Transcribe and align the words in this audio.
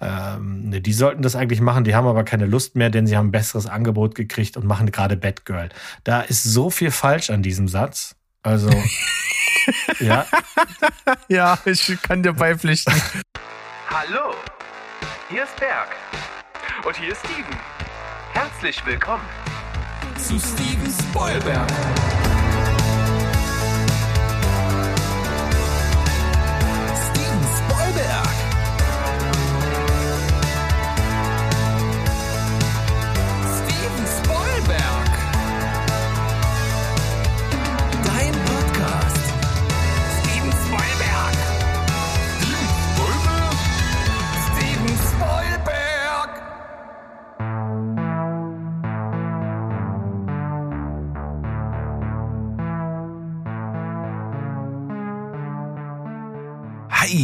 Ähm, 0.00 0.70
ne, 0.70 0.80
die 0.80 0.92
sollten 0.92 1.22
das 1.22 1.36
eigentlich 1.36 1.60
machen, 1.60 1.84
die 1.84 1.94
haben 1.94 2.06
aber 2.06 2.24
keine 2.24 2.46
Lust 2.46 2.76
mehr, 2.76 2.90
denn 2.90 3.06
sie 3.06 3.16
haben 3.16 3.28
ein 3.28 3.32
besseres 3.32 3.66
Angebot 3.66 4.14
gekriegt 4.14 4.56
und 4.56 4.66
machen 4.66 4.90
gerade 4.90 5.16
Batgirl. 5.16 5.68
Da 6.04 6.22
ist 6.22 6.42
so 6.42 6.70
viel 6.70 6.90
falsch 6.90 7.30
an 7.30 7.42
diesem 7.42 7.68
Satz. 7.68 8.16
Also, 8.42 8.70
ja. 10.00 10.26
ja, 11.28 11.58
ich 11.66 12.00
kann 12.02 12.22
dir 12.22 12.32
beipflichten. 12.32 12.94
Hallo, 13.90 14.34
hier 15.28 15.44
ist 15.44 15.56
Berg. 15.56 15.88
Und 16.86 16.96
hier 16.96 17.12
ist 17.12 17.20
Steven. 17.26 17.56
Herzlich 18.32 18.84
willkommen 18.86 19.24
zu 20.16 20.38
Steven 20.38 20.92
Spoilberg. 21.10 21.68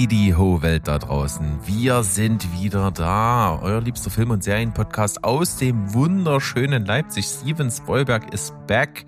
Heidi 0.06 0.34
Ho 0.36 0.62
Welt 0.62 0.86
da 0.86 1.00
draußen. 1.00 1.66
Wir 1.66 2.04
sind 2.04 2.46
wieder 2.60 2.92
da. 2.92 3.58
Euer 3.60 3.80
liebster 3.80 4.08
Film- 4.08 4.30
und 4.30 4.44
Serienpodcast 4.44 5.24
aus 5.24 5.56
dem 5.56 5.94
wunderschönen 5.94 6.86
Leipzig. 6.86 7.24
Steven 7.24 7.68
Spoilberg 7.72 8.32
ist 8.32 8.54
back 8.68 9.04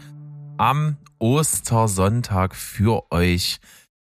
am 0.57 0.97
Ostersonntag 1.21 2.57
für 2.57 3.13
euch, 3.13 3.59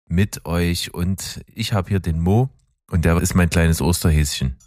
mit 0.07 0.47
euch. 0.47 0.91
Und 0.95 1.41
ich 1.53 1.71
habe 1.71 1.87
hier 1.87 1.99
den 1.99 2.19
Mo 2.19 2.49
und 2.89 3.05
der 3.05 3.21
ist 3.21 3.35
mein 3.35 3.51
kleines 3.51 3.79
Osterhäschen. 3.79 4.57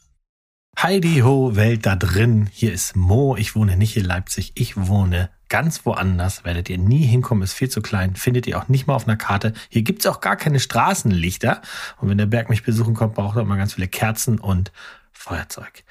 Heidi 0.81 1.23
ho, 1.25 1.57
Welt 1.57 1.85
da 1.85 1.97
drin. 1.97 2.49
Hier 2.53 2.73
ist 2.73 2.95
Mo. 2.95 3.35
Ich 3.37 3.57
wohne 3.57 3.77
nicht 3.77 3.97
in 3.97 4.05
Leipzig. 4.05 4.53
Ich 4.55 4.77
wohne 4.77 5.31
ganz 5.51 5.85
woanders. 5.85 6.45
Werdet 6.45 6.71
ihr 6.71 6.79
nie 6.79 7.05
hinkommen, 7.05 7.43
ist 7.43 7.53
viel 7.53 7.69
zu 7.69 7.83
klein. 7.83 8.17
Findet 8.17 8.47
ihr 8.47 8.59
auch 8.59 8.69
nicht 8.69 8.87
mal 8.87 8.95
auf 8.95 9.07
einer 9.07 9.19
Karte. 9.19 9.53
Hier 9.69 9.83
gibt's 9.83 10.07
auch 10.07 10.23
gar 10.23 10.37
keine 10.37 10.61
Straßenlichter. 10.61 11.61
Und 11.99 12.09
wenn 12.09 12.17
der 12.17 12.27
Berg 12.27 12.49
mich 12.49 12.63
besuchen 12.63 12.95
kommt, 12.95 13.15
braucht 13.15 13.37
er 13.37 13.43
immer 13.43 13.59
ganz 13.59 13.75
viele 13.75 13.89
Kerzen 13.89 14.39
und 14.39 14.73
Feuerzeug. 15.13 15.85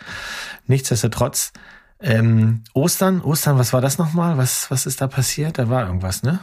Nichtsdestotrotz, 0.66 1.54
ähm, 2.00 2.64
Ostern, 2.74 3.22
Ostern, 3.22 3.60
was 3.60 3.74
war 3.74 3.82
das 3.82 4.00
nochmal? 4.00 4.38
Was, 4.38 4.72
was 4.72 4.88
ist 4.88 5.02
da 5.02 5.08
passiert? 5.08 5.60
Da 5.60 5.70
war 5.70 5.86
irgendwas, 5.86 6.24
ne? 6.24 6.40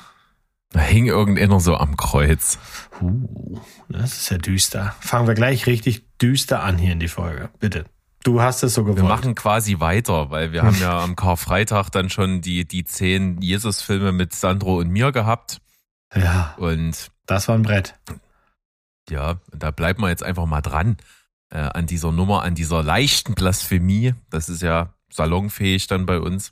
Da 0.70 0.80
hing 0.80 1.06
irgendeiner 1.06 1.60
so 1.60 1.76
am 1.76 1.96
Kreuz. 1.96 2.58
Uh, 3.00 3.58
das 3.88 4.18
ist 4.18 4.30
ja 4.30 4.38
düster. 4.38 4.94
Fangen 5.00 5.26
wir 5.26 5.34
gleich 5.34 5.66
richtig 5.66 6.04
düster 6.18 6.62
an 6.62 6.76
hier 6.76 6.92
in 6.92 7.00
die 7.00 7.08
Folge. 7.08 7.48
Bitte. 7.60 7.86
Du 8.26 8.42
hast 8.42 8.64
es 8.64 8.74
so 8.74 8.82
gewollt. 8.82 8.96
Wir 8.96 9.04
machen 9.04 9.36
quasi 9.36 9.78
weiter, 9.78 10.30
weil 10.30 10.50
wir 10.50 10.64
haben 10.64 10.80
ja 10.80 10.98
am 11.00 11.14
Karfreitag 11.14 11.90
dann 11.90 12.10
schon 12.10 12.40
die, 12.40 12.66
die 12.66 12.84
zehn 12.84 13.40
Jesus-Filme 13.40 14.10
mit 14.10 14.34
Sandro 14.34 14.78
und 14.78 14.88
mir 14.88 15.12
gehabt. 15.12 15.60
Ja, 16.12 16.56
Und 16.58 17.12
das 17.26 17.46
war 17.46 17.54
ein 17.54 17.62
Brett. 17.62 17.94
ja, 19.08 19.36
da 19.52 19.70
bleiben 19.70 20.02
wir 20.02 20.08
jetzt 20.08 20.24
einfach 20.24 20.46
mal 20.46 20.60
dran 20.60 20.96
äh, 21.50 21.58
an 21.58 21.86
dieser 21.86 22.10
Nummer, 22.10 22.42
an 22.42 22.56
dieser 22.56 22.82
leichten 22.82 23.34
Blasphemie. 23.36 24.14
Das 24.28 24.48
ist 24.48 24.60
ja 24.60 24.92
salonfähig 25.08 25.86
dann 25.86 26.04
bei 26.04 26.18
uns. 26.18 26.50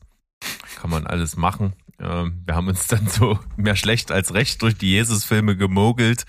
Kann 0.76 0.90
man 0.90 1.08
alles 1.08 1.36
machen. 1.36 1.72
Ähm, 1.98 2.42
wir 2.46 2.54
haben 2.54 2.68
uns 2.68 2.86
dann 2.86 3.08
so 3.08 3.40
mehr 3.56 3.74
schlecht 3.74 4.12
als 4.12 4.32
recht 4.32 4.62
durch 4.62 4.76
die 4.76 4.90
Jesus-Filme 4.90 5.56
gemogelt. 5.56 6.24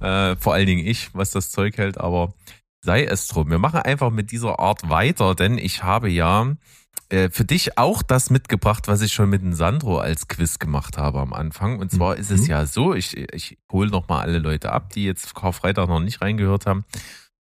Äh, 0.00 0.34
vor 0.34 0.54
allen 0.54 0.66
Dingen 0.66 0.84
ich, 0.84 1.14
was 1.14 1.30
das 1.30 1.52
Zeug 1.52 1.76
hält, 1.76 1.98
aber 1.98 2.34
sei 2.80 3.04
es 3.04 3.28
drum. 3.28 3.50
Wir 3.50 3.58
machen 3.58 3.80
einfach 3.80 4.10
mit 4.10 4.30
dieser 4.30 4.58
Art 4.58 4.88
weiter, 4.88 5.34
denn 5.34 5.58
ich 5.58 5.82
habe 5.82 6.08
ja 6.08 6.54
äh, 7.10 7.30
für 7.30 7.44
dich 7.44 7.78
auch 7.78 8.02
das 8.02 8.30
mitgebracht, 8.30 8.88
was 8.88 9.00
ich 9.00 9.12
schon 9.12 9.30
mit 9.30 9.42
dem 9.42 9.52
Sandro 9.54 9.98
als 9.98 10.28
Quiz 10.28 10.58
gemacht 10.58 10.98
habe 10.98 11.20
am 11.20 11.32
Anfang. 11.32 11.78
Und 11.78 11.90
zwar 11.90 12.16
ist 12.16 12.30
es 12.30 12.42
Mhm. 12.42 12.46
ja 12.48 12.66
so, 12.66 12.94
ich, 12.94 13.16
ich 13.16 13.58
hole 13.72 13.90
nochmal 13.90 14.22
alle 14.22 14.38
Leute 14.38 14.72
ab, 14.72 14.90
die 14.92 15.04
jetzt 15.04 15.34
Karfreitag 15.34 15.88
noch 15.88 16.00
nicht 16.00 16.20
reingehört 16.20 16.66
haben. 16.66 16.84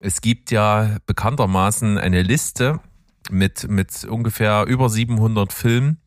Es 0.02 0.22
gibt 0.22 0.52
ja 0.52 0.98
bekanntermaßen 1.06 1.98
eine 1.98 2.22
Liste 2.22 2.80
mit, 3.30 3.68
mit 3.70 4.06
ungefähr 4.06 4.66
über 4.66 4.90
700 4.90 5.52
Filmen, 5.52 5.98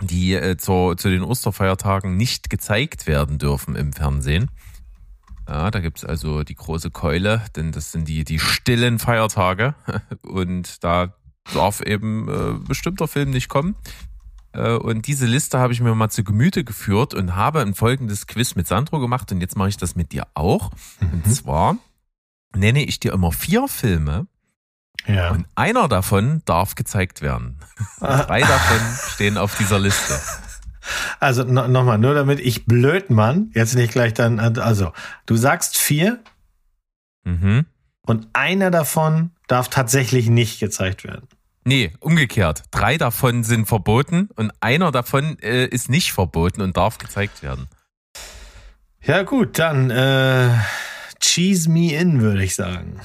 die 0.00 0.34
äh, 0.34 0.56
zur, 0.56 0.96
zu 0.96 1.08
den 1.08 1.22
Osterfeiertagen 1.22 2.16
nicht 2.16 2.50
gezeigt 2.50 3.06
werden 3.06 3.38
dürfen 3.38 3.76
im 3.76 3.92
Fernsehen. 3.92 4.50
Ja, 5.48 5.70
da 5.70 5.80
gibt's 5.80 6.04
also 6.04 6.44
die 6.44 6.54
große 6.54 6.90
Keule, 6.90 7.42
denn 7.56 7.72
das 7.72 7.92
sind 7.92 8.08
die, 8.08 8.24
die 8.24 8.38
stillen 8.38 8.98
Feiertage. 8.98 9.74
Und 10.22 10.82
da 10.84 11.14
darf 11.52 11.80
eben 11.80 12.28
äh, 12.28 12.58
bestimmter 12.66 13.08
Film 13.08 13.30
nicht 13.30 13.48
kommen. 13.48 13.74
Äh, 14.52 14.74
und 14.74 15.06
diese 15.08 15.26
Liste 15.26 15.58
habe 15.58 15.72
ich 15.72 15.80
mir 15.80 15.94
mal 15.94 16.10
zu 16.10 16.22
Gemüte 16.24 16.62
geführt 16.62 17.14
und 17.14 17.34
habe 17.34 17.60
ein 17.62 17.74
folgendes 17.74 18.26
Quiz 18.28 18.54
mit 18.54 18.68
Sandro 18.68 19.00
gemacht. 19.00 19.32
Und 19.32 19.40
jetzt 19.40 19.56
mache 19.56 19.70
ich 19.70 19.76
das 19.76 19.96
mit 19.96 20.12
dir 20.12 20.26
auch. 20.34 20.70
Und 21.00 21.26
zwar 21.34 21.76
nenne 22.54 22.84
ich 22.84 23.00
dir 23.00 23.12
immer 23.12 23.32
vier 23.32 23.66
Filme 23.66 24.26
Ja. 25.06 25.30
und 25.30 25.46
einer 25.56 25.88
davon 25.88 26.42
darf 26.44 26.74
gezeigt 26.76 27.22
werden. 27.22 27.58
Drei 27.98 28.40
davon 28.42 28.78
stehen 29.08 29.36
auf 29.38 29.56
dieser 29.56 29.80
Liste. 29.80 30.20
Also 31.20 31.44
no, 31.44 31.68
nochmal, 31.68 31.98
nur 31.98 32.14
damit 32.14 32.40
ich 32.40 32.66
blöd 32.66 33.10
Mann, 33.10 33.50
jetzt 33.54 33.74
nicht 33.74 33.92
gleich 33.92 34.14
dann, 34.14 34.38
also 34.40 34.92
du 35.26 35.36
sagst 35.36 35.76
vier 35.78 36.18
Mhm. 37.24 37.66
und 38.04 38.26
einer 38.32 38.70
davon 38.72 39.30
darf 39.46 39.68
tatsächlich 39.68 40.28
nicht 40.28 40.58
gezeigt 40.58 41.04
werden. 41.04 41.28
Nee, 41.64 41.92
umgekehrt. 42.00 42.64
Drei 42.72 42.98
davon 42.98 43.44
sind 43.44 43.66
verboten 43.66 44.28
und 44.34 44.50
einer 44.60 44.90
davon 44.90 45.38
äh, 45.38 45.66
ist 45.66 45.88
nicht 45.88 46.12
verboten 46.12 46.60
und 46.62 46.76
darf 46.76 46.98
gezeigt 46.98 47.44
werden. 47.44 47.68
Ja 49.04 49.22
gut, 49.22 49.60
dann 49.60 49.90
äh, 49.90 50.50
cheese 51.20 51.70
me 51.70 51.92
in, 51.94 52.20
würde 52.20 52.42
ich 52.42 52.56
sagen. 52.56 53.00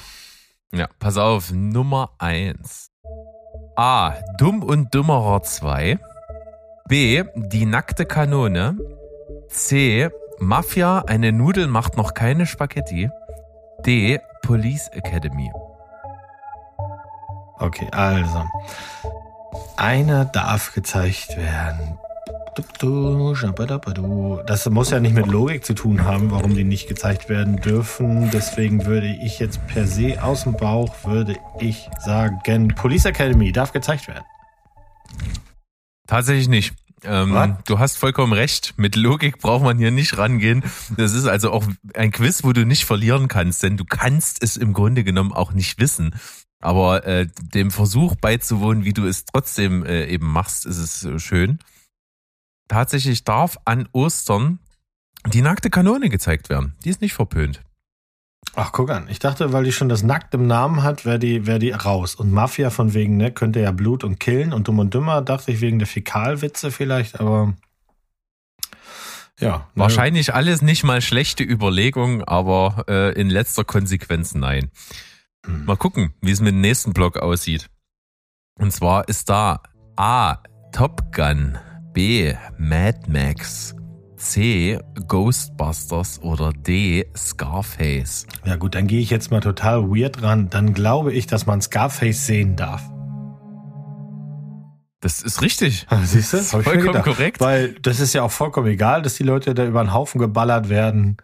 Ja, 0.72 0.88
pass 0.98 1.16
auf, 1.16 1.52
Nummer 1.52 2.10
eins. 2.18 2.90
A. 3.76 4.14
Dumm 4.38 4.64
und 4.64 4.92
Dummerer 4.94 5.42
2. 5.44 5.98
B. 6.88 7.22
Die 7.34 7.66
nackte 7.66 8.06
Kanone. 8.06 8.78
C. 9.48 10.08
Mafia, 10.38 11.00
eine 11.06 11.32
Nudel 11.32 11.66
macht 11.66 11.98
noch 11.98 12.14
keine 12.14 12.46
Spaghetti. 12.46 13.10
D. 13.84 14.18
Police 14.42 14.88
Academy. 14.88 15.50
Okay, 17.58 17.88
also. 17.92 18.44
Einer 19.76 20.24
darf 20.24 20.72
gezeigt 20.72 21.36
werden. 21.36 21.98
Das 24.46 24.70
muss 24.70 24.90
ja 24.90 24.98
nicht 24.98 25.14
mit 25.14 25.26
Logik 25.26 25.66
zu 25.66 25.74
tun 25.74 26.04
haben, 26.04 26.30
warum 26.30 26.54
die 26.54 26.64
nicht 26.64 26.88
gezeigt 26.88 27.28
werden 27.28 27.56
dürfen. 27.56 28.30
Deswegen 28.30 28.86
würde 28.86 29.08
ich 29.08 29.38
jetzt 29.38 29.64
per 29.66 29.86
se 29.86 30.22
aus 30.22 30.44
dem 30.44 30.54
Bauch, 30.54 31.04
würde 31.04 31.36
ich 31.60 31.90
sagen, 31.98 32.40
Police 32.74 33.04
Academy 33.04 33.52
darf 33.52 33.72
gezeigt 33.72 34.08
werden. 34.08 34.24
Tatsächlich 36.08 36.48
nicht. 36.48 36.74
Ähm, 37.04 37.56
du 37.66 37.78
hast 37.78 37.96
vollkommen 37.96 38.32
recht. 38.32 38.74
Mit 38.76 38.96
Logik 38.96 39.38
braucht 39.38 39.62
man 39.62 39.78
hier 39.78 39.92
nicht 39.92 40.18
rangehen. 40.18 40.64
Das 40.96 41.12
ist 41.12 41.26
also 41.26 41.52
auch 41.52 41.64
ein 41.94 42.10
Quiz, 42.10 42.42
wo 42.42 42.52
du 42.52 42.66
nicht 42.66 42.86
verlieren 42.86 43.28
kannst, 43.28 43.62
denn 43.62 43.76
du 43.76 43.84
kannst 43.84 44.42
es 44.42 44.56
im 44.56 44.72
Grunde 44.72 45.04
genommen 45.04 45.32
auch 45.32 45.52
nicht 45.52 45.78
wissen. 45.78 46.16
Aber 46.60 47.06
äh, 47.06 47.28
dem 47.40 47.70
Versuch 47.70 48.16
beizuwohnen, 48.16 48.84
wie 48.84 48.92
du 48.92 49.06
es 49.06 49.24
trotzdem 49.26 49.84
äh, 49.84 50.06
eben 50.06 50.26
machst, 50.26 50.66
ist 50.66 50.78
es 50.78 51.04
äh, 51.04 51.20
schön. 51.20 51.60
Tatsächlich 52.66 53.22
darf 53.22 53.58
an 53.64 53.88
Ostern 53.92 54.58
die 55.26 55.42
nackte 55.42 55.70
Kanone 55.70 56.08
gezeigt 56.08 56.48
werden. 56.48 56.74
Die 56.84 56.90
ist 56.90 57.00
nicht 57.00 57.14
verpönt. 57.14 57.62
Ach, 58.54 58.72
guck 58.72 58.90
an. 58.90 59.06
Ich 59.08 59.18
dachte, 59.18 59.52
weil 59.52 59.64
die 59.64 59.72
schon 59.72 59.88
das 59.88 60.02
Nackt 60.02 60.34
im 60.34 60.46
Namen 60.46 60.82
hat, 60.82 61.04
wäre 61.04 61.18
die, 61.18 61.46
wär 61.46 61.58
die 61.58 61.70
raus. 61.70 62.14
Und 62.14 62.32
Mafia 62.32 62.70
von 62.70 62.94
wegen, 62.94 63.16
ne, 63.16 63.30
könnte 63.30 63.60
ja 63.60 63.70
Blut 63.70 64.04
und 64.04 64.18
killen. 64.18 64.52
Und 64.52 64.68
Dumm 64.68 64.78
und 64.78 64.94
Dümmer 64.94 65.22
dachte 65.22 65.52
ich 65.52 65.60
wegen 65.60 65.78
der 65.78 65.86
Fäkalwitze 65.86 66.70
vielleicht, 66.70 67.20
aber 67.20 67.54
ja. 69.38 69.58
ne, 69.58 69.64
Wahrscheinlich 69.74 70.34
alles 70.34 70.62
nicht 70.62 70.84
mal 70.84 71.00
schlechte 71.00 71.44
Überlegungen, 71.44 72.24
aber 72.24 72.84
äh, 72.88 73.12
in 73.20 73.30
letzter 73.30 73.64
Konsequenz 73.64 74.34
nein. 74.34 74.70
Hm. 75.46 75.64
Mal 75.64 75.76
gucken, 75.76 76.14
wie 76.20 76.30
es 76.30 76.40
mit 76.40 76.52
dem 76.52 76.60
nächsten 76.60 76.92
Block 76.92 77.18
aussieht. 77.18 77.68
Und 78.58 78.72
zwar 78.72 79.08
ist 79.08 79.28
da 79.28 79.62
A. 79.96 80.38
Top 80.72 81.12
Gun, 81.14 81.58
B. 81.92 82.34
Mad 82.58 83.00
Max, 83.08 83.74
C. 84.18 84.78
Ghostbusters 85.06 86.20
oder 86.22 86.52
D. 86.52 87.06
Scarface? 87.16 88.26
Ja 88.44 88.56
gut, 88.56 88.74
dann 88.74 88.86
gehe 88.86 89.00
ich 89.00 89.10
jetzt 89.10 89.30
mal 89.30 89.40
total 89.40 89.88
weird 89.90 90.22
ran. 90.22 90.50
Dann 90.50 90.74
glaube 90.74 91.12
ich, 91.12 91.26
dass 91.26 91.46
man 91.46 91.60
Scarface 91.62 92.26
sehen 92.26 92.56
darf. 92.56 92.82
Das 95.00 95.22
ist 95.22 95.42
richtig. 95.42 95.86
Siehst 96.04 96.32
du? 96.32 96.36
Das 96.38 96.46
ist 96.46 96.50
vollkommen 96.50 96.82
gedacht. 96.82 97.04
korrekt. 97.04 97.40
Weil 97.40 97.74
das 97.74 98.00
ist 98.00 98.12
ja 98.14 98.22
auch 98.22 98.32
vollkommen 98.32 98.66
egal, 98.66 99.02
dass 99.02 99.14
die 99.14 99.22
Leute 99.22 99.54
da 99.54 99.64
über 99.64 99.82
den 99.82 99.92
Haufen 99.94 100.18
geballert 100.20 100.68
werden. 100.68 101.18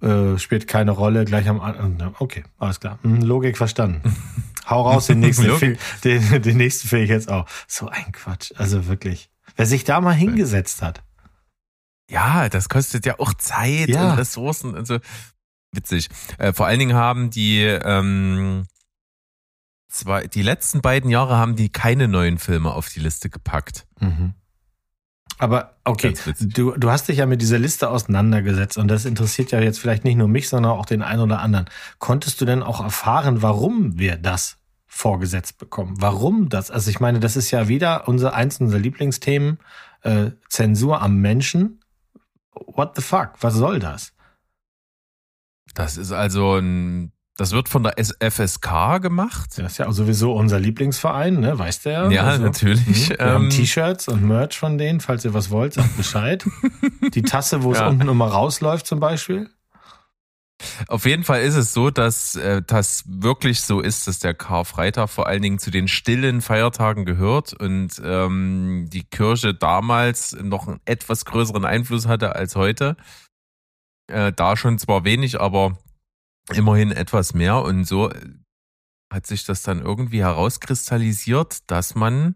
Äh, 0.00 0.38
spielt 0.38 0.66
keine 0.68 0.92
Rolle. 0.92 1.24
Gleich 1.24 1.48
am 1.48 1.60
An- 1.60 2.14
Okay, 2.18 2.44
alles 2.58 2.80
klar. 2.80 2.98
Hm, 3.02 3.20
Logik 3.20 3.56
verstanden. 3.58 4.00
Hau 4.70 4.82
raus, 4.82 5.06
den 5.06 5.20
nächsten, 5.20 5.78
den, 6.04 6.42
den 6.42 6.56
nächsten 6.58 6.88
Film 6.88 7.02
ich 7.02 7.08
jetzt 7.10 7.30
auch. 7.30 7.46
So 7.66 7.88
ein 7.88 8.12
Quatsch. 8.12 8.52
Also 8.56 8.86
wirklich. 8.86 9.30
Wer 9.56 9.64
sich 9.66 9.84
da 9.84 10.00
mal 10.00 10.12
hingesetzt 10.12 10.82
hat. 10.82 11.02
Ja, 12.10 12.48
das 12.48 12.68
kostet 12.68 13.06
ja 13.06 13.18
auch 13.18 13.34
Zeit 13.34 13.88
Ja. 13.88 14.12
und 14.12 14.18
Ressourcen 14.18 14.74
und 14.74 14.86
so. 14.86 14.98
Witzig. 15.72 16.08
Äh, 16.38 16.52
vor 16.52 16.66
allen 16.66 16.78
Dingen 16.78 16.96
haben 16.96 17.30
die 17.30 17.60
ähm, 17.62 18.64
zwei, 19.88 20.26
die 20.26 20.42
letzten 20.42 20.80
beiden 20.80 21.10
Jahre 21.10 21.36
haben 21.36 21.56
die 21.56 21.68
keine 21.70 22.08
neuen 22.08 22.38
Filme 22.38 22.72
auf 22.72 22.88
die 22.88 23.00
Liste 23.00 23.28
gepackt. 23.28 23.86
Mhm. 24.00 24.34
Aber 25.40 25.76
okay, 25.84 26.14
du, 26.40 26.72
du 26.72 26.90
hast 26.90 27.08
dich 27.08 27.18
ja 27.18 27.26
mit 27.26 27.40
dieser 27.40 27.58
Liste 27.60 27.90
auseinandergesetzt 27.90 28.76
und 28.76 28.88
das 28.88 29.04
interessiert 29.04 29.52
ja 29.52 29.60
jetzt 29.60 29.78
vielleicht 29.78 30.04
nicht 30.04 30.16
nur 30.16 30.26
mich, 30.26 30.48
sondern 30.48 30.72
auch 30.72 30.86
den 30.86 31.00
einen 31.02 31.22
oder 31.22 31.40
anderen. 31.40 31.66
Konntest 31.98 32.40
du 32.40 32.44
denn 32.44 32.62
auch 32.62 32.82
erfahren, 32.82 33.40
warum 33.40 33.98
wir 33.98 34.16
das 34.16 34.56
vorgesetzt 34.86 35.58
bekommen? 35.58 35.94
Warum 36.00 36.48
das? 36.48 36.72
Also 36.72 36.90
ich 36.90 36.98
meine, 36.98 37.20
das 37.20 37.36
ist 37.36 37.52
ja 37.52 37.68
wieder 37.68 38.08
unser 38.08 38.34
eins 38.34 38.58
unserer 38.60 38.80
Lieblingsthemen, 38.80 39.58
äh, 40.02 40.30
Zensur 40.48 41.02
am 41.02 41.16
Menschen. 41.18 41.80
What 42.66 42.96
the 42.96 43.02
fuck? 43.02 43.30
Was 43.40 43.54
soll 43.54 43.78
das? 43.78 44.12
Das 45.74 45.96
ist 45.96 46.12
also 46.12 46.56
ein, 46.56 47.12
das 47.36 47.52
wird 47.52 47.68
von 47.68 47.82
der 47.84 47.94
FSK 47.98 49.00
gemacht. 49.00 49.50
Das 49.58 49.72
ist 49.72 49.78
ja 49.78 49.90
sowieso 49.92 50.32
unser 50.34 50.58
Lieblingsverein, 50.58 51.38
ne? 51.38 51.58
Weißt 51.58 51.84
du 51.86 51.90
ja? 51.92 52.10
Ja, 52.10 52.38
natürlich. 52.38 53.10
Mhm. 53.10 53.18
Wir 53.18 53.26
haben 53.26 53.44
Ähm, 53.44 53.50
T-Shirts 53.50 54.08
und 54.08 54.22
Merch 54.26 54.58
von 54.58 54.78
denen. 54.78 55.00
Falls 55.00 55.24
ihr 55.24 55.34
was 55.34 55.50
wollt, 55.50 55.74
sagt 55.74 55.96
Bescheid. 55.96 56.44
Die 57.14 57.22
Tasse, 57.22 57.62
wo 57.62 57.72
es 57.72 57.78
Ja. 57.78 57.88
unten 57.88 58.08
immer 58.08 58.26
rausläuft 58.28 58.86
zum 58.86 58.98
Beispiel. 58.98 59.50
Auf 60.88 61.06
jeden 61.06 61.22
Fall 61.22 61.42
ist 61.42 61.54
es 61.54 61.72
so, 61.72 61.90
dass 61.90 62.34
äh, 62.34 62.62
das 62.66 63.04
wirklich 63.06 63.60
so 63.60 63.80
ist, 63.80 64.08
dass 64.08 64.18
der 64.18 64.34
Karfreitag 64.34 65.08
vor 65.08 65.26
allen 65.28 65.42
Dingen 65.42 65.58
zu 65.58 65.70
den 65.70 65.86
stillen 65.86 66.40
Feiertagen 66.40 67.04
gehört 67.04 67.52
und 67.52 68.00
ähm, 68.04 68.88
die 68.92 69.04
Kirche 69.04 69.54
damals 69.54 70.32
noch 70.32 70.66
einen 70.66 70.80
etwas 70.84 71.24
größeren 71.24 71.64
Einfluss 71.64 72.06
hatte 72.06 72.34
als 72.34 72.56
heute. 72.56 72.96
Äh, 74.10 74.32
da 74.32 74.56
schon 74.56 74.78
zwar 74.78 75.04
wenig, 75.04 75.40
aber 75.40 75.78
immerhin 76.52 76.92
etwas 76.92 77.34
mehr 77.34 77.62
und 77.62 77.84
so 77.84 78.10
äh, 78.10 78.20
hat 79.12 79.26
sich 79.26 79.44
das 79.44 79.62
dann 79.62 79.80
irgendwie 79.80 80.20
herauskristallisiert, 80.20 81.70
dass 81.70 81.94
man 81.94 82.34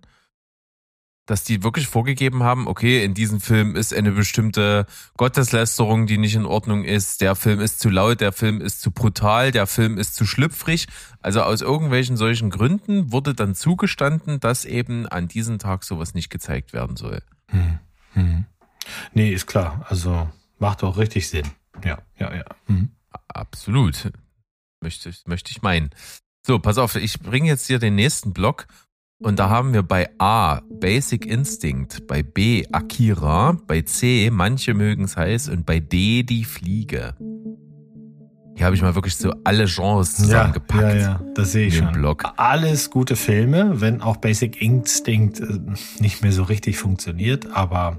dass 1.32 1.44
die 1.44 1.62
wirklich 1.62 1.86
vorgegeben 1.88 2.42
haben, 2.42 2.66
okay, 2.68 3.02
in 3.02 3.14
diesem 3.14 3.40
Film 3.40 3.74
ist 3.74 3.94
eine 3.94 4.12
bestimmte 4.12 4.84
Gotteslästerung, 5.16 6.06
die 6.06 6.18
nicht 6.18 6.34
in 6.34 6.44
Ordnung 6.44 6.84
ist, 6.84 7.22
der 7.22 7.34
Film 7.36 7.58
ist 7.60 7.80
zu 7.80 7.88
laut, 7.88 8.20
der 8.20 8.32
Film 8.32 8.60
ist 8.60 8.82
zu 8.82 8.90
brutal, 8.90 9.50
der 9.50 9.66
Film 9.66 9.96
ist 9.96 10.14
zu 10.14 10.26
schlüpfrig. 10.26 10.88
Also 11.22 11.40
aus 11.40 11.62
irgendwelchen 11.62 12.18
solchen 12.18 12.50
Gründen 12.50 13.12
wurde 13.12 13.32
dann 13.32 13.54
zugestanden, 13.54 14.40
dass 14.40 14.66
eben 14.66 15.08
an 15.08 15.26
diesem 15.26 15.58
Tag 15.58 15.84
sowas 15.84 16.12
nicht 16.12 16.28
gezeigt 16.28 16.74
werden 16.74 16.96
soll. 16.98 17.22
Hm. 17.48 17.78
Hm. 18.12 18.44
Nee, 19.14 19.32
ist 19.32 19.46
klar. 19.46 19.86
Also 19.88 20.28
macht 20.58 20.84
auch 20.84 20.98
richtig 20.98 21.30
Sinn. 21.30 21.48
Ja, 21.82 21.98
ja, 22.18 22.34
ja. 22.34 22.44
Hm. 22.66 22.90
Absolut. 23.28 24.12
Möchte, 24.82 25.08
ich- 25.08 25.26
möchte 25.26 25.50
ich 25.50 25.62
meinen. 25.62 25.88
So, 26.46 26.58
pass 26.58 26.76
auf, 26.76 26.94
ich 26.96 27.20
bringe 27.20 27.46
jetzt 27.48 27.68
hier 27.68 27.78
den 27.78 27.94
nächsten 27.94 28.34
Block. 28.34 28.66
Und 29.22 29.38
da 29.38 29.48
haben 29.48 29.72
wir 29.72 29.82
bei 29.82 30.08
A 30.18 30.60
Basic 30.80 31.26
Instinct, 31.26 32.06
bei 32.08 32.22
B 32.24 32.64
Akira, 32.72 33.56
bei 33.68 33.82
C 33.82 34.30
manche 34.32 34.74
mögen's 34.74 35.16
heiß 35.16 35.48
und 35.48 35.64
bei 35.64 35.78
D 35.78 36.24
die 36.24 36.44
Fliege. 36.44 37.14
Hier 38.56 38.66
habe 38.66 38.74
ich 38.76 38.82
mal 38.82 38.94
wirklich 38.94 39.16
so 39.16 39.32
alle 39.44 39.66
Genres 39.66 40.18
Ja, 40.18 40.24
zusammengepackt. 40.24 40.82
ja, 40.82 40.94
ja, 40.94 41.20
das 41.34 41.52
sehe 41.52 41.68
ich 41.68 41.76
schon. 41.76 41.92
Block. 41.92 42.24
Alles 42.36 42.90
gute 42.90 43.16
Filme, 43.16 43.80
wenn 43.80 44.00
auch 44.02 44.16
Basic 44.18 44.60
Instinct 44.60 45.40
äh, 45.40 45.58
nicht 46.00 46.22
mehr 46.22 46.32
so 46.32 46.42
richtig 46.42 46.76
funktioniert, 46.78 47.46
aber 47.52 47.98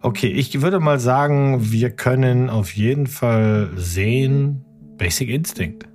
okay, 0.00 0.28
ich 0.28 0.60
würde 0.62 0.80
mal 0.80 0.98
sagen, 0.98 1.70
wir 1.70 1.90
können 1.90 2.50
auf 2.50 2.74
jeden 2.74 3.06
Fall 3.06 3.70
sehen 3.76 4.64
Basic 4.96 5.28
Instinct. 5.28 5.86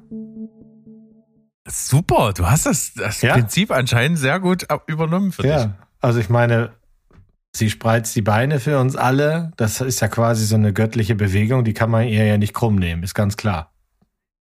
Super, 1.68 2.34
du 2.34 2.46
hast 2.50 2.66
das, 2.66 2.94
das 2.94 3.22
Ja. 3.22 3.34
Prinzip 3.36 3.72
anscheinend 3.72 4.20
sehr 4.20 4.40
gut 4.40 4.66
übernommen 4.88 5.32
für 5.32 5.44
dich. 5.44 5.52
Ja, 5.52 5.76
also 6.02 6.20
ich 6.20 6.30
meine, 6.30 6.74
sie 7.56 7.70
spreizt 7.70 8.16
die 8.16 8.22
Beine 8.22 8.60
für 8.60 8.80
uns 8.80 8.96
alle. 8.96 9.52
Das 9.58 9.80
ist 9.80 10.00
ja 10.02 10.08
quasi 10.10 10.46
so 10.46 10.56
eine 10.56 10.74
göttliche 10.74 11.16
Bewegung, 11.16 11.64
die 11.64 11.74
kann 11.74 11.90
man 11.90 12.08
ihr 12.08 12.26
ja 12.26 12.38
nicht 12.38 12.54
krumm 12.54 12.76
nehmen, 12.76 13.04
ist 13.04 13.14
ganz 13.14 13.38
klar. 13.38 13.72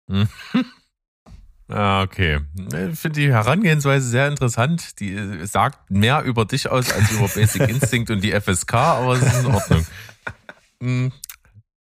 Ah, 1.69 2.01
okay. 2.01 2.39
Ich 2.55 2.97
finde 2.97 3.19
die 3.19 3.29
Herangehensweise 3.29 4.07
sehr 4.07 4.29
interessant. 4.29 5.01
Die 5.01 5.13
äh, 5.15 5.45
sagt 5.45 5.91
mehr 5.91 6.21
über 6.23 6.45
dich 6.45 6.69
aus 6.69 6.93
als 6.93 7.11
über 7.11 7.27
Basic 7.27 7.61
Instinct 7.69 8.09
und 8.09 8.23
die 8.23 8.31
FSK, 8.31 8.73
aber 8.73 9.15
es 9.15 9.21
ist 9.23 9.39
in 9.41 9.45
Ordnung. 9.47 9.85
Hm, 10.81 11.11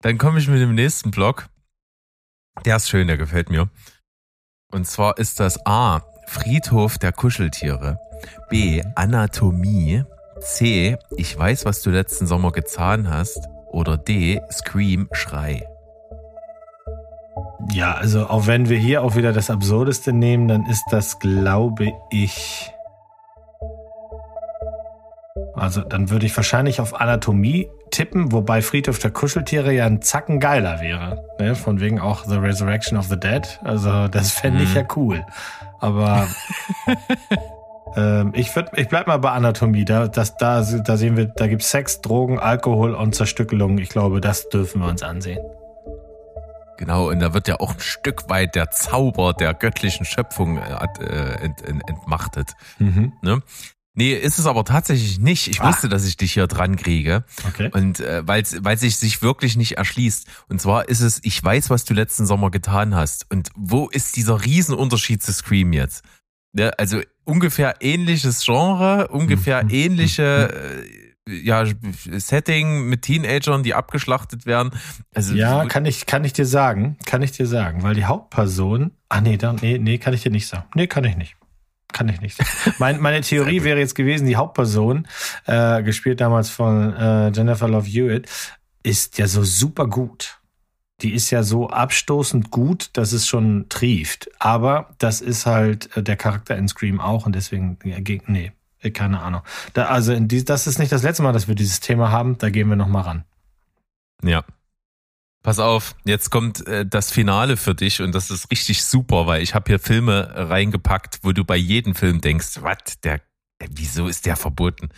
Dann 0.03 0.17
komme 0.19 0.39
ich 0.39 0.47
mit 0.47 0.61
dem 0.61 0.77
nächsten 0.77 1.11
Block. 1.11 1.49
Der 2.65 2.77
ist 2.77 2.89
schön, 2.89 3.09
der 3.09 3.17
gefällt 3.17 3.51
mir. 3.51 3.69
Und 4.75 4.89
zwar 4.89 5.19
ist 5.19 5.39
das 5.39 5.65
A. 5.67 6.01
Friedhof 6.27 6.99
der 6.99 7.13
Kuscheltiere. 7.13 8.01
B. 8.51 8.83
Anatomie. 8.97 10.03
C. 10.41 10.97
Ich 11.17 11.39
weiß, 11.39 11.65
was 11.65 11.81
du 11.81 11.91
letzten 11.91 12.27
Sommer 12.27 12.51
getan 12.51 13.09
hast. 13.09 13.39
Oder 13.69 13.97
D. 13.97 14.41
Scream, 14.51 15.09
Schrei. 15.13 15.69
Ja, 17.71 17.95
also 17.95 18.27
auch 18.27 18.49
wenn 18.49 18.69
wir 18.69 18.77
hier 18.77 19.03
auch 19.03 19.15
wieder 19.15 19.33
das 19.33 19.49
Absurdeste 19.49 20.13
nehmen, 20.13 20.49
dann 20.49 20.67
ist 20.67 20.85
das, 20.91 21.21
glaube 21.21 21.93
ich. 22.11 22.73
Also 25.55 25.83
dann 25.83 26.11
würde 26.11 26.27
ich 26.27 26.37
wahrscheinlich 26.37 26.81
auf 26.81 27.01
Anatomie 27.01 27.71
tippen, 27.95 28.33
wobei 28.33 28.61
Friedhof 28.61 28.99
der 28.99 29.11
Kuscheltiere 29.11 29.73
ja 29.73 29.87
ein 29.87 30.03
Zacken 30.03 30.41
geiler 30.41 30.81
wäre. 30.81 31.25
Ne? 31.39 31.55
Von 31.55 31.81
wegen 31.81 32.01
auch 32.01 32.25
The 32.25 32.37
Resurrection 32.37 32.99
of 32.99 33.07
the 33.07 33.19
Dead. 33.19 33.61
Also 33.63 34.09
das 34.09 34.33
fände 34.33 34.63
ich 34.63 34.71
Mhm. 34.71 34.77
ja 34.77 34.83
cool. 34.97 35.25
Aber 35.81 36.27
ähm, 37.97 38.33
ich 38.35 38.55
würd, 38.55 38.71
ich 38.77 38.89
bleib 38.89 39.07
mal 39.07 39.19
bei 39.19 39.31
Anatomie. 39.31 39.85
Da, 39.85 40.09
das, 40.09 40.37
da, 40.37 40.63
da 40.63 40.97
sehen 40.97 41.17
wir, 41.17 41.27
da 41.27 41.47
gibt's 41.47 41.71
Sex, 41.71 42.01
Drogen, 42.01 42.39
Alkohol 42.39 42.95
und 42.95 43.15
Zerstückelung. 43.15 43.79
Ich 43.79 43.91
glaube, 43.91 44.21
das 44.21 44.49
dürfen 44.49 44.81
wir 44.83 44.89
uns 44.89 45.03
ansehen. 45.03 45.41
Genau, 46.77 47.09
und 47.09 47.21
da 47.21 47.33
wird 47.35 47.47
ja 47.47 47.61
auch 47.61 47.75
ein 47.75 47.81
Stück 47.81 48.29
weit 48.29 48.57
der 48.57 48.71
Zauber 48.71 49.33
der 49.33 49.55
göttlichen 49.55 50.05
Schöpfung 50.05 50.59
äh, 50.59 51.05
äh, 51.05 51.45
ent, 51.45 51.63
ent, 51.63 51.89
entmachtet. 51.89 52.55
Mhm. 52.79 53.13
Ne? 53.23 53.41
Nee, 53.97 54.13
ist 54.15 54.39
es 54.41 54.47
aber 54.47 54.65
tatsächlich 54.65 55.21
nicht. 55.21 55.47
Ich 55.47 55.61
Ah. 55.61 55.69
wusste, 55.69 55.89
dass 55.89 56.05
ich 56.05 56.17
dich 56.17 56.33
hier 56.33 56.47
dran 56.49 56.75
kriege. 56.77 57.25
Okay. 57.47 57.71
Und 57.73 58.01
äh, 58.01 58.27
weil 58.27 58.43
es 58.43 58.51
sich 59.01 59.23
wirklich 59.23 59.57
nicht 59.57 59.77
erschließt. 59.79 60.27
Und 60.49 60.61
zwar 60.61 60.89
ist 60.89 61.01
es, 61.01 61.21
ich 61.23 61.43
weiß, 61.43 61.71
was 61.71 61.85
du 61.85 61.95
letzten 61.95 62.27
Sommer 62.27 62.51
getan 62.51 62.95
hast. 62.95 63.31
Und 63.31 63.51
wo 63.55 63.89
ist 63.89 64.17
dieser 64.17 64.45
Riesenunterschied 64.45 65.23
zu 65.23 65.33
Scream 65.33 65.73
jetzt? 65.73 66.03
Ja, 66.57 66.71
also 66.71 67.01
ungefähr 67.25 67.77
ähnliches 67.81 68.45
Genre, 68.45 69.09
ungefähr 69.09 69.63
Mhm. 69.65 69.71
ähnliche 69.71 70.83
äh, 71.29 71.41
ja, 71.43 71.65
Setting 72.19 72.87
mit 72.89 73.03
Teenagern, 73.03 73.63
die 73.63 73.75
abgeschlachtet 73.75 74.45
werden. 74.45 74.73
Also 75.15 75.35
Ja, 75.35 75.65
kann 75.67 75.87
ich, 75.87 76.07
kann 76.07 76.25
ich 76.25 76.33
dir 76.33 76.47
sagen. 76.47 76.97
Kann 77.07 77.23
ich 77.23 77.33
dir 77.33 77.47
sagen. 77.47 77.83
Weil 77.83 77.95
die 77.95 78.05
Hauptperson. 78.05 78.91
Ah, 79.09 79.21
nee, 79.21 79.37
dann, 79.37 79.57
nee, 79.63 79.79
nee, 79.79 79.99
kann 79.99 80.13
ich 80.15 80.23
dir 80.23 80.31
nicht 80.31 80.47
sagen. 80.49 80.67
Nee, 80.75 80.87
kann 80.87 81.05
ich 81.05 81.17
nicht. 81.17 81.37
Kann 81.95 82.09
ich 82.09 82.21
nicht. 82.21 82.39
Mein, 82.79 83.01
meine 83.01 83.21
Theorie 83.21 83.63
wäre 83.63 83.79
jetzt 83.79 83.95
gewesen, 83.95 84.27
die 84.27 84.35
Hauptperson, 84.35 85.07
äh, 85.47 85.81
gespielt 85.85 86.21
damals 86.21 86.51
von 86.51 86.93
äh, 86.93 87.31
Jennifer 87.31 87.69
Love 87.69 87.87
Hewitt, 87.87 88.29
ist 88.83 89.17
ja 89.17 89.29
so 89.29 89.45
super 89.45 89.87
gut. 89.87 90.41
Die 91.03 91.15
ist 91.15 91.31
ja 91.31 91.45
so 91.45 91.71
abstoßend 91.71 92.51
gut, 92.51 92.91
dass 92.95 93.13
es 93.13 93.29
schon 93.29 93.67
trieft. 93.69 94.29
Aber 94.41 94.91
das 94.99 95.21
ist 95.21 95.47
halt 95.47 95.97
äh, 95.97 96.03
der 96.03 96.17
Charakter 96.17 96.57
in 96.57 96.67
Scream 96.67 97.01
auch 97.01 97.27
und 97.27 97.37
deswegen, 97.37 97.79
nee, 97.85 98.53
äh, 98.81 98.91
keine 98.91 99.21
Ahnung. 99.21 99.43
Da, 99.75 99.85
also 99.85 100.13
in 100.13 100.27
dies, 100.27 100.45
das 100.45 100.67
ist 100.67 100.81
nicht 100.81 100.91
das 100.91 101.05
letzte 101.05 101.23
Mal, 101.23 101.33
dass 101.33 101.47
wir 101.47 101.55
dieses 101.55 101.79
Thema 101.79 102.11
haben. 102.11 102.39
Da 102.39 102.51
gehen 102.51 102.69
wir 102.69 102.77
noch 102.77 102.89
mal 102.89 103.03
ran. 103.03 103.25
Ja. 104.21 104.43
Pass 105.45 105.59
auf, 105.59 105.95
jetzt 106.07 106.31
kommt 106.31 106.67
äh, 106.67 106.87
das 106.87 107.11
Finale 107.11 107.59
für 107.59 107.75
dich 107.75 108.01
und 108.01 108.15
das 108.15 108.31
ist 108.31 108.51
richtig 108.51 108.83
super, 108.83 109.27
weil 109.27 109.43
ich 109.43 109.55
habe 109.55 109.67
hier 109.67 109.79
Filme 109.79 110.33
äh, 110.35 110.41
reingepackt, 110.41 111.19
wo 111.23 111.33
du 111.33 111.45
bei 111.45 111.57
jedem 111.57 111.95
Film 111.95 112.23
denkst, 112.23 112.63
was, 112.63 112.99
der, 113.03 113.21
wieso 113.71 114.09
ist 114.09 114.25
der 114.25 114.37
verboten? 114.37 114.89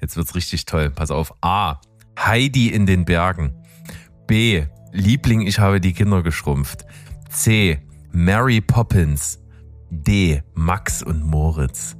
Jetzt 0.00 0.16
wird's 0.16 0.34
richtig 0.34 0.64
toll. 0.64 0.90
Pass 0.90 1.12
auf. 1.12 1.32
A. 1.42 1.80
Heidi 2.18 2.70
in 2.70 2.86
den 2.86 3.04
Bergen. 3.04 3.54
B. 4.26 4.66
Liebling, 4.90 5.46
ich 5.46 5.60
habe 5.60 5.80
die 5.80 5.92
Kinder 5.92 6.24
geschrumpft. 6.24 6.84
C. 7.30 7.80
Mary 8.10 8.60
Poppins. 8.60 9.38
D. 9.90 10.42
Max 10.54 11.04
und 11.04 11.22
Moritz. 11.22 11.96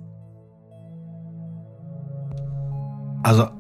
Also 3.23 3.51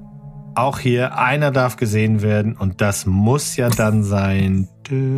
auch 0.56 0.78
hier, 0.78 1.18
einer 1.18 1.50
darf 1.50 1.76
gesehen 1.76 2.22
werden 2.22 2.56
und 2.56 2.80
das 2.80 3.06
muss 3.06 3.56
ja 3.56 3.68
dann 3.70 4.04
sein. 4.04 4.68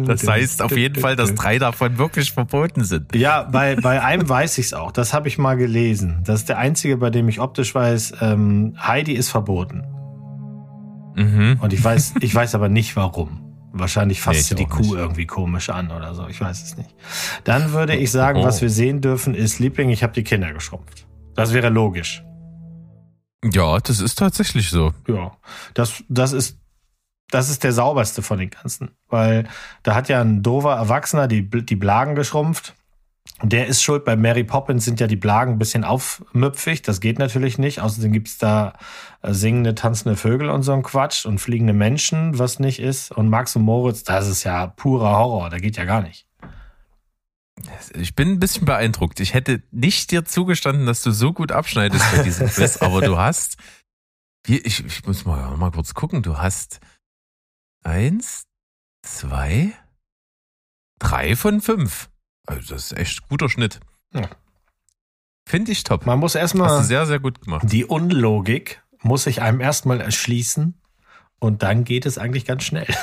Das 0.05 0.26
heißt 0.26 0.62
auf 0.62 0.76
jeden 0.76 1.00
Fall, 1.00 1.16
dass 1.16 1.35
drei 1.35 1.59
davon 1.59 1.99
wirklich 1.99 2.33
verboten 2.33 2.85
sind. 2.85 3.14
Ja, 3.16 3.43
bei, 3.43 3.75
bei 3.76 4.02
einem 4.02 4.28
weiß 4.28 4.59
ich 4.59 4.66
es 4.66 4.75
auch. 4.75 4.93
Das 4.93 5.12
habe 5.12 5.28
ich 5.28 5.38
mal 5.38 5.57
gelesen. 5.57 6.23
Das 6.25 6.40
ist 6.40 6.49
der 6.49 6.59
einzige, 6.59 6.97
bei 6.99 7.11
dem 7.11 7.28
ich 7.28 7.40
optisch 7.40 7.75
weiß, 7.75 8.14
ähm, 8.21 8.76
Heidi 8.78 9.12
ist 9.12 9.31
verboten. 9.31 9.85
Mhm. 11.16 11.59
Und 11.61 11.73
ich 11.73 11.83
weiß, 11.83 12.14
ich 12.21 12.35
weiß 12.35 12.55
aber 12.55 12.69
nicht 12.69 12.95
warum. 12.97 13.40
Wahrscheinlich 13.73 14.21
fasst 14.21 14.47
sie 14.47 14.55
die 14.55 14.64
Kuh 14.66 14.81
nicht. 14.83 14.93
irgendwie 14.95 15.26
komisch 15.26 15.69
an 15.69 15.90
oder 15.90 16.14
so. 16.14 16.26
Ich 16.28 16.40
weiß 16.40 16.62
es 16.62 16.76
nicht. 16.76 16.95
Dann 17.45 17.73
würde 17.73 17.95
ich 17.97 18.11
sagen, 18.11 18.40
Oh. 18.40 18.45
was 18.45 18.62
wir 18.62 18.71
sehen 18.71 19.00
dürfen, 19.00 19.35
ist 19.35 19.59
Liebling, 19.59 19.90
ich 19.90 20.02
habe 20.02 20.12
die 20.12 20.23
Kinder 20.25 20.52
geschrumpft. 20.52 21.07
Das 21.35 21.52
wäre 21.52 21.69
logisch. 21.69 22.23
Ja, 23.53 23.79
das 23.79 24.00
ist 24.00 24.19
tatsächlich 24.19 24.71
so. 24.71 24.93
Ja, 25.09 25.37
das, 25.75 26.05
das 26.09 26.33
ist, 26.33 26.59
das 27.31 27.50
ist 27.50 27.65
der 27.65 27.73
sauberste 27.73 28.23
von 28.23 28.38
den 28.38 28.50
ganzen. 28.50 28.91
Weil 29.09 29.49
da 29.83 29.95
hat 29.95 30.09
ja 30.09 30.21
ein 30.21 30.43
dover 30.43 30.75
Erwachsener 30.76 31.29
die, 31.29 31.49
die 31.49 31.76
Blagen 31.76 32.15
geschrumpft. 32.15 32.75
Der 33.43 33.67
ist 33.67 33.83
schuld. 33.83 34.05
Bei 34.05 34.17
Mary 34.17 34.45
Poppins 34.45 34.85
sind 34.85 35.00
ja 35.00 35.07
die 35.07 35.17
Blagen 35.17 35.53
ein 35.53 35.59
bisschen 35.59 35.85
aufmüpfig. 35.85 36.83
Das 36.83 37.00
geht 37.00 37.19
natürlich 37.19 37.59
nicht. 37.59 37.81
Außerdem 37.81 38.12
gibt's 38.12 38.38
da 38.38 38.75
äh, 39.23 39.33
singende, 39.35 39.75
tanzende 39.75 40.17
Vögel 40.17 40.49
und 40.49 40.62
so 40.62 40.73
ein 40.73 40.83
Quatsch 40.83 41.26
und 41.26 41.38
fliegende 41.38 41.73
Menschen, 41.73 42.38
was 42.38 42.61
nicht 42.61 42.79
ist. 42.79 43.11
Und 43.12 43.29
Max 43.29 43.57
und 43.57 43.62
Moritz, 43.62 44.05
das 44.05 44.29
ist 44.29 44.45
ja 44.45 44.69
purer 44.69 45.19
Horror. 45.19 45.50
Da 45.50 45.59
geht 45.59 45.76
ja 45.76 45.85
gar 45.85 46.03
nicht. 46.03 46.25
Ich 47.95 48.15
bin 48.15 48.33
ein 48.33 48.41
bisschen 48.41 48.67
beeindruckt. 48.67 49.21
Ich 49.21 49.35
hätte 49.35 49.63
nicht 49.71 50.11
dir 50.11 50.25
zugestanden, 50.25 50.87
dass 50.87 51.03
du 51.03 51.11
so 51.11 51.33
gut 51.33 51.53
abschneidest 51.53 52.05
bei 52.13 52.23
diesem 52.23 52.49
Quiz, 52.49 52.77
aber 52.79 53.01
du 53.01 53.17
hast, 53.17 53.57
ich, 54.47 54.85
ich 54.85 55.07
muss 55.07 55.25
mal, 55.25 55.57
mal 55.57 55.71
kurz 55.71 55.95
gucken, 55.95 56.23
du 56.23 56.39
hast 56.39 56.81
eins, 57.83 58.45
zwei, 59.03 59.73
drei 60.99 61.35
von 61.35 61.61
fünf. 61.61 62.11
Also 62.47 62.75
das 62.75 62.93
ist 62.93 62.99
echt 62.99 63.29
guter 63.29 63.49
Schnitt. 63.49 63.81
Ja. 64.13 64.29
Finde 65.49 65.73
ich 65.73 65.85
top. 65.85 66.07
Man 66.07 66.19
muss 66.19 66.35
Hast 66.35 66.43
erstmal 66.43 66.81
du 66.81 66.85
sehr, 66.85 67.07
sehr 67.07 67.21
gut 67.21 67.43
gemacht. 67.43 67.67
die 67.71 67.85
Unlogik 67.85 68.83
muss 69.03 69.25
sich 69.25 69.43
einem 69.43 69.61
erstmal 69.61 70.01
erschließen. 70.01 70.81
Und 71.39 71.63
dann 71.63 71.85
geht 71.85 72.07
es 72.07 72.19
eigentlich 72.19 72.45
ganz 72.45 72.65
schnell. 72.65 72.87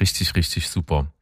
Richtig, 0.00 0.34
richtig 0.34 0.68
super. 0.68 1.12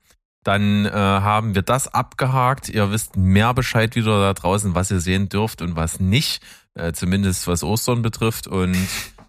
Dann 0.42 0.86
äh, 0.86 0.90
haben 0.90 1.54
wir 1.54 1.62
das 1.62 1.88
abgehakt. 1.88 2.68
Ihr 2.68 2.90
wisst 2.90 3.16
mehr 3.16 3.52
Bescheid 3.52 3.94
wieder 3.94 4.20
da 4.20 4.32
draußen, 4.32 4.74
was 4.74 4.90
ihr 4.90 5.00
sehen 5.00 5.28
dürft 5.28 5.60
und 5.60 5.76
was 5.76 6.00
nicht. 6.00 6.42
Äh, 6.74 6.92
zumindest 6.92 7.46
was 7.46 7.62
Ostern 7.62 8.02
betrifft. 8.02 8.46
Und 8.46 8.76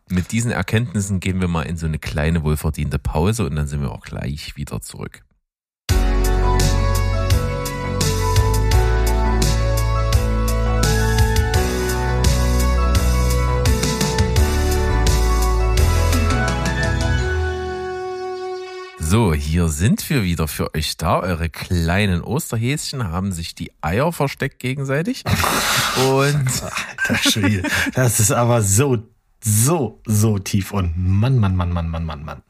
mit 0.10 0.32
diesen 0.32 0.51
Erkenntnissen 0.51 1.20
gehen 1.20 1.41
wir 1.41 1.48
mal 1.48 1.63
in 1.63 1.77
so 1.77 1.86
eine 1.86 2.00
kleine 2.00 2.44
wohlverdiente 2.44 3.00
Pause 3.00 3.46
und 3.46 3.56
dann 3.56 3.68
sind 3.68 3.82
wir 3.82 3.91
auch 3.91 4.01
gleich 4.01 4.56
wieder 4.56 4.82
zurück. 4.82 5.24
So, 19.12 19.34
hier 19.34 19.68
sind 19.68 20.10
wir 20.10 20.24
wieder 20.24 20.48
für 20.48 20.74
euch 20.74 20.96
da. 20.96 21.20
Eure 21.20 21.50
kleinen 21.50 22.22
Osterhäschen 22.22 23.03
haben 23.10 23.34
sich 23.34 23.53
die 23.53 23.70
Eier 23.82 24.13
versteckt 24.13 24.60
gegenseitig. 24.60 25.25
Und 25.98 26.34
Alter 27.10 27.18
Schwede. 27.18 27.70
Das 27.94 28.22
ist 28.22 28.32
aber 28.32 28.62
so, 28.62 29.00
so, 29.44 30.00
so 30.06 30.39
tief 30.39 30.72
und 30.72 30.94
Mann, 30.96 31.39
Mann, 31.39 31.58
Mann, 31.58 31.74
Mann, 31.74 31.89
Mann, 31.89 32.06
Mann, 32.06 32.24
Mann. 32.24 32.41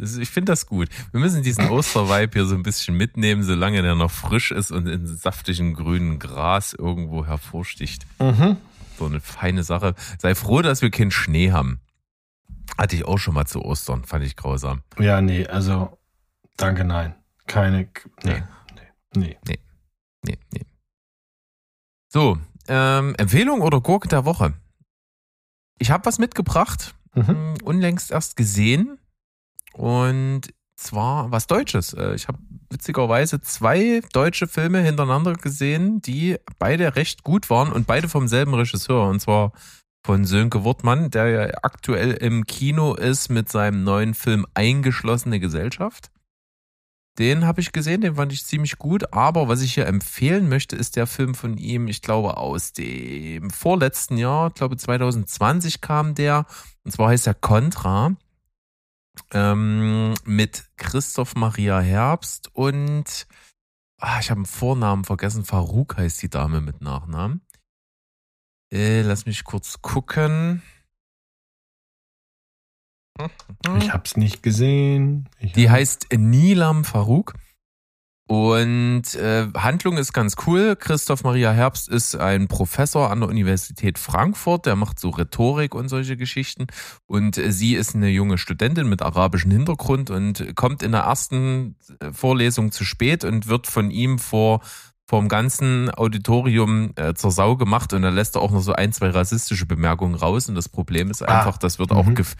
ist- 0.00 0.18
ich 0.18 0.30
finde 0.30 0.52
das 0.52 0.64
gut. 0.66 0.90
Wir 1.10 1.18
müssen 1.18 1.42
diesen 1.42 1.68
Ostervibe 1.68 2.34
hier 2.34 2.46
so 2.46 2.54
ein 2.54 2.62
bisschen 2.62 2.96
mitnehmen, 2.96 3.42
solange 3.42 3.82
der 3.82 3.96
noch 3.96 4.12
frisch 4.12 4.52
ist 4.52 4.70
und 4.70 4.86
in 4.86 5.08
saftigem 5.08 5.74
grünen 5.74 6.20
Gras 6.20 6.72
irgendwo 6.72 7.26
hervorsticht. 7.26 8.06
Mhm. 8.20 8.58
So 8.96 9.06
eine 9.06 9.18
feine 9.18 9.64
Sache. 9.64 9.96
Sei 10.18 10.36
froh, 10.36 10.62
dass 10.62 10.82
wir 10.82 10.90
keinen 10.92 11.10
Schnee 11.10 11.50
haben. 11.50 11.80
Hatte 12.78 12.94
ich 12.96 13.04
auch 13.04 13.18
schon 13.18 13.34
mal 13.34 13.44
zu 13.46 13.60
Ostern, 13.62 14.04
fand 14.04 14.24
ich 14.24 14.36
grausam. 14.36 14.82
Ja, 14.98 15.20
nee, 15.20 15.46
also 15.46 15.98
danke, 16.56 16.84
nein. 16.84 17.14
Keine, 17.46 17.88
nee, 18.22 18.42
nee, 19.16 19.38
nee. 19.46 19.58
Nee, 20.24 20.38
nee. 20.52 20.66
So, 22.08 22.38
ähm, 22.68 23.14
Empfehlung 23.18 23.60
oder 23.62 23.80
Gurke 23.80 24.08
der 24.08 24.24
Woche? 24.24 24.54
Ich 25.78 25.90
habe 25.90 26.06
was 26.06 26.18
mitgebracht, 26.18 26.94
Mhm. 27.14 27.22
mh, 27.52 27.54
unlängst 27.64 28.10
erst 28.10 28.36
gesehen 28.36 28.98
und 29.72 30.42
zwar 30.76 31.30
was 31.32 31.46
Deutsches. 31.46 31.94
Äh, 31.94 32.14
Ich 32.14 32.28
habe 32.28 32.38
witzigerweise 32.70 33.40
zwei 33.40 34.02
deutsche 34.12 34.46
Filme 34.46 34.80
hintereinander 34.80 35.32
gesehen, 35.32 36.00
die 36.02 36.36
beide 36.58 36.94
recht 36.96 37.24
gut 37.24 37.48
waren 37.50 37.72
und 37.72 37.86
beide 37.86 38.08
vom 38.08 38.28
selben 38.28 38.54
Regisseur 38.54 39.08
und 39.08 39.20
zwar 39.20 39.52
von 40.04 40.24
Sönke 40.24 40.64
Wortmann, 40.64 41.10
der 41.10 41.28
ja 41.28 41.58
aktuell 41.62 42.12
im 42.12 42.46
Kino 42.46 42.94
ist 42.94 43.28
mit 43.28 43.48
seinem 43.48 43.84
neuen 43.84 44.14
Film 44.14 44.46
Eingeschlossene 44.54 45.40
Gesellschaft. 45.40 46.10
Den 47.18 47.44
habe 47.44 47.60
ich 47.60 47.72
gesehen, 47.72 48.00
den 48.00 48.14
fand 48.14 48.32
ich 48.32 48.46
ziemlich 48.46 48.78
gut. 48.78 49.12
Aber 49.12 49.48
was 49.48 49.60
ich 49.60 49.74
hier 49.74 49.86
empfehlen 49.86 50.48
möchte, 50.48 50.76
ist 50.76 50.94
der 50.94 51.08
Film 51.08 51.34
von 51.34 51.58
ihm, 51.58 51.88
ich 51.88 52.00
glaube, 52.00 52.36
aus 52.36 52.72
dem 52.72 53.50
vorletzten 53.50 54.16
Jahr, 54.18 54.48
ich 54.48 54.54
glaube 54.54 54.76
2020 54.76 55.80
kam 55.80 56.14
der. 56.14 56.46
Und 56.84 56.92
zwar 56.92 57.08
heißt 57.08 57.26
er 57.26 57.34
Contra. 57.34 58.14
Ähm, 59.32 60.14
mit 60.24 60.64
Christoph 60.76 61.34
Maria 61.34 61.80
Herbst 61.80 62.54
und 62.54 63.26
ah, 63.98 64.20
ich 64.20 64.30
habe 64.30 64.38
einen 64.38 64.46
Vornamen 64.46 65.04
vergessen. 65.04 65.44
Farouk 65.44 65.96
heißt 65.96 66.22
die 66.22 66.30
Dame 66.30 66.60
mit 66.60 66.80
Nachnamen. 66.80 67.42
Äh, 68.72 69.02
lass 69.02 69.26
mich 69.26 69.44
kurz 69.44 69.80
gucken. 69.80 70.62
Ich 73.78 73.92
hab's 73.92 74.16
nicht 74.16 74.42
gesehen. 74.42 75.28
Ich 75.40 75.52
Die 75.52 75.70
heißt 75.70 76.08
Nilam 76.12 76.84
Farouk. 76.84 77.34
Und 78.28 79.14
äh, 79.14 79.48
Handlung 79.56 79.96
ist 79.96 80.12
ganz 80.12 80.36
cool. 80.46 80.76
Christoph 80.76 81.24
Maria 81.24 81.50
Herbst 81.50 81.88
ist 81.88 82.14
ein 82.14 82.46
Professor 82.46 83.10
an 83.10 83.20
der 83.20 83.30
Universität 83.30 83.98
Frankfurt, 83.98 84.66
der 84.66 84.76
macht 84.76 85.00
so 85.00 85.08
Rhetorik 85.08 85.74
und 85.74 85.88
solche 85.88 86.18
Geschichten. 86.18 86.66
Und 87.06 87.38
äh, 87.38 87.50
sie 87.52 87.74
ist 87.74 87.94
eine 87.94 88.10
junge 88.10 88.36
Studentin 88.36 88.86
mit 88.86 89.00
arabischem 89.00 89.50
Hintergrund 89.50 90.10
und 90.10 90.54
kommt 90.56 90.82
in 90.82 90.92
der 90.92 91.02
ersten 91.02 91.76
äh, 92.00 92.12
Vorlesung 92.12 92.70
zu 92.70 92.84
spät 92.84 93.24
und 93.24 93.46
wird 93.46 93.66
von 93.66 93.90
ihm 93.90 94.18
vor 94.18 94.60
vom 95.08 95.28
ganzen 95.28 95.90
Auditorium 95.94 96.92
äh, 96.96 97.14
zur 97.14 97.30
Sau 97.30 97.56
gemacht 97.56 97.94
und 97.94 98.02
dann 98.02 98.14
lässt 98.14 98.36
er 98.36 98.42
auch 98.42 98.50
noch 98.50 98.60
so 98.60 98.74
ein, 98.74 98.92
zwei 98.92 99.08
rassistische 99.08 99.64
Bemerkungen 99.64 100.14
raus. 100.14 100.50
Und 100.50 100.54
das 100.54 100.68
Problem 100.68 101.10
ist 101.10 101.22
Ah. 101.22 101.38
einfach, 101.38 101.56
das 101.56 101.78
wird 101.78 101.92
auch 101.92 102.04
Mhm. 102.06 102.14
gef 102.14 102.36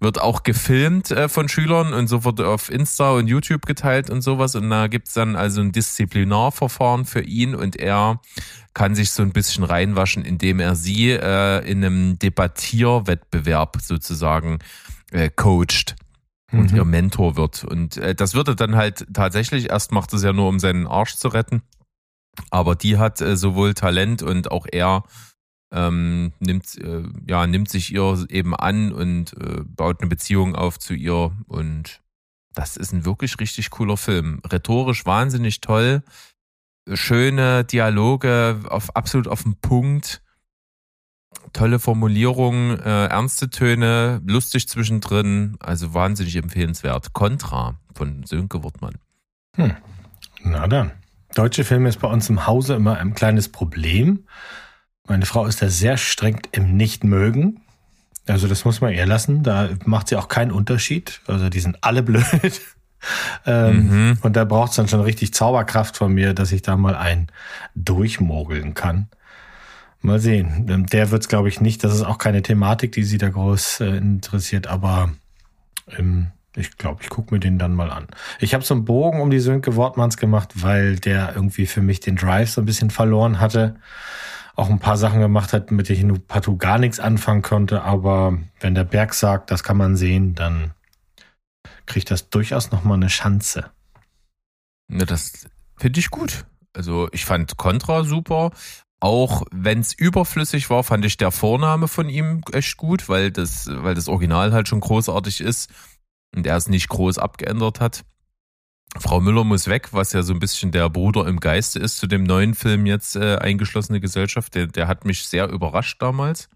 wird 0.00 0.20
auch 0.20 0.42
gefilmt 0.42 1.12
äh, 1.12 1.28
von 1.28 1.48
Schülern 1.48 1.94
und 1.94 2.08
so 2.08 2.24
wird 2.24 2.40
auf 2.40 2.70
Insta 2.70 3.12
und 3.12 3.26
YouTube 3.26 3.64
geteilt 3.64 4.10
und 4.10 4.20
sowas. 4.22 4.54
Und 4.54 4.68
da 4.68 4.86
gibt's 4.88 5.14
dann 5.14 5.34
also 5.34 5.60
ein 5.60 5.72
Disziplinarverfahren 5.72 7.04
für 7.04 7.22
ihn 7.22 7.54
und 7.54 7.76
er 7.76 8.20
kann 8.74 8.94
sich 8.94 9.12
so 9.12 9.22
ein 9.22 9.32
bisschen 9.32 9.64
reinwaschen, 9.64 10.24
indem 10.24 10.60
er 10.60 10.74
sie 10.76 11.10
äh, 11.12 11.60
in 11.68 11.84
einem 11.84 12.18
Debattierwettbewerb 12.18 13.78
sozusagen 13.80 14.58
äh, 15.10 15.30
coacht 15.30 15.96
und 16.52 16.70
Mhm. 16.72 16.76
ihr 16.76 16.84
Mentor 16.84 17.36
wird. 17.36 17.64
Und 17.64 17.96
äh, 17.96 18.14
das 18.14 18.34
wird 18.34 18.48
er 18.48 18.54
dann 18.56 18.76
halt 18.76 19.06
tatsächlich, 19.12 19.70
erst 19.70 19.92
macht 19.92 20.12
es 20.12 20.22
ja 20.22 20.32
nur, 20.32 20.48
um 20.48 20.58
seinen 20.58 20.86
Arsch 20.86 21.14
zu 21.16 21.28
retten. 21.28 21.62
Aber 22.50 22.74
die 22.74 22.98
hat 22.98 23.20
äh, 23.20 23.36
sowohl 23.36 23.74
Talent 23.74 24.22
und 24.22 24.50
auch 24.50 24.66
er 24.70 25.04
ähm, 25.74 26.32
nimmt, 26.38 26.78
äh, 26.78 27.02
ja, 27.26 27.46
nimmt 27.46 27.68
sich 27.68 27.92
ihr 27.92 28.24
eben 28.28 28.54
an 28.54 28.92
und 28.92 29.34
äh, 29.34 29.62
baut 29.64 30.00
eine 30.00 30.08
Beziehung 30.08 30.54
auf 30.54 30.78
zu 30.78 30.94
ihr. 30.94 31.32
Und 31.46 32.00
das 32.54 32.76
ist 32.76 32.92
ein 32.92 33.04
wirklich 33.04 33.38
richtig 33.40 33.70
cooler 33.70 33.96
Film. 33.96 34.40
Rhetorisch 34.46 35.04
wahnsinnig 35.04 35.60
toll. 35.60 36.02
Schöne 36.92 37.64
Dialoge, 37.64 38.60
auf, 38.68 38.94
absolut 38.94 39.26
auf 39.26 39.42
den 39.42 39.56
Punkt. 39.60 40.22
Tolle 41.52 41.78
Formulierungen, 41.78 42.78
äh, 42.78 43.06
ernste 43.06 43.50
Töne, 43.50 44.22
lustig 44.24 44.68
zwischendrin. 44.68 45.56
Also 45.58 45.92
wahnsinnig 45.92 46.36
empfehlenswert. 46.36 47.12
Contra 47.12 47.80
von 47.94 48.24
Sönke 48.24 48.62
Wortmann. 48.62 48.98
Na 50.42 50.68
dann. 50.68 50.92
Deutsche 51.34 51.64
Filme 51.64 51.88
ist 51.88 52.00
bei 52.00 52.08
uns 52.08 52.28
im 52.30 52.46
Hause 52.46 52.74
immer 52.74 52.98
ein 52.98 53.14
kleines 53.14 53.48
Problem. 53.48 54.24
Meine 55.06 55.26
Frau 55.26 55.46
ist 55.46 55.60
da 55.60 55.68
sehr 55.68 55.96
streng 55.96 56.40
im 56.52 56.76
Nicht-Mögen. 56.76 57.60
Also 58.26 58.48
das 58.48 58.64
muss 58.64 58.80
man 58.80 58.92
ihr 58.94 59.04
lassen. 59.06 59.42
Da 59.42 59.68
macht 59.84 60.08
sie 60.08 60.16
auch 60.16 60.28
keinen 60.28 60.50
Unterschied. 60.50 61.20
Also 61.26 61.48
die 61.50 61.60
sind 61.60 61.76
alle 61.82 62.02
blöd. 62.10 62.60
ähm, 63.46 63.88
Mhm. 64.10 64.18
Und 64.22 64.34
da 64.36 64.44
braucht 64.44 64.70
es 64.70 64.76
dann 64.76 64.88
schon 64.88 65.00
richtig 65.02 65.34
Zauberkraft 65.34 65.96
von 65.96 66.12
mir, 66.14 66.32
dass 66.32 66.52
ich 66.52 66.62
da 66.62 66.76
mal 66.76 66.94
ein 66.96 67.26
durchmogeln 67.74 68.72
kann. 68.74 69.08
Mal 70.00 70.20
sehen. 70.20 70.66
Ähm, 70.70 70.86
Der 70.86 71.10
wird 71.10 71.22
es, 71.22 71.28
glaube 71.28 71.48
ich, 71.48 71.60
nicht. 71.60 71.82
Das 71.84 71.94
ist 71.94 72.02
auch 72.02 72.18
keine 72.18 72.42
Thematik, 72.42 72.92
die 72.92 73.04
sie 73.04 73.18
da 73.18 73.28
groß 73.28 73.80
äh, 73.80 73.96
interessiert, 73.96 74.66
aber 74.66 75.10
ähm, 75.98 76.28
ich 76.56 76.76
glaube, 76.76 77.02
ich 77.02 77.08
gucke 77.08 77.34
mir 77.34 77.40
den 77.40 77.58
dann 77.58 77.74
mal 77.74 77.90
an. 77.90 78.06
Ich 78.38 78.54
habe 78.54 78.64
so 78.64 78.74
einen 78.74 78.84
Bogen 78.84 79.20
um 79.20 79.30
die 79.30 79.40
Sönke 79.40 79.74
Wortmanns 79.76 80.16
gemacht, 80.16 80.62
weil 80.62 80.96
der 80.96 81.34
irgendwie 81.34 81.66
für 81.66 81.82
mich 81.82 82.00
den 82.00 82.16
Drive 82.16 82.50
so 82.50 82.60
ein 82.60 82.64
bisschen 82.64 82.90
verloren 82.90 83.40
hatte. 83.40 83.76
Auch 84.54 84.70
ein 84.70 84.78
paar 84.78 84.96
Sachen 84.96 85.20
gemacht 85.20 85.52
hat, 85.52 85.72
mit 85.72 85.88
denen 85.88 85.98
ich 85.98 86.04
nur 86.04 86.26
partout 86.26 86.58
gar 86.58 86.78
nichts 86.78 87.00
anfangen 87.00 87.42
konnte. 87.42 87.82
Aber 87.82 88.38
wenn 88.60 88.76
der 88.76 88.84
Berg 88.84 89.14
sagt, 89.14 89.50
das 89.50 89.64
kann 89.64 89.76
man 89.76 89.96
sehen, 89.96 90.36
dann 90.36 90.72
kriegt 91.86 92.10
das 92.10 92.30
durchaus 92.30 92.70
nochmal 92.70 92.96
eine 92.96 93.08
Chance. 93.08 93.70
Ja, 94.88 95.04
das 95.04 95.48
finde 95.76 95.98
ich 95.98 96.10
gut. 96.10 96.46
Also 96.72 97.08
ich 97.10 97.24
fand 97.24 97.56
Contra 97.56 98.04
super. 98.04 98.52
Auch 99.00 99.42
wenn 99.50 99.80
es 99.80 99.92
überflüssig 99.92 100.70
war, 100.70 100.84
fand 100.84 101.04
ich 101.04 101.16
der 101.16 101.30
Vorname 101.30 101.88
von 101.88 102.08
ihm 102.08 102.42
echt 102.52 102.76
gut, 102.76 103.08
weil 103.08 103.32
das, 103.32 103.68
weil 103.68 103.94
das 103.94 104.08
Original 104.08 104.52
halt 104.52 104.68
schon 104.68 104.80
großartig 104.80 105.40
ist 105.40 105.68
und 106.34 106.46
er 106.46 106.56
es 106.56 106.68
nicht 106.68 106.88
groß 106.88 107.18
abgeändert 107.18 107.80
hat. 107.80 108.04
Frau 108.96 109.20
Müller 109.20 109.42
muss 109.44 109.66
weg, 109.66 109.92
was 109.92 110.12
ja 110.12 110.22
so 110.22 110.32
ein 110.32 110.38
bisschen 110.38 110.70
der 110.70 110.88
Bruder 110.88 111.26
im 111.26 111.40
Geiste 111.40 111.80
ist 111.80 111.98
zu 111.98 112.06
dem 112.06 112.22
neuen 112.22 112.54
Film 112.54 112.86
jetzt 112.86 113.16
äh, 113.16 113.36
eingeschlossene 113.36 114.00
Gesellschaft. 114.00 114.54
Der, 114.54 114.66
der 114.68 114.86
hat 114.86 115.04
mich 115.04 115.26
sehr 115.26 115.48
überrascht 115.48 116.00
damals. 116.00 116.48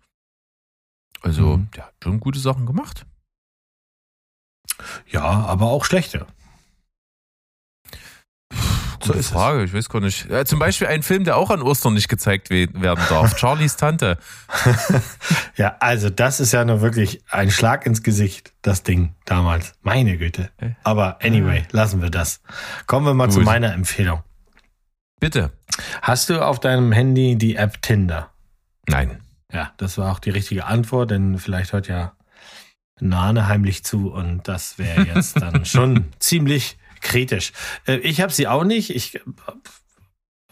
Also, 1.21 1.57
Mhm. 1.57 1.71
der 1.75 1.87
hat 1.87 1.95
schon 2.03 2.21
gute 2.21 2.39
Sachen 2.39 2.65
gemacht. 2.67 3.07
Ja, 5.09 5.23
aber 5.25 5.67
auch 5.67 5.85
schlechte. 5.85 6.27
So 9.01 9.09
Gute 9.09 9.19
ist 9.19 9.27
es. 9.27 9.33
Frage, 9.33 9.65
ich 9.65 9.73
weiß 9.73 9.89
gar 9.89 10.01
nicht. 10.01 10.29
Ja, 10.29 10.45
zum 10.45 10.59
Beispiel 10.59 10.87
ein 10.89 11.03
Film, 11.03 11.25
der 11.25 11.37
auch 11.37 11.51
an 11.51 11.63
Ostern 11.63 11.95
nicht 11.95 12.09
gezeigt 12.09 12.51
we- 12.51 12.69
werden 12.75 13.05
darf. 13.09 13.39
Charlies 13.39 13.77
Tante. 13.77 14.19
Ja, 15.57 15.77
also 15.81 16.11
das 16.11 16.41
ist 16.41 16.53
ja 16.53 16.65
nur 16.65 16.81
wirklich 16.81 17.23
ein 17.31 17.51
Schlag 17.51 17.87
ins 17.87 18.03
Gesicht, 18.03 18.53
das 18.63 18.83
Ding 18.83 19.15
damals. 19.25 19.75
Meine 19.83 20.19
Güte. 20.19 20.51
Äh. 20.59 20.71
Aber 20.85 21.19
anyway, 21.23 21.65
lassen 21.71 22.03
wir 22.03 22.11
das. 22.11 22.41
Kommen 22.87 23.07
wir 23.07 23.15
mal 23.15 23.31
zu 23.31 23.39
Gut. 23.39 23.47
meiner 23.47 23.73
Empfehlung. 23.73 24.23
Bitte. 25.21 25.51
Hast 26.03 26.31
du 26.31 26.41
auf 26.45 26.61
deinem 26.61 26.93
Handy 26.93 27.37
die 27.37 27.57
App 27.57 27.83
Tinder? 27.83 28.31
Nein. 28.89 29.21
Ja, 29.53 29.73
das 29.79 29.99
war 29.99 30.13
auch 30.13 30.19
die 30.19 30.31
richtige 30.31 30.67
Antwort, 30.67 31.11
denn 31.11 31.39
vielleicht 31.39 31.73
hört 31.73 31.89
ja 31.89 32.13
Nane 33.01 33.47
heimlich 33.47 33.85
zu 33.85 34.13
und 34.13 34.47
das 34.49 34.79
wäre 34.79 35.03
jetzt 35.03 35.41
dann 35.41 35.65
schon 35.65 36.07
ziemlich 36.19 36.79
kritisch. 37.01 37.53
Äh, 37.87 37.97
Ich 37.99 38.21
habe 38.21 38.33
sie 38.33 38.47
auch 38.49 38.65
nicht. 38.65 38.91
Ich, 38.95 39.21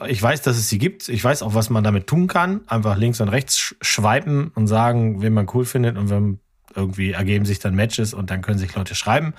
ich 0.06 0.22
weiß, 0.22 0.42
dass 0.42 0.56
es 0.56 0.68
sie 0.68 0.78
gibt. 0.78 1.08
Ich 1.08 1.22
weiß 1.24 1.42
auch, 1.42 1.54
was 1.54 1.70
man 1.70 1.84
damit 1.84 2.06
tun 2.06 2.26
kann. 2.26 2.60
Einfach 2.68 2.96
links 2.96 3.20
und 3.20 3.28
rechts 3.28 3.56
sch- 3.58 3.74
schweipen 3.80 4.48
und 4.54 4.66
sagen, 4.66 5.22
wen 5.22 5.32
man 5.32 5.48
cool 5.54 5.64
findet 5.64 5.96
und 5.96 6.10
wenn 6.10 6.40
irgendwie 6.74 7.12
ergeben 7.12 7.46
sich 7.46 7.58
dann 7.58 7.74
Matches 7.74 8.12
und 8.12 8.30
dann 8.30 8.42
können 8.42 8.58
sich 8.58 8.74
Leute 8.74 8.94
schreiben. 8.94 9.32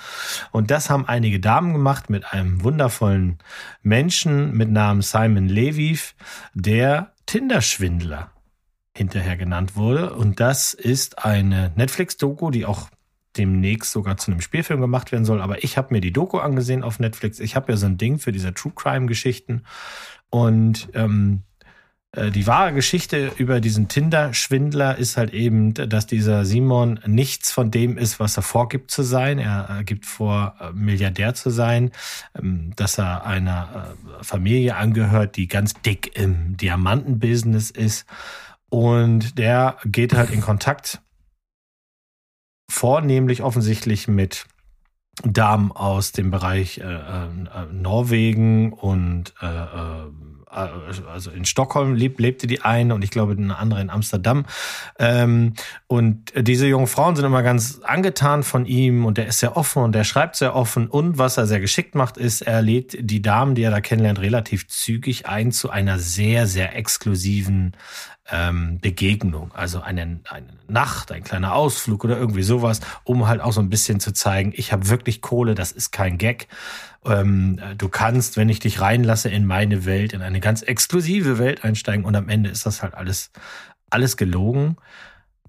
Und 0.51 0.71
das 0.71 0.89
haben 0.89 1.05
einige 1.07 1.39
Damen 1.39 1.73
gemacht 1.73 2.09
mit 2.09 2.33
einem 2.33 2.63
wundervollen 2.63 3.37
Menschen 3.83 4.53
mit 4.57 4.71
Namen 4.71 5.03
Simon 5.03 5.47
Leviv, 5.47 6.15
der 6.55 7.13
Tinder-Schwindler 7.27 8.31
hinterher 8.95 9.37
genannt 9.37 9.75
wurde. 9.75 10.13
Und 10.15 10.39
das 10.39 10.73
ist 10.73 11.23
eine 11.23 11.71
Netflix-Doku, 11.75 12.49
die 12.49 12.65
auch 12.65 12.89
demnächst 13.37 13.91
sogar 13.91 14.17
zu 14.17 14.31
einem 14.31 14.41
Spielfilm 14.41 14.81
gemacht 14.81 15.11
werden 15.11 15.25
soll. 15.25 15.41
Aber 15.41 15.63
ich 15.63 15.77
habe 15.77 15.93
mir 15.93 16.01
die 16.01 16.13
Doku 16.13 16.39
angesehen 16.39 16.83
auf 16.83 16.99
Netflix. 16.99 17.39
Ich 17.39 17.55
habe 17.55 17.71
ja 17.71 17.77
so 17.77 17.85
ein 17.85 17.97
Ding 17.97 18.19
für 18.19 18.31
diese 18.31 18.53
True 18.53 18.73
Crime-Geschichten. 18.75 19.63
Und 20.29 20.89
ähm, 20.93 21.43
äh, 22.11 22.31
die 22.31 22.47
wahre 22.47 22.73
Geschichte 22.73 23.31
über 23.37 23.61
diesen 23.61 23.87
Tinder-Schwindler 23.87 24.97
ist 24.97 25.17
halt 25.17 25.33
eben, 25.33 25.73
dass 25.73 26.07
dieser 26.07 26.45
Simon 26.45 26.99
nichts 27.05 27.51
von 27.51 27.71
dem 27.71 27.97
ist, 27.97 28.19
was 28.19 28.37
er 28.37 28.43
vorgibt 28.43 28.91
zu 28.91 29.03
sein. 29.03 29.39
Er 29.39 29.79
äh, 29.79 29.83
gibt 29.83 30.05
vor, 30.05 30.55
äh, 30.59 30.71
Milliardär 30.73 31.33
zu 31.33 31.49
sein, 31.49 31.91
ähm, 32.37 32.71
dass 32.75 32.97
er 32.97 33.25
einer 33.25 33.95
Familie 34.21 34.75
angehört, 34.75 35.35
die 35.35 35.47
ganz 35.47 35.73
dick 35.73 36.17
im 36.17 36.57
Diamantenbusiness 36.57 37.69
ist. 37.69 38.05
Und 38.69 39.37
der 39.37 39.77
geht 39.85 40.13
halt 40.13 40.31
in 40.31 40.41
Kontakt, 40.41 41.01
vornehmlich 42.69 43.43
offensichtlich 43.43 44.07
mit 44.07 44.45
Damen 45.23 45.71
aus 45.71 46.11
dem 46.11 46.29
Bereich 46.29 46.77
äh, 46.77 46.83
äh, 46.83 47.27
Norwegen 47.71 48.71
und 48.71 49.33
äh, 49.41 49.47
äh, 49.47 50.11
also 50.51 51.29
in 51.31 51.45
Stockholm 51.45 51.93
lebt, 51.93 52.19
lebte 52.19 52.47
die 52.47 52.61
eine 52.61 52.95
und 52.95 53.03
ich 53.03 53.11
glaube 53.11 53.33
eine 53.33 53.57
andere 53.57 53.81
in 53.81 53.89
Amsterdam. 53.89 54.45
Ähm, 54.97 55.53
und 55.87 56.31
diese 56.35 56.67
jungen 56.67 56.87
Frauen 56.87 57.15
sind 57.15 57.25
immer 57.25 57.43
ganz 57.43 57.81
angetan 57.83 58.43
von 58.43 58.65
ihm 58.65 59.05
und 59.05 59.17
der 59.17 59.27
ist 59.27 59.39
sehr 59.39 59.57
offen 59.57 59.83
und 59.83 59.93
der 59.93 60.03
schreibt 60.03 60.35
sehr 60.35 60.55
offen 60.55 60.87
und 60.87 61.17
was 61.17 61.37
er 61.37 61.47
sehr 61.47 61.59
geschickt 61.59 61.95
macht, 61.95 62.17
ist, 62.17 62.41
er 62.41 62.61
lädt 62.61 62.97
die 62.99 63.21
Damen, 63.21 63.55
die 63.55 63.63
er 63.63 63.71
da 63.71 63.81
kennenlernt, 63.81 64.19
relativ 64.19 64.67
zügig 64.67 65.27
ein 65.27 65.51
zu 65.51 65.69
einer 65.69 65.99
sehr, 65.99 66.47
sehr 66.47 66.75
exklusiven 66.75 67.73
ähm, 68.29 68.79
Begegnung, 68.79 69.51
also 69.53 69.81
eine, 69.81 70.19
eine 70.29 70.47
Nacht, 70.67 71.11
ein 71.11 71.23
kleiner 71.23 71.53
Ausflug 71.53 72.03
oder 72.03 72.17
irgendwie 72.17 72.43
sowas, 72.43 72.81
um 73.03 73.27
halt 73.27 73.41
auch 73.41 73.53
so 73.53 73.61
ein 73.61 73.69
bisschen 73.69 73.99
zu 73.99 74.13
zeigen, 74.13 74.53
ich 74.55 74.71
habe 74.71 74.89
wirklich 74.89 75.21
Kohle, 75.21 75.55
das 75.55 75.71
ist 75.71 75.91
kein 75.91 76.17
Gag. 76.17 76.47
Ähm, 77.05 77.59
du 77.77 77.87
kannst, 77.89 78.37
wenn 78.37 78.49
ich 78.49 78.59
dich 78.59 78.81
reinlasse 78.81 79.29
in 79.29 79.45
meine 79.45 79.85
Welt, 79.85 80.13
in 80.13 80.21
eine 80.21 80.39
ganz 80.39 80.61
exklusive 80.61 81.39
Welt 81.39 81.63
einsteigen 81.63 82.05
und 82.05 82.15
am 82.15 82.29
Ende 82.29 82.49
ist 82.49 82.65
das 82.65 82.83
halt 82.83 82.95
alles, 82.95 83.31
alles 83.89 84.17
gelogen. 84.17 84.77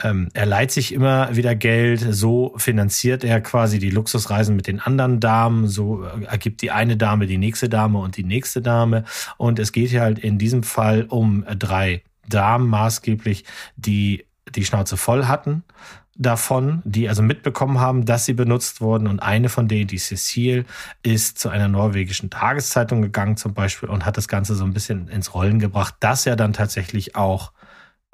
Ähm, 0.01 0.29
er 0.33 0.47
leiht 0.47 0.71
sich 0.71 0.95
immer 0.95 1.35
wieder 1.35 1.57
Geld, 1.57 2.07
so 2.11 2.55
finanziert 2.57 3.25
er 3.25 3.41
quasi 3.41 3.81
die 3.81 3.91
Luxusreisen 3.91 4.55
mit 4.55 4.69
den 4.69 4.79
anderen 4.79 5.19
Damen, 5.19 5.67
so 5.67 6.03
ergibt 6.03 6.62
die 6.62 6.71
eine 6.71 6.97
Dame 6.97 7.27
die 7.27 7.38
nächste 7.38 7.69
Dame 7.69 7.99
und 7.99 8.17
die 8.17 8.23
nächste 8.23 8.62
Dame. 8.62 9.05
Und 9.37 9.59
es 9.59 9.73
geht 9.73 9.91
hier 9.91 10.03
halt 10.03 10.21
in 10.21 10.38
diesem 10.38 10.62
Fall 10.62 11.07
um 11.09 11.45
drei 11.59 12.03
Damen 12.29 12.69
maßgeblich, 12.69 13.45
die 13.77 14.27
die 14.55 14.64
Schnauze 14.64 14.97
voll 14.97 15.27
hatten 15.27 15.64
davon, 16.19 16.83
die 16.85 17.09
also 17.09 17.23
mitbekommen 17.23 17.79
haben, 17.79 18.05
dass 18.05 18.25
sie 18.25 18.35
benutzt 18.35 18.81
wurden. 18.81 19.07
Und 19.07 19.21
eine 19.21 19.49
von 19.49 19.69
denen, 19.69 19.87
die 19.87 19.99
Cecile, 19.99 20.64
ist 21.03 21.38
zu 21.38 21.49
einer 21.49 21.69
norwegischen 21.69 22.29
Tageszeitung 22.29 23.01
gegangen 23.03 23.37
zum 23.37 23.55
Beispiel 23.55 23.88
und 23.88 24.05
hat 24.05 24.17
das 24.17 24.29
Ganze 24.29 24.57
so 24.57 24.64
ein 24.64 24.73
bisschen 24.73 25.09
ins 25.09 25.33
Rollen 25.33 25.61
gebracht, 25.61 25.95
dass 26.01 26.27
er 26.27 26.35
dann 26.37 26.53
tatsächlich 26.53 27.14
auch 27.14 27.53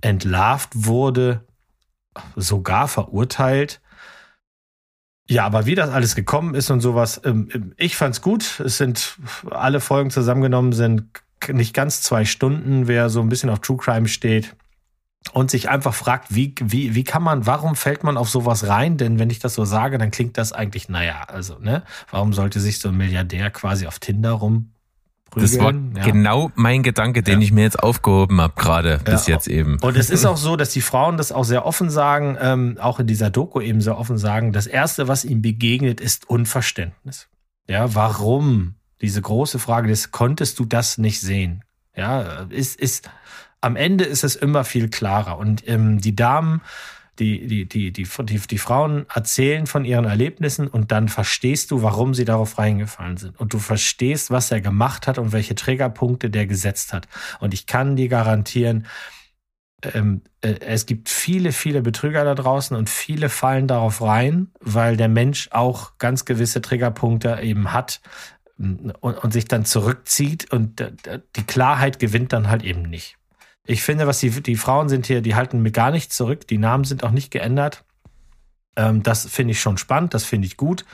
entlarvt 0.03 0.71
wurde, 0.75 1.47
sogar 2.37 2.89
verurteilt. 2.89 3.81
Ja, 5.27 5.47
aber 5.47 5.65
wie 5.65 5.75
das 5.75 5.89
alles 5.89 6.15
gekommen 6.15 6.55
ist 6.55 6.71
und 6.71 6.81
sowas, 6.81 7.23
ähm, 7.25 7.73
ich 7.79 7.97
fand's 7.97 8.21
gut. 8.21 8.61
Es 8.61 8.77
sind 8.77 9.17
alle 9.51 9.81
Folgen 9.81 10.11
zusammengenommen 10.11 10.73
sind 10.73 11.24
nicht 11.53 11.75
ganz 11.75 12.03
zwei 12.03 12.25
Stunden, 12.25 12.87
wer 12.89 13.11
so 13.11 13.21
ein 13.21 13.29
bisschen 13.29 13.51
auf 13.51 13.61
True 13.61 13.77
Crime 13.77 14.09
steht 14.09 14.55
und 15.33 15.51
sich 15.51 15.69
einfach 15.71 15.95
fragt, 15.95 16.35
wie, 16.35 16.55
wie, 16.63 16.95
wie 16.95 17.05
kann 17.05 17.23
man, 17.23 17.47
warum 17.47 17.77
fällt 17.77 18.05
man 18.05 18.17
auf 18.17 18.29
sowas 18.29 18.67
rein? 18.69 18.97
Denn 18.99 19.19
wenn 19.19 19.31
ich 19.31 19.39
das 19.39 19.55
so 19.55 19.65
sage, 19.65 19.99
dann 19.99 20.11
klingt 20.11 20.37
das 20.39 20.53
eigentlich, 20.53 20.89
naja, 20.89 21.23
also, 21.29 21.59
ne, 21.59 21.83
warum 22.11 22.33
sollte 22.33 22.61
sich 22.61 22.79
so 22.79 22.91
ein 22.91 22.97
Milliardär 22.97 23.51
quasi 23.51 23.87
auf 23.87 23.99
Tinder 23.99 24.33
rum 24.33 24.71
Das 25.37 25.59
war 25.59 25.73
Ja. 25.73 26.05
genau 26.05 26.53
mein 26.55 26.85
Gedanke, 26.85 27.25
den 27.25 27.41
Ja. 27.41 27.45
ich 27.45 27.51
mir 27.51 27.63
jetzt 27.63 27.83
aufgehoben 27.83 28.41
habe, 28.41 28.53
gerade 28.55 29.01
bis 29.05 29.27
Ja. 29.27 29.35
jetzt 29.35 29.49
eben. 29.49 29.79
Und 29.81 29.97
es 29.97 30.09
ist 30.09 30.25
auch 30.27 30.37
so, 30.37 30.55
dass 30.55 30.71
die 30.71 30.81
Frauen 30.81 31.17
das 31.17 31.33
auch 31.33 31.43
sehr 31.43 31.67
offen 31.67 31.91
sagen, 31.91 32.37
ähm, 32.41 32.77
auch 32.81 33.01
in 33.01 33.09
dieser 33.09 33.31
Doku 33.31 33.61
eben 33.61 33.81
sehr 33.81 33.99
offen 33.99 34.17
sagen, 34.17 34.53
das 34.53 34.69
Erste, 34.69 35.09
was 35.09 35.25
ihm 35.25 35.43
begegnet, 35.43 36.01
ist 36.01 36.29
Unverständnis. 36.31 37.27
Ja, 37.69 37.95
warum? 37.97 38.75
Diese 39.05 39.21
große 39.21 39.59
Frage 39.59 39.89
des, 39.89 40.13
konntest 40.13 40.59
du 40.59 40.65
das 40.65 40.97
nicht 40.97 41.21
sehen? 41.21 41.63
Ja, 41.95 42.47
ist, 42.49 42.81
ist, 42.81 43.11
am 43.61 43.77
Ende 43.77 44.05
ist 44.05 44.25
es 44.25 44.35
immer 44.35 44.65
viel 44.65 44.89
klarer. 44.89 45.37
Und 45.37 45.69
ähm, 45.69 46.01
die 46.01 46.17
Damen, 46.17 46.63
die, 47.19 47.47
die, 47.47 47.69
die, 47.69 47.93
die, 47.93 48.09
die, 48.23 48.39
die 48.39 48.59
Frauen 48.59 49.05
erzählen 49.15 49.67
von 49.67 49.85
ihren 49.85 50.07
Erlebnissen 50.07 50.69
und 50.69 50.91
dann 50.91 51.11
verstehst 51.11 51.71
du, 51.71 51.83
warum 51.83 52.15
sie 52.15 52.25
darauf 52.25 52.57
reingefallen 52.57 53.19
sind. 53.19 53.39
Und 53.39 53.53
du 53.53 53.59
verstehst, 53.59 54.31
was 54.31 54.51
er 54.51 54.63
gemacht 54.63 55.07
hat 55.07 55.19
und 55.19 55.33
welche 55.33 55.55
Triggerpunkte 55.55 56.31
der 56.31 56.47
gesetzt 56.47 56.95
hat. 56.95 57.07
Und 57.41 57.53
ich 57.53 57.67
kann 57.67 57.97
dir 57.97 58.09
garantieren, 58.09 58.87
ähm, 59.93 60.23
äh, 60.41 60.55
es 60.61 60.87
gibt 60.87 61.11
viele, 61.11 61.53
viele 61.53 61.83
Betrüger 61.83 62.25
da 62.25 62.35
draußen 62.35 62.75
und 62.75 62.89
viele 62.89 63.29
fallen 63.29 63.67
darauf 63.67 64.01
rein, 64.01 64.49
weil 64.61 64.97
der 64.97 65.09
Mensch 65.09 65.49
auch 65.53 65.99
ganz 65.99 66.25
gewisse 66.25 66.63
Triggerpunkte 66.63 67.39
eben 67.43 67.73
hat 67.73 68.01
und, 68.59 68.95
und 69.01 69.33
sich 69.33 69.47
dann 69.47 69.65
zurückzieht 69.65 70.53
und 70.53 70.81
die 71.37 71.43
Klarheit 71.43 71.99
gewinnt 71.99 72.33
dann 72.33 72.49
halt 72.49 72.63
eben 72.63 72.83
nicht. 72.83 73.17
Ich 73.67 73.83
finde, 73.83 74.07
was 74.07 74.21
die, 74.21 74.31
die 74.31 74.57
Frauen 74.57 74.89
sind 74.89 75.07
hier, 75.07 75.23
die 75.23 75.35
halten 75.35 75.63
mir 75.63 75.73
gar 75.73 75.91
nichts 75.91 76.17
zurück. 76.17 76.47
Die 76.47 76.59
Namen 76.59 76.85
sind 76.85 77.03
auch 77.03 77.11
nicht 77.11 77.31
geändert. 77.31 77.85
Ähm, 78.77 79.03
das 79.03 79.27
finde 79.27 79.53
ich 79.53 79.61
schon 79.61 79.79
spannend, 79.79 80.15
das 80.15 80.25
finde 80.25 80.47
ich 80.47 80.57
gut. 80.57 80.85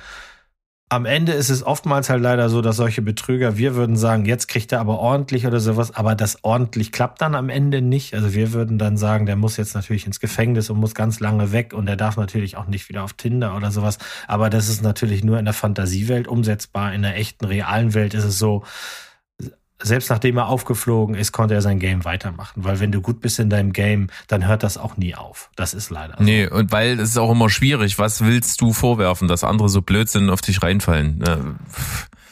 Am 0.93 1.07
Ende 1.07 1.31
ist 1.31 1.51
es 1.51 1.63
oftmals 1.63 2.11
halt 2.11 2.21
leider 2.21 2.49
so, 2.49 2.63
dass 2.63 2.75
solche 2.75 3.01
Betrüger, 3.01 3.57
wir 3.57 3.77
würden 3.77 3.97
sagen, 3.97 4.25
jetzt 4.25 4.49
kriegt 4.49 4.73
er 4.73 4.81
aber 4.81 4.99
ordentlich 4.99 5.47
oder 5.47 5.61
sowas, 5.61 5.95
aber 5.95 6.17
das 6.17 6.43
ordentlich 6.43 6.91
klappt 6.91 7.21
dann 7.21 7.37
am 7.37 7.49
Ende 7.49 7.81
nicht. 7.81 8.13
Also 8.13 8.35
wir 8.35 8.53
würden 8.53 8.77
dann 8.77 8.97
sagen, 8.97 9.25
der 9.25 9.37
muss 9.37 9.57
jetzt 9.57 9.77
natürlich 9.77 10.05
ins 10.07 10.19
Gefängnis 10.19 10.69
und 10.69 10.81
muss 10.81 10.97
ganz 10.97 11.21
lange 11.21 11.53
weg 11.53 11.75
und 11.75 11.89
er 11.89 11.95
darf 11.95 12.17
natürlich 12.17 12.57
auch 12.57 12.67
nicht 12.67 12.89
wieder 12.89 13.05
auf 13.05 13.13
Tinder 13.13 13.57
oder 13.57 13.71
sowas. 13.71 13.99
Aber 14.27 14.51
das 14.51 14.69
ist 14.69 14.83
natürlich 14.83 15.23
nur 15.23 15.39
in 15.39 15.45
der 15.45 15.55
Fantasiewelt 15.55 16.27
umsetzbar. 16.27 16.93
In 16.93 17.03
der 17.03 17.17
echten, 17.17 17.45
realen 17.45 17.95
Welt 17.95 18.13
ist 18.13 18.25
es 18.25 18.41
so, 18.41 18.65
selbst 19.83 20.11
nachdem 20.11 20.37
er 20.37 20.49
aufgeflogen 20.49 21.15
ist, 21.15 21.33
konnte 21.33 21.55
er 21.55 21.63
sein 21.63 21.79
Game 21.79 22.05
weitermachen. 22.05 22.65
Weil 22.65 22.81
wenn 22.81 22.93
du 22.93 23.01
gut 23.01 23.21
bist 23.21 23.39
in 23.39 23.51
deinem 23.51 23.73
Game, 23.73 24.09
dann 24.29 24.47
hört 24.47 24.63
das 24.63 24.79
auch 24.79 24.97
nie 24.97 25.15
auf. 25.15 25.51
Das 25.57 25.75
ist 25.75 25.91
leider 25.91 26.15
so. 26.19 26.25
Nee, 26.25 26.47
und 26.47 26.73
weil 26.73 26.99
es 27.01 27.11
ist 27.11 27.19
auch 27.19 27.31
immer 27.31 27.51
schwierig, 27.51 27.99
was 27.99 28.25
willst 28.25 28.61
du 28.61 28.73
vorwerfen, 28.73 29.29
dass 29.29 29.45
andere 29.45 29.69
so 29.69 29.83
blöd 29.83 30.09
sind 30.09 30.25
und 30.25 30.31
auf 30.31 30.41
dich 30.41 30.63
reinfallen? 30.63 31.23
Äh, 31.23 31.37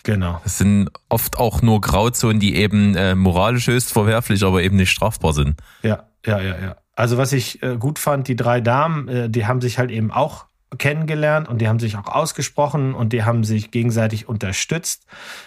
Genau. 0.05 0.41
Es 0.43 0.57
sind 0.57 0.89
oft 1.11 1.37
auch 1.37 1.61
nur 1.61 1.83
Grauzonen, 1.83 2.41
die 2.41 2.57
eben 2.57 2.95
äh, 2.97 3.15
moralisch 3.15 3.67
höchst 3.67 3.93
verwerflich, 3.93 4.43
aber 4.43 4.63
eben 4.63 4.77
nicht 4.77 4.91
strafbar 4.91 5.35
sind. 5.35 5.61
Ja, 5.83 6.05
ja, 6.25 6.41
ja, 6.41 6.59
ja. 6.59 6.77
Also 6.95 7.19
was 7.19 7.33
ich 7.35 7.63
äh, 7.63 7.77
gut 7.77 7.99
fand, 7.99 8.27
die 8.27 8.37
drei 8.37 8.63
Damen, 8.63 9.31
die 9.31 9.47
haben 9.47 9.61
sich 9.61 9.79
halt 9.79 9.91
eben 9.91 10.11
auch 10.11 10.48
kennengelernt 10.77 11.49
und 11.49 11.61
die 11.61 11.69
haben 11.69 11.79
sich 11.79 11.97
auch 11.97 12.09
ausgesprochen 12.09 12.95
und 12.95 13.15
die 13.15 13.25
haben 13.25 13.43
sich 13.43 13.71
gegenseitig 13.71 14.29
unterstützt. 14.29 15.07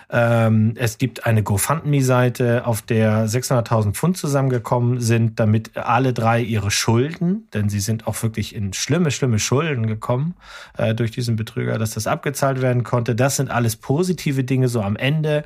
Ähm, 0.09 0.73
es 0.75 0.97
gibt 0.97 1.27
eine 1.27 1.43
GoFundMe-Seite, 1.43 2.65
auf 2.65 2.81
der 2.81 3.27
600.000 3.27 3.93
Pfund 3.93 4.17
zusammengekommen 4.17 4.99
sind, 4.99 5.39
damit 5.39 5.77
alle 5.77 6.13
drei 6.13 6.41
ihre 6.41 6.71
Schulden, 6.71 7.47
denn 7.53 7.69
sie 7.69 7.79
sind 7.79 8.07
auch 8.07 8.21
wirklich 8.23 8.55
in 8.55 8.73
schlimme, 8.73 9.11
schlimme 9.11 9.37
Schulden 9.37 9.85
gekommen 9.85 10.33
äh, 10.77 10.95
durch 10.95 11.11
diesen 11.11 11.35
Betrüger, 11.35 11.77
dass 11.77 11.91
das 11.91 12.07
abgezahlt 12.07 12.61
werden 12.61 12.83
konnte. 12.83 13.13
Das 13.13 13.35
sind 13.35 13.51
alles 13.51 13.75
positive 13.75 14.43
Dinge 14.43 14.69
so 14.69 14.81
am 14.81 14.95
Ende. 14.95 15.43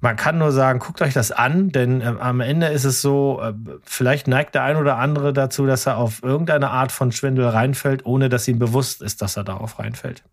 Man 0.00 0.16
kann 0.16 0.38
nur 0.38 0.52
sagen, 0.52 0.80
guckt 0.80 1.00
euch 1.00 1.14
das 1.14 1.32
an, 1.32 1.70
denn 1.70 2.00
äh, 2.00 2.14
am 2.18 2.40
Ende 2.40 2.66
ist 2.66 2.84
es 2.84 3.00
so, 3.00 3.40
äh, 3.40 3.54
vielleicht 3.84 4.28
neigt 4.28 4.54
der 4.54 4.62
ein 4.64 4.76
oder 4.76 4.98
andere 4.98 5.32
dazu, 5.32 5.66
dass 5.66 5.86
er 5.86 5.96
auf 5.96 6.22
irgendeine 6.22 6.70
Art 6.70 6.92
von 6.92 7.12
Schwindel 7.12 7.46
reinfällt, 7.46 8.04
ohne 8.04 8.28
dass 8.28 8.46
ihm 8.48 8.58
bewusst 8.58 9.02
ist, 9.02 9.22
dass 9.22 9.36
er 9.36 9.44
darauf 9.44 9.78
reinfällt. 9.78 10.24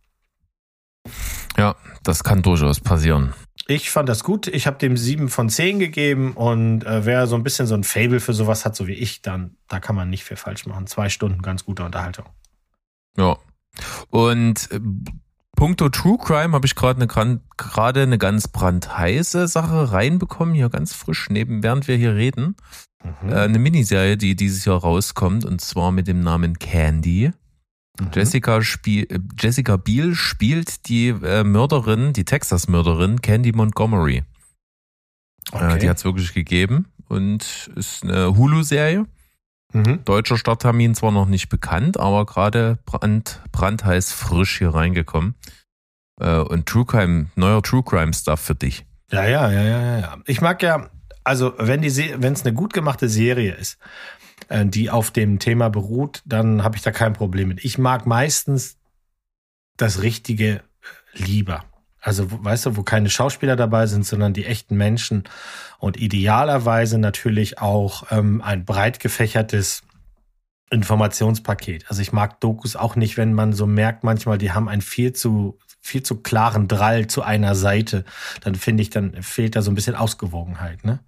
Ja, 1.57 1.75
das 2.03 2.23
kann 2.23 2.41
durchaus 2.41 2.79
passieren. 2.79 3.33
Ich 3.67 3.91
fand 3.91 4.09
das 4.09 4.23
gut. 4.23 4.47
Ich 4.47 4.67
habe 4.67 4.77
dem 4.77 4.97
sieben 4.97 5.29
von 5.29 5.49
zehn 5.49 5.79
gegeben 5.79 6.33
und 6.33 6.83
äh, 6.83 7.05
wer 7.05 7.27
so 7.27 7.35
ein 7.35 7.43
bisschen 7.43 7.67
so 7.67 7.75
ein 7.75 7.83
Fable 7.83 8.19
für 8.19 8.33
sowas 8.33 8.65
hat, 8.65 8.75
so 8.75 8.87
wie 8.87 8.93
ich, 8.93 9.21
dann 9.21 9.55
da 9.67 9.79
kann 9.79 9.95
man 9.95 10.09
nicht 10.09 10.23
viel 10.23 10.37
falsch 10.37 10.65
machen. 10.65 10.87
Zwei 10.87 11.09
Stunden 11.09 11.41
ganz 11.41 11.63
gute 11.63 11.83
Unterhaltung. 11.83 12.25
Ja. 13.17 13.37
Und 14.09 14.69
puncto 15.55 15.89
True 15.89 16.17
Crime 16.17 16.53
habe 16.53 16.65
ich 16.65 16.75
gerade 16.75 17.01
eine 17.01 17.39
gerade 17.57 18.01
eine 18.01 18.17
ganz 18.17 18.47
brandheiße 18.47 19.47
Sache 19.47 19.91
reinbekommen, 19.91 20.53
hier 20.53 20.69
ganz 20.69 20.93
frisch 20.93 21.29
neben, 21.29 21.63
während 21.63 21.87
wir 21.87 21.97
hier 21.97 22.15
reden. 22.15 22.55
Mhm. 23.03 23.29
Äh, 23.29 23.35
eine 23.35 23.59
Miniserie, 23.59 24.17
die 24.17 24.35
dieses 24.35 24.65
Jahr 24.65 24.79
rauskommt, 24.79 25.45
und 25.45 25.61
zwar 25.61 25.91
mit 25.91 26.07
dem 26.07 26.21
Namen 26.21 26.59
Candy. 26.59 27.31
Mhm. 27.99 28.09
Jessica, 28.13 28.61
spiel, 28.61 29.05
äh, 29.09 29.19
Jessica 29.39 29.77
Biel 29.77 30.15
spielt 30.15 30.87
die 30.87 31.09
äh, 31.09 31.43
Mörderin, 31.43 32.13
die 32.13 32.25
Texas-Mörderin 32.25 33.21
Candy 33.21 33.51
Montgomery. 33.51 34.23
Okay. 35.51 35.75
Äh, 35.75 35.79
die 35.79 35.89
hat 35.89 35.97
es 35.97 36.05
wirklich 36.05 36.33
gegeben 36.33 36.87
und 37.07 37.71
ist 37.75 38.03
eine 38.03 38.35
Hulu-Serie. 38.35 39.05
Mhm. 39.73 40.03
Deutscher 40.05 40.37
Starttermin 40.37 40.95
zwar 40.95 41.11
noch 41.11 41.27
nicht 41.27 41.49
bekannt, 41.49 41.99
aber 41.99 42.25
gerade 42.25 42.79
brand, 42.85 43.41
brandheiß 43.51 44.11
frisch 44.11 44.57
hier 44.57 44.73
reingekommen. 44.73 45.35
Äh, 46.19 46.37
und 46.37 46.67
True 46.67 46.85
Crime, 46.85 47.27
neuer 47.35 47.61
True 47.63 47.83
Crime 47.83 48.13
Stuff 48.13 48.39
für 48.39 48.55
dich. 48.55 48.85
Ja, 49.11 49.25
ja, 49.25 49.51
ja, 49.51 49.61
ja, 49.61 49.99
ja. 49.99 50.17
Ich 50.25 50.41
mag 50.41 50.61
ja, 50.63 50.89
also 51.23 51.53
wenn 51.57 51.81
die 51.81 51.95
wenn 52.17 52.33
es 52.33 52.45
eine 52.45 52.53
gut 52.53 52.73
gemachte 52.73 53.09
Serie 53.09 53.53
ist, 53.53 53.77
äh, 54.47 54.65
die 54.65 54.89
auf 54.89 55.11
dem 55.11 55.39
Thema 55.39 55.69
beruht, 55.69 56.21
dann 56.25 56.63
habe 56.63 56.77
ich 56.77 56.81
da 56.81 56.91
kein 56.91 57.13
Problem 57.13 57.49
mit. 57.49 57.63
Ich 57.65 57.77
mag 57.77 58.05
meistens 58.05 58.77
das 59.77 60.01
Richtige 60.01 60.61
lieber. 61.13 61.65
Also, 62.01 62.25
weißt 62.29 62.65
du, 62.65 62.77
wo 62.77 62.83
keine 62.83 63.09
Schauspieler 63.09 63.55
dabei 63.55 63.85
sind, 63.85 64.05
sondern 64.05 64.33
die 64.33 64.45
echten 64.45 64.75
Menschen 64.75 65.23
und 65.77 65.97
idealerweise 65.97 66.97
natürlich 66.97 67.59
auch 67.59 68.05
ähm, 68.11 68.41
ein 68.41 68.65
breit 68.65 68.99
gefächertes 68.99 69.83
Informationspaket. 70.71 71.85
Also 71.89 72.01
ich 72.01 72.13
mag 72.13 72.39
Dokus 72.39 72.75
auch 72.75 72.95
nicht, 72.95 73.17
wenn 73.17 73.33
man 73.33 73.53
so 73.53 73.67
merkt 73.67 74.03
manchmal, 74.03 74.37
die 74.37 74.51
haben 74.51 74.69
einen 74.69 74.81
viel 74.81 75.13
zu 75.13 75.59
viel 75.81 76.03
zu 76.03 76.21
klaren 76.21 76.67
Drall 76.67 77.07
zu 77.07 77.23
einer 77.23 77.55
Seite. 77.55 78.05
Dann 78.41 78.55
finde 78.55 78.83
ich, 78.83 78.91
dann 78.91 79.21
fehlt 79.21 79.55
da 79.55 79.61
so 79.61 79.71
ein 79.71 79.75
bisschen 79.75 79.95
Ausgewogenheit. 79.95 80.85
Ne? 80.85 80.99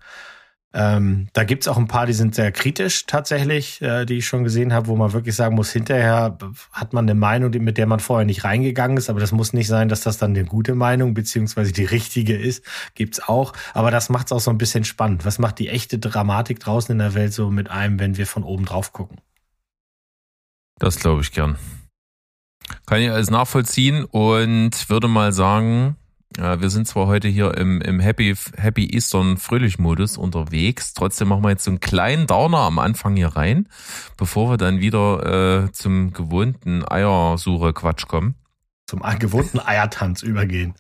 Ähm, 0.75 1.27
da 1.33 1.43
gibt's 1.43 1.67
auch 1.67 1.77
ein 1.77 1.87
paar, 1.87 2.07
die 2.07 2.13
sind 2.13 2.33
sehr 2.33 2.51
kritisch 2.51 3.05
tatsächlich, 3.05 3.79
äh, 3.81 4.05
die 4.05 4.17
ich 4.17 4.25
schon 4.25 4.43
gesehen 4.43 4.73
habe, 4.73 4.87
wo 4.87 4.95
man 4.95 5.13
wirklich 5.13 5.35
sagen 5.35 5.55
muss, 5.55 5.71
hinterher 5.71 6.37
hat 6.71 6.93
man 6.93 7.05
eine 7.05 7.13
Meinung, 7.13 7.51
mit 7.51 7.77
der 7.77 7.85
man 7.85 7.99
vorher 7.99 8.25
nicht 8.25 8.43
reingegangen 8.43 8.97
ist, 8.97 9.09
aber 9.09 9.19
das 9.19 9.31
muss 9.31 9.53
nicht 9.53 9.67
sein, 9.67 9.87
dass 9.87 10.01
das 10.01 10.17
dann 10.17 10.31
eine 10.31 10.45
gute 10.45 10.73
Meinung 10.73 11.13
beziehungsweise 11.13 11.71
die 11.71 11.85
richtige 11.85 12.35
ist. 12.35 12.65
Gibt's 12.95 13.21
auch, 13.21 13.53
aber 13.75 13.91
das 13.91 14.09
macht's 14.09 14.31
auch 14.31 14.39
so 14.39 14.49
ein 14.49 14.57
bisschen 14.57 14.83
spannend. 14.83 15.25
Was 15.25 15.37
macht 15.37 15.59
die 15.59 15.69
echte 15.69 15.99
Dramatik 15.99 16.59
draußen 16.59 16.91
in 16.91 16.99
der 16.99 17.13
Welt 17.13 17.33
so 17.33 17.51
mit 17.51 17.69
einem, 17.69 17.99
wenn 17.99 18.17
wir 18.17 18.25
von 18.25 18.43
oben 18.43 18.65
drauf 18.65 18.93
gucken? 18.93 19.17
Das 20.79 20.97
glaube 20.99 21.21
ich 21.21 21.31
gern. 21.31 21.57
Kann 22.87 22.99
ich 22.99 23.11
alles 23.11 23.29
nachvollziehen 23.29 24.05
und 24.05 24.89
würde 24.89 25.07
mal 25.07 25.33
sagen, 25.33 25.97
wir 26.37 26.69
sind 26.69 26.87
zwar 26.87 27.07
heute 27.07 27.27
hier 27.27 27.55
im, 27.57 27.81
im 27.81 27.99
Happy, 27.99 28.35
Happy 28.57 28.87
Eastern 28.87 29.37
Fröhlich-Modus 29.37 30.17
unterwegs, 30.17 30.93
trotzdem 30.93 31.27
machen 31.27 31.43
wir 31.43 31.51
jetzt 31.51 31.63
so 31.63 31.71
einen 31.71 31.79
kleinen 31.79 32.27
Downer 32.27 32.59
am 32.59 32.79
Anfang 32.79 33.15
hier 33.15 33.29
rein, 33.29 33.67
bevor 34.17 34.49
wir 34.49 34.57
dann 34.57 34.79
wieder 34.79 35.65
äh, 35.65 35.71
zum 35.71 36.13
gewohnten 36.13 36.83
Eiersuche-Quatsch 36.87 38.07
kommen. 38.07 38.35
Zum 38.87 39.01
gewohnten 39.19 39.59
Eiertanz 39.65 40.23
übergehen. 40.23 40.73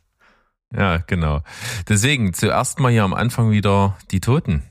Ja, 0.75 0.97
genau. 0.97 1.41
Deswegen 1.87 2.33
zuerst 2.33 2.79
mal 2.79 2.91
hier 2.91 3.03
am 3.03 3.13
Anfang 3.13 3.51
wieder 3.51 3.97
die 4.11 4.21
Toten. 4.21 4.63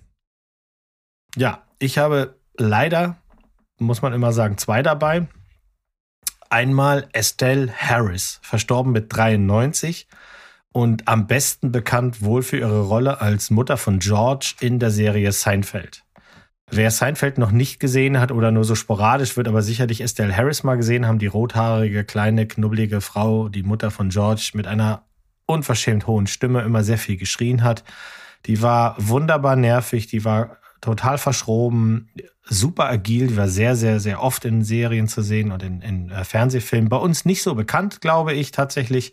Ja, 1.37 1.63
ich 1.79 1.99
habe 1.99 2.37
leider, 2.57 3.17
muss 3.79 4.03
man 4.03 4.13
immer 4.13 4.33
sagen, 4.33 4.59
zwei 4.59 4.83
dabei. 4.83 5.29
Einmal 6.51 7.09
Estelle 7.13 7.73
Harris, 7.73 8.41
verstorben 8.43 8.93
mit 8.93 9.15
93 9.15 10.09
und 10.73 11.09
am 11.09 11.27
besten 11.27 11.71
bekannt 11.71 12.23
wohl 12.23 12.43
für 12.43 12.59
ihre 12.59 12.83
Rolle 12.83 13.21
als 13.21 13.51
Mutter 13.51 13.77
von 13.77 13.99
George 13.99 14.55
in 14.61 14.79
der 14.79 14.91
Serie 14.91 15.33
Seinfeld. 15.33 16.05
Wer 16.71 16.91
Seinfeld 16.91 17.37
noch 17.37 17.51
nicht 17.51 17.81
gesehen 17.81 18.19
hat 18.19 18.33
oder 18.33 18.51
nur 18.51 18.65
so 18.65 18.75
sporadisch, 18.75 19.37
wird 19.37 19.47
aber 19.47 19.61
sicherlich 19.61 20.01
Estelle 20.01 20.35
Harris 20.35 20.63
mal 20.63 20.77
gesehen 20.77 21.07
haben, 21.07 21.19
die 21.19 21.27
rothaarige, 21.27 22.05
kleine, 22.05 22.47
knubbelige 22.47 23.03
Frau, 23.03 23.51
die 23.51 23.63
Mutter 23.63 23.91
von 23.91 24.09
George 24.09 24.53
mit 24.55 24.67
einer 24.67 25.05
unverschämt 25.45 26.07
hohen 26.07 26.27
Stimme 26.27 26.63
immer 26.63 26.83
sehr 26.83 26.97
viel 26.97 27.19
geschrien 27.19 27.63
hat. 27.63 27.85
Die 28.47 28.63
war 28.63 28.97
wunderbar 28.99 29.55
nervig, 29.55 30.07
die 30.07 30.25
war 30.25 30.57
total 30.81 31.19
verschroben, 31.19 32.09
super 32.43 32.89
agil, 32.89 33.29
die 33.29 33.37
war 33.37 33.49
sehr, 33.49 33.77
sehr, 33.77 34.01
sehr 34.01 34.23
oft 34.23 34.45
in 34.47 34.65
Serien 34.65 35.09
zu 35.09 35.23
sehen 35.23 35.53
und 35.53 35.63
in, 35.63 35.83
in 35.83 36.11
äh, 36.11 36.25
Fernsehfilmen. 36.25 36.89
Bei 36.89 36.97
uns 36.97 37.25
nicht 37.25 37.43
so 37.43 37.55
bekannt, 37.55 38.01
glaube 38.01 38.33
ich, 38.33 38.51
tatsächlich. 38.51 39.13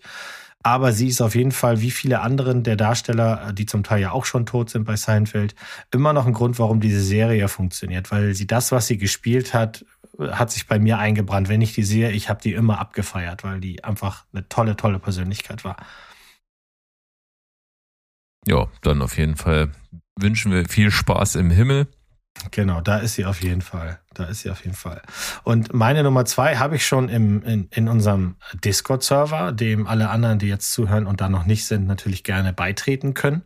Aber 0.62 0.92
sie 0.92 1.08
ist 1.08 1.22
auf 1.22 1.36
jeden 1.36 1.54
Fall, 1.54 1.80
wie 1.80 1.92
viele 1.92 2.20
anderen 2.20 2.64
der 2.64 2.76
Darsteller, 2.76 3.54
die 3.54 3.66
zum 3.66 3.84
Teil 3.84 4.02
ja 4.02 4.12
auch 4.12 4.26
schon 4.26 4.46
tot 4.46 4.70
sind 4.70 4.84
bei 4.84 4.98
Seinfeld, 4.98 5.56
immer 5.94 6.12
noch 6.12 6.26
ein 6.26 6.34
Grund, 6.34 6.60
warum 6.60 6.82
diese 6.82 7.02
Serie 7.02 7.48
funktioniert. 7.48 8.12
Weil 8.12 8.34
sie 8.34 8.46
das, 8.46 8.74
was 8.74 8.88
sie 8.88 8.98
gespielt 8.98 9.54
hat, 9.54 9.86
hat 10.20 10.52
sich 10.52 10.68
bei 10.68 10.78
mir 10.78 10.98
eingebrannt. 11.00 11.48
Wenn 11.48 11.62
ich 11.62 11.74
die 11.74 11.84
sehe, 11.84 12.12
ich 12.12 12.30
habe 12.30 12.42
die 12.42 12.54
immer 12.54 12.80
abgefeiert, 12.80 13.46
weil 13.46 13.62
die 13.62 13.84
einfach 13.86 14.26
eine 14.34 14.50
tolle, 14.50 14.76
tolle 14.76 15.00
Persönlichkeit 15.00 15.64
war. 15.64 15.78
Ja, 18.46 18.68
dann 18.82 19.02
auf 19.02 19.18
jeden 19.18 19.38
Fall 19.38 19.72
wünschen 20.20 20.52
wir 20.52 20.68
viel 20.68 20.92
Spaß 20.92 21.36
im 21.36 21.52
Himmel. 21.52 21.88
Genau, 22.52 22.82
da 22.82 22.98
ist 22.98 23.16
sie 23.16 23.26
auf 23.26 23.42
jeden 23.42 23.62
Fall. 23.62 24.00
Da 24.14 24.26
ist 24.26 24.42
sie 24.42 24.50
auf 24.50 24.64
jeden 24.64 24.76
Fall. 24.76 25.02
Und 25.44 25.74
meine 25.74 26.04
Nummer 26.04 26.26
zwei 26.26 26.58
habe 26.58 26.76
ich 26.76 26.86
schon 26.86 27.10
im, 27.10 27.44
in, 27.44 27.68
in 27.72 27.88
unserem 27.88 28.36
Discord-Server, 28.64 29.52
dem 29.52 29.88
alle 29.88 30.10
anderen, 30.10 30.40
die 30.40 30.48
jetzt 30.48 30.72
zuhören 30.72 31.06
und 31.06 31.22
da 31.22 31.30
noch 31.30 31.46
nicht 31.46 31.66
sind, 31.66 31.86
natürlich 31.86 32.24
gerne 32.24 32.54
beitreten 32.54 33.14
können. 33.14 33.44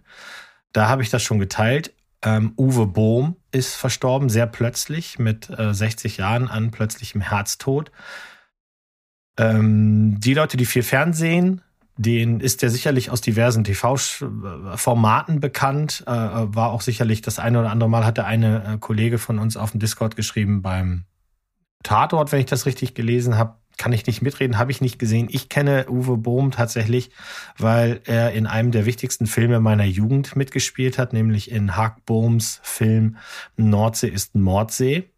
Da 0.72 0.88
habe 0.88 1.02
ich 1.02 1.10
das 1.10 1.24
schon 1.24 1.40
geteilt. 1.40 1.94
Ähm, 2.24 2.54
Uwe 2.58 2.88
Bohm 2.88 3.36
ist 3.52 3.76
verstorben, 3.76 4.30
sehr 4.30 4.48
plötzlich, 4.48 5.20
mit 5.20 5.50
äh, 5.50 5.74
60 5.74 6.18
Jahren 6.18 6.48
an 6.48 6.72
plötzlichem 6.72 7.22
Herztod. 7.22 7.92
Ähm, 9.38 10.20
die 10.20 10.34
Leute, 10.34 10.58
die 10.58 10.66
viel 10.66 10.84
Fernsehen, 10.84 11.62
den 11.98 12.40
ist 12.40 12.62
der 12.62 12.70
sicherlich 12.70 13.12
aus 13.12 13.22
diversen 13.22 13.64
TV-Formaten 13.64 15.40
bekannt. 15.40 16.04
Äh, 16.08 16.12
war 16.12 16.72
auch 16.72 16.82
sicherlich 16.82 17.22
das 17.22 17.40
eine 17.40 17.60
oder 17.60 17.72
andere 17.72 17.90
Mal, 17.90 18.06
hatte 18.06 18.26
eine 18.26 18.74
äh, 18.74 18.78
Kollege 18.80 19.20
von 19.20 19.40
uns 19.40 19.58
auf 19.58 19.72
dem 19.72 19.80
Discord 19.80 20.16
geschrieben 20.16 20.62
beim 20.62 21.06
Tatort, 21.84 22.32
wenn 22.32 22.40
ich 22.40 22.46
das 22.46 22.66
richtig 22.66 22.96
gelesen 22.96 23.38
habe, 23.38 23.56
kann 23.78 23.92
ich 23.92 24.06
nicht 24.06 24.22
mitreden, 24.22 24.58
habe 24.58 24.72
ich 24.72 24.82
nicht 24.82 25.00
gesehen. 25.00 25.28
Ich 25.30 25.50
kenne 25.50 25.88
Uwe 25.90 26.18
Bohm 26.18 26.52
tatsächlich, 26.52 27.12
weil 27.58 28.02
er 28.06 28.32
in 28.32 28.48
einem 28.48 28.72
der 28.72 28.86
wichtigsten 28.86 29.26
Filme 29.26 29.60
meiner 29.60 29.84
Jugend 29.84 30.36
mitgespielt 30.36 30.98
hat, 30.98 31.14
nämlich 31.14 31.52
in 31.52 31.76
Haag 31.76 32.06
Bohms 32.06 32.60
Film 32.64 33.18
Nordsee 33.58 34.08
ist 34.08 34.36
Mordsee. 34.36 35.10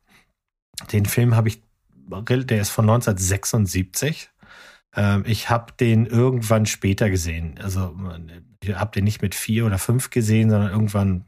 Den 0.91 1.05
Film 1.05 1.35
habe 1.35 1.49
ich, 1.49 1.61
der 2.07 2.61
ist 2.61 2.69
von 2.69 2.85
1976. 2.85 4.29
Ähm, 4.95 5.23
ich 5.27 5.49
habe 5.49 5.73
den 5.79 6.05
irgendwann 6.05 6.65
später 6.65 7.09
gesehen. 7.09 7.59
Also 7.61 7.95
ich 8.63 8.75
habe 8.75 8.91
den 8.91 9.03
nicht 9.03 9.21
mit 9.21 9.35
vier 9.35 9.65
oder 9.65 9.77
fünf 9.77 10.09
gesehen, 10.09 10.49
sondern 10.49 10.71
irgendwann 10.71 11.25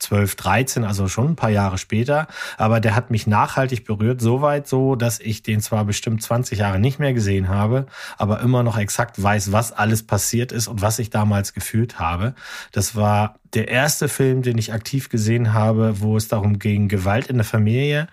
12, 0.00 0.36
13, 0.36 0.84
also 0.84 1.08
schon 1.08 1.30
ein 1.30 1.36
paar 1.36 1.50
Jahre 1.50 1.76
später. 1.76 2.28
Aber 2.56 2.80
der 2.80 2.94
hat 2.94 3.10
mich 3.10 3.26
nachhaltig 3.26 3.84
berührt, 3.84 4.20
soweit 4.20 4.68
so, 4.68 4.94
dass 4.94 5.18
ich 5.18 5.42
den 5.42 5.60
zwar 5.60 5.84
bestimmt 5.84 6.22
20 6.22 6.58
Jahre 6.58 6.78
nicht 6.78 6.98
mehr 6.98 7.14
gesehen 7.14 7.48
habe, 7.48 7.86
aber 8.16 8.40
immer 8.40 8.62
noch 8.62 8.78
exakt 8.78 9.20
weiß, 9.20 9.50
was 9.52 9.72
alles 9.72 10.06
passiert 10.06 10.52
ist 10.52 10.68
und 10.68 10.82
was 10.82 10.98
ich 10.98 11.10
damals 11.10 11.52
gefühlt 11.52 11.98
habe. 11.98 12.34
Das 12.70 12.94
war 12.94 13.40
der 13.54 13.68
erste 13.68 14.08
Film, 14.08 14.42
den 14.42 14.58
ich 14.58 14.72
aktiv 14.72 15.08
gesehen 15.08 15.52
habe, 15.52 16.00
wo 16.00 16.16
es 16.16 16.28
darum 16.28 16.58
ging, 16.58 16.88
Gewalt 16.88 17.26
in 17.26 17.36
der 17.36 17.44
Familie, 17.44 18.06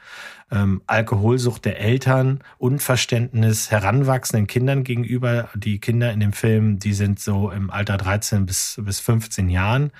ähm, 0.51 0.81
Alkoholsucht 0.88 1.65
der 1.65 1.79
Eltern, 1.79 2.41
Unverständnis 2.58 3.71
heranwachsenden 3.71 4.47
Kindern 4.47 4.84
gegenüber. 4.84 5.49
Die 5.55 5.79
Kinder 5.79 6.12
in 6.12 6.19
dem 6.19 6.34
Film, 6.34 6.79
die 6.79 6.93
sind 6.93 7.19
so 7.19 7.51
im 7.51 7.69
Alter 7.69 7.97
13 7.97 8.45
bis, 8.45 8.79
bis 8.84 8.99
15 8.99 9.49
Jahren. 9.49 9.91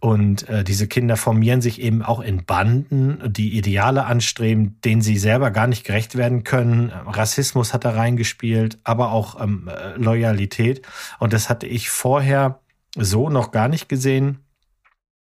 Und 0.00 0.48
äh, 0.48 0.62
diese 0.62 0.86
Kinder 0.86 1.16
formieren 1.16 1.60
sich 1.60 1.80
eben 1.80 2.02
auch 2.02 2.20
in 2.20 2.44
Banden, 2.44 3.20
die 3.32 3.56
Ideale 3.56 4.04
anstreben, 4.04 4.80
denen 4.84 5.02
sie 5.02 5.18
selber 5.18 5.50
gar 5.50 5.66
nicht 5.66 5.84
gerecht 5.84 6.16
werden 6.16 6.44
können. 6.44 6.90
Rassismus 6.90 7.74
hat 7.74 7.84
da 7.84 7.90
reingespielt, 7.90 8.78
aber 8.84 9.10
auch 9.10 9.40
ähm, 9.40 9.68
äh, 9.68 9.96
Loyalität. 9.96 10.82
Und 11.18 11.32
das 11.32 11.48
hatte 11.48 11.66
ich 11.66 11.90
vorher 11.90 12.60
so 12.96 13.28
noch 13.28 13.50
gar 13.50 13.68
nicht 13.68 13.88
gesehen. 13.88 14.38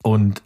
Und 0.03 0.43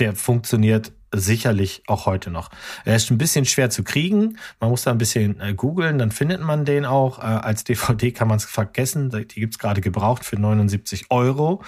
der 0.00 0.16
funktioniert 0.16 0.92
sicherlich 1.12 1.82
auch 1.86 2.06
heute 2.06 2.30
noch. 2.30 2.50
Er 2.84 2.96
ist 2.96 3.10
ein 3.10 3.18
bisschen 3.18 3.44
schwer 3.44 3.70
zu 3.70 3.84
kriegen. 3.84 4.38
Man 4.60 4.70
muss 4.70 4.82
da 4.82 4.90
ein 4.90 4.98
bisschen 4.98 5.40
äh, 5.40 5.54
googeln, 5.54 5.98
dann 5.98 6.10
findet 6.10 6.40
man 6.40 6.64
den 6.64 6.84
auch. 6.84 7.18
Äh, 7.18 7.22
als 7.22 7.64
DVD 7.64 8.12
kann 8.12 8.28
man 8.28 8.38
es 8.38 8.44
vergessen. 8.44 9.10
Die 9.10 9.40
gibt's 9.40 9.58
gerade 9.58 9.80
gebraucht 9.80 10.24
für 10.24 10.36
79 10.36 11.06
Euro 11.10 11.62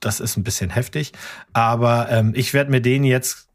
das 0.00 0.20
ist 0.20 0.36
ein 0.36 0.44
bisschen 0.44 0.70
heftig. 0.70 1.12
Aber 1.52 2.08
ähm, 2.10 2.32
ich 2.34 2.54
werde 2.54 2.70
mir 2.70 2.80
den 2.80 3.04
jetzt 3.04 3.48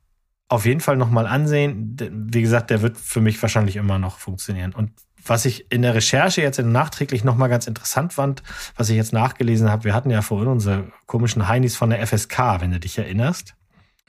auf 0.48 0.66
jeden 0.66 0.82
Fall 0.82 0.98
nochmal 0.98 1.28
ansehen. 1.28 1.96
Wie 1.98 2.42
gesagt, 2.42 2.70
der 2.70 2.82
wird 2.82 2.98
für 2.98 3.22
mich 3.22 3.42
wahrscheinlich 3.42 3.78
immer 3.78 4.00
noch 4.00 4.20
funktionieren. 4.20 4.74
Und 4.74 4.92
was 5.24 5.46
ich 5.46 5.72
in 5.72 5.82
der 5.82 5.96
Recherche 5.96 6.42
jetzt 6.42 6.60
nachträglich 6.60 7.24
nochmal 7.24 7.48
ganz 7.48 7.68
interessant 7.68 8.14
fand, 8.14 8.44
was 8.76 8.90
ich 8.90 8.98
jetzt 8.98 9.14
nachgelesen 9.14 9.70
habe, 9.70 9.86
wir 9.86 9.94
hatten 9.94 10.10
ja 10.10 10.22
vorhin 10.22 10.50
unsere 10.50 10.92
komischen 11.06 11.48
Heinis 11.48 11.76
von 11.76 11.92
der 11.92 12.06
FSK, 12.06 12.60
wenn 12.60 12.72
du 12.72 12.80
dich 12.80 12.98
erinnerst. 12.98 13.56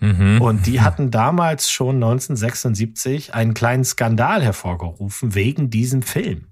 Mhm. 0.02 0.42
Und 0.42 0.66
die 0.66 0.80
hatten 0.80 1.12
damals 1.12 1.70
schon 1.70 1.94
1976 1.94 3.34
einen 3.34 3.54
kleinen 3.54 3.84
Skandal 3.84 4.42
hervorgerufen 4.42 5.36
wegen 5.36 5.70
diesem 5.70 6.02
Film. 6.02 6.48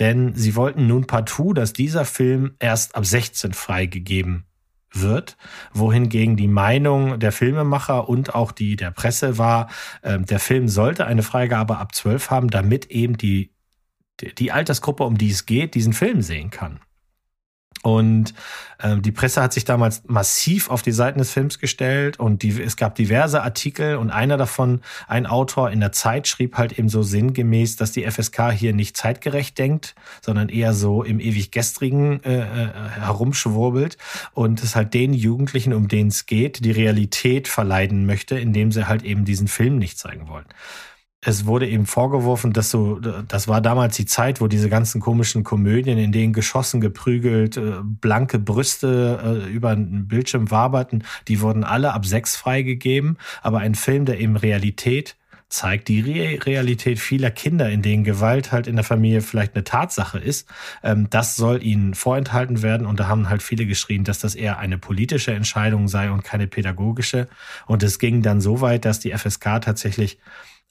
Denn 0.00 0.34
sie 0.34 0.56
wollten 0.56 0.88
nun 0.88 1.06
partout, 1.06 1.52
dass 1.52 1.72
dieser 1.72 2.04
Film 2.04 2.56
erst 2.58 2.96
ab 2.96 3.06
16 3.06 3.52
freigegeben 3.52 4.46
wird, 4.92 5.36
wohingegen 5.72 6.36
die 6.36 6.48
Meinung 6.48 7.20
der 7.20 7.30
Filmemacher 7.30 8.08
und 8.08 8.34
auch 8.34 8.50
die 8.50 8.74
der 8.74 8.90
Presse 8.90 9.38
war, 9.38 9.68
äh, 10.02 10.18
der 10.18 10.40
Film 10.40 10.66
sollte 10.66 11.06
eine 11.06 11.22
Freigabe 11.22 11.78
ab 11.78 11.94
12 11.94 12.30
haben, 12.30 12.48
damit 12.48 12.86
eben 12.86 13.16
die, 13.16 13.52
die 14.38 14.50
Altersgruppe, 14.50 15.04
um 15.04 15.16
die 15.16 15.30
es 15.30 15.46
geht, 15.46 15.74
diesen 15.74 15.92
Film 15.92 16.20
sehen 16.20 16.50
kann. 16.50 16.80
Und 17.82 18.34
äh, 18.78 18.96
die 18.96 19.12
Presse 19.12 19.40
hat 19.40 19.52
sich 19.52 19.64
damals 19.64 20.02
massiv 20.06 20.68
auf 20.68 20.82
die 20.82 20.92
Seiten 20.92 21.18
des 21.18 21.30
Films 21.30 21.58
gestellt 21.58 22.18
und 22.18 22.42
die, 22.42 22.60
es 22.60 22.76
gab 22.76 22.96
diverse 22.96 23.42
Artikel 23.42 23.96
und 23.96 24.10
einer 24.10 24.36
davon, 24.36 24.80
ein 25.06 25.26
Autor 25.26 25.70
in 25.70 25.80
der 25.80 25.92
Zeit 25.92 26.26
schrieb 26.26 26.56
halt 26.58 26.78
eben 26.78 26.88
so 26.88 27.02
sinngemäß, 27.02 27.76
dass 27.76 27.92
die 27.92 28.08
FSK 28.08 28.50
hier 28.50 28.72
nicht 28.72 28.96
zeitgerecht 28.96 29.58
denkt, 29.58 29.94
sondern 30.20 30.48
eher 30.48 30.74
so 30.74 31.04
im 31.04 31.20
ewig 31.20 31.52
gestrigen 31.52 32.22
äh, 32.24 32.40
äh, 32.40 32.68
herumschwurbelt 33.00 33.96
und 34.32 34.62
es 34.62 34.74
halt 34.74 34.92
den 34.92 35.14
Jugendlichen, 35.14 35.72
um 35.72 35.88
denen 35.88 36.08
es 36.08 36.26
geht, 36.26 36.64
die 36.64 36.72
Realität 36.72 37.46
verleiden 37.46 38.06
möchte, 38.06 38.38
indem 38.38 38.72
sie 38.72 38.88
halt 38.88 39.04
eben 39.04 39.24
diesen 39.24 39.46
Film 39.46 39.78
nicht 39.78 39.98
zeigen 39.98 40.28
wollen 40.28 40.46
es 41.20 41.46
wurde 41.46 41.68
eben 41.68 41.86
vorgeworfen, 41.86 42.52
dass 42.52 42.70
so, 42.70 43.00
das 43.00 43.48
war 43.48 43.60
damals 43.60 43.96
die 43.96 44.06
Zeit, 44.06 44.40
wo 44.40 44.46
diese 44.46 44.68
ganzen 44.68 45.00
komischen 45.00 45.42
Komödien, 45.42 45.98
in 45.98 46.12
denen 46.12 46.32
geschossen, 46.32 46.80
geprügelt, 46.80 47.56
äh, 47.56 47.74
blanke 47.82 48.38
Brüste 48.38 49.42
äh, 49.46 49.50
über 49.50 49.70
einen 49.70 50.06
Bildschirm 50.06 50.50
waberten, 50.52 51.02
die 51.26 51.40
wurden 51.40 51.64
alle 51.64 51.92
ab 51.92 52.06
sechs 52.06 52.36
freigegeben. 52.36 53.18
Aber 53.42 53.58
ein 53.58 53.74
Film, 53.74 54.04
der 54.04 54.20
eben 54.20 54.36
Realität 54.36 55.16
zeigt, 55.48 55.88
die 55.88 56.00
Re 56.00 56.46
Realität 56.46 57.00
vieler 57.00 57.30
Kinder, 57.30 57.68
in 57.68 57.82
denen 57.82 58.04
Gewalt 58.04 58.52
halt 58.52 58.66
in 58.66 58.76
der 58.76 58.84
Familie 58.84 59.20
vielleicht 59.20 59.54
eine 59.54 59.64
Tatsache 59.64 60.18
ist, 60.18 60.48
ähm, 60.84 61.08
das 61.10 61.34
soll 61.34 61.64
ihnen 61.64 61.94
vorenthalten 61.94 62.62
werden. 62.62 62.86
Und 62.86 63.00
da 63.00 63.08
haben 63.08 63.28
halt 63.28 63.42
viele 63.42 63.66
geschrien, 63.66 64.04
dass 64.04 64.20
das 64.20 64.36
eher 64.36 64.58
eine 64.58 64.78
politische 64.78 65.32
Entscheidung 65.32 65.88
sei 65.88 66.12
und 66.12 66.22
keine 66.22 66.46
pädagogische. 66.46 67.26
Und 67.66 67.82
es 67.82 67.98
ging 67.98 68.22
dann 68.22 68.40
so 68.40 68.60
weit, 68.60 68.84
dass 68.84 69.00
die 69.00 69.10
FSK 69.10 69.60
tatsächlich 69.60 70.18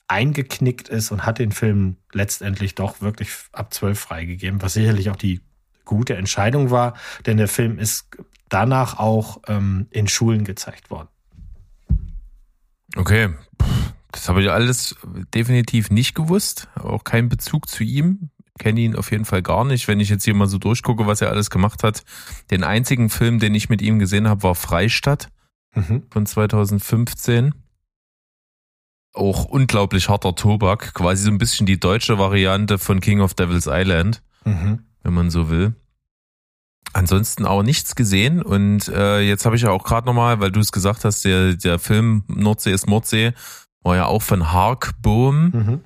eingeknickt 0.08 0.88
ist 0.88 1.10
und 1.12 1.24
hat 1.26 1.38
den 1.38 1.52
Film 1.52 1.96
letztendlich 2.12 2.74
doch 2.74 3.00
wirklich 3.00 3.30
ab 3.52 3.72
zwölf 3.72 4.00
freigegeben, 4.00 4.62
was 4.62 4.72
sicherlich 4.72 5.10
auch 5.10 5.16
die 5.16 5.40
gute 5.84 6.16
Entscheidung 6.16 6.70
war, 6.70 6.94
denn 7.26 7.36
der 7.36 7.48
Film 7.48 7.78
ist 7.78 8.08
danach 8.48 8.98
auch 8.98 9.42
ähm, 9.46 9.86
in 9.90 10.08
Schulen 10.08 10.44
gezeigt 10.44 10.90
worden. 10.90 11.08
Okay, 12.96 13.30
das 14.12 14.28
habe 14.28 14.42
ich 14.42 14.50
alles 14.50 14.96
definitiv 15.34 15.90
nicht 15.90 16.14
gewusst, 16.14 16.68
auch 16.74 17.04
kein 17.04 17.28
Bezug 17.28 17.68
zu 17.68 17.84
ihm. 17.84 18.30
Kenne 18.58 18.80
ihn 18.80 18.96
auf 18.96 19.12
jeden 19.12 19.24
Fall 19.24 19.42
gar 19.42 19.64
nicht. 19.64 19.86
Wenn 19.86 20.00
ich 20.00 20.08
jetzt 20.08 20.24
hier 20.24 20.34
mal 20.34 20.48
so 20.48 20.58
durchgucke, 20.58 21.06
was 21.06 21.20
er 21.20 21.30
alles 21.30 21.48
gemacht 21.48 21.84
hat. 21.84 22.02
Den 22.50 22.64
einzigen 22.64 23.08
Film, 23.08 23.38
den 23.38 23.54
ich 23.54 23.68
mit 23.68 23.80
ihm 23.82 24.00
gesehen 24.00 24.26
habe, 24.26 24.42
war 24.42 24.54
Freistadt 24.56 25.28
mhm. 25.74 26.02
von 26.10 26.26
2015 26.26 27.54
auch 29.18 29.44
unglaublich 29.44 30.08
harter 30.08 30.34
Tobak, 30.34 30.94
quasi 30.94 31.24
so 31.24 31.30
ein 31.30 31.38
bisschen 31.38 31.66
die 31.66 31.80
deutsche 31.80 32.18
Variante 32.18 32.78
von 32.78 33.00
King 33.00 33.20
of 33.20 33.34
Devil's 33.34 33.66
Island, 33.68 34.22
mhm. 34.44 34.80
wenn 35.02 35.14
man 35.14 35.30
so 35.30 35.50
will. 35.50 35.74
Ansonsten 36.94 37.44
auch 37.44 37.62
nichts 37.62 37.94
gesehen 37.94 38.40
und 38.40 38.88
äh, 38.88 39.20
jetzt 39.20 39.44
habe 39.44 39.56
ich 39.56 39.62
ja 39.62 39.70
auch 39.70 39.84
gerade 39.84 40.06
nochmal, 40.06 40.40
weil 40.40 40.50
du 40.50 40.60
es 40.60 40.72
gesagt 40.72 41.04
hast, 41.04 41.24
der, 41.24 41.54
der 41.54 41.78
Film 41.78 42.24
Nordsee 42.28 42.72
ist 42.72 42.86
Mordsee 42.86 43.34
war 43.82 43.96
ja 43.96 44.06
auch 44.06 44.22
von 44.22 44.52
Hark 44.52 44.94
Bohm 45.02 45.50
mhm. 45.50 45.80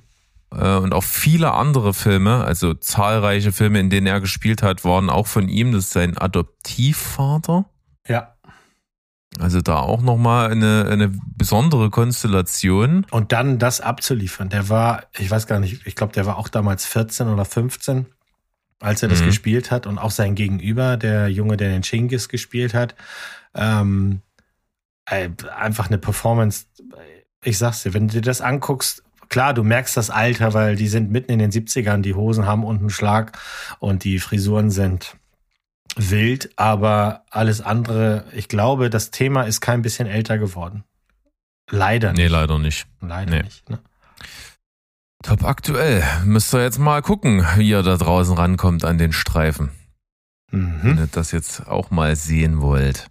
äh, 0.51 0.77
und 0.77 0.93
auch 0.93 1.03
viele 1.03 1.53
andere 1.53 1.93
Filme, 1.93 2.43
also 2.43 2.73
zahlreiche 2.73 3.51
Filme, 3.51 3.79
in 3.79 3.89
denen 3.89 4.07
er 4.07 4.21
gespielt 4.21 4.63
hat, 4.63 4.83
waren 4.83 5.09
auch 5.09 5.27
von 5.27 5.47
ihm. 5.49 5.71
Das 5.71 5.85
ist 5.85 5.93
sein 5.93 6.17
Adoptivvater. 6.17 7.65
Ja. 8.07 8.32
Also 9.39 9.61
da 9.61 9.79
auch 9.79 10.01
nochmal 10.01 10.51
eine, 10.51 10.87
eine 10.89 11.11
besondere 11.37 11.89
Konstellation. 11.89 13.05
Und 13.11 13.31
dann 13.31 13.59
das 13.59 13.81
abzuliefern. 13.81 14.49
Der 14.49 14.69
war, 14.69 15.03
ich 15.17 15.29
weiß 15.29 15.47
gar 15.47 15.59
nicht, 15.59 15.85
ich 15.85 15.95
glaube, 15.95 16.13
der 16.13 16.25
war 16.25 16.37
auch 16.37 16.47
damals 16.47 16.85
14 16.85 17.27
oder 17.27 17.45
15, 17.45 18.05
als 18.79 19.01
er 19.01 19.09
das 19.09 19.21
mhm. 19.21 19.27
gespielt 19.27 19.71
hat. 19.71 19.87
Und 19.87 19.97
auch 19.97 20.11
sein 20.11 20.35
Gegenüber, 20.35 20.97
der 20.97 21.29
Junge, 21.29 21.57
der 21.57 21.69
den 21.69 21.83
Chingis 21.83 22.29
gespielt 22.29 22.73
hat. 22.73 22.95
Ähm, 23.55 24.21
einfach 25.05 25.87
eine 25.87 25.97
Performance. 25.97 26.65
Ich 27.43 27.57
sag's 27.57 27.83
dir, 27.83 27.93
wenn 27.93 28.07
du 28.07 28.15
dir 28.15 28.21
das 28.21 28.41
anguckst, 28.41 29.03
klar, 29.29 29.53
du 29.53 29.63
merkst 29.63 29.97
das 29.97 30.09
Alter, 30.09 30.53
weil 30.53 30.75
die 30.75 30.87
sind 30.87 31.11
mitten 31.11 31.31
in 31.31 31.39
den 31.39 31.51
70ern, 31.51 32.01
die 32.01 32.13
Hosen 32.13 32.45
haben 32.45 32.63
unten 32.63 32.89
Schlag 32.89 33.37
und 33.79 34.03
die 34.03 34.19
Frisuren 34.19 34.69
sind 34.69 35.17
wild, 35.95 36.57
aber 36.57 37.23
alles 37.29 37.61
andere, 37.61 38.25
ich 38.33 38.47
glaube, 38.47 38.89
das 38.89 39.11
Thema 39.11 39.43
ist 39.43 39.61
kein 39.61 39.81
bisschen 39.81 40.07
älter 40.07 40.37
geworden. 40.37 40.83
Leider 41.69 42.11
nicht. 42.11 42.19
Nee, 42.19 42.27
leider 42.27 42.59
nicht. 42.59 42.87
Leider 43.01 43.31
nee. 43.31 43.43
nicht. 43.43 43.69
Ne? 43.69 43.79
Top 45.23 45.43
aktuell. 45.43 46.03
Müsst 46.25 46.53
ihr 46.53 46.61
jetzt 46.61 46.79
mal 46.79 47.01
gucken, 47.01 47.45
wie 47.55 47.69
ihr 47.69 47.83
da 47.83 47.95
draußen 47.97 48.37
rankommt 48.37 48.83
an 48.83 48.97
den 48.97 49.13
Streifen. 49.13 49.71
Mhm. 50.51 50.79
Wenn 50.83 50.97
ihr 50.97 51.07
das 51.07 51.31
jetzt 51.31 51.67
auch 51.67 51.91
mal 51.91 52.15
sehen 52.15 52.61
wollt. 52.61 53.07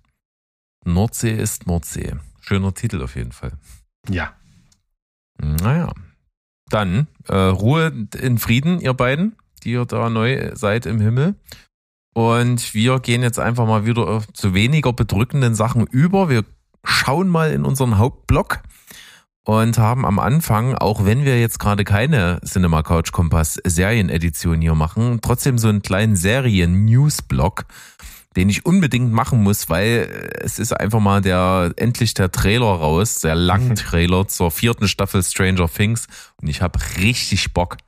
Nordsee 0.84 1.32
ist 1.32 1.66
Nordsee. 1.66 2.16
Schöner 2.40 2.74
Titel 2.74 3.02
auf 3.02 3.16
jeden 3.16 3.32
Fall. 3.32 3.52
Ja. 4.08 4.34
Naja. 5.38 5.92
Dann 6.68 7.06
äh, 7.28 7.34
Ruhe 7.34 8.08
in 8.18 8.38
Frieden, 8.38 8.80
ihr 8.80 8.94
beiden, 8.94 9.36
die 9.62 9.72
ihr 9.72 9.84
da 9.84 10.10
neu 10.10 10.52
seid 10.54 10.86
im 10.86 11.00
Himmel. 11.00 11.34
Und 12.14 12.74
wir 12.74 13.00
gehen 13.00 13.22
jetzt 13.22 13.38
einfach 13.38 13.66
mal 13.66 13.86
wieder 13.86 14.22
zu 14.34 14.54
weniger 14.54 14.92
bedrückenden 14.92 15.54
Sachen 15.54 15.86
über. 15.86 16.28
Wir 16.28 16.44
schauen 16.84 17.28
mal 17.28 17.52
in 17.52 17.64
unseren 17.64 17.98
Hauptblock. 17.98 18.60
und 19.44 19.76
haben 19.76 20.06
am 20.06 20.20
Anfang, 20.20 20.76
auch 20.76 21.04
wenn 21.04 21.24
wir 21.24 21.40
jetzt 21.40 21.58
gerade 21.58 21.82
keine 21.82 22.40
Cinema 22.44 22.82
Couch 22.82 23.10
Kompass 23.10 23.58
Serienedition 23.64 24.60
hier 24.60 24.76
machen, 24.76 25.18
trotzdem 25.20 25.58
so 25.58 25.68
einen 25.68 25.82
kleinen 25.82 26.14
Serien-News-Blog, 26.14 27.64
den 28.36 28.48
ich 28.48 28.64
unbedingt 28.64 29.12
machen 29.12 29.42
muss, 29.42 29.68
weil 29.68 30.30
es 30.40 30.60
ist 30.60 30.72
einfach 30.72 31.00
mal 31.00 31.22
der 31.22 31.72
endlich 31.76 32.14
der 32.14 32.30
Trailer 32.30 32.66
raus, 32.66 33.18
der 33.20 33.34
lange 33.34 33.74
Trailer 33.74 34.28
zur 34.28 34.52
vierten 34.52 34.86
Staffel 34.86 35.24
Stranger 35.24 35.68
Things 35.68 36.06
und 36.40 36.46
ich 36.48 36.62
habe 36.62 36.78
richtig 36.98 37.52
Bock. 37.52 37.78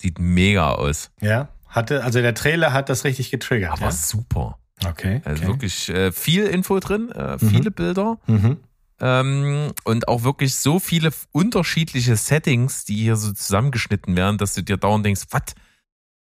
Sieht 0.00 0.18
mega 0.18 0.70
aus. 0.70 1.10
Ja, 1.20 1.48
hatte, 1.70 2.04
also 2.04 2.20
der 2.20 2.34
Trailer 2.34 2.72
hat 2.72 2.88
das 2.88 3.04
richtig 3.04 3.30
getriggert. 3.30 3.72
Aber 3.72 3.86
ja? 3.86 3.92
super. 3.92 4.58
Okay. 4.84 5.22
Also 5.24 5.42
okay. 5.42 5.52
wirklich 5.52 5.88
äh, 5.88 6.12
viel 6.12 6.44
Info 6.46 6.78
drin, 6.80 7.10
äh, 7.10 7.38
viele 7.38 7.70
Bilder. 7.70 8.18
Mhm. 8.26 8.58
Ähm, 9.00 9.72
und 9.84 10.08
auch 10.08 10.24
wirklich 10.24 10.54
so 10.56 10.78
viele 10.78 11.10
unterschiedliche 11.32 12.16
Settings, 12.16 12.84
die 12.84 12.96
hier 12.96 13.16
so 13.16 13.32
zusammengeschnitten 13.32 14.14
werden, 14.14 14.36
dass 14.36 14.54
du 14.54 14.62
dir 14.62 14.76
dauernd 14.76 15.06
denkst, 15.06 15.22
was? 15.30 15.54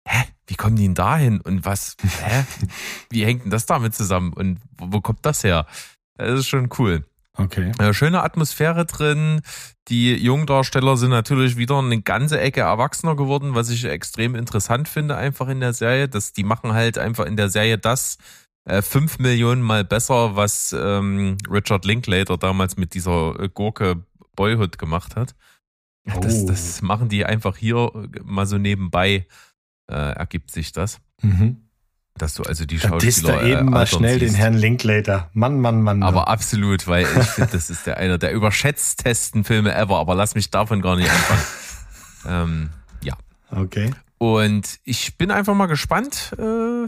Hä? 0.07 0.23
Wie 0.47 0.55
kommen 0.55 0.75
die 0.75 0.83
denn 0.83 0.95
da 0.95 1.17
hin? 1.17 1.39
Und 1.39 1.65
was? 1.65 1.95
Hä? 2.01 2.45
Wie 3.09 3.25
hängt 3.25 3.43
denn 3.43 3.51
das 3.51 3.65
damit 3.65 3.95
zusammen? 3.95 4.33
Und 4.33 4.59
wo, 4.77 4.93
wo 4.93 5.01
kommt 5.01 5.25
das 5.25 5.43
her? 5.43 5.67
Das 6.15 6.39
ist 6.39 6.47
schon 6.47 6.69
cool. 6.79 7.05
Okay. 7.35 7.71
Äh, 7.79 7.93
schöne 7.93 8.21
Atmosphäre 8.21 8.85
drin. 8.85 9.41
Die 9.87 10.13
Jungdarsteller 10.13 10.97
sind 10.97 11.09
natürlich 11.09 11.57
wieder 11.57 11.79
eine 11.79 12.01
ganze 12.01 12.39
Ecke 12.39 12.61
erwachsener 12.61 13.15
geworden, 13.15 13.55
was 13.55 13.69
ich 13.69 13.85
extrem 13.85 14.35
interessant 14.35 14.87
finde 14.87 15.15
einfach 15.15 15.47
in 15.47 15.59
der 15.59 15.73
Serie. 15.73 16.07
Dass 16.07 16.33
die 16.33 16.43
machen 16.43 16.73
halt 16.73 16.97
einfach 16.97 17.25
in 17.25 17.35
der 17.35 17.49
Serie 17.49 17.77
das 17.79 18.17
äh, 18.65 18.81
fünf 18.81 19.17
Millionen 19.19 19.61
Mal 19.63 19.83
besser, 19.83 20.35
was 20.35 20.73
ähm, 20.77 21.37
Richard 21.49 21.85
Linklater 21.85 22.37
damals 22.37 22.77
mit 22.77 22.93
dieser 22.93 23.39
äh, 23.39 23.49
Gurke 23.49 24.05
Boyhood 24.35 24.77
gemacht 24.77 25.15
hat. 25.15 25.35
Ja, 26.05 26.19
Das, 26.19 26.43
Oh. 26.43 26.45
das 26.47 26.81
machen 26.81 27.09
die 27.09 27.25
einfach 27.25 27.57
hier 27.57 27.91
mal 28.23 28.45
so 28.45 28.57
nebenbei, 28.57 29.25
äh, 29.89 29.95
ergibt 29.95 30.51
sich 30.51 30.71
das. 30.71 31.01
Mhm. 31.21 31.62
Dass 32.17 32.35
du 32.35 32.43
also 32.43 32.65
die 32.65 32.77
Da 32.77 32.89
Schauspieler 32.89 33.41
er 33.41 33.43
eben 33.43 33.67
äh, 33.67 33.71
mal 33.71 33.87
schnell 33.87 34.19
den 34.19 34.29
siehst. 34.29 34.39
Herrn 34.39 34.53
Linklater. 34.53 35.29
Mann, 35.33 35.59
Mann, 35.59 35.81
Mann. 35.81 35.99
Mann. 35.99 36.07
Aber 36.07 36.27
absolut, 36.27 36.87
weil 36.87 37.03
ich 37.05 37.27
finde, 37.27 37.51
das 37.51 37.69
ist 37.69 37.87
der 37.87 37.97
einer 37.97 38.17
der 38.19 38.33
überschätztesten 38.33 39.43
Filme 39.43 39.73
ever, 39.73 39.97
aber 39.97 40.13
lass 40.13 40.35
mich 40.35 40.51
davon 40.51 40.81
gar 40.81 40.95
nicht 40.95 41.09
anfangen. 41.09 41.41
ähm, 42.27 42.69
ja. 43.01 43.13
okay. 43.49 43.91
Und 44.19 44.79
ich 44.83 45.17
bin 45.17 45.31
einfach 45.31 45.55
mal 45.55 45.65
gespannt. 45.65 46.33
Äh, 46.37 46.87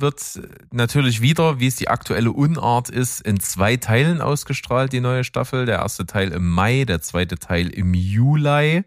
wird 0.00 0.40
natürlich 0.72 1.20
wieder, 1.20 1.60
wie 1.60 1.66
es 1.66 1.76
die 1.76 1.88
aktuelle 1.88 2.32
Unart 2.32 2.88
ist, 2.88 3.20
in 3.20 3.40
zwei 3.40 3.76
Teilen 3.76 4.20
ausgestrahlt, 4.20 4.92
die 4.92 5.00
neue 5.00 5.24
Staffel. 5.24 5.66
Der 5.66 5.78
erste 5.78 6.06
Teil 6.06 6.32
im 6.32 6.48
Mai, 6.48 6.84
der 6.84 7.00
zweite 7.00 7.38
Teil 7.38 7.68
im 7.68 7.94
Juli. 7.94 8.84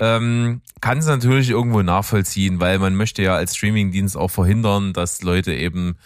Ähm, 0.00 0.62
kann 0.80 0.98
es 0.98 1.06
natürlich 1.06 1.50
irgendwo 1.50 1.82
nachvollziehen, 1.82 2.60
weil 2.60 2.78
man 2.78 2.94
möchte 2.94 3.22
ja 3.22 3.34
als 3.34 3.56
Streamingdienst 3.56 4.16
auch 4.16 4.30
verhindern, 4.30 4.92
dass 4.92 5.22
Leute 5.22 5.54
eben 5.54 5.96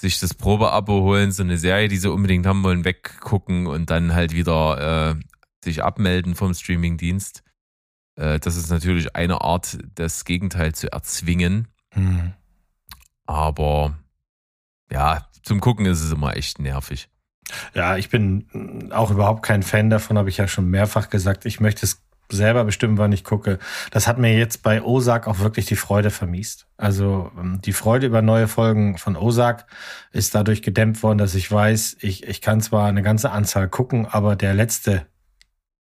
sich 0.00 0.20
das 0.20 0.34
Probeabo 0.34 1.02
holen, 1.02 1.32
so 1.32 1.42
eine 1.42 1.58
Serie, 1.58 1.88
die 1.88 1.96
sie 1.96 2.10
unbedingt 2.10 2.46
haben 2.46 2.62
wollen, 2.64 2.84
weggucken 2.84 3.66
und 3.66 3.90
dann 3.90 4.14
halt 4.14 4.32
wieder 4.32 5.14
äh, 5.16 5.20
sich 5.64 5.82
abmelden 5.82 6.34
vom 6.34 6.54
Streamingdienst. 6.54 7.42
Äh, 8.16 8.38
das 8.40 8.56
ist 8.56 8.70
natürlich 8.70 9.16
eine 9.16 9.40
Art, 9.40 9.78
das 9.94 10.24
Gegenteil 10.24 10.74
zu 10.74 10.92
erzwingen. 10.92 11.68
Hm. 11.94 12.32
Aber 13.26 13.96
ja, 14.90 15.26
zum 15.42 15.60
Gucken 15.60 15.86
ist 15.86 16.02
es 16.02 16.12
immer 16.12 16.36
echt 16.36 16.58
nervig. 16.58 17.08
Ja, 17.74 17.96
ich 17.96 18.08
bin 18.08 18.90
auch 18.92 19.10
überhaupt 19.10 19.44
kein 19.44 19.62
Fan 19.62 19.90
davon, 19.90 20.18
habe 20.18 20.28
ich 20.28 20.36
ja 20.36 20.48
schon 20.48 20.68
mehrfach 20.68 21.10
gesagt. 21.10 21.44
Ich 21.44 21.60
möchte 21.60 21.86
es 21.86 22.02
selber 22.36 22.64
bestimmen, 22.64 22.98
wann 22.98 23.12
ich 23.12 23.24
gucke. 23.24 23.58
Das 23.90 24.06
hat 24.06 24.18
mir 24.18 24.36
jetzt 24.36 24.62
bei 24.62 24.82
Ozark 24.82 25.26
auch 25.26 25.38
wirklich 25.38 25.66
die 25.66 25.76
Freude 25.76 26.10
vermiest. 26.10 26.66
Also 26.76 27.30
ähm, 27.38 27.60
die 27.62 27.72
Freude 27.72 28.06
über 28.06 28.22
neue 28.22 28.48
Folgen 28.48 28.98
von 28.98 29.16
Ozark 29.16 29.66
ist 30.12 30.34
dadurch 30.34 30.62
gedämpft 30.62 31.02
worden, 31.02 31.18
dass 31.18 31.34
ich 31.34 31.50
weiß, 31.50 31.98
ich, 32.00 32.26
ich 32.26 32.40
kann 32.40 32.60
zwar 32.60 32.88
eine 32.88 33.02
ganze 33.02 33.30
Anzahl 33.30 33.68
gucken, 33.68 34.06
aber 34.06 34.36
der 34.36 34.54
letzte, 34.54 35.06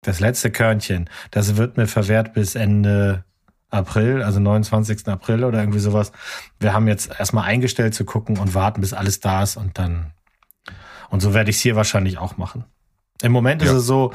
das 0.02 0.20
letzte 0.20 0.50
Körnchen, 0.50 1.08
das 1.30 1.56
wird 1.56 1.76
mir 1.76 1.86
verwehrt 1.86 2.32
bis 2.34 2.54
Ende 2.54 3.24
April, 3.70 4.22
also 4.22 4.40
29. 4.40 5.06
April 5.08 5.44
oder 5.44 5.60
irgendwie 5.60 5.78
sowas. 5.78 6.12
Wir 6.58 6.72
haben 6.72 6.88
jetzt 6.88 7.10
erstmal 7.18 7.44
eingestellt 7.44 7.94
zu 7.94 8.04
gucken 8.04 8.38
und 8.38 8.54
warten, 8.54 8.80
bis 8.80 8.94
alles 8.94 9.20
da 9.20 9.42
ist 9.42 9.56
und 9.56 9.78
dann 9.78 10.12
und 11.10 11.20
so 11.20 11.34
werde 11.34 11.50
ich 11.50 11.56
es 11.56 11.62
hier 11.62 11.76
wahrscheinlich 11.76 12.18
auch 12.18 12.36
machen. 12.36 12.64
Im 13.22 13.32
Moment 13.32 13.62
ist 13.62 13.70
Ja. 13.70 13.76
es 13.76 13.86
so, 13.86 14.12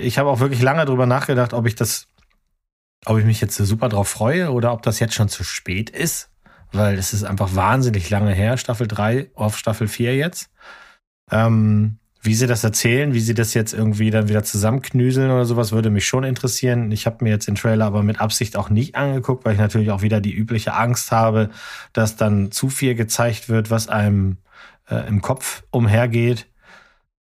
ich 0.00 0.18
habe 0.18 0.28
auch 0.30 0.40
wirklich 0.40 0.62
lange 0.62 0.84
drüber 0.84 1.06
nachgedacht, 1.06 1.52
ob 1.52 1.66
ich 1.66 1.74
das, 1.74 2.06
ob 3.04 3.18
ich 3.18 3.24
mich 3.24 3.40
jetzt 3.40 3.56
so 3.56 3.64
super 3.64 3.88
drauf 3.88 4.08
freue 4.08 4.50
oder 4.52 4.72
ob 4.72 4.82
das 4.82 5.00
jetzt 5.00 5.14
schon 5.14 5.28
zu 5.28 5.44
spät 5.44 5.90
ist, 5.90 6.30
weil 6.72 6.98
es 6.98 7.12
ist 7.12 7.24
einfach 7.24 7.54
wahnsinnig 7.54 8.10
lange 8.10 8.32
her, 8.32 8.56
Staffel 8.56 8.86
3 8.86 9.30
auf 9.34 9.58
Staffel 9.58 9.88
4 9.88 10.16
jetzt. 10.16 10.50
Ähm, 11.30 11.98
wie 12.20 12.34
sie 12.34 12.46
das 12.48 12.64
erzählen, 12.64 13.14
wie 13.14 13.20
sie 13.20 13.34
das 13.34 13.54
jetzt 13.54 13.72
irgendwie 13.72 14.10
dann 14.10 14.28
wieder 14.28 14.42
zusammenknüseln 14.42 15.30
oder 15.30 15.44
sowas, 15.44 15.70
würde 15.70 15.88
mich 15.88 16.06
schon 16.06 16.24
interessieren. 16.24 16.90
Ich 16.90 17.06
habe 17.06 17.22
mir 17.24 17.30
jetzt 17.30 17.46
den 17.46 17.54
Trailer 17.54 17.86
aber 17.86 18.02
mit 18.02 18.20
Absicht 18.20 18.56
auch 18.56 18.70
nicht 18.70 18.96
angeguckt, 18.96 19.44
weil 19.44 19.52
ich 19.54 19.58
natürlich 19.60 19.90
auch 19.92 20.02
wieder 20.02 20.20
die 20.20 20.34
übliche 20.34 20.74
Angst 20.74 21.12
habe, 21.12 21.50
dass 21.92 22.16
dann 22.16 22.50
zu 22.50 22.70
viel 22.70 22.96
gezeigt 22.96 23.48
wird, 23.48 23.70
was 23.70 23.88
einem 23.88 24.38
äh, 24.90 25.06
im 25.08 25.22
Kopf 25.22 25.62
umhergeht. 25.70 26.46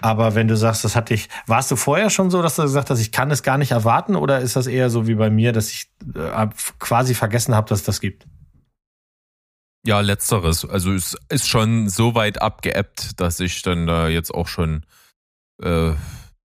Aber 0.00 0.34
wenn 0.34 0.48
du 0.48 0.56
sagst, 0.56 0.84
das 0.84 0.96
hatte 0.96 1.14
ich, 1.14 1.28
warst 1.46 1.70
du 1.70 1.76
vorher 1.76 2.10
schon 2.10 2.30
so, 2.30 2.42
dass 2.42 2.56
du 2.56 2.62
gesagt 2.62 2.90
hast, 2.90 3.00
ich 3.00 3.12
kann 3.12 3.30
es 3.30 3.42
gar 3.42 3.58
nicht 3.58 3.70
erwarten, 3.72 4.16
oder 4.16 4.40
ist 4.40 4.56
das 4.56 4.66
eher 4.66 4.90
so 4.90 5.06
wie 5.06 5.14
bei 5.14 5.30
mir, 5.30 5.52
dass 5.52 5.70
ich 5.70 5.90
äh, 6.14 6.46
quasi 6.78 7.14
vergessen 7.14 7.54
habe, 7.54 7.68
dass 7.68 7.80
es 7.80 7.84
das 7.84 8.00
gibt? 8.00 8.26
Ja, 9.86 10.00
letzteres. 10.00 10.64
Also 10.68 10.92
es 10.92 11.16
ist 11.30 11.48
schon 11.48 11.88
so 11.88 12.14
weit 12.14 12.42
abgeebbt, 12.42 13.18
dass 13.20 13.40
ich 13.40 13.62
dann 13.62 13.86
da 13.86 14.08
jetzt 14.08 14.32
auch 14.32 14.46
schon 14.46 14.84
äh, 15.62 15.92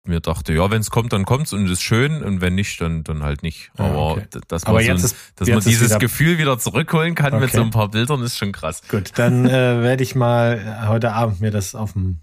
mir 0.07 0.21
dachte, 0.21 0.53
ja, 0.53 0.71
wenn 0.71 0.81
es 0.83 0.91
kommt, 0.91 1.13
dann 1.13 1.25
kommt's 1.25 1.53
und 1.53 1.67
ist 1.69 1.83
schön 1.83 2.23
und 2.23 2.41
wenn 2.43 2.55
nicht, 2.55 2.81
dann, 2.81 3.03
dann 3.05 3.23
halt 3.23 3.43
nicht. 3.43 3.71
Aber 3.77 4.13
okay. 4.13 4.27
dass 4.49 4.65
man, 4.65 4.71
Aber 4.77 4.85
so 4.85 4.91
ein, 4.91 4.97
ist- 4.99 5.17
dass 5.37 5.49
man 5.49 5.61
dieses 5.61 5.91
wieder- 5.91 5.99
Gefühl 5.99 6.39
wieder 6.39 6.59
zurückholen 6.59 7.15
kann 7.15 7.33
mit 7.35 7.45
Okay. 7.49 7.57
so 7.57 7.63
ein 7.63 7.71
paar 7.71 7.89
Bildern, 7.89 8.23
ist 8.23 8.37
schon 8.39 8.53
krass. 8.53 8.83
Gut, 8.89 9.13
dann 9.17 9.47
äh, 9.47 9.83
werde 9.83 10.03
ich 10.03 10.15
mal 10.15 10.87
heute 10.89 11.13
Abend 11.13 11.41
mir 11.41 11.51
das 11.51 11.75
auf 11.75 11.95
dem 11.95 12.21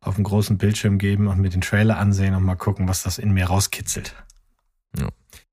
auf 0.00 0.14
dem 0.14 0.24
großen 0.24 0.58
Bildschirm 0.58 0.98
geben 0.98 1.26
und 1.26 1.40
mir 1.40 1.50
den 1.50 1.60
Trailer 1.60 1.98
ansehen 1.98 2.34
und 2.34 2.42
mal 2.42 2.56
gucken, 2.56 2.88
was 2.88 3.02
das 3.02 3.18
in 3.18 3.32
mir 3.32 3.46
rauskitzelt. 3.46 4.14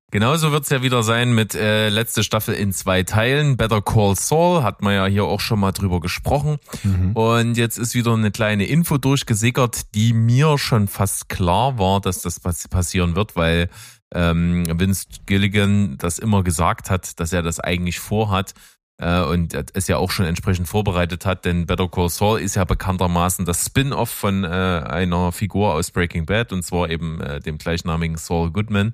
Genauso 0.10 0.54
wird's 0.54 0.70
ja 0.70 0.82
wieder 0.82 1.04
sein 1.04 1.36
mit 1.36 1.54
äh, 1.54 1.90
letzte 1.90 2.24
Staffel 2.24 2.56
in 2.56 2.72
zwei 2.72 3.04
Teilen. 3.04 3.58
Better 3.58 3.82
Call 3.82 4.16
Saul 4.16 4.64
hat 4.64 4.82
man 4.82 4.94
ja 4.94 5.06
hier 5.06 5.26
auch 5.26 5.42
schon 5.42 5.60
mal 5.60 5.74
drüber 5.74 6.00
gesprochen. 6.00 6.60
Mhm. 6.84 7.12
Und 7.12 7.58
jetzt 7.58 7.78
ist 7.78 7.94
wieder 7.94 8.14
eine 8.14 8.32
kleine 8.32 8.66
Info 8.68 8.98
durchgesickert, 8.98 9.94
die 9.96 10.14
mir 10.14 10.58
schon 10.58 10.88
fast 10.88 11.28
klar 11.28 11.78
war, 11.78 12.00
dass 12.00 12.22
das 12.22 12.40
pass- 12.40 12.70
passieren 12.70 13.18
wird, 13.18 13.36
weil 13.36 13.70
ähm, 14.14 14.66
Vince 14.80 15.08
Gilligan 15.26 15.98
das 15.98 16.20
immer 16.20 16.42
gesagt 16.42 16.90
hat, 16.90 17.20
dass 17.20 17.34
er 17.34 17.42
das 17.42 17.60
eigentlich 17.60 18.00
vorhat 18.00 18.54
äh, 18.98 19.22
und 19.22 19.54
es 19.74 19.88
ja 19.88 19.98
auch 19.98 20.12
schon 20.12 20.26
entsprechend 20.26 20.68
vorbereitet 20.68 21.26
hat, 21.26 21.46
denn 21.46 21.66
Better 21.66 21.88
Call 21.88 22.10
Saul 22.10 22.40
ist 22.40 22.56
ja 22.56 22.64
bekanntermaßen 22.64 23.46
das 23.46 23.66
Spin-off 23.66 24.10
von 24.10 24.44
äh, 24.44 24.48
einer 24.48 25.32
Figur 25.32 25.74
aus 25.74 25.92
Breaking 25.92 26.26
Bad 26.26 26.52
und 26.54 26.64
zwar 26.64 26.90
eben 26.90 27.22
äh, 27.22 27.40
dem 27.40 27.58
gleichnamigen 27.58 28.18
Saul 28.18 28.52
Goodman. 28.52 28.94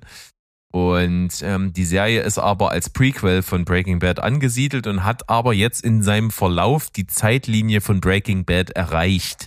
Und 0.74 1.40
ähm, 1.42 1.72
die 1.72 1.84
Serie 1.84 2.22
ist 2.22 2.36
aber 2.36 2.72
als 2.72 2.90
Prequel 2.90 3.42
von 3.42 3.64
Breaking 3.64 4.00
Bad 4.00 4.18
angesiedelt 4.18 4.88
und 4.88 5.04
hat 5.04 5.28
aber 5.30 5.54
jetzt 5.54 5.84
in 5.84 6.02
seinem 6.02 6.32
Verlauf 6.32 6.90
die 6.90 7.06
Zeitlinie 7.06 7.80
von 7.80 8.00
Breaking 8.00 8.44
Bad 8.44 8.70
erreicht. 8.70 9.46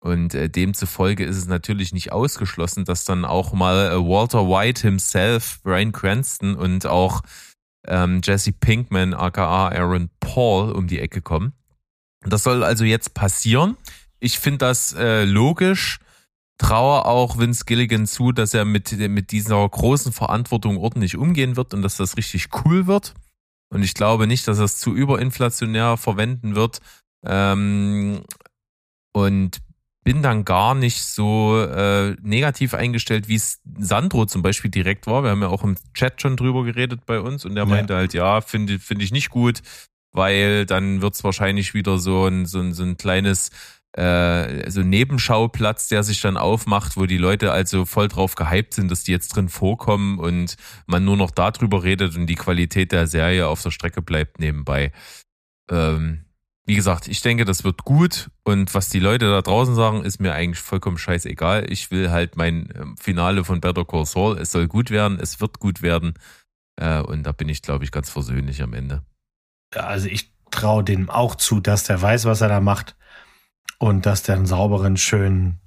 Und 0.00 0.34
äh, 0.34 0.48
demzufolge 0.50 1.24
ist 1.24 1.36
es 1.36 1.46
natürlich 1.46 1.92
nicht 1.92 2.12
ausgeschlossen, 2.12 2.84
dass 2.84 3.04
dann 3.04 3.24
auch 3.24 3.52
mal 3.52 3.92
äh, 3.92 3.96
Walter 3.96 4.48
White 4.48 4.82
himself, 4.82 5.60
Brian 5.62 5.92
Cranston 5.92 6.56
und 6.56 6.86
auch 6.86 7.22
ähm, 7.88 8.20
Jesse 8.22 8.52
Pinkman, 8.52 9.14
aka 9.14 9.68
Aaron 9.68 10.10
Paul, 10.20 10.72
um 10.72 10.86
die 10.86 11.00
Ecke 11.00 11.22
kommen. 11.22 11.52
Das 12.22 12.42
soll 12.42 12.62
also 12.62 12.84
jetzt 12.84 13.14
passieren. 13.14 13.76
Ich 14.20 14.38
finde 14.38 14.58
das 14.58 14.92
äh, 14.94 15.24
logisch 15.24 16.00
traue 16.58 17.04
auch 17.04 17.38
Vince 17.38 17.64
Gilligan 17.64 18.06
zu, 18.06 18.32
dass 18.32 18.52
er 18.52 18.64
mit, 18.64 18.92
mit 18.92 19.30
dieser 19.30 19.66
großen 19.66 20.12
Verantwortung 20.12 20.76
ordentlich 20.76 21.16
umgehen 21.16 21.56
wird 21.56 21.72
und 21.72 21.82
dass 21.82 21.96
das 21.96 22.16
richtig 22.16 22.48
cool 22.64 22.86
wird. 22.86 23.14
Und 23.70 23.82
ich 23.82 23.94
glaube 23.94 24.26
nicht, 24.26 24.46
dass 24.48 24.58
er 24.58 24.64
es 24.64 24.78
zu 24.78 24.94
überinflationär 24.94 25.96
verwenden 25.96 26.54
wird. 26.56 26.80
Ähm, 27.24 28.22
und 29.12 29.58
bin 30.08 30.22
dann 30.22 30.46
gar 30.46 30.74
nicht 30.74 31.04
so 31.04 31.60
äh, 31.60 32.16
negativ 32.22 32.72
eingestellt, 32.72 33.28
wie 33.28 33.34
es 33.34 33.60
Sandro 33.78 34.24
zum 34.24 34.40
Beispiel 34.40 34.70
direkt 34.70 35.06
war. 35.06 35.22
Wir 35.22 35.28
haben 35.28 35.42
ja 35.42 35.48
auch 35.48 35.62
im 35.64 35.76
Chat 35.92 36.22
schon 36.22 36.34
drüber 36.34 36.64
geredet 36.64 37.04
bei 37.04 37.20
uns 37.20 37.44
und 37.44 37.58
er 37.58 37.64
Ja. 37.64 37.68
meinte 37.68 37.94
halt, 37.94 38.14
ja, 38.14 38.40
finde 38.40 38.78
finde 38.78 39.04
ich 39.04 39.12
nicht 39.12 39.28
gut, 39.28 39.60
weil 40.12 40.64
dann 40.64 41.02
wird's 41.02 41.24
wahrscheinlich 41.24 41.74
wieder 41.74 41.98
so 41.98 42.24
ein, 42.26 42.46
so 42.46 42.58
ein, 42.58 42.72
so 42.72 42.84
ein 42.84 42.96
kleines 42.96 43.50
äh, 43.98 44.70
so 44.70 44.80
Nebenschauplatz, 44.80 45.88
der 45.88 46.02
sich 46.02 46.22
dann 46.22 46.38
aufmacht, 46.38 46.96
wo 46.96 47.04
die 47.04 47.18
Leute 47.18 47.52
also 47.52 47.84
voll 47.84 48.08
drauf 48.08 48.34
gehypt 48.34 48.72
sind, 48.72 48.90
dass 48.90 49.04
die 49.04 49.12
jetzt 49.12 49.36
drin 49.36 49.50
vorkommen 49.50 50.18
und 50.18 50.56
man 50.86 51.04
nur 51.04 51.18
noch 51.18 51.32
darüber 51.32 51.82
redet 51.82 52.16
und 52.16 52.28
die 52.28 52.34
Qualität 52.34 52.92
der 52.92 53.06
Serie 53.06 53.46
auf 53.46 53.62
der 53.62 53.72
Strecke 53.72 54.00
bleibt 54.00 54.38
nebenbei. 54.40 54.90
Ähm, 55.70 56.24
wie 56.68 56.74
gesagt, 56.74 57.08
ich 57.08 57.22
denke, 57.22 57.46
das 57.46 57.64
wird 57.64 57.84
gut 57.84 58.30
und 58.44 58.74
was 58.74 58.90
die 58.90 58.98
Leute 58.98 59.30
da 59.30 59.40
draußen 59.40 59.74
sagen, 59.74 60.04
ist 60.04 60.20
mir 60.20 60.34
eigentlich 60.34 60.60
vollkommen 60.60 60.98
scheißegal. 60.98 61.64
Ich 61.72 61.90
will 61.90 62.10
halt 62.10 62.36
mein 62.36 62.68
ähm, 62.76 62.96
Finale 62.98 63.42
von 63.42 63.62
Better 63.62 63.86
Call 63.86 64.04
Saul. 64.04 64.36
Es 64.36 64.50
soll 64.50 64.68
gut 64.68 64.90
werden, 64.90 65.18
es 65.18 65.40
wird 65.40 65.60
gut 65.60 65.80
werden 65.80 66.12
äh, 66.76 67.00
und 67.00 67.22
da 67.22 67.32
bin 67.32 67.48
ich, 67.48 67.62
glaube 67.62 67.84
ich, 67.84 67.90
ganz 67.90 68.10
versöhnlich 68.10 68.60
am 68.62 68.74
Ende. 68.74 69.02
Also 69.74 70.08
ich 70.08 70.30
traue 70.50 70.84
dem 70.84 71.08
auch 71.08 71.36
zu, 71.36 71.60
dass 71.60 71.84
der 71.84 72.02
weiß, 72.02 72.26
was 72.26 72.42
er 72.42 72.48
da 72.48 72.60
macht 72.60 72.96
und 73.78 74.04
dass 74.04 74.22
der 74.22 74.36
einen 74.36 74.44
sauberen, 74.44 74.98
schönen 74.98 75.60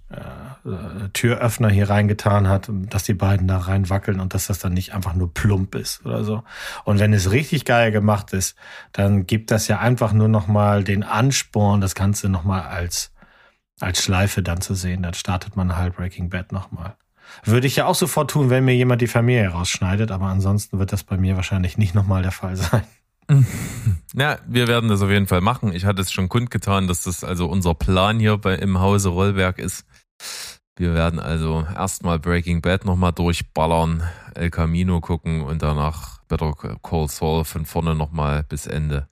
Türöffner 1.13 1.69
hier 1.69 1.89
reingetan 1.89 2.47
hat, 2.47 2.69
dass 2.69 3.03
die 3.03 3.15
beiden 3.15 3.47
da 3.47 3.57
reinwackeln 3.57 4.19
und 4.19 4.33
dass 4.33 4.47
das 4.47 4.59
dann 4.59 4.73
nicht 4.73 4.93
einfach 4.93 5.13
nur 5.13 5.33
plump 5.33 5.73
ist 5.75 6.05
oder 6.05 6.23
so. 6.23 6.43
Und 6.85 6.99
wenn 6.99 7.13
es 7.13 7.31
richtig 7.31 7.65
geil 7.65 7.91
gemacht 7.91 8.31
ist, 8.33 8.55
dann 8.91 9.25
gibt 9.25 9.49
das 9.49 9.67
ja 9.67 9.79
einfach 9.79 10.13
nur 10.13 10.27
nochmal 10.27 10.83
den 10.83 11.03
Ansporn, 11.03 11.81
das 11.81 11.95
Ganze 11.95 12.29
nochmal 12.29 12.61
als, 12.61 13.11
als 13.79 14.03
Schleife 14.03 14.43
dann 14.43 14.61
zu 14.61 14.75
sehen. 14.75 15.01
Dann 15.01 15.15
startet 15.15 15.55
man 15.55 15.75
halt 15.75 15.95
Breaking 15.95 16.29
Bad 16.29 16.51
nochmal. 16.51 16.95
Würde 17.43 17.65
ich 17.65 17.77
ja 17.77 17.85
auch 17.85 17.95
sofort 17.95 18.29
tun, 18.29 18.49
wenn 18.49 18.65
mir 18.65 18.75
jemand 18.75 19.01
die 19.01 19.07
Familie 19.07 19.47
rausschneidet, 19.47 20.11
aber 20.11 20.25
ansonsten 20.25 20.77
wird 20.77 20.91
das 20.93 21.03
bei 21.03 21.17
mir 21.17 21.37
wahrscheinlich 21.37 21.77
nicht 21.77 21.95
nochmal 21.95 22.21
der 22.21 22.31
Fall 22.31 22.55
sein. 22.55 22.83
Ja, 24.13 24.39
wir 24.45 24.67
werden 24.67 24.89
das 24.89 25.01
auf 25.01 25.09
jeden 25.09 25.27
Fall 25.27 25.39
machen. 25.39 25.73
Ich 25.73 25.85
hatte 25.85 26.01
es 26.01 26.11
schon 26.11 26.27
kundgetan, 26.27 26.89
dass 26.89 27.03
das 27.03 27.23
also 27.23 27.47
unser 27.47 27.73
Plan 27.73 28.19
hier 28.19 28.37
bei, 28.37 28.55
im 28.55 28.81
Hause 28.81 29.07
Rollwerk 29.07 29.57
ist. 29.57 29.85
Wir 30.77 30.93
werden 30.93 31.19
also 31.19 31.65
erstmal 31.75 32.17
Breaking 32.19 32.61
Bad 32.61 32.85
nochmal 32.85 33.11
durchballern, 33.11 34.03
El 34.35 34.49
Camino 34.49 34.99
gucken 35.01 35.41
und 35.41 35.61
danach 35.61 36.21
Better 36.27 36.53
Call 36.81 37.07
Saul 37.09 37.43
von 37.45 37.65
vorne 37.65 37.93
nochmal 37.93 38.43
bis 38.43 38.65
Ende. 38.67 39.07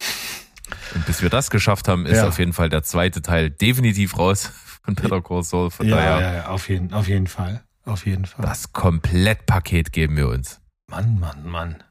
Und 0.95 1.05
bis 1.05 1.22
wir 1.22 1.30
das 1.30 1.49
geschafft 1.49 1.88
haben, 1.88 2.05
ist 2.05 2.18
Ja. 2.18 2.28
auf 2.28 2.39
jeden 2.39 2.53
Fall 2.53 2.70
der 2.70 2.84
zweite 2.84 3.22
Teil 3.22 3.49
definitiv 3.49 4.18
raus 4.18 4.51
von 4.84 4.95
Better 4.95 5.22
Call 5.22 5.43
Saul. 5.43 5.70
Von 5.70 5.88
Ja, 5.88 5.95
daher, 5.97 6.22
ja, 6.22 6.34
ja, 6.36 6.47
auf 6.49 6.70
jeden, 6.70 6.93
auf 6.93 7.07
jeden 7.07 7.28
Fall. 7.28 7.62
Auf 7.86 8.05
jeden 8.05 8.26
Fall. 8.26 8.45
das 8.45 8.72
Komplettpaket 8.72 9.91
geben 9.91 10.16
wir 10.16 10.28
uns. 10.30 10.62
Mann, 10.89 11.20
Mann, 11.20 11.45
Mann. 11.45 11.84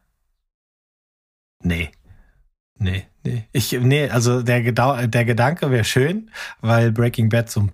Nee. 1.62 1.90
Nee, 2.80 3.06
nee. 3.24 3.44
Ich, 3.52 3.72
nee, 3.72 4.08
also 4.08 4.42
der, 4.42 4.62
Gedau 4.62 5.06
der 5.06 5.24
Gedanke 5.24 5.70
wäre 5.72 5.84
schön, 5.84 6.30
weil 6.60 6.92
Breaking 6.92 7.28
Bad 7.28 7.50
so 7.50 7.60
ein 7.62 7.72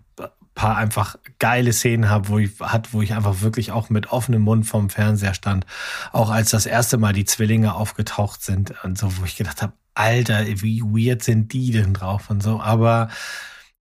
paar 0.55 0.77
einfach 0.77 1.17
geile 1.39 1.73
Szenen 1.73 2.09
hat, 2.09 2.29
wo 2.29 2.39
ich, 2.39 2.61
hat, 2.61 2.93
wo 2.93 3.03
ich 3.03 3.15
einfach 3.15 3.41
wirklich 3.41 3.73
auch 3.73 3.91
mit 3.91 4.13
offenem 4.13 4.43
Mund 4.43 4.67
vom 4.67 4.89
Fernseher 4.91 5.35
stand. 5.35 5.67
Auch 6.13 6.31
als 6.31 6.51
das 6.51 6.67
erste 6.67 6.97
Mal 6.97 7.13
die 7.13 7.25
Zwillinge 7.25 7.75
aufgetaucht 7.75 8.43
sind 8.43 8.75
und 8.85 8.97
so, 8.97 9.17
wo 9.19 9.25
ich 9.25 9.37
gedacht 9.37 9.63
habe, 9.63 9.73
Alter, 9.95 10.47
wie 10.47 10.83
weird 10.83 11.23
sind 11.23 11.53
die 11.53 11.71
denn 11.71 11.95
drauf 11.95 12.31
und 12.31 12.43
so. 12.43 12.61
Aber 12.61 13.09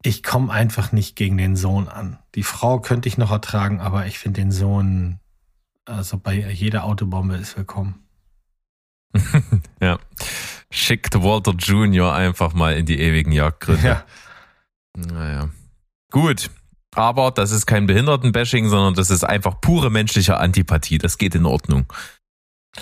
ich 0.04 0.24
komme 0.24 0.52
einfach 0.52 0.92
nicht 0.92 1.16
gegen 1.16 1.38
den 1.38 1.56
Sohn 1.56 1.88
an. 1.88 2.20
Die 2.36 2.44
Frau 2.44 2.80
könnte 2.80 3.08
ich 3.08 3.18
noch 3.18 3.32
ertragen, 3.32 3.80
aber 3.80 4.06
ich 4.06 4.20
finde 4.20 4.42
den 4.42 4.52
Sohn, 4.52 5.20
also 5.86 6.18
bei 6.18 6.36
jeder 6.52 6.84
Autobombe 6.84 7.36
ist 7.36 7.58
willkommen. 7.58 8.00
Ja. 9.80 10.00
Schickt 10.72 11.14
Walter 11.22 11.52
Jr. 11.52 12.14
einfach 12.14 12.54
mal 12.54 12.76
in 12.76 12.86
die 12.86 13.00
ewigen 13.00 13.32
Jagdgründe. 13.32 13.86
Ja. 13.86 14.04
Naja. 14.96 15.50
Gut. 16.10 16.50
Aber 16.96 17.32
das 17.32 17.52
ist 17.52 17.66
kein 17.66 17.88
Behindertenbashing, 17.88 18.70
sondern 18.70 18.94
das 18.94 19.10
ist 19.10 19.24
einfach 19.24 19.60
pure 19.62 19.89
menschliche 19.89 20.38
Antipathie. 20.38 20.98
Das 21.00 21.18
geht 21.18 21.36
in 21.36 21.46
Ordnung. 21.46 21.86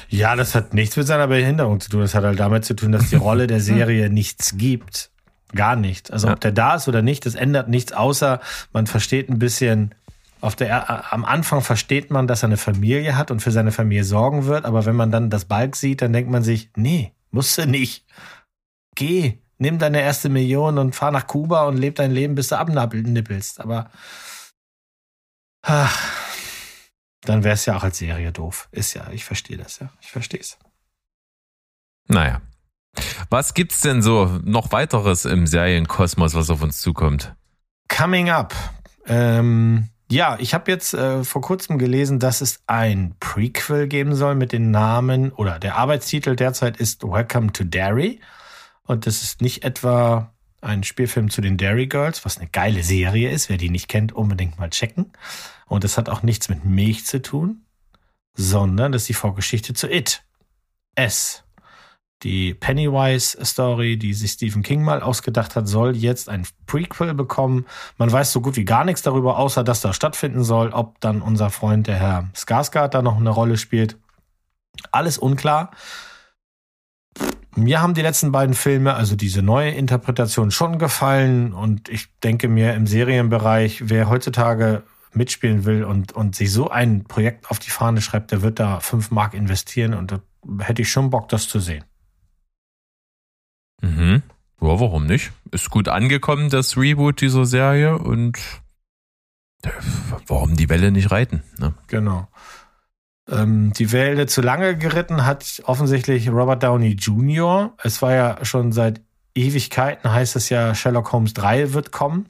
Ja, 0.09 0.35
das 0.35 0.55
hat 0.55 0.73
nichts 0.73 0.95
mit 0.97 1.07
seiner 1.07 1.27
Behinderung 1.27 1.79
zu 1.79 1.89
tun. 1.89 2.01
Das 2.01 2.15
hat 2.15 2.23
halt 2.23 2.39
damit 2.39 2.63
zu 2.65 2.75
tun, 2.75 2.91
dass 2.91 3.09
die 3.09 3.15
Rolle 3.17 3.47
der 3.47 3.59
Serie 3.61 4.09
nichts 4.09 4.57
gibt. 4.57 5.11
Gar 5.53 5.75
nicht. 5.75 6.11
Also 6.11 6.27
Ja. 6.27 6.33
ob 6.33 6.39
der 6.41 6.51
da 6.53 6.75
ist 6.75 6.87
oder 6.87 7.01
nicht, 7.01 7.25
das 7.25 7.35
ändert 7.35 7.67
nichts, 7.67 7.91
außer 7.91 8.39
man 8.71 8.87
versteht 8.87 9.29
ein 9.29 9.37
bisschen, 9.37 9.93
auf 10.39 10.55
der, 10.55 11.13
am 11.13 11.25
Anfang 11.25 11.61
versteht 11.61 12.09
man, 12.09 12.25
dass 12.25 12.43
er 12.43 12.47
eine 12.47 12.57
Familie 12.57 13.17
hat 13.17 13.31
und 13.31 13.41
für 13.41 13.51
seine 13.51 13.73
Familie 13.73 14.05
sorgen 14.05 14.45
wird, 14.45 14.63
aber 14.63 14.85
wenn 14.85 14.95
man 14.95 15.11
dann 15.11 15.29
das 15.29 15.43
Balk 15.45 15.75
sieht, 15.75 16.01
dann 16.01 16.13
denkt 16.13 16.31
man 16.31 16.41
sich, 16.41 16.69
nee, 16.77 17.11
musst 17.31 17.57
du 17.57 17.67
nicht. 17.67 18.05
Geh, 18.95 19.39
nimm 19.61 19.77
deine 19.77 20.01
erste 20.01 20.27
Million 20.27 20.79
und 20.79 20.95
fahr 20.95 21.11
nach 21.11 21.27
Kuba 21.27 21.65
und 21.67 21.77
leb 21.77 21.95
dein 21.95 22.11
Leben, 22.11 22.33
bis 22.33 22.47
du 22.47 22.57
abnippelst. 22.57 23.61
Aber 23.61 23.91
ach, 25.61 26.11
dann 27.21 27.43
wäre 27.43 27.53
es 27.53 27.67
ja 27.67 27.77
auch 27.77 27.83
als 27.83 27.99
Serie 27.99 28.31
doof. 28.31 28.67
Ist 28.71 28.95
ja, 28.95 29.09
ich 29.11 29.23
verstehe 29.23 29.57
das 29.57 29.79
ja. 29.79 29.91
Ich 30.01 30.11
verstehe 30.11 30.39
es. 30.39 30.57
Naja. 32.07 32.41
Was 33.29 33.53
gibt's 33.53 33.81
denn 33.81 34.01
so 34.01 34.39
noch 34.43 34.71
weiteres 34.71 35.25
im 35.25 35.45
Serienkosmos, 35.45 36.33
was 36.33 36.49
auf 36.49 36.63
uns 36.63 36.81
zukommt? 36.81 37.35
Coming 37.87 38.31
up. 38.31 38.53
Ähm, 39.05 39.89
ja, 40.09 40.37
ich 40.39 40.55
habe 40.55 40.71
jetzt 40.71 40.93
äh, 40.95 41.23
vor 41.23 41.41
kurzem 41.41 41.77
gelesen, 41.77 42.19
dass 42.19 42.41
es 42.41 42.61
ein 42.65 43.15
Prequel 43.19 43.87
geben 43.87 44.15
soll 44.15 44.33
mit 44.35 44.51
den 44.51 44.71
Namen 44.71 45.31
oder 45.31 45.59
der 45.59 45.75
Arbeitstitel 45.75 46.35
derzeit 46.35 46.77
ist 46.77 47.03
Welcome 47.03 47.53
to 47.53 47.63
Derry. 47.63 48.19
Und 48.87 49.05
das 49.05 49.21
ist 49.23 49.41
nicht 49.41 49.63
etwa 49.63 50.33
ein 50.61 50.83
Spielfilm 50.83 51.29
zu 51.29 51.41
den 51.41 51.57
Derry 51.57 51.87
Girls, 51.87 52.23
was 52.23 52.37
eine 52.37 52.47
geile 52.47 52.83
Serie 52.83 53.31
ist. 53.31 53.49
Wer 53.49 53.57
die 53.57 53.69
nicht 53.69 53.87
kennt, 53.87 54.13
unbedingt 54.13 54.59
mal 54.59 54.69
checken. 54.69 55.11
Und 55.67 55.83
das 55.83 55.97
hat 55.97 56.09
auch 56.09 56.23
nichts 56.23 56.49
mit 56.49 56.65
Milch 56.65 57.05
zu 57.05 57.21
tun, 57.21 57.65
sondern 58.35 58.91
das 58.91 59.03
ist 59.03 59.09
die 59.09 59.13
Vorgeschichte 59.13 59.73
zu 59.73 59.89
It. 59.89 60.23
S. 60.95 61.43
Die 62.23 62.53
Pennywise-Story, 62.53 63.97
die 63.97 64.13
sich 64.13 64.33
Stephen 64.33 64.61
King 64.61 64.83
mal 64.83 65.01
ausgedacht 65.01 65.55
hat, 65.55 65.67
soll 65.67 65.95
jetzt 65.95 66.29
ein 66.29 66.45
Prequel 66.67 67.15
bekommen. 67.15 67.65
Man 67.97 68.11
weiß 68.11 68.31
so 68.31 68.41
gut 68.41 68.57
wie 68.57 68.65
gar 68.65 68.85
nichts 68.85 69.01
darüber, 69.01 69.39
außer 69.39 69.63
dass 69.63 69.81
da 69.81 69.91
stattfinden 69.91 70.43
soll. 70.43 70.69
Ob 70.71 70.99
dann 71.01 71.23
unser 71.23 71.49
Freund, 71.49 71.87
der 71.87 71.95
Herr 71.95 72.29
Skarsgård, 72.35 72.89
da 72.89 73.01
noch 73.01 73.17
eine 73.17 73.31
Rolle 73.31 73.57
spielt. 73.57 73.97
Alles 74.91 75.17
unklar. 75.17 75.71
Mir 77.55 77.81
haben 77.81 77.93
die 77.93 78.01
letzten 78.01 78.31
beiden 78.31 78.55
Filme, 78.55 78.93
also 78.93 79.15
diese 79.15 79.41
neue 79.41 79.71
Interpretation, 79.71 80.51
schon 80.51 80.79
gefallen. 80.79 81.53
Und 81.53 81.89
ich 81.89 82.07
denke 82.19 82.47
mir, 82.47 82.73
im 82.73 82.87
Serienbereich, 82.87 83.89
wer 83.89 84.09
heutzutage 84.09 84.83
mitspielen 85.13 85.65
will 85.65 85.83
und, 85.83 86.13
und 86.13 86.35
sich 86.35 86.51
so 86.51 86.69
ein 86.69 87.03
Projekt 87.03 87.51
auf 87.51 87.59
die 87.59 87.69
Fahne 87.69 88.01
schreibt, 88.01 88.31
der 88.31 88.41
wird 88.41 88.59
da 88.59 88.79
fünf 88.79 89.11
Mark 89.11 89.33
investieren 89.33 89.93
und 89.93 90.11
da 90.11 90.21
hätte 90.59 90.81
ich 90.81 90.91
schon 90.91 91.09
Bock, 91.09 91.27
das 91.29 91.49
zu 91.49 91.59
sehen. 91.59 91.83
Mhm. 93.81 94.23
Ja, 94.61 94.79
warum 94.79 95.05
nicht? 95.05 95.31
Ist 95.51 95.69
gut 95.69 95.89
angekommen, 95.89 96.49
das 96.49 96.77
Reboot 96.77 97.19
dieser 97.19 97.45
Serie 97.45 97.97
und 97.97 98.37
äh, 99.63 99.69
warum 100.27 100.55
die 100.55 100.69
Welle 100.69 100.91
nicht 100.91 101.11
reiten? 101.11 101.43
Ne? 101.57 101.73
Genau. 101.87 102.27
Ähm, 103.31 103.71
die 103.73 103.91
Welle 103.91 104.27
zu 104.27 104.41
lange 104.41 104.77
geritten 104.77 105.25
hat 105.25 105.61
offensichtlich 105.65 106.29
Robert 106.29 106.63
Downey 106.63 106.91
Jr. 106.91 107.73
Es 107.81 108.01
war 108.01 108.13
ja 108.13 108.43
schon 108.43 108.71
seit 108.71 109.01
Ewigkeiten, 109.33 110.11
heißt 110.11 110.35
es 110.35 110.49
ja, 110.49 110.75
Sherlock 110.75 111.11
Holmes 111.13 111.33
3 111.33 111.73
wird 111.73 111.91
kommen. 111.91 112.27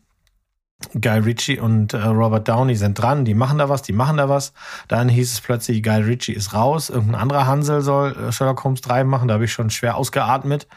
Guy 0.99 1.19
Ritchie 1.19 1.59
und 1.59 1.93
äh, 1.93 1.97
Robert 1.97 2.47
Downey 2.47 2.75
sind 2.75 2.95
dran, 2.95 3.23
die 3.23 3.35
machen 3.35 3.59
da 3.59 3.69
was, 3.69 3.81
die 3.81 3.93
machen 3.93 4.17
da 4.17 4.29
was. 4.29 4.53
Dann 4.87 5.09
hieß 5.09 5.33
es 5.33 5.41
plötzlich, 5.41 5.83
Guy 5.83 6.01
Ritchie 6.01 6.33
ist 6.33 6.53
raus, 6.53 6.89
irgendein 6.89 7.21
anderer 7.21 7.45
Hansel 7.45 7.81
soll 7.81 8.15
äh, 8.17 8.31
Sherlock 8.31 8.63
Holmes 8.63 8.81
3 8.81 9.03
machen, 9.03 9.27
da 9.27 9.35
habe 9.35 9.45
ich 9.45 9.53
schon 9.53 9.69
schwer 9.69 9.95
ausgeatmet. 9.95 10.67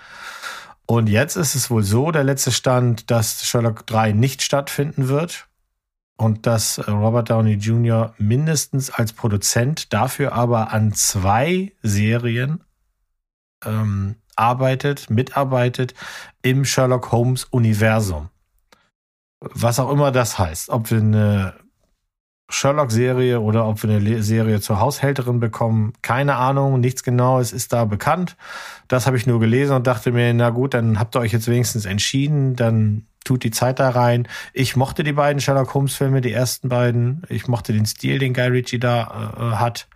Und 0.87 1.09
jetzt 1.09 1.37
ist 1.37 1.55
es 1.55 1.71
wohl 1.71 1.83
so, 1.83 2.11
der 2.11 2.25
letzte 2.25 2.53
Stand, 2.53 3.11
dass 3.11 3.47
Sherlock 3.47 3.87
3 3.87 4.13
nicht 4.13 4.43
stattfinden 4.43 5.09
wird 5.09 5.47
und 6.17 6.47
dass 6.47 6.79
äh, 6.79 6.91
Robert 6.91 7.31
Downey 7.31 7.55
Jr. 7.55 8.15
mindestens 8.19 8.91
als 8.91 9.13
Produzent 9.13 9.93
dafür 9.93 10.33
aber 10.33 10.73
an 10.73 10.93
zwei 10.93 11.73
Serien 11.83 12.63
ähm, 13.65 14.17
arbeitet, 14.37 15.11
mitarbeitet 15.11 15.95
im 16.43 16.65
Sherlock 16.65 17.13
Holmes 17.13 17.45
Universum. 17.45 18.31
Was 19.41 19.79
auch 19.79 19.91
immer 19.91 20.11
das 20.11 20.39
heißt. 20.39 20.71
Ob 20.71 20.91
wir 20.91 20.99
eine 20.99 21.55
Sherlock-Serie 22.55 23.41
oder 23.41 23.67
ob 23.67 23.83
wir 23.83 23.91
eine 23.91 24.23
Serie 24.23 24.61
zur 24.61 24.81
Haushälterin 24.81 25.41
bekommen, 25.41 25.93
keine 26.03 26.37
Ahnung, 26.37 26.81
nichts 26.81 27.03
Genaues 27.03 27.53
ist 27.53 27.73
da 27.73 27.85
bekannt. 27.85 28.37
Das 28.89 29.07
habe 29.07 29.17
ich 29.17 29.27
nur 29.27 29.41
gelesen 29.41 29.77
und 29.77 29.87
dachte 29.87 30.13
mir, 30.13 30.33
na 30.35 30.51
gut, 30.51 30.75
dann 30.75 30.99
habt 30.99 31.17
ihr 31.17 31.21
euch 31.21 31.33
jetzt 31.33 31.49
wenigstens 31.49 31.85
entschieden, 31.85 32.57
dann 32.57 33.07
tut 33.25 33.43
die 33.43 33.51
Zeit 33.51 33.81
da 33.81 33.91
rein. 33.91 34.29
Ich 34.53 34.77
mochte 34.77 35.03
die 35.03 35.13
beiden 35.13 35.41
Sherlock 35.41 35.75
Holmes-Filme, 35.75 36.21
die 36.21 36.33
ersten 36.33 36.69
beiden. 36.69 37.23
Ich 37.29 37.49
mochte 37.49 37.73
den 37.73 37.87
Stil, 37.87 38.19
den 38.19 38.35
Guy 38.35 38.49
Ritchie 38.49 38.79
da 38.79 39.33
äh, 39.37 39.57
hat. 39.57 39.89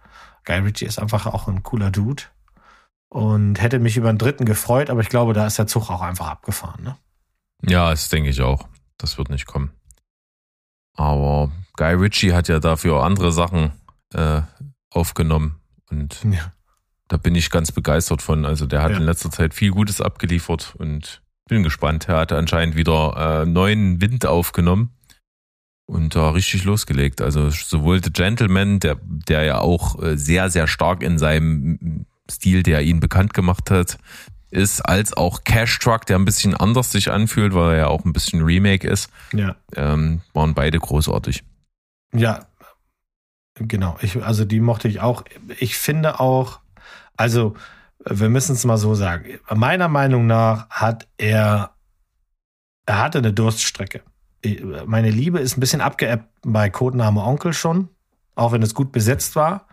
Guy 0.45 0.59
Ritchie 0.59 0.87
ist 0.87 0.99
einfach 0.99 1.27
auch 1.27 1.47
ein 1.47 1.63
cooler 1.63 1.91
Dude. 1.91 2.25
Und 3.11 3.61
hätte 3.61 3.79
mich 3.79 3.97
über 3.97 4.13
den 4.13 4.19
dritten 4.19 4.45
gefreut, 4.45 4.91
aber 4.91 5.01
ich 5.01 5.09
glaube, 5.09 5.33
da 5.33 5.47
ist 5.47 5.59
der 5.59 5.67
Zug 5.67 5.91
auch 5.91 6.03
einfach 6.03 6.29
abgefahren. 6.29 6.83
Ne? 6.83 6.97
Ja, 7.63 7.91
das 7.91 8.09
denke 8.09 8.31
ich 8.31 8.43
auch. 8.43 8.69
Das 8.99 9.17
wird 9.17 9.31
nicht 9.31 9.47
kommen. 9.47 9.71
Aber 10.95 11.51
Guy 11.79 11.95
Ritchie 11.95 12.33
hat 12.35 12.49
ja 12.49 12.59
dafür 12.59 13.03
andere 13.05 13.33
Sachen 13.33 13.71
äh, 14.13 14.43
aufgenommen 14.91 15.61
und 15.91 16.21
Ja. 16.25 16.53
da 17.09 17.17
bin 17.17 17.35
ich 17.35 17.51
ganz 17.51 17.73
begeistert 17.73 18.21
von. 18.21 18.45
Also 18.45 18.67
der 18.67 18.83
hat 18.83 18.91
Ja. 18.91 18.97
in 18.99 19.05
letzter 19.05 19.31
Zeit 19.31 19.55
viel 19.55 19.71
Gutes 19.71 20.01
abgeliefert 20.01 20.75
und 20.77 21.23
bin 21.49 21.63
gespannt. 21.63 22.09
Er 22.09 22.17
hat 22.19 22.33
anscheinend 22.33 22.75
wieder 22.77 23.43
äh, 23.43 23.47
neuen 23.47 24.01
Wind 24.03 24.27
aufgenommen 24.27 24.91
und 25.87 26.15
da 26.17 26.31
richtig 26.31 26.65
losgelegt. 26.65 27.21
Also 27.23 27.49
sowohl 27.51 28.03
The 28.03 28.13
Gentleman, 28.13 28.81
der, 28.81 28.97
der 29.03 29.45
ja 29.45 29.59
auch 29.61 30.03
äh, 30.03 30.19
sehr, 30.19 30.51
sehr 30.51 30.67
stark 30.67 31.03
in 31.03 31.19
seinem 31.19 32.05
Stil, 32.31 32.63
der 32.63 32.83
ihn 32.83 33.01
bekannt 33.01 33.33
gemacht 33.35 33.71
hat, 33.71 33.99
ist, 34.51 34.81
als 34.83 35.15
auch 35.15 35.45
Cash 35.45 35.79
Truck, 35.79 36.07
der 36.07 36.19
ein 36.19 36.25
bisschen 36.25 36.55
anders 36.55 36.91
sich 36.93 37.11
anfühlt, 37.11 37.55
weil 37.55 37.73
er 37.73 37.77
ja 37.79 37.87
auch 37.87 38.05
ein 38.05 38.13
bisschen 38.13 38.43
Remake 38.43 38.87
ist, 38.89 39.11
Ja. 39.33 39.57
ähm, 39.77 40.23
waren 40.35 40.55
beide 40.55 40.79
großartig. 40.79 41.45
Ja, 42.15 42.47
genau. 43.55 43.97
Ich, 44.01 44.23
also 44.23 44.45
die 44.45 44.61
mochte 44.61 44.89
ich 44.89 45.01
auch. 45.01 45.25
Ich 45.59 45.77
finde 45.77 46.21
auch, 46.21 46.61
also 47.17 47.55
wir 48.05 48.29
müssen 48.29 48.53
es 48.53 48.65
mal 48.65 48.79
so 48.79 48.95
sagen. 48.95 49.39
Meiner 49.55 49.89
Meinung 49.89 50.27
nach 50.27 50.71
hat 50.71 51.09
er, 51.19 51.75
er 52.87 52.99
hatte 52.99 53.19
eine 53.19 53.33
Durststrecke. 53.33 54.03
Meine 54.87 55.11
Liebe 55.11 55.41
ist 55.41 55.57
ein 55.57 55.61
bisschen 55.61 55.81
abgeebbt 55.81 56.27
bei 56.43 56.71
Codename 56.71 57.23
Onkel 57.23 57.53
schon, 57.53 57.89
auch 58.37 58.53
wenn 58.53 58.63
es 58.63 58.75
gut 58.75 58.93
besetzt 58.93 59.35
war. 59.37 59.67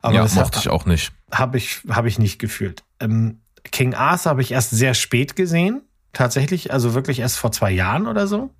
Aber 0.00 0.14
ja, 0.14 0.22
das 0.22 0.34
mochte 0.34 0.58
ich 0.60 0.68
auch 0.68 0.86
nicht. 0.86 1.12
habe 1.32 1.56
ich, 1.56 1.82
hab 1.88 2.04
ich 2.04 2.18
nicht 2.18 2.38
gefühlt. 2.38 2.84
Ähm, 3.00 3.40
King 3.64 3.94
Arthur 3.94 4.30
habe 4.30 4.42
ich 4.42 4.52
erst 4.52 4.70
sehr 4.70 4.94
spät 4.94 5.34
gesehen. 5.34 5.82
Tatsächlich, 6.14 6.72
also 6.72 6.94
wirklich 6.94 7.18
erst 7.18 7.38
vor 7.38 7.52
zwei 7.52 7.72
Jahren 7.72 8.06
oder 8.06 8.26
so. 8.26 8.50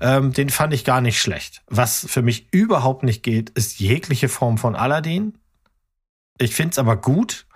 Ähm, 0.00 0.32
den 0.32 0.50
fand 0.50 0.74
ich 0.74 0.84
gar 0.84 1.00
nicht 1.00 1.20
schlecht. 1.20 1.62
Was 1.68 2.04
für 2.08 2.22
mich 2.22 2.48
überhaupt 2.52 3.04
nicht 3.04 3.22
geht, 3.22 3.50
ist 3.50 3.78
jegliche 3.78 4.28
Form 4.28 4.58
von 4.58 4.74
Aladdin. 4.74 5.38
Ich 6.38 6.54
finde 6.54 6.72
es 6.72 6.78
aber 6.78 6.96
gut 6.96 7.46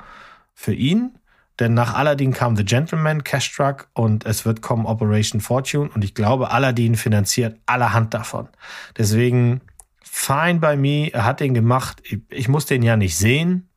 für 0.55 0.73
ihn, 0.73 1.19
denn 1.59 1.75
nach 1.75 1.95
Aladdin 1.95 2.33
kam 2.33 2.57
The 2.57 2.65
Gentleman, 2.65 3.25
Cash 3.25 3.53
Truck 3.55 3.89
und 3.95 4.25
es 4.25 4.45
wird 4.45 4.63
kommen 4.63 4.87
Operation 4.87 5.41
Fortune 5.41 5.91
und 5.93 6.05
ich 6.05 6.15
glaube, 6.15 6.53
Aladdin 6.53 6.95
finanziert 6.95 7.59
allerhand 7.67 8.15
davon. 8.15 8.49
Deswegen 8.97 9.61
fine 10.01 10.61
by 10.61 10.77
me, 10.77 11.13
er 11.13 11.25
hat 11.25 11.41
den 11.41 11.55
gemacht. 11.55 12.01
Ich, 12.05 12.21
ich 12.29 12.49
muss 12.49 12.67
den 12.67 12.83
ja 12.83 12.97
nicht 12.97 13.17
sehen. 13.17 13.68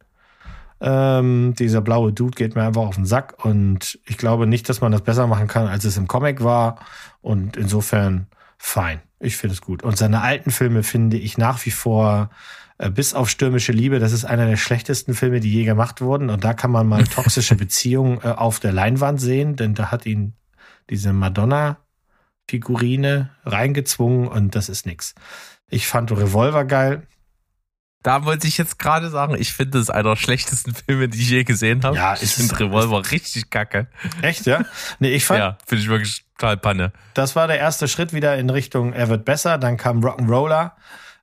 Ähm, 0.82 1.54
dieser 1.58 1.82
blaue 1.82 2.12
Dude 2.12 2.36
geht 2.36 2.56
mir 2.56 2.64
einfach 2.64 2.82
auf 2.82 2.96
den 2.96 3.06
Sack 3.06 3.46
und 3.46 4.00
ich 4.08 4.18
glaube 4.18 4.48
nicht, 4.48 4.68
dass 4.68 4.82
man 4.82 4.92
das 4.92 5.02
besser 5.02 5.28
machen 5.28 5.48
kann, 5.48 5.68
als 5.68 5.86
es 5.86 5.98
im 5.98 6.08
Comic 6.08 6.44
war. 6.44 6.80
Und 7.22 7.56
insofern 7.56 8.26
fein. 8.58 9.00
Ich 9.20 9.38
finde 9.38 9.54
es 9.54 9.62
gut. 9.62 9.84
Und 9.84 9.96
seine 9.98 10.22
alten 10.22 10.50
Filme 10.50 10.82
finde 10.82 11.18
ich 11.18 11.38
nach 11.38 11.64
wie 11.66 11.72
vor, 11.72 12.32
äh, 12.80 12.90
bis 12.90 13.14
auf 13.14 13.30
Stürmische 13.30 13.72
Liebe, 13.72 14.00
das 14.00 14.12
ist 14.12 14.26
einer 14.26 14.48
der 14.48 14.58
schlechtesten 14.58 15.14
Filme, 15.14 15.40
die 15.40 15.54
je 15.54 15.66
gemacht 15.66 16.02
wurden. 16.02 16.32
Und 16.32 16.44
da 16.44 16.56
kann 16.56 16.72
man 16.72 16.88
mal 16.88 17.04
toxische 17.08 17.56
Beziehungen 17.56 18.20
äh, 18.24 18.30
auf 18.30 18.60
der 18.60 18.74
Leinwand 18.74 19.22
sehen, 19.22 19.56
denn 19.56 19.76
da 19.76 19.92
hat 19.92 20.08
ihn 20.08 20.34
diese 20.90 21.14
Madonna-Figurine 21.14 23.30
reingezwungen 23.46 24.28
und 24.28 24.56
das 24.56 24.68
ist 24.68 24.88
nix. 24.88 25.14
Ich 25.70 25.88
fand 25.88 26.12
Revolver 26.12 26.66
geil. 26.66 27.04
Da 28.04 28.26
wollte 28.26 28.47
ich 28.47 28.58
jetzt 28.58 28.80
gerade 28.80 29.10
sagen, 29.10 29.36
ich 29.38 29.54
finde 29.54 29.78
es 29.80 29.89
einer 29.89 30.10
der 30.10 30.16
schlechtesten 30.16 30.74
Filme, 30.74 31.08
die 31.08 31.20
ich 31.20 31.30
je 31.30 31.43
gesehen 31.43 31.84
habe. 31.84 31.95
Ja, 31.95 32.16
ich 32.20 32.32
finde 32.34 32.60
Revolver 32.60 33.12
richtig 33.12 33.49
kacke. 33.49 33.88
Echt, 34.22 34.45
ja? 34.47 34.66
Nee, 34.99 35.10
ich 35.12 35.26
fand, 35.26 35.39
Ja, 35.39 35.58
finde 35.68 35.84
ich 35.84 35.89
wirklich 35.89 36.26
total 36.38 36.58
Panne. 36.58 36.91
das 37.14 37.36
war 37.36 37.47
der 37.47 37.60
erste 37.60 37.88
Schritt 37.88 38.14
wieder 38.14 38.36
in 38.38 38.49
Richtung, 38.49 38.93
er 38.93 39.10
wird 39.10 39.24
besser. 39.26 39.58
Dann 39.60 39.78
kam 39.78 39.99
Rock'n'Roller, 40.04 40.72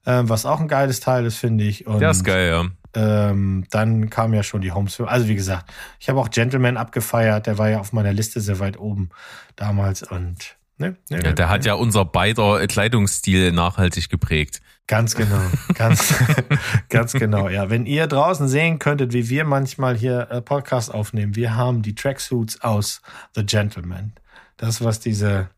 ähm, 0.06 0.28
was 0.28 0.46
auch 0.46 0.60
ein 0.60 0.68
geiles 0.68 1.00
Teil 1.00 1.26
ist, 1.26 1.38
finde 1.38 1.64
ich. 1.64 1.86
Und, 1.86 1.98
Der 2.00 2.10
ist 2.10 2.22
geil, 2.24 2.48
ja. 2.50 2.64
Ähm, 2.94 3.66
dann 3.70 4.08
kam 4.08 4.32
ja 4.32 4.42
schon 4.42 4.60
die 4.60 4.72
Homes. 4.72 4.98
Also 5.00 5.28
wie 5.28 5.34
gesagt, 5.34 5.70
ich 5.98 6.08
habe 6.08 6.18
auch 6.20 6.30
Gentleman 6.30 6.76
abgefeiert. 6.76 7.46
Der 7.46 7.58
war 7.58 7.68
ja 7.68 7.80
auf 7.80 7.92
meiner 7.92 8.12
Liste 8.12 8.40
sehr 8.40 8.60
weit 8.60 8.78
oben 8.78 9.10
damals. 9.56 10.02
Und 10.02 10.56
ne, 10.78 10.96
ne, 11.10 11.22
ja. 11.22 11.32
Der 11.32 11.48
hat 11.48 11.64
ja 11.64 11.74
unser 11.74 12.04
beider 12.04 12.66
Kleidungsstil 12.66 13.52
nachhaltig 13.52 14.08
geprägt. 14.08 14.60
Ganz 14.88 15.14
genau, 15.14 15.42
ganz, 15.74 16.14
ganz 16.88 17.12
genau. 17.12 17.50
Ja, 17.50 17.68
wenn 17.68 17.84
ihr 17.84 18.06
draußen 18.06 18.48
sehen 18.48 18.78
könntet, 18.78 19.12
wie 19.12 19.28
wir 19.28 19.44
manchmal 19.44 19.94
hier 19.94 20.28
äh, 20.30 20.40
Podcast 20.40 20.92
aufnehmen, 20.92 21.36
wir 21.36 21.54
haben 21.56 21.82
die 21.82 21.94
Tracksuits 21.94 22.62
aus 22.62 23.02
The 23.34 23.44
Gentleman. 23.44 24.14
Das, 24.56 24.82
was 24.82 24.98
diese, 24.98 25.50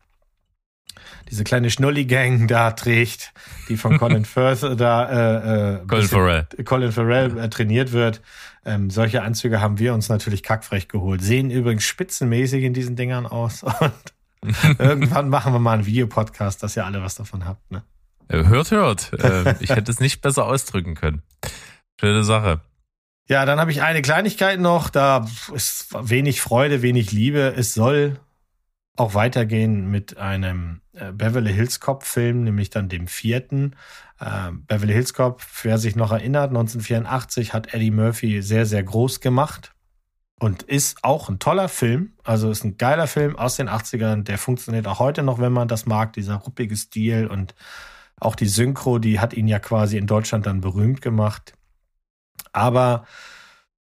diese 1.29 1.45
kleine 1.45 1.69
Schnulli-Gang 1.69 2.47
da 2.47 2.71
trägt, 2.71 3.33
die 3.69 3.77
von 3.77 3.97
Colin 3.97 4.25
Firth 4.25 4.63
da, 4.77 5.09
äh, 5.09 5.75
äh, 5.75 5.87
Colin 5.87 6.07
Farrell. 6.07 6.47
Colin 6.65 6.91
Farrell 6.91 7.37
äh, 7.37 7.49
trainiert 7.49 7.93
wird. 7.93 8.21
Ähm, 8.65 8.89
solche 8.89 9.23
Anzüge 9.23 9.61
haben 9.61 9.79
wir 9.79 9.93
uns 9.93 10.09
natürlich 10.09 10.43
kackfrech 10.43 10.89
geholt. 10.89 11.21
Sehen 11.21 11.49
übrigens 11.49 11.85
spitzenmäßig 11.85 12.65
in 12.65 12.73
diesen 12.73 12.97
Dingern 12.97 13.25
aus. 13.25 13.63
Und 13.79 13.93
irgendwann 14.79 15.29
machen 15.29 15.53
wir 15.53 15.59
mal 15.59 15.73
einen 15.73 15.85
Videopodcast, 15.85 16.61
dass 16.63 16.75
ihr 16.75 16.85
alle 16.85 17.01
was 17.01 17.15
davon 17.15 17.45
habt. 17.45 17.71
Ne? 17.71 17.83
Äh, 18.27 18.45
Hört, 18.45 18.71
hört. 18.71 19.13
Äh, 19.13 19.55
Ich 19.59 19.69
hätte 19.69 19.91
es 19.91 19.99
nicht 19.99 20.21
besser 20.21 20.45
ausdrücken 20.45 20.95
können. 20.95 21.21
Schöne 21.99 22.23
Sache. 22.23 22.61
Ja, 23.27 23.45
dann 23.45 23.59
habe 23.59 23.71
ich 23.71 23.81
eine 23.81 24.01
Kleinigkeit 24.01 24.59
noch. 24.59 24.89
Da 24.89 25.27
ist 25.53 25.87
wenig 25.93 26.41
Freude, 26.41 26.81
wenig 26.81 27.11
Liebe. 27.11 27.53
Es 27.55 27.73
soll 27.73 28.19
auch 28.97 29.13
weitergehen 29.13 29.89
mit 29.89 30.17
einem 30.17 30.81
äh, 30.93 31.11
Beverly 31.11 31.53
Hills 31.53 31.79
Cop 31.79 32.03
Film, 32.03 32.43
nämlich 32.43 32.69
dann 32.69 32.89
dem 32.89 33.07
vierten. 33.07 33.75
Ähm, 34.19 34.65
Beverly 34.65 34.93
Hills 34.93 35.13
Cop, 35.13 35.41
wer 35.63 35.77
sich 35.77 35.95
noch 35.95 36.11
erinnert, 36.11 36.49
1984 36.49 37.53
hat 37.53 37.73
Eddie 37.73 37.91
Murphy 37.91 38.41
sehr, 38.41 38.65
sehr 38.65 38.83
groß 38.83 39.21
gemacht 39.21 39.73
und 40.41 40.63
ist 40.63 41.03
auch 41.03 41.29
ein 41.29 41.37
toller 41.37 41.69
Film. 41.69 42.13
Also 42.23 42.49
ist 42.49 42.63
ein 42.63 42.77
geiler 42.77 43.05
Film 43.05 43.35
aus 43.35 43.57
den 43.57 43.69
80ern. 43.69 44.23
Der 44.23 44.39
funktioniert 44.39 44.87
auch 44.87 44.97
heute 44.97 45.21
noch, 45.21 45.37
wenn 45.37 45.53
man 45.53 45.67
das 45.67 45.85
mag, 45.85 46.13
dieser 46.13 46.33
ruppige 46.37 46.75
Stil 46.75 47.27
und 47.27 47.53
auch 48.19 48.35
die 48.35 48.47
Synchro, 48.47 48.97
die 48.97 49.19
hat 49.19 49.35
ihn 49.35 49.47
ja 49.47 49.59
quasi 49.59 49.97
in 49.97 50.07
Deutschland 50.07 50.47
dann 50.47 50.59
berühmt 50.59 50.99
gemacht. 51.03 51.53
Aber 52.53 53.05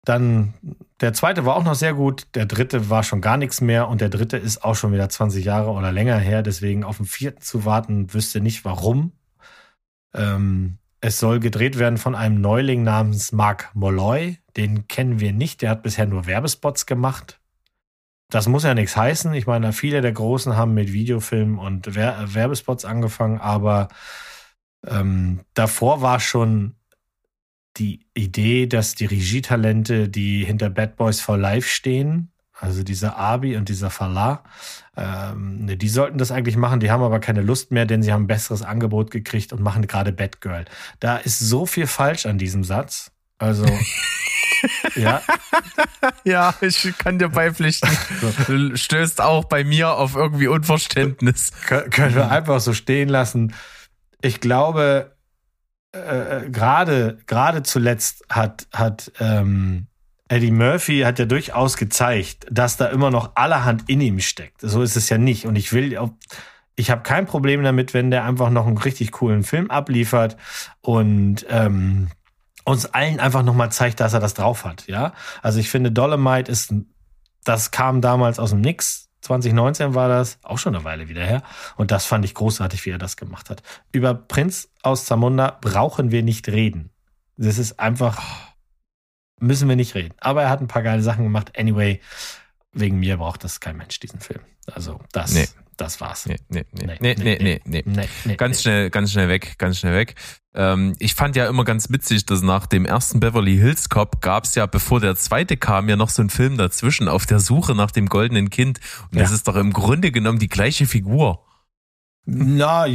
dann 0.06 0.54
der 1.02 1.14
zweite 1.14 1.44
war 1.44 1.56
auch 1.56 1.64
noch 1.64 1.74
sehr 1.74 1.96
gut, 1.96 2.28
der 2.36 2.46
dritte 2.46 2.88
war 2.88 3.02
schon 3.02 3.22
gar 3.22 3.38
nichts 3.38 3.60
mehr 3.60 3.88
und 3.88 4.00
der 4.00 4.10
dritte 4.10 4.38
ist 4.38 4.64
auch 4.64 4.76
schon 4.76 4.94
wieder 4.94 5.10
20 5.10 5.44
Jahre 5.44 5.72
oder 5.72 5.92
länger 5.92 6.20
her. 6.20 6.44
Deswegen 6.44 6.84
auf 6.84 6.98
den 6.98 7.08
vierten 7.08 7.42
zu 7.42 7.66
warten, 7.66 8.14
wüsste 8.14 8.42
nicht 8.42 8.64
warum. 8.64 9.14
Ähm, 10.14 10.78
es 11.02 11.18
soll 11.20 11.40
gedreht 11.40 11.80
werden 11.80 11.98
von 11.98 12.14
einem 12.14 12.42
Neuling 12.42 12.84
namens 12.84 13.32
Mark 13.32 13.72
Molloy. 13.74 14.38
Den 14.58 14.88
kennen 14.88 15.20
wir 15.20 15.34
nicht, 15.34 15.62
der 15.62 15.72
hat 15.72 15.84
bisher 15.84 16.06
nur 16.06 16.26
Werbespots 16.26 16.86
gemacht. 16.86 17.40
Das 18.30 18.48
muss 18.48 18.64
ja 18.64 18.74
nichts 18.74 18.98
heißen. 18.98 19.34
Ich 19.34 19.48
meine, 19.48 19.74
viele 19.74 20.02
der 20.02 20.12
Großen 20.12 20.56
haben 20.56 20.74
mit 20.74 20.92
Videofilmen 20.92 21.58
und 21.58 21.96
Wer 21.96 22.34
Werbespots 22.34 22.86
angefangen, 22.86 23.40
aber 23.40 23.90
ähm, 24.86 25.42
davor 25.54 26.02
war 26.02 26.20
schon 26.20 26.76
die 27.78 28.06
Idee, 28.14 28.68
dass 28.68 28.96
die 28.96 29.06
Regietalente, 29.06 30.10
die 30.10 30.44
hinter 30.46 30.70
Bad 30.70 30.96
Boys 30.96 31.20
for 31.20 31.38
Life 31.38 31.68
stehen, 31.68 32.32
also 32.60 32.84
dieser 32.84 33.18
Abi 33.18 33.58
und 33.58 33.68
dieser 33.70 33.90
Falah, 33.90 34.44
ähm, 34.96 35.66
ne, 35.66 35.78
die 35.78 35.90
sollten 35.90 36.18
das 36.18 36.32
eigentlich 36.32 36.56
machen, 36.56 36.80
die 36.80 36.92
haben 36.92 37.04
aber 37.04 37.20
keine 37.20 37.42
Lust 37.42 37.72
mehr, 37.72 37.86
denn 37.86 38.04
sie 38.04 38.14
haben 38.14 38.24
ein 38.24 38.28
besseres 38.28 38.62
Angebot 38.62 39.12
gekriegt 39.12 39.54
und 39.54 39.62
machen 39.62 39.88
gerade 39.88 40.12
Batgirl. 40.12 40.66
Da 41.00 41.18
ist 41.18 41.40
so 41.40 41.66
viel 41.66 41.88
falsch 41.88 42.26
an 42.26 42.38
diesem 42.38 42.64
Satz. 42.64 43.12
Also, 43.44 43.66
ja, 44.96 45.22
Ja, 46.24 46.54
ich 46.62 46.94
kann 46.98 47.20
dir 47.20 47.28
beipflichten. 47.28 47.90
Du 48.48 48.78
stößt 48.78 49.20
auch 49.20 49.44
bei 49.44 49.66
mir 49.66 49.96
auf 49.96 50.16
irgendwie 50.16 50.48
Unverständnis. 50.48 51.52
Kö- 51.68 51.90
können 51.90 52.16
wir 52.16 52.32
einfach 52.32 52.62
so 52.62 52.72
stehen 52.74 53.10
lassen. 53.10 53.54
Ich 54.22 54.40
glaube, 54.40 55.18
äh, 55.92 56.50
gerade 56.50 57.18
gerade 57.28 57.64
zuletzt 57.64 58.24
hat 58.30 58.68
hat 58.72 59.12
ähm, 59.20 59.88
Eddie 60.30 60.52
Murphy 60.52 61.02
hat 61.02 61.20
ja 61.20 61.26
durchaus 61.26 61.76
gezeigt, 61.76 62.46
dass 62.50 62.78
da 62.78 62.86
immer 62.88 63.12
noch 63.12 63.36
allerhand 63.36 63.90
in 63.90 64.00
ihm 64.00 64.22
steckt. 64.22 64.62
So 64.62 64.82
ist 64.82 64.96
es 64.96 65.10
ja 65.10 65.18
nicht. 65.18 65.46
Und 65.46 65.58
ich 65.58 65.74
will, 65.74 66.00
ich 66.78 66.90
habe 66.90 67.04
kein 67.04 67.26
Problem 67.26 67.62
damit, 67.62 67.94
wenn 67.94 68.10
der 68.10 68.24
einfach 68.24 68.50
noch 68.50 68.66
einen 68.68 68.78
richtig 68.78 69.12
coolen 69.12 69.44
Film 69.44 69.70
abliefert 69.70 70.38
und 70.80 71.46
ähm, 71.50 72.08
uns 72.66 72.86
allen 72.86 73.20
einfach 73.20 73.44
noch 73.44 73.56
mal 73.56 73.70
zeigt, 73.72 74.00
dass 74.00 74.14
er 74.14 74.20
das 74.20 74.34
drauf 74.34 74.66
hat. 74.66 74.88
Ja, 74.88 75.14
also 75.42 75.60
ich 75.60 75.70
finde 75.70 75.92
Dolomite 75.92 76.52
ist, 76.52 76.74
das 77.44 77.72
kam 77.72 78.02
damals 78.02 78.40
aus 78.40 78.52
dem 78.52 78.62
Nix. 78.62 79.10
2019 79.22 79.96
war 79.96 80.10
das, 80.10 80.38
auch 80.44 80.58
schon 80.58 80.76
eine 80.76 80.84
Weile 80.84 81.08
wieder 81.08 81.24
her. 81.24 81.44
Und 81.78 81.92
das 81.92 82.06
fand 82.06 82.26
ich 82.26 82.34
großartig, 82.34 82.86
wie 82.86 82.90
er 82.90 82.98
das 82.98 83.16
gemacht 83.16 83.50
hat. 83.50 83.64
Über 83.94 84.14
Prinz 84.14 84.70
aus 84.82 85.06
Zamunda 85.06 85.58
brauchen 85.62 86.12
wir 86.12 86.24
nicht 86.24 86.50
reden. 86.50 86.90
Das 87.38 87.58
ist 87.58 87.80
einfach, 87.80 88.22
müssen 89.40 89.70
wir 89.70 89.78
nicht 89.78 89.96
reden. 89.96 90.14
Aber 90.20 90.44
er 90.44 90.50
hat 90.50 90.60
ein 90.60 90.68
paar 90.68 90.84
geile 90.84 91.02
Sachen 91.02 91.24
gemacht. 91.24 91.58
Anyway, 91.58 92.02
wegen 92.74 93.00
mir 93.00 93.18
braucht 93.18 93.44
das 93.46 93.60
kein 93.62 93.78
Mensch, 93.78 93.98
diesen 94.00 94.20
Film. 94.20 94.42
Also 94.72 95.00
das 95.14 95.34
Nee. 95.34 95.48
das 95.78 96.02
war's. 96.02 96.26
Nee, 96.26 96.38
nee, 96.50 96.66
nee, 96.74 96.86
Nee, 96.86 96.98
nee, 97.00 97.16
nee, 97.18 97.62
nee, 97.66 97.84
nee, 97.86 98.10
nee. 98.26 98.36
Ganz 98.36 98.62
schnell, 98.62 98.90
ganz 98.90 99.12
schnell 99.12 99.30
weg, 99.30 99.56
ganz 99.58 99.80
schnell 99.80 99.96
weg. 99.96 100.16
Ähm, 100.56 100.96
ich 101.00 101.16
fand 101.16 101.36
ja 101.36 101.48
immer 101.48 101.64
ganz 101.64 101.90
witzig, 101.90 102.26
dass 102.26 102.42
nach 102.42 102.68
dem 102.68 102.86
ersten 102.86 103.20
Beverly 103.20 103.58
Hills 103.58 103.90
Cop 103.90 104.22
gab's 104.22 104.56
ja, 104.56 104.66
bevor 104.66 105.00
der 105.00 105.16
zweite 105.16 105.58
kam, 105.58 105.90
ja 105.90 105.96
noch 105.96 106.10
so 106.10 106.22
ein 106.22 106.30
Film 106.30 106.58
dazwischen 106.58 107.08
auf 107.08 107.26
der 107.26 107.40
Suche 107.40 107.74
nach 107.74 107.92
dem 107.92 108.08
goldenen 108.08 108.50
Kind. 108.50 108.80
Und 109.12 109.20
das 109.20 109.30
Ja. 109.30 109.36
ist 109.36 109.48
doch 109.48 109.56
im 109.56 109.74
Grunde 109.74 110.12
genommen 110.12 110.40
die 110.40 110.50
gleiche 110.50 110.86
Figur. 110.86 111.44
Na, 112.26 112.86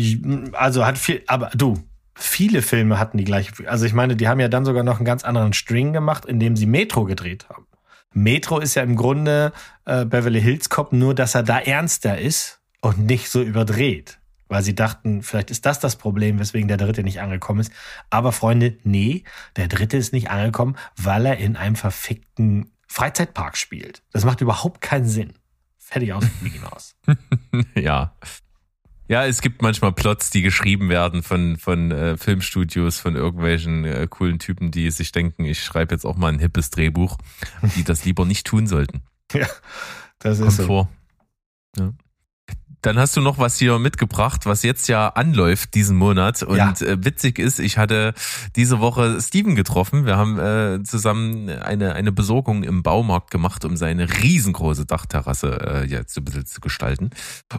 also 0.53 0.87
hat 0.87 0.99
viel, 0.99 1.23
aber 1.27 1.51
du, 1.55 1.79
viele 2.15 2.63
Filme 2.63 2.99
hatten 2.99 3.19
die 3.19 3.25
gleiche. 3.25 3.53
Also 3.69 3.85
ich 3.85 3.93
meine, 3.93 4.17
die 4.17 4.29
haben 4.29 4.41
ja 4.41 4.49
dann 4.49 4.65
sogar 4.65 4.85
noch 4.85 4.97
einen 4.97 5.05
ganz 5.05 5.25
anderen 5.25 5.53
String 5.53 5.93
gemacht, 5.93 6.25
indem 6.25 6.57
sie 6.57 6.67
Metro 6.67 7.05
gedreht 7.05 7.49
haben. 7.49 7.67
Metro 8.15 8.59
ist 8.59 8.75
ja 8.75 8.83
im 8.83 8.97
Grunde 8.97 9.53
äh, 9.85 10.05
Beverly 10.07 10.41
Hills 10.41 10.71
Cop, 10.71 10.93
nur 10.93 11.15
dass 11.15 11.35
er 11.35 11.43
da 11.43 11.59
ernster 11.59 12.19
ist 12.19 12.61
und 12.81 12.99
nicht 13.01 13.29
so 13.29 13.43
überdreht. 13.43 14.19
Weil 14.49 14.63
sie 14.63 14.75
dachten, 14.75 15.23
vielleicht 15.23 15.51
ist 15.51 15.67
das 15.67 15.79
das 15.79 15.97
Problem, 15.97 16.39
weswegen 16.39 16.69
der 16.69 16.79
dritte 16.79 17.03
nicht 17.03 17.21
angekommen 17.21 17.61
ist. 17.61 17.73
Aber 18.11 18.33
Freunde, 18.33 18.79
nee, 18.83 19.25
der 19.57 19.69
dritte 19.69 19.97
ist 19.97 20.13
nicht 20.13 20.31
angekommen, 20.31 20.77
weil 20.97 21.27
er 21.27 21.39
in 21.39 21.57
einem 21.57 21.77
verfickten 21.77 22.71
Freizeitpark 22.87 23.57
spielt. 23.57 24.03
Das 24.13 24.25
macht 24.25 24.41
überhaupt 24.41 24.81
keinen 24.81 25.07
Sinn. 25.07 25.35
Fertig 25.79 26.13
aus, 26.13 26.25
Mickey 26.41 26.59
Mouse. 26.59 26.97
ja. 27.75 28.15
Ja, 29.09 29.25
es 29.25 29.41
gibt 29.41 29.63
manchmal 29.63 29.93
Plots, 29.93 30.29
die 30.29 30.43
geschrieben 30.43 30.91
werden 30.91 31.23
von, 31.23 31.57
von 31.57 31.91
äh, 31.91 32.19
Filmstudios, 32.19 33.01
von 33.01 33.17
irgendwelchen 33.17 33.87
äh, 33.87 34.07
coolen 34.09 34.39
Typen, 34.39 34.71
die 34.71 34.91
sich 34.91 35.13
denken, 35.13 35.47
ich 35.47 35.65
schreibe 35.65 35.95
jetzt 35.95 36.05
auch 36.05 36.17
mal 36.17 36.31
ein 36.31 36.39
hippes 36.39 36.69
Drehbuch, 36.69 37.17
die 37.75 37.85
das 37.85 38.05
lieber 38.05 38.27
nicht 38.27 38.47
tun 38.47 38.67
sollten. 38.67 39.03
Ja, 39.35 39.47
das 40.21 40.39
Kommt 40.39 40.51
ist 40.51 40.57
so. 40.57 40.67
vor. 40.67 40.89
Ja. 41.77 41.93
Dann 42.83 42.97
hast 42.99 43.17
du 43.17 43.21
noch 43.21 43.39
was 43.39 43.59
hier 43.59 43.79
mitgebracht, 43.79 44.47
was 44.47 44.63
jetzt 44.63 44.89
ja 44.89 45.09
anläuft 45.09 45.75
diesen 45.75 45.97
Monat. 45.97 46.43
Und 46.45 46.57
Ja. 46.57 46.71
äh, 46.81 47.05
witzig 47.05 47.39
ist, 47.39 47.59
ich 47.59 47.77
hatte 47.77 48.15
diese 48.55 48.79
Woche 48.79 49.21
Steven 49.21 49.55
getroffen. 49.57 50.07
Wir 50.07 50.17
haben 50.17 50.39
äh, 50.39 50.83
zusammen 50.85 51.51
eine, 51.51 51.95
eine 51.95 52.13
Besorgung 52.13 52.63
im 52.63 52.83
Baumarkt 52.83 53.31
gemacht, 53.33 53.65
um 53.65 53.77
seine 53.77 54.09
riesengroße 54.23 54.87
Dachterrasse 54.87 55.83
äh, 55.85 55.87
jetzt 55.87 56.17
ein 56.17 56.25
bisschen 56.25 56.47
zu 56.47 56.61
gestalten. 56.61 57.11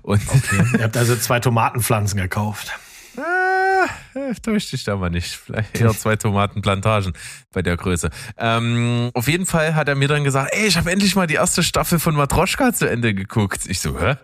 Und 0.04 0.22
Ihr 0.78 0.84
habt 0.84 0.96
also 0.96 1.16
zwei 1.18 1.40
Tomatenpflanzen 1.40 2.20
gekauft. 2.20 2.72
äh, 3.18 4.34
täuscht 4.42 4.72
dich 4.72 4.84
da 4.84 4.96
mal 4.96 5.10
nicht. 5.10 5.36
Vielleicht 5.36 5.80
eher 5.80 5.92
zwei 5.92 6.16
Tomatenplantagen 6.16 7.14
bei 7.52 7.62
der 7.62 7.76
Größe. 7.78 8.10
Ähm, 8.38 9.10
auf 9.14 9.28
jeden 9.28 9.46
Fall 9.46 9.76
hat 9.76 9.90
er 9.90 9.96
mir 9.96 10.08
dann 10.08 10.24
gesagt, 10.24 10.54
ey, 10.54 10.68
ich 10.68 10.78
habe 10.78 10.92
endlich 10.92 11.16
mal 11.16 11.28
die 11.28 11.36
erste 11.36 11.64
Staffel 11.64 12.00
von 12.00 12.16
Matroschka 12.16 12.74
zu 12.74 12.90
Ende 12.90 13.14
geguckt. 13.14 13.62
Ich 13.68 13.80
so, 13.82 14.00
hä? 14.00 14.16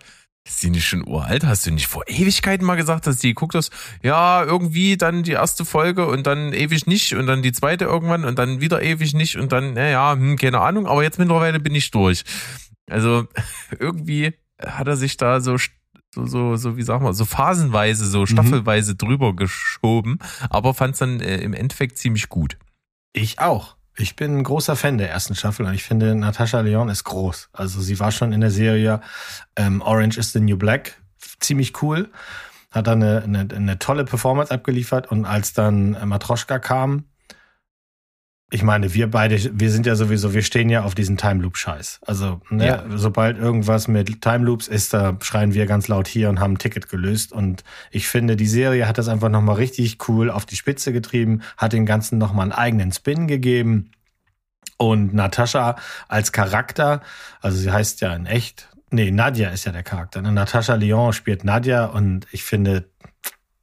Ist 0.46 0.62
die 0.62 0.70
nicht 0.70 0.86
schon 0.86 1.06
uralt? 1.06 1.44
Hast 1.44 1.66
du 1.66 1.72
nicht 1.72 1.88
vor 1.88 2.04
Ewigkeiten 2.06 2.64
mal 2.64 2.76
gesagt, 2.76 3.08
dass 3.08 3.18
die 3.18 3.28
geguckt 3.28 3.56
hast? 3.56 3.72
Ja, 4.02 4.44
irgendwie 4.44 4.96
dann 4.96 5.24
die 5.24 5.32
erste 5.32 5.64
Folge 5.64 6.06
und 6.06 6.24
dann 6.24 6.52
ewig 6.52 6.86
nicht 6.86 7.14
und 7.14 7.26
dann 7.26 7.42
die 7.42 7.50
zweite 7.50 7.84
irgendwann 7.84 8.24
und 8.24 8.38
dann 8.38 8.60
wieder 8.60 8.80
ewig 8.80 9.12
nicht 9.12 9.36
und 9.36 9.50
dann, 9.50 9.74
naja, 9.74 10.12
hm, 10.12 10.36
keine 10.36 10.60
Ahnung, 10.60 10.86
aber 10.86 11.02
jetzt 11.02 11.18
mittlerweile 11.18 11.58
bin 11.58 11.74
ich 11.74 11.90
durch. 11.90 12.22
Also 12.88 13.26
irgendwie 13.78 14.34
hat 14.64 14.86
er 14.86 14.96
sich 14.96 15.16
da 15.16 15.40
so 15.40 15.56
so, 16.14 16.24
so, 16.24 16.56
so, 16.56 16.76
wie 16.76 16.82
sag 16.82 17.02
mal, 17.02 17.12
so 17.12 17.24
phasenweise, 17.24 18.06
so 18.06 18.24
staffelweise 18.24 18.94
drüber 18.94 19.34
geschoben, 19.36 20.18
aber 20.48 20.72
fand 20.72 20.94
es 20.94 21.00
dann 21.00 21.20
äh, 21.20 21.38
im 21.38 21.52
Endeffekt 21.52 21.98
ziemlich 21.98 22.28
gut. 22.28 22.56
Ich 23.12 23.38
auch. 23.38 23.75
Ich 23.98 24.14
bin 24.14 24.38
ein 24.38 24.44
großer 24.44 24.76
Fan 24.76 24.98
der 24.98 25.10
ersten 25.10 25.34
Staffel 25.34 25.64
und 25.66 25.74
ich 25.74 25.84
finde, 25.84 26.14
Natascha 26.14 26.60
Leon 26.60 26.88
ist 26.88 27.04
groß. 27.04 27.48
Also 27.52 27.80
sie 27.80 27.98
war 27.98 28.12
schon 28.12 28.32
in 28.32 28.40
der 28.40 28.50
Serie 28.50 29.00
ähm, 29.56 29.80
Orange 29.80 30.18
is 30.18 30.32
the 30.32 30.40
New 30.40 30.56
Black 30.56 31.00
ziemlich 31.40 31.82
cool. 31.82 32.10
Hat 32.70 32.86
dann 32.86 33.02
eine, 33.02 33.22
eine, 33.22 33.48
eine 33.54 33.78
tolle 33.78 34.04
Performance 34.04 34.52
abgeliefert 34.52 35.10
und 35.10 35.24
als 35.24 35.54
dann 35.54 35.96
Matroschka 36.06 36.58
kam, 36.58 37.04
ich 38.50 38.62
meine, 38.62 38.94
wir 38.94 39.10
beide, 39.10 39.38
wir 39.58 39.70
sind 39.72 39.86
ja 39.86 39.96
sowieso, 39.96 40.32
wir 40.32 40.42
stehen 40.42 40.70
ja 40.70 40.84
auf 40.84 40.94
diesen 40.94 41.16
Time 41.16 41.42
Loop 41.42 41.56
Scheiß. 41.56 41.98
Also, 42.06 42.40
ne, 42.48 42.66
Ja. 42.66 42.84
sobald 42.94 43.38
irgendwas 43.38 43.88
mit 43.88 44.22
Time 44.22 44.44
Loops 44.44 44.68
ist, 44.68 44.94
da 44.94 45.18
schreien 45.20 45.52
wir 45.52 45.66
ganz 45.66 45.88
laut 45.88 46.06
hier 46.06 46.28
und 46.28 46.38
haben 46.38 46.52
ein 46.52 46.58
Ticket 46.58 46.88
gelöst. 46.88 47.32
Und 47.32 47.64
ich 47.90 48.06
finde, 48.06 48.36
die 48.36 48.46
Serie 48.46 48.86
hat 48.86 48.98
das 48.98 49.08
einfach 49.08 49.30
nochmal 49.30 49.56
richtig 49.56 50.08
cool 50.08 50.30
auf 50.30 50.46
die 50.46 50.54
Spitze 50.54 50.92
getrieben, 50.92 51.42
hat 51.56 51.72
den 51.72 51.86
Ganzen 51.86 52.18
nochmal 52.18 52.44
einen 52.44 52.52
eigenen 52.52 52.92
Spin 52.92 53.26
gegeben. 53.26 53.90
Und 54.78 55.12
Natascha 55.12 55.76
als 56.06 56.30
Charakter, 56.32 57.00
also 57.40 57.56
sie 57.58 57.72
heißt 57.72 58.00
ja 58.00 58.14
in 58.14 58.26
echt, 58.26 58.68
nee, 58.90 59.10
Nadja 59.10 59.48
ist 59.48 59.64
ja 59.64 59.72
der 59.72 59.82
Charakter. 59.82 60.22
Ne? 60.22 60.30
Natascha 60.30 60.74
Lyon 60.74 61.12
spielt 61.12 61.42
Nadja 61.44 61.86
und 61.86 62.26
ich 62.30 62.44
finde, 62.44 62.90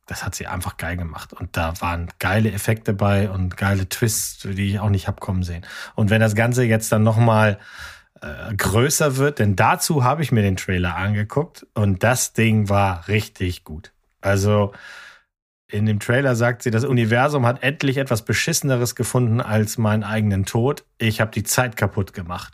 das 0.06 0.26
hat 0.26 0.36
sie 0.36 0.47
einfach 0.47 0.78
geil 0.78 0.97
gemacht. 0.97 1.34
Und 1.34 1.56
da 1.56 1.74
waren 1.80 2.10
geile 2.20 2.51
Effekte 2.51 2.93
bei 2.93 3.30
und 3.30 3.58
geile 3.58 3.88
Twists, 3.88 4.43
die 4.43 4.72
ich 4.72 4.80
auch 4.80 4.89
nicht 4.89 5.08
hab 5.08 5.20
kommen 5.20 5.43
sehen. 5.43 5.66
Und 5.95 6.10
wenn 6.10 6.22
das 6.22 6.36
Ganze 6.36 6.64
jetzt 6.64 6.91
dann 6.91 7.04
nochmal 7.04 7.58
äh, 8.22 8.54
größer 8.56 9.18
wird, 9.18 9.39
denn 9.39 9.56
dazu 9.56 10.04
habe 10.04 10.22
ich 10.22 10.32
mir 10.32 10.41
den 10.41 10.58
Trailer 10.58 10.95
angeguckt 10.95 11.66
und 11.74 12.04
das 12.04 12.34
Ding 12.34 12.70
war 12.70 13.08
richtig 13.08 13.64
gut. 13.64 13.91
Also 14.22 14.74
in 15.74 15.88
dem 15.88 16.00
Trailer 16.00 16.36
sagt 16.36 16.62
sie, 16.62 16.70
das 16.70 16.86
Universum 16.86 17.48
hat 17.48 17.64
endlich 17.64 17.98
etwas 17.98 18.22
Beschisseneres 18.22 18.94
gefunden 18.94 19.42
als 19.42 19.80
meinen 19.80 20.04
eigenen 20.04 20.46
Tod. 20.46 20.84
Ich 21.00 21.20
habe 21.20 21.32
die 21.32 21.42
Zeit 21.42 21.78
kaputt 21.78 22.14
gemacht. 22.14 22.54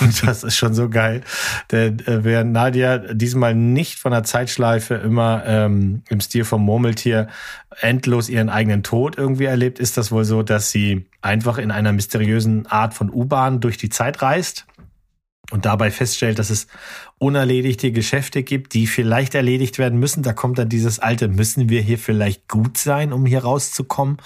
Und 0.00 0.22
das 0.26 0.42
ist 0.42 0.56
schon 0.56 0.72
so 0.72 0.88
geil. 0.88 1.20
Denn 1.70 1.98
äh, 2.00 2.24
während 2.24 2.52
Nadia 2.52 2.98
diesmal 2.98 3.54
nicht 3.54 3.98
von 3.98 4.12
der 4.12 4.22
Zeitschleife 4.24 4.94
immer 4.94 5.42
ähm, 5.46 6.04
im 6.08 6.20
Stil 6.20 6.44
vom 6.44 6.62
Murmeltier 6.62 7.28
endlos 7.82 8.30
ihren 8.30 8.48
eigenen 8.48 8.82
Tod 8.82 9.18
irgendwie 9.18 9.44
erlebt, 9.44 9.78
ist 9.78 9.98
das 9.98 10.10
wohl 10.10 10.24
so, 10.24 10.42
dass 10.42 10.70
sie 10.70 11.04
einfach 11.20 11.58
in 11.58 11.70
einer 11.70 11.92
mysteriösen 11.92 12.66
Art 12.66 12.94
von 12.94 13.10
U-Bahn 13.10 13.60
durch 13.60 13.76
die 13.76 13.90
Zeit 13.90 14.22
reist 14.22 14.66
und 15.50 15.64
dabei 15.64 15.90
feststellt, 15.90 16.38
dass 16.38 16.50
es 16.50 16.66
unerledigte 17.18 17.92
Geschäfte 17.92 18.42
gibt, 18.42 18.74
die 18.74 18.86
vielleicht 18.86 19.34
erledigt 19.34 19.78
werden 19.78 19.98
müssen. 19.98 20.22
Da 20.22 20.32
kommt 20.32 20.58
dann 20.58 20.68
dieses 20.68 20.98
alte, 20.98 21.28
müssen 21.28 21.68
wir 21.68 21.80
hier 21.80 21.98
vielleicht 21.98 22.48
gut 22.48 22.76
sein, 22.76 23.12
um 23.12 23.24
hier 23.24 23.42
rauszukommen, 23.42 24.18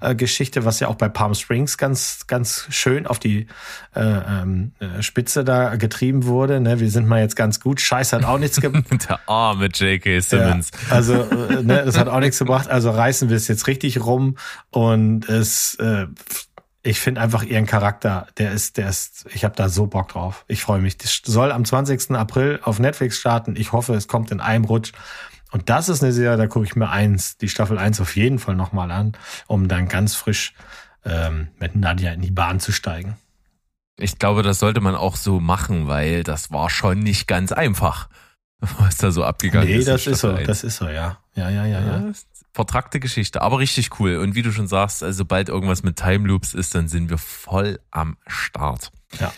äh, 0.00 0.14
Geschichte, 0.14 0.64
was 0.64 0.78
ja 0.78 0.88
auch 0.88 0.94
bei 0.94 1.08
Palm 1.08 1.34
Springs 1.34 1.76
ganz, 1.76 2.26
ganz 2.26 2.66
schön 2.70 3.06
auf 3.06 3.18
die 3.18 3.46
äh, 3.94 4.00
ähm, 4.00 4.72
äh, 4.78 5.02
Spitze 5.02 5.44
da 5.44 5.76
getrieben 5.76 6.26
wurde. 6.26 6.60
Ne? 6.60 6.78
Wir 6.78 6.90
sind 6.90 7.08
mal 7.08 7.20
jetzt 7.20 7.36
ganz 7.36 7.58
gut. 7.58 7.80
Scheiß 7.80 8.12
hat 8.12 8.24
auch 8.24 8.38
nichts 8.38 8.60
gebracht. 8.60 8.84
Der 9.08 9.18
arme 9.28 9.66
J.K. 9.66 10.20
Simmons. 10.20 10.70
Ja, 10.88 10.94
also, 10.94 11.14
äh, 11.14 11.62
ne, 11.62 11.82
das 11.84 11.98
hat 11.98 12.08
auch 12.08 12.20
nichts 12.20 12.38
gebracht. 12.38 12.68
Also 12.68 12.90
reißen 12.90 13.28
wir 13.28 13.36
es 13.36 13.48
jetzt 13.48 13.66
richtig 13.66 14.04
rum 14.04 14.36
und 14.70 15.28
es, 15.28 15.74
äh, 15.76 16.06
ich 16.86 17.00
finde 17.00 17.20
einfach 17.20 17.42
ihren 17.42 17.66
Charakter, 17.66 18.26
der 18.38 18.52
ist, 18.52 18.76
der 18.76 18.88
ist, 18.88 19.26
ich 19.34 19.44
habe 19.44 19.54
da 19.56 19.68
so 19.68 19.86
Bock 19.86 20.08
drauf. 20.08 20.44
Ich 20.48 20.62
freue 20.62 20.80
mich. 20.80 20.96
Das 20.98 21.20
soll 21.24 21.50
am 21.52 21.64
20. 21.64 22.12
April 22.12 22.60
auf 22.62 22.78
Netflix 22.78 23.18
starten. 23.18 23.56
Ich 23.56 23.72
hoffe, 23.72 23.94
es 23.94 24.08
kommt 24.08 24.30
in 24.30 24.40
einem 24.40 24.64
Rutsch. 24.64 24.92
Und 25.52 25.68
das 25.70 25.88
ist 25.88 26.02
eine 26.02 26.12
Serie, 26.12 26.36
da 26.36 26.46
gucke 26.46 26.66
ich 26.66 26.76
mir 26.76 26.88
eins, 26.90 27.36
die 27.38 27.48
Staffel 27.48 27.78
eins 27.78 28.00
auf 28.00 28.16
jeden 28.16 28.38
Fall 28.38 28.56
nochmal 28.56 28.90
an, 28.90 29.12
um 29.46 29.68
dann 29.68 29.88
ganz 29.88 30.14
frisch 30.14 30.54
ähm, 31.04 31.48
mit 31.58 31.76
Nadja 31.76 32.12
in 32.12 32.20
die 32.20 32.30
Bahn 32.30 32.60
zu 32.60 32.72
steigen. 32.72 33.16
Ich 33.98 34.18
glaube, 34.18 34.42
das 34.42 34.58
sollte 34.58 34.80
man 34.80 34.94
auch 34.94 35.16
so 35.16 35.40
machen, 35.40 35.88
weil 35.88 36.22
das 36.22 36.50
war 36.50 36.68
schon 36.68 36.98
nicht 36.98 37.26
ganz 37.26 37.52
einfach, 37.52 38.08
was 38.78 38.96
da 38.98 39.10
so 39.10 39.24
abgegangen 39.24 39.68
Nee, 39.68 39.76
ist. 39.76 39.86
in 39.86 39.92
das 39.92 40.06
ist 40.06 40.20
so, 40.20 40.28
Staffel 40.28 40.38
eins. 40.38 40.46
das 40.46 40.64
ist 40.64 40.76
so, 40.76 40.88
ja. 40.88 41.18
Ja, 41.34 41.48
ja, 41.50 41.64
ja, 41.66 41.80
ja. 41.80 42.12
Vertrackte 42.56 43.00
Geschichte, 43.00 43.42
aber 43.42 43.58
richtig 43.58 44.00
cool. 44.00 44.16
Und 44.16 44.34
wie 44.34 44.40
du 44.40 44.50
schon 44.50 44.66
sagst, 44.66 45.02
also 45.02 45.18
sobald 45.18 45.50
irgendwas 45.50 45.82
mit 45.82 45.96
Time 45.96 46.26
Loops 46.26 46.54
ist, 46.54 46.74
dann 46.74 46.88
sind 46.88 47.10
wir 47.10 47.18
voll 47.18 47.78
am 47.90 48.16
Start. 48.26 48.90
Ja. 49.20 49.30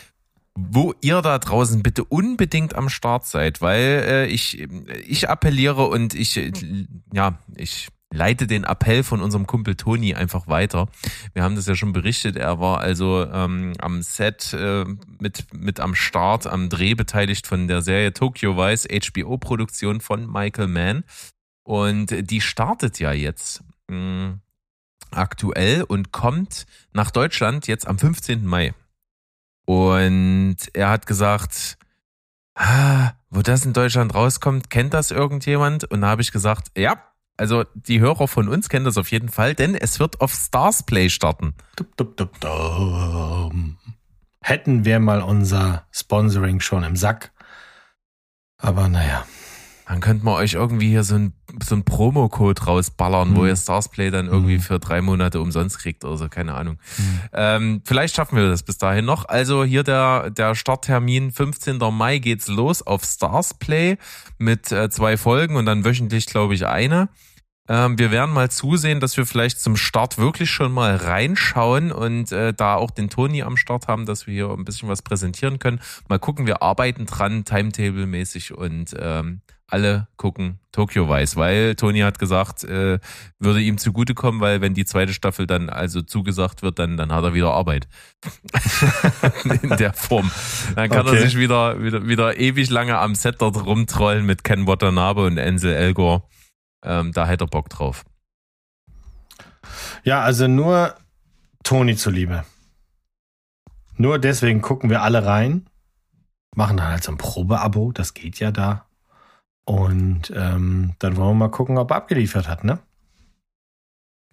Wo 0.54 0.94
ihr 1.00 1.20
da 1.20 1.38
draußen 1.38 1.82
bitte 1.82 2.04
unbedingt 2.04 2.76
am 2.76 2.88
Start 2.88 3.26
seid, 3.26 3.60
weil 3.60 4.04
äh, 4.06 4.26
ich, 4.26 4.60
ich 5.06 5.28
appelliere 5.28 5.88
und 5.88 6.14
ich, 6.14 6.36
äh, 6.36 6.52
ja, 7.12 7.38
ich 7.56 7.88
leite 8.12 8.46
den 8.46 8.62
Appell 8.62 9.02
von 9.02 9.20
unserem 9.20 9.48
Kumpel 9.48 9.74
Toni 9.74 10.14
einfach 10.14 10.46
weiter. 10.46 10.86
Wir 11.34 11.42
haben 11.42 11.56
das 11.56 11.66
ja 11.66 11.74
schon 11.74 11.92
berichtet. 11.92 12.36
Er 12.36 12.60
war 12.60 12.78
also 12.78 13.26
ähm, 13.30 13.72
am 13.80 14.00
Set 14.02 14.54
äh, 14.54 14.84
mit, 15.18 15.52
mit 15.52 15.80
am 15.80 15.96
Start, 15.96 16.46
am 16.46 16.68
Dreh 16.68 16.94
beteiligt 16.94 17.48
von 17.48 17.66
der 17.66 17.82
Serie 17.82 18.12
Tokyo 18.12 18.56
Vice, 18.56 18.86
HBO-Produktion 18.86 20.00
von 20.00 20.30
Michael 20.30 20.68
Mann. 20.68 21.04
Und 21.68 22.30
die 22.30 22.40
startet 22.40 22.98
ja 22.98 23.12
jetzt 23.12 23.62
mh, 23.88 24.38
aktuell 25.10 25.82
und 25.82 26.12
kommt 26.12 26.64
nach 26.94 27.10
Deutschland 27.10 27.66
jetzt 27.66 27.86
am 27.86 27.98
15. 27.98 28.46
Mai. 28.46 28.72
Und 29.66 30.56
er 30.72 30.88
hat 30.88 31.06
gesagt, 31.06 31.76
ah, 32.54 33.10
wo 33.28 33.42
das 33.42 33.66
in 33.66 33.74
Deutschland 33.74 34.14
rauskommt, 34.14 34.70
kennt 34.70 34.94
das 34.94 35.10
irgendjemand? 35.10 35.84
Und 35.84 36.00
da 36.00 36.06
habe 36.06 36.22
ich 36.22 36.32
gesagt, 36.32 36.68
ja, 36.74 37.02
also 37.36 37.64
die 37.74 38.00
Hörer 38.00 38.28
von 38.28 38.48
uns 38.48 38.70
kennen 38.70 38.86
das 38.86 38.96
auf 38.96 39.10
jeden 39.10 39.28
Fall, 39.28 39.54
denn 39.54 39.74
es 39.74 40.00
wird 40.00 40.22
auf 40.22 40.32
Stars 40.32 40.84
Play 40.84 41.10
starten. 41.10 41.52
Hätten 44.40 44.86
wir 44.86 45.00
mal 45.00 45.20
unser 45.20 45.86
Sponsoring 45.90 46.60
schon 46.60 46.82
im 46.82 46.96
Sack. 46.96 47.30
Aber 48.56 48.88
naja. 48.88 49.26
Dann 49.88 50.00
könnte 50.00 50.22
man 50.22 50.34
euch 50.34 50.52
irgendwie 50.52 50.90
hier 50.90 51.02
so 51.02 51.14
ein, 51.14 51.32
so 51.64 51.74
ein 51.74 51.82
Promo-Code 51.82 52.62
rausballern, 52.62 53.34
wo 53.34 53.40
Hm. 53.40 53.48
ihr 53.48 53.56
Starsplay 53.56 54.10
dann 54.10 54.26
irgendwie 54.26 54.56
Hm. 54.56 54.60
für 54.60 54.78
drei 54.78 55.00
Monate 55.00 55.40
umsonst 55.40 55.78
kriegt 55.78 56.04
oder 56.04 56.18
so, 56.18 56.28
keine 56.28 56.52
Ahnung. 56.54 56.78
Ähm, 57.32 57.80
vielleicht 57.86 58.14
schaffen 58.14 58.36
wir 58.36 58.50
das 58.50 58.62
bis 58.62 58.76
dahin 58.76 59.06
noch. 59.06 59.24
Also 59.30 59.64
hier 59.64 59.84
der, 59.84 60.28
der 60.28 60.54
Starttermin 60.54 61.32
15. 61.32 61.78
Mai 61.90 62.18
geht's 62.18 62.48
los 62.48 62.86
auf 62.86 63.02
Starsplay 63.02 63.96
mit 64.36 64.70
äh, 64.72 64.90
zwei 64.90 65.16
Folgen 65.16 65.56
und 65.56 65.64
dann 65.64 65.86
wöchentlich, 65.86 66.26
glaube 66.26 66.52
ich, 66.52 66.66
eine. 66.66 67.08
Ähm, 67.66 67.98
wir 67.98 68.10
werden 68.10 68.34
mal 68.34 68.50
zusehen, 68.50 69.00
dass 69.00 69.16
wir 69.16 69.24
vielleicht 69.24 69.58
zum 69.58 69.76
Start 69.76 70.18
wirklich 70.18 70.50
schon 70.50 70.70
mal 70.70 70.96
reinschauen 70.96 71.92
und 71.92 72.30
äh, 72.30 72.52
da 72.52 72.74
auch 72.74 72.90
den 72.90 73.08
Toni 73.08 73.42
am 73.42 73.56
Start 73.56 73.88
haben, 73.88 74.04
dass 74.04 74.26
wir 74.26 74.34
hier 74.34 74.50
ein 74.50 74.66
bisschen 74.66 74.88
was 74.90 75.00
präsentieren 75.00 75.58
können. 75.58 75.80
Mal 76.08 76.18
gucken, 76.18 76.46
wir 76.46 76.60
arbeiten 76.62 77.06
dran, 77.06 77.44
Timetable-mäßig 77.46 78.52
und 78.52 78.94
ähm, 78.98 79.40
alle 79.70 80.08
gucken 80.16 80.58
Tokyo 80.72 81.08
Vice, 81.08 81.36
weil 81.36 81.74
Toni 81.74 82.00
hat 82.00 82.18
gesagt, 82.18 82.64
äh, 82.64 82.98
würde 83.38 83.60
ihm 83.60 83.76
zugutekommen, 83.78 84.40
weil 84.40 84.60
wenn 84.60 84.74
die 84.74 84.86
zweite 84.86 85.12
Staffel 85.12 85.46
dann 85.46 85.68
also 85.68 86.00
zugesagt 86.02 86.62
wird, 86.62 86.78
dann, 86.78 86.96
dann 86.96 87.12
hat 87.12 87.22
er 87.22 87.34
wieder 87.34 87.52
Arbeit. 87.52 87.86
In 89.62 89.76
der 89.76 89.92
Form. 89.92 90.30
Dann 90.74 90.88
kann 90.88 91.06
er 91.06 91.12
Okay. 91.12 91.20
sich 91.22 91.36
wieder, 91.36 91.82
wieder, 91.82 92.06
wieder 92.06 92.38
ewig 92.38 92.70
lange 92.70 92.98
am 92.98 93.14
Set 93.14 93.36
dort 93.40 93.64
rumtrollen 93.64 94.24
mit 94.24 94.42
Ken 94.42 94.66
Watanabe 94.66 95.24
und 95.26 95.38
Ansel 95.38 95.74
Elgor. 95.74 96.28
Ähm, 96.82 97.12
da 97.12 97.26
hätte 97.26 97.44
er 97.44 97.48
Bock 97.48 97.68
drauf. 97.68 98.04
Ja, 100.04 100.22
also 100.22 100.48
nur 100.48 100.94
Toni 101.62 101.96
zuliebe. 101.96 102.44
Nur 103.96 104.18
deswegen 104.18 104.62
gucken 104.62 104.88
wir 104.90 105.02
alle 105.02 105.26
rein, 105.26 105.68
machen 106.54 106.76
dann 106.78 106.88
halt 106.88 107.02
so 107.02 107.12
ein 107.12 107.18
Probeabo, 107.18 107.92
das 107.92 108.14
geht 108.14 108.38
ja 108.38 108.50
da. 108.52 108.87
Und 109.68 110.32
ähm, 110.34 110.94
dann 110.98 111.16
wollen 111.16 111.28
wir 111.30 111.34
mal 111.34 111.50
gucken, 111.50 111.76
ob 111.76 111.90
er 111.90 111.96
abgeliefert 111.96 112.48
hat, 112.48 112.64
ne? 112.64 112.78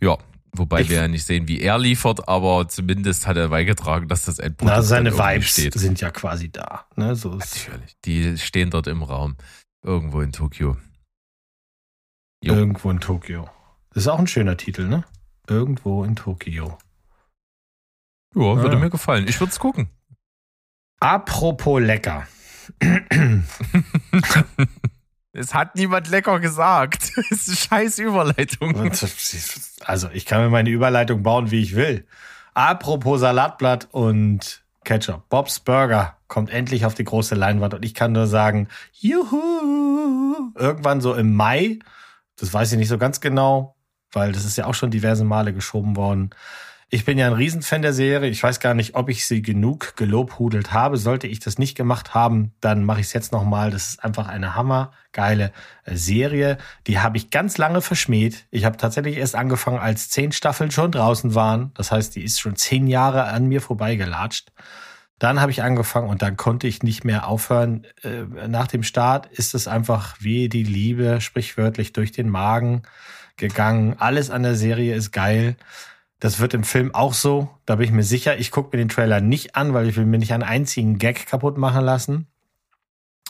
Ja, 0.01 0.17
wobei 0.53 0.81
Ich- 0.81 0.89
wir 0.89 0.97
ja 0.97 1.07
nicht 1.09 1.25
sehen, 1.25 1.49
wie 1.49 1.59
er 1.59 1.77
liefert, 1.77 2.29
aber 2.29 2.69
zumindest 2.69 3.27
hat 3.27 3.35
er 3.35 3.49
beigetragen, 3.49 4.07
dass 4.07 4.23
das 4.23 4.39
Endprodukt 4.39 4.77
Na, 4.77 4.81
seine 4.81 5.11
Vibes 5.17 5.49
steht. 5.49 5.73
sind 5.73 5.99
ja 5.99 6.09
quasi 6.11 6.49
da. 6.49 6.85
Ne? 6.95 7.15
So 7.17 7.33
Natürlich. 7.35 7.97
Die 8.05 8.37
stehen 8.37 8.69
dort 8.69 8.87
im 8.87 9.03
Raum. 9.03 9.35
Irgendwo 9.83 10.21
in 10.21 10.31
Tokio. 10.31 10.77
Jo. 12.41 12.53
irgendwo 12.53 12.89
in 12.91 12.99
Tokio. 13.01 13.49
Das 13.89 14.03
ist 14.03 14.07
auch 14.07 14.19
ein 14.19 14.27
schöner 14.27 14.55
Titel, 14.55 14.87
ne? 14.87 15.03
Irgendwo 15.47 16.03
in 16.05 16.15
Tokio. 16.15 16.77
Ja, 18.35 18.55
würde 18.57 18.77
Ah. 18.77 18.79
mir 18.79 18.89
gefallen. 18.89 19.27
Ich 19.27 19.39
würde 19.39 19.51
es 19.51 19.59
gucken. 19.59 19.89
Apropos 21.01 21.81
lecker. 21.81 22.25
Es 25.35 25.53
hat 25.53 25.75
niemand 25.75 26.09
lecker 26.09 26.39
gesagt. 26.39 27.11
Das 27.29 27.47
ist 27.47 27.71
eine 27.71 27.83
scheiß 27.83 27.99
Überleitung. 27.99 28.75
Also, 29.83 30.09
ich 30.13 30.25
kann 30.25 30.41
mir 30.41 30.49
meine 30.49 30.69
Überleitung 30.69 31.23
bauen, 31.23 31.51
wie 31.51 31.61
ich 31.61 31.75
will. 31.75 32.05
Apropos 32.53 33.19
Salatblatt 33.19 33.89
und 33.91 34.63
Ketchup. 34.85 35.27
Bob's 35.29 35.59
Burger 35.59 36.17
kommt 36.27 36.49
endlich 36.49 36.85
auf 36.85 36.93
die 36.93 37.03
große 37.03 37.35
Leinwand 37.35 37.73
und 37.73 37.83
ich 37.83 37.93
kann 37.93 38.13
nur 38.13 38.27
sagen, 38.27 38.69
juhu! 38.93 40.51
Irgendwann 40.55 41.01
so 41.01 41.13
im 41.13 41.33
Mai, 41.33 41.79
das 42.37 42.53
weiß 42.53 42.71
ich 42.71 42.77
nicht 42.77 42.87
so 42.87 42.97
ganz 42.97 43.19
genau, 43.19 43.75
weil 44.11 44.31
das 44.31 44.45
ist 44.45 44.57
ja 44.57 44.67
auch 44.67 44.75
schon 44.75 44.91
diverse 44.91 45.25
Male 45.25 45.53
geschoben 45.53 45.95
worden. 45.95 46.29
Ich 46.95 47.03
bin 47.03 47.17
ja 47.17 47.27
ein 47.27 47.33
Riesenfan 47.33 47.81
der 47.81 47.91
Serie. 47.91 48.29
Ich 48.29 48.41
weiß 48.41 48.61
gar 48.61 48.73
nicht, 48.73 48.95
ob 48.95 49.09
ich 49.09 49.25
sie 49.25 49.41
genug 49.41 49.97
gelobhudelt 49.97 50.71
habe. 50.71 50.95
Sollte 50.95 51.27
ich 51.27 51.41
das 51.41 51.57
nicht 51.57 51.75
gemacht 51.75 52.13
haben, 52.13 52.53
dann 52.61 52.85
mache 52.85 53.01
ich 53.01 53.07
es 53.07 53.11
jetzt 53.11 53.33
nochmal. 53.33 53.69
Das 53.69 53.89
ist 53.89 54.03
einfach 54.05 54.29
eine 54.29 54.55
hammergeile 54.55 55.51
äh, 55.83 55.97
Serie. 55.97 56.57
Die 56.87 56.99
habe 56.99 57.17
ich 57.17 57.31
ganz 57.31 57.57
lange 57.57 57.81
verschmäht. 57.81 58.45
Ich 58.49 58.63
habe 58.63 58.77
tatsächlich 58.77 59.17
erst 59.17 59.35
angefangen, 59.35 59.77
als 59.77 60.09
zehn 60.09 60.31
Staffeln 60.31 60.71
schon 60.71 60.93
draußen 60.93 61.35
waren. 61.35 61.71
Das 61.73 61.91
heißt, 61.91 62.15
die 62.15 62.23
ist 62.23 62.39
schon 62.39 62.55
zehn 62.55 62.87
Jahre 62.87 63.25
an 63.25 63.47
mir 63.47 63.59
vorbeigelatscht. 63.59 64.53
Dann 65.19 65.41
habe 65.41 65.51
ich 65.51 65.63
angefangen 65.63 66.07
und 66.07 66.21
dann 66.21 66.37
konnte 66.37 66.65
ich 66.65 66.81
nicht 66.81 67.03
mehr 67.03 67.27
aufhören. 67.27 67.85
Äh, 68.03 68.47
Nach 68.47 68.67
dem 68.67 68.83
Start 68.83 69.25
ist 69.33 69.53
es 69.53 69.67
einfach 69.67 70.15
wie 70.21 70.47
die 70.47 70.63
Liebe 70.63 71.19
sprichwörtlich 71.19 71.91
durch 71.91 72.13
den 72.13 72.29
Magen 72.29 72.83
gegangen. 73.35 73.97
Alles 73.99 74.29
an 74.29 74.43
der 74.43 74.55
Serie 74.55 74.95
ist 74.95 75.11
geil. 75.11 75.57
Das 76.19 76.39
wird 76.39 76.53
im 76.53 76.63
Film 76.63 76.93
auch 76.95 77.13
so. 77.13 77.49
Da 77.65 77.75
bin 77.75 77.85
ich 77.85 77.91
mir 77.91 78.03
sicher. 78.03 78.37
Ich 78.37 78.51
gucke 78.51 78.75
mir 78.75 78.81
den 78.81 78.89
Trailer 78.89 79.21
nicht 79.21 79.55
an, 79.55 79.73
weil 79.73 79.87
ich 79.87 79.95
will 79.97 80.05
mir 80.05 80.17
nicht 80.17 80.33
einen 80.33 80.43
einzigen 80.43 80.97
Gag 80.97 81.25
kaputt 81.27 81.57
machen 81.57 81.83
lassen. 81.83 82.27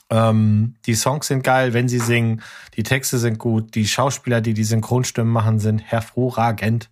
Ähm, 0.10 0.76
die 0.86 0.94
Songs 0.94 1.28
sind 1.28 1.44
geil, 1.44 1.74
wenn 1.74 1.90
sie 1.90 2.00
singen. 2.00 2.42
Die 2.76 2.84
Texte 2.84 3.18
sind 3.18 3.40
gut. 3.40 3.76
Die 3.76 3.88
Schauspieler, 3.88 4.42
die 4.42 4.54
die 4.54 4.64
Synchronstimmen 4.64 5.34
machen, 5.34 5.60
sind 5.60 5.80
hervorragend. 5.80 6.90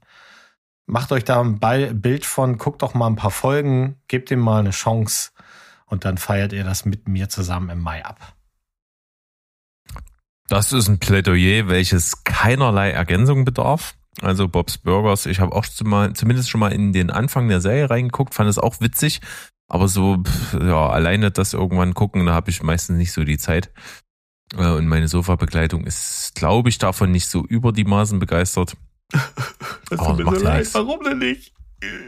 Macht 0.85 1.11
euch 1.11 1.23
da 1.23 1.39
ein 1.39 1.59
Bild 1.59 2.25
von, 2.25 2.57
guckt 2.57 2.81
doch 2.81 2.93
mal 2.93 3.07
ein 3.07 3.15
paar 3.15 3.31
Folgen, 3.31 3.95
gebt 4.07 4.31
ihm 4.31 4.39
mal 4.39 4.59
eine 4.59 4.71
Chance 4.71 5.31
und 5.85 6.03
dann 6.05 6.17
feiert 6.17 6.51
ihr 6.51 6.63
das 6.63 6.83
mit 6.85 7.07
mir 7.07 7.29
zusammen 7.29 7.69
im 7.69 7.79
Mai 7.79 8.03
ab. 8.03 8.35
Das 10.49 10.73
ist 10.73 10.89
ein 10.89 10.99
Plädoyer, 10.99 11.69
welches 11.69 12.25
keinerlei 12.25 12.91
Ergänzung 12.91 13.45
bedarf. 13.45 13.95
Also 14.21 14.47
Bob's 14.47 14.77
Burgers, 14.77 15.25
ich 15.25 15.39
habe 15.39 15.55
auch 15.55 15.65
zumindest 15.65 16.49
schon 16.49 16.59
mal 16.59 16.71
in 16.71 16.93
den 16.93 17.09
Anfang 17.09 17.47
der 17.49 17.61
Serie 17.61 17.89
reingeguckt, 17.89 18.33
fand 18.35 18.49
es 18.49 18.57
auch 18.59 18.79
witzig. 18.79 19.21
Aber 19.67 19.87
so, 19.87 20.17
pff, 20.23 20.53
ja, 20.61 20.87
alleine 20.89 21.31
das 21.31 21.53
irgendwann 21.53 21.93
gucken, 21.95 22.25
da 22.25 22.33
habe 22.33 22.51
ich 22.51 22.61
meistens 22.61 22.97
nicht 22.97 23.11
so 23.11 23.23
die 23.23 23.37
Zeit. 23.39 23.71
Äh, 24.55 24.67
Und 24.67 24.87
meine 24.87 25.07
Sofabegleitung 25.07 25.85
ist, 25.85 26.33
glaube 26.35 26.69
ich, 26.69 26.77
davon 26.77 27.11
nicht 27.11 27.27
so 27.27 27.43
über 27.45 27.71
die 27.71 27.85
Maßen 27.85 28.19
begeistert. 28.19 28.75
Das 29.89 29.99
Oh, 29.99 30.13
macht 30.13 30.41
ja 30.41 30.57
nichts. 30.57 30.73
Warum 30.73 31.03
denn 31.03 31.19
nicht? 31.19 31.53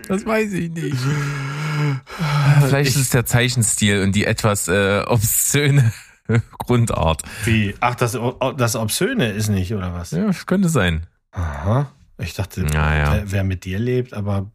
Das 0.08 0.26
weiß 0.26 0.54
ich 0.54 0.72
nicht. 0.72 0.96
Vielleicht 2.68 2.90
ist 2.92 3.02
es 3.02 3.10
der 3.10 3.26
Zeichenstil 3.26 4.02
und 4.02 4.14
die 4.16 4.26
etwas 4.26 4.68
äh, 4.68 5.04
obszöne 5.06 5.92
Grundart. 6.58 7.22
Wie? 7.44 7.76
Ach, 7.80 7.96
das, 7.96 8.18
das 8.58 8.76
Obszöne 8.76 9.32
ist 9.32 9.50
nicht, 9.50 9.74
oder 9.74 9.94
was? 9.94 10.12
Ja, 10.12 10.32
könnte 10.46 10.70
sein. 10.70 11.06
Aha. 11.32 11.92
Ich 12.18 12.34
dachte, 12.34 12.62
Naja. 12.64 13.14
wer, 13.14 13.32
wer 13.32 13.44
mit 13.44 13.66
dir 13.66 13.80
lebt, 13.80 14.14
aber 14.14 14.52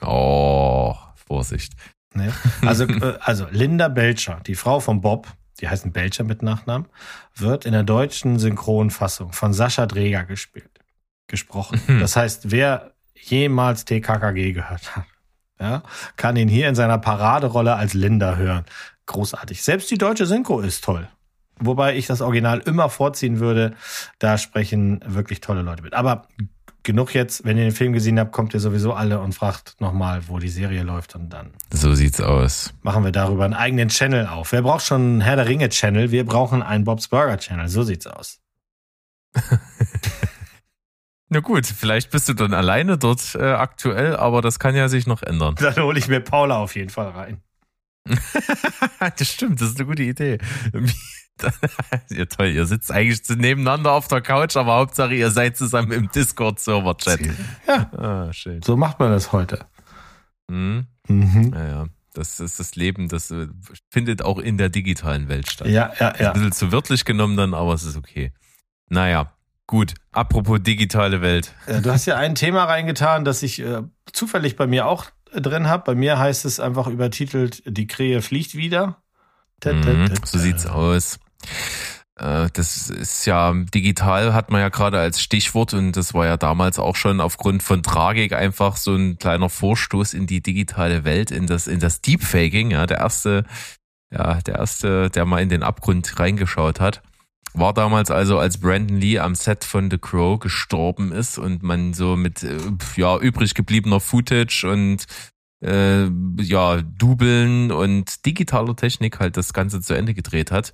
Oh, 0.00 0.94
Vorsicht. 1.26 1.72
Ne? 2.14 2.32
Also, 2.62 2.84
äh, 2.84 3.18
also 3.20 3.46
Linda 3.50 3.88
Belcher, 3.88 4.40
die 4.46 4.54
Frau 4.54 4.80
von 4.80 5.00
Bob, 5.00 5.28
die 5.60 5.68
heißt 5.68 5.92
Belcher 5.92 6.24
mit 6.24 6.42
Nachnamen, 6.42 6.88
wird 7.36 7.66
in 7.66 7.72
der 7.72 7.82
deutschen 7.82 8.38
Synchronfassung 8.38 9.32
von 9.32 9.52
Sascha 9.52 9.86
Dreger 9.86 10.24
gespielt, 10.24 10.70
gesprochen. 11.26 11.80
Mhm. 11.86 12.00
Das 12.00 12.16
heißt, 12.16 12.50
wer 12.50 12.92
jemals 13.14 13.84
TKKG 13.84 14.52
gehört 14.52 14.96
hat, 14.96 15.04
ja, 15.60 15.82
kann 16.16 16.36
ihn 16.36 16.48
hier 16.48 16.68
in 16.68 16.74
seiner 16.74 16.98
Paraderolle 16.98 17.74
als 17.76 17.92
Linda 17.94 18.36
hören. 18.36 18.64
Großartig. 19.06 19.62
Selbst 19.62 19.90
die 19.90 19.98
deutsche 19.98 20.24
Synchro 20.26 20.60
ist 20.60 20.82
toll. 20.84 21.08
Wobei 21.62 21.96
ich 21.96 22.06
das 22.06 22.22
Original 22.22 22.60
immer 22.60 22.88
vorziehen 22.88 23.38
würde. 23.38 23.74
Da 24.18 24.38
sprechen 24.38 25.00
wirklich 25.04 25.42
tolle 25.42 25.60
Leute 25.60 25.82
mit. 25.82 25.92
Aber 25.92 26.26
genug 26.82 27.14
jetzt. 27.14 27.44
Wenn 27.44 27.56
ihr 27.58 27.64
den 27.64 27.72
Film 27.72 27.92
gesehen 27.92 28.18
habt, 28.18 28.32
kommt 28.32 28.54
ihr 28.54 28.60
sowieso 28.60 28.92
alle 28.92 29.20
und 29.20 29.34
fragt 29.34 29.80
nochmal, 29.80 30.22
wo 30.28 30.38
die 30.38 30.48
Serie 30.48 30.82
läuft 30.82 31.14
und 31.14 31.30
dann 31.30 31.50
So 31.72 31.94
sieht's 31.94 32.20
aus. 32.20 32.72
machen 32.82 33.04
wir 33.04 33.12
darüber 33.12 33.44
einen 33.44 33.54
eigenen 33.54 33.88
Channel 33.88 34.26
auf. 34.26 34.52
Wer 34.52 34.62
braucht 34.62 34.84
schon 34.84 35.00
einen 35.02 35.20
Herr 35.20 35.36
der 35.36 35.46
Ringe 35.46 35.68
Channel? 35.68 36.10
Wir 36.10 36.24
brauchen 36.24 36.62
einen 36.62 36.84
Bob's 36.84 37.08
Burger 37.08 37.38
Channel. 37.38 37.68
So 37.68 37.82
sieht's 37.82 38.06
aus. 38.06 38.40
Na 41.28 41.38
gut, 41.40 41.64
vielleicht 41.66 42.10
bist 42.10 42.28
du 42.28 42.34
dann 42.34 42.52
alleine 42.54 42.98
dort 42.98 43.36
äh, 43.36 43.52
aktuell, 43.52 44.16
aber 44.16 44.42
das 44.42 44.58
kann 44.58 44.74
ja 44.74 44.88
sich 44.88 45.06
noch 45.06 45.22
ändern. 45.22 45.54
Dann 45.54 45.76
hole 45.76 45.96
ich 45.98 46.08
mir 46.08 46.18
Paula 46.20 46.56
auf 46.58 46.74
jeden 46.74 46.90
Fall 46.90 47.10
rein. 47.10 47.40
das 48.98 49.28
stimmt, 49.28 49.60
das 49.60 49.68
ist 49.68 49.76
eine 49.78 49.86
gute 49.86 50.02
Idee. 50.02 50.38
ja, 52.10 52.24
toll, 52.26 52.48
ihr 52.48 52.66
sitzt 52.66 52.90
eigentlich 52.92 53.20
nebeneinander 53.28 53.92
auf 53.92 54.08
der 54.08 54.20
Couch, 54.20 54.56
aber 54.56 54.74
Hauptsache 54.76 55.14
ihr 55.14 55.30
seid 55.30 55.56
zusammen 55.56 55.92
im 55.92 56.10
Discord-Server-Chat. 56.10 57.20
Ja, 57.66 57.90
Ah, 57.96 58.32
schön. 58.32 58.62
so 58.62 58.76
macht 58.76 58.98
man 59.00 59.10
das 59.10 59.32
heute. 59.32 59.66
Mhm. 60.48 60.86
Mhm. 61.08 61.50
Naja, 61.50 61.86
das 62.14 62.40
ist 62.40 62.58
das 62.60 62.74
Leben, 62.74 63.08
das 63.08 63.30
äh, 63.30 63.46
findet 63.90 64.22
auch 64.22 64.38
in 64.38 64.58
der 64.58 64.68
digitalen 64.68 65.28
Welt 65.28 65.50
statt. 65.50 65.68
Ja, 65.68 65.92
ja, 65.98 66.08
Ein 66.10 66.24
ja. 66.24 66.32
bisschen 66.32 66.52
zu 66.52 66.72
wörtlich 66.72 67.04
genommen 67.04 67.36
dann, 67.36 67.54
aber 67.54 67.72
es 67.74 67.84
ist 67.84 67.96
okay. 67.96 68.32
Naja, 68.88 69.32
gut. 69.66 69.94
Apropos 70.12 70.60
digitale 70.62 71.22
Welt. 71.22 71.54
Du 71.82 71.90
hast 71.92 72.06
ja 72.06 72.16
ein 72.16 72.34
Thema 72.34 72.64
reingetan, 72.64 73.24
das 73.24 73.42
ich 73.44 73.60
äh, 73.60 73.82
zufällig 74.12 74.56
bei 74.56 74.66
mir 74.66 74.86
auch 74.86 75.06
drin 75.32 75.68
habe. 75.68 75.84
Bei 75.84 75.94
mir 75.94 76.18
heißt 76.18 76.44
es 76.44 76.58
einfach 76.58 76.88
übertitelt, 76.88 77.62
die 77.64 77.86
Krähe 77.86 78.20
fliegt 78.22 78.56
wieder. 78.56 78.96
Tä, 79.60 79.72
Mhm, 79.74 80.06
tä, 80.06 80.14
so 80.24 80.38
sieht's 80.38 80.66
aus. 80.66 81.20
Äh, 82.16 82.48
Das 82.52 82.90
ist 82.90 83.26
ja 83.26 83.52
digital, 83.74 84.34
hat 84.34 84.50
man 84.50 84.60
ja 84.60 84.68
gerade 84.68 84.98
als 84.98 85.20
Stichwort 85.22 85.74
und 85.74 85.92
das 85.96 86.14
war 86.14 86.26
ja 86.26 86.36
damals 86.36 86.78
auch 86.78 86.96
schon 86.96 87.20
aufgrund 87.20 87.62
von 87.62 87.82
Tragik 87.82 88.32
einfach 88.32 88.76
so 88.76 88.94
ein 88.94 89.18
kleiner 89.18 89.48
Vorstoß 89.48 90.14
in 90.14 90.26
die 90.26 90.42
digitale 90.42 91.04
Welt, 91.04 91.30
in 91.30 91.46
das, 91.46 91.66
in 91.66 91.80
das 91.80 92.00
Deepfaking, 92.02 92.70
ja, 92.72 92.86
der 92.86 92.98
erste, 92.98 93.44
ja, 94.12 94.34
der 94.42 94.56
erste, 94.56 95.10
der 95.10 95.24
mal 95.24 95.42
in 95.42 95.48
den 95.48 95.62
Abgrund 95.62 96.18
reingeschaut 96.18 96.80
hat. 96.80 97.02
war 97.52 97.72
damals 97.74 98.10
also, 98.10 98.38
als 98.38 98.58
Brandon 98.58 98.98
Lee 98.98 99.18
am 99.18 99.34
Set 99.34 99.64
von 99.64 99.90
The 99.90 99.98
Crow 99.98 100.38
gestorben 100.38 101.12
ist 101.12 101.38
und 101.38 101.62
man 101.62 101.94
so 101.94 102.16
mit 102.16 102.42
äh, 102.42 102.58
ja 102.96 103.18
übrig 103.18 103.54
gebliebener 103.54 104.00
Footage 104.00 104.64
und 104.70 105.06
äh, 105.64 106.06
ja 106.40 106.80
Dubeln 106.82 107.72
und 107.72 108.24
digitaler 108.26 108.76
Technik 108.76 109.20
halt 109.20 109.36
das 109.36 109.52
Ganze 109.52 109.80
zu 109.80 109.94
Ende 109.94 110.14
gedreht 110.14 110.50
hat. 110.52 110.72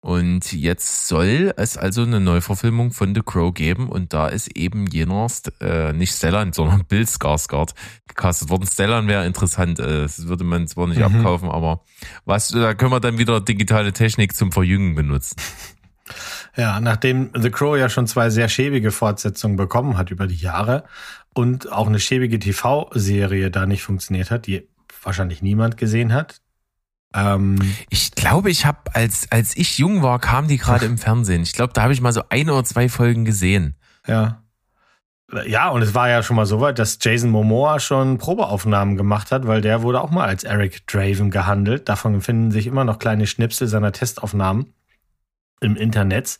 Und 0.00 0.52
jetzt 0.52 1.08
soll 1.08 1.52
es 1.56 1.76
also 1.76 2.02
eine 2.02 2.20
Neuverfilmung 2.20 2.92
von 2.92 3.12
The 3.14 3.22
Crow 3.24 3.52
geben 3.52 3.88
und 3.88 4.12
da 4.12 4.28
ist 4.28 4.56
eben 4.56 4.86
jener, 4.86 5.26
äh, 5.60 5.92
nicht 5.92 6.14
Stellan, 6.14 6.52
sondern 6.52 6.84
Bill 6.88 7.02
Skarsgård 7.02 7.74
gecastet 8.06 8.48
worden. 8.50 8.66
Stellan 8.66 9.08
wäre 9.08 9.26
interessant, 9.26 9.80
äh, 9.80 10.02
das 10.02 10.28
würde 10.28 10.44
man 10.44 10.68
zwar 10.68 10.86
nicht 10.86 10.98
Mhm. 10.98 11.16
abkaufen, 11.16 11.50
aber 11.50 11.82
was, 12.24 12.48
da 12.48 12.74
können 12.74 12.92
wir 12.92 13.00
dann 13.00 13.18
wieder 13.18 13.40
digitale 13.40 13.92
Technik 13.92 14.36
zum 14.36 14.52
Verjüngen 14.52 14.94
benutzen. 14.94 15.36
Ja, 16.56 16.78
nachdem 16.80 17.30
The 17.34 17.50
Crow 17.50 17.76
ja 17.76 17.88
schon 17.88 18.06
zwei 18.06 18.30
sehr 18.30 18.48
schäbige 18.48 18.92
Fortsetzungen 18.92 19.56
bekommen 19.56 19.98
hat 19.98 20.12
über 20.12 20.28
die 20.28 20.36
Jahre 20.36 20.84
und 21.34 21.70
auch 21.72 21.88
eine 21.88 21.98
schäbige 21.98 22.38
TV-Serie 22.38 23.50
da 23.50 23.66
nicht 23.66 23.82
funktioniert 23.82 24.30
hat, 24.30 24.46
die 24.46 24.68
wahrscheinlich 25.02 25.42
niemand 25.42 25.76
gesehen 25.76 26.12
hat. 26.14 26.40
Ähm, 27.14 27.56
Ich 27.88 28.12
glaube, 28.12 28.50
ich 28.50 28.66
habe, 28.66 28.78
als, 28.94 29.30
als 29.30 29.56
ich 29.56 29.78
jung 29.78 30.02
war, 30.02 30.18
kam 30.18 30.48
die 30.48 30.58
gerade 30.58 30.86
im 30.86 30.98
Fernsehen. 30.98 31.42
Ich 31.42 31.52
glaube, 31.52 31.72
da 31.72 31.82
habe 31.82 31.92
ich 31.92 32.00
mal 32.00 32.12
so 32.12 32.22
ein 32.28 32.50
oder 32.50 32.64
zwei 32.64 32.88
Folgen 32.88 33.24
gesehen. 33.24 33.76
ja. 34.06 34.42
Ja, 35.44 35.70
und 35.70 35.82
es 35.82 35.92
war 35.92 36.08
ja 36.08 36.22
schon 36.22 36.36
mal 36.36 36.46
so 36.46 36.60
weit, 36.60 36.78
dass 36.78 36.98
Jason 37.02 37.30
Momoa 37.30 37.80
schon 37.80 38.16
Probeaufnahmen 38.16 38.96
gemacht 38.96 39.32
hat, 39.32 39.44
weil 39.44 39.60
der 39.60 39.82
wurde 39.82 40.00
auch 40.00 40.12
mal 40.12 40.24
als 40.24 40.44
Eric 40.44 40.86
Draven 40.86 41.32
gehandelt. 41.32 41.88
Davon 41.88 42.20
finden 42.20 42.52
sich 42.52 42.68
immer 42.68 42.84
noch 42.84 43.00
kleine 43.00 43.26
Schnipsel 43.26 43.66
seiner 43.66 43.90
Testaufnahmen 43.90 44.72
im 45.60 45.74
Internet. 45.74 46.38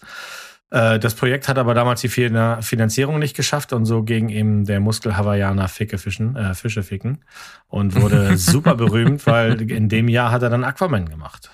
Äh, 0.71 0.99
Das 0.99 1.15
Projekt 1.15 1.49
hat 1.49 1.59
aber 1.59 1.75
damals 1.75 2.01
die 2.01 2.09
Fin- 2.09 2.63
Finanzierung 2.63 3.19
nicht 3.19 3.37
geschafft 3.37 3.73
und 3.73 3.85
so 3.87 4.03
ging 4.03 4.29
eben 4.29 4.65
der 4.65 4.81
Muskel-Hawaiianer 4.81 5.69
Ficke 5.69 5.99
fischen, 5.99 6.37
äh, 6.37 6.55
Fische 6.55 6.83
ficken 6.83 7.25
und 7.69 7.95
wurde 8.01 8.37
super 8.39 8.75
berühmt, 8.75 9.27
weil 9.27 9.71
in 9.71 9.89
dem 9.89 10.09
Jahr 10.09 10.31
hat 10.31 10.43
er 10.43 10.51
dann 10.51 10.65
Aquaman 10.65 11.09
gemacht. 11.09 11.51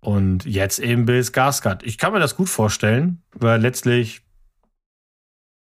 Und 0.00 0.44
jetzt 0.44 0.80
eben 0.80 1.06
Bill 1.06 1.20
Skarsgård. 1.22 1.82
Ich 1.82 1.96
kann 1.96 2.12
mir 2.12 2.20
das 2.20 2.36
gut 2.36 2.50
vorstellen, 2.50 3.22
weil 3.32 3.60
letztlich 3.60 4.20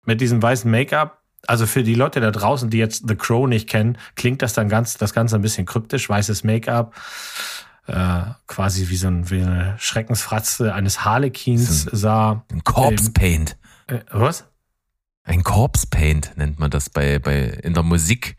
mit 0.05 0.21
diesem 0.21 0.41
weißen 0.41 0.69
Make-up, 0.69 1.21
also 1.45 1.67
für 1.67 1.83
die 1.83 1.93
Leute 1.93 2.19
da 2.19 2.31
draußen, 2.31 2.69
die 2.69 2.77
jetzt 2.79 3.07
The 3.07 3.15
Crow 3.15 3.47
nicht 3.47 3.69
kennen, 3.69 3.97
klingt 4.15 4.41
das 4.41 4.53
dann 4.53 4.69
ganz, 4.69 4.97
das 4.97 5.13
Ganze 5.13 5.35
ein 5.35 5.41
bisschen 5.43 5.65
kryptisch, 5.67 6.09
weißes 6.09 6.43
Make-up, 6.43 6.95
äh, 7.87 8.21
quasi 8.47 8.89
wie 8.89 8.95
so 8.97 9.07
ein, 9.07 9.29
wie 9.29 9.41
eine 9.41 9.75
Schreckensfratze 9.77 10.73
eines 10.73 11.03
Harlequins 11.05 11.83
So 11.83 11.91
ein- 11.91 11.97
sah. 11.97 12.45
Ein 12.51 12.63
Corpse 12.63 13.11
Paint. 13.11 13.57
Äh, 13.87 13.99
was? 14.11 14.45
Ein 15.25 15.41
Corpse 15.43 15.87
Paint 15.89 16.33
nennt 16.35 16.59
man 16.59 16.69
das 16.69 16.89
bei, 16.89 17.17
bei 17.17 17.43
in 17.43 17.73
der 17.73 17.83
Musik. 17.83 18.35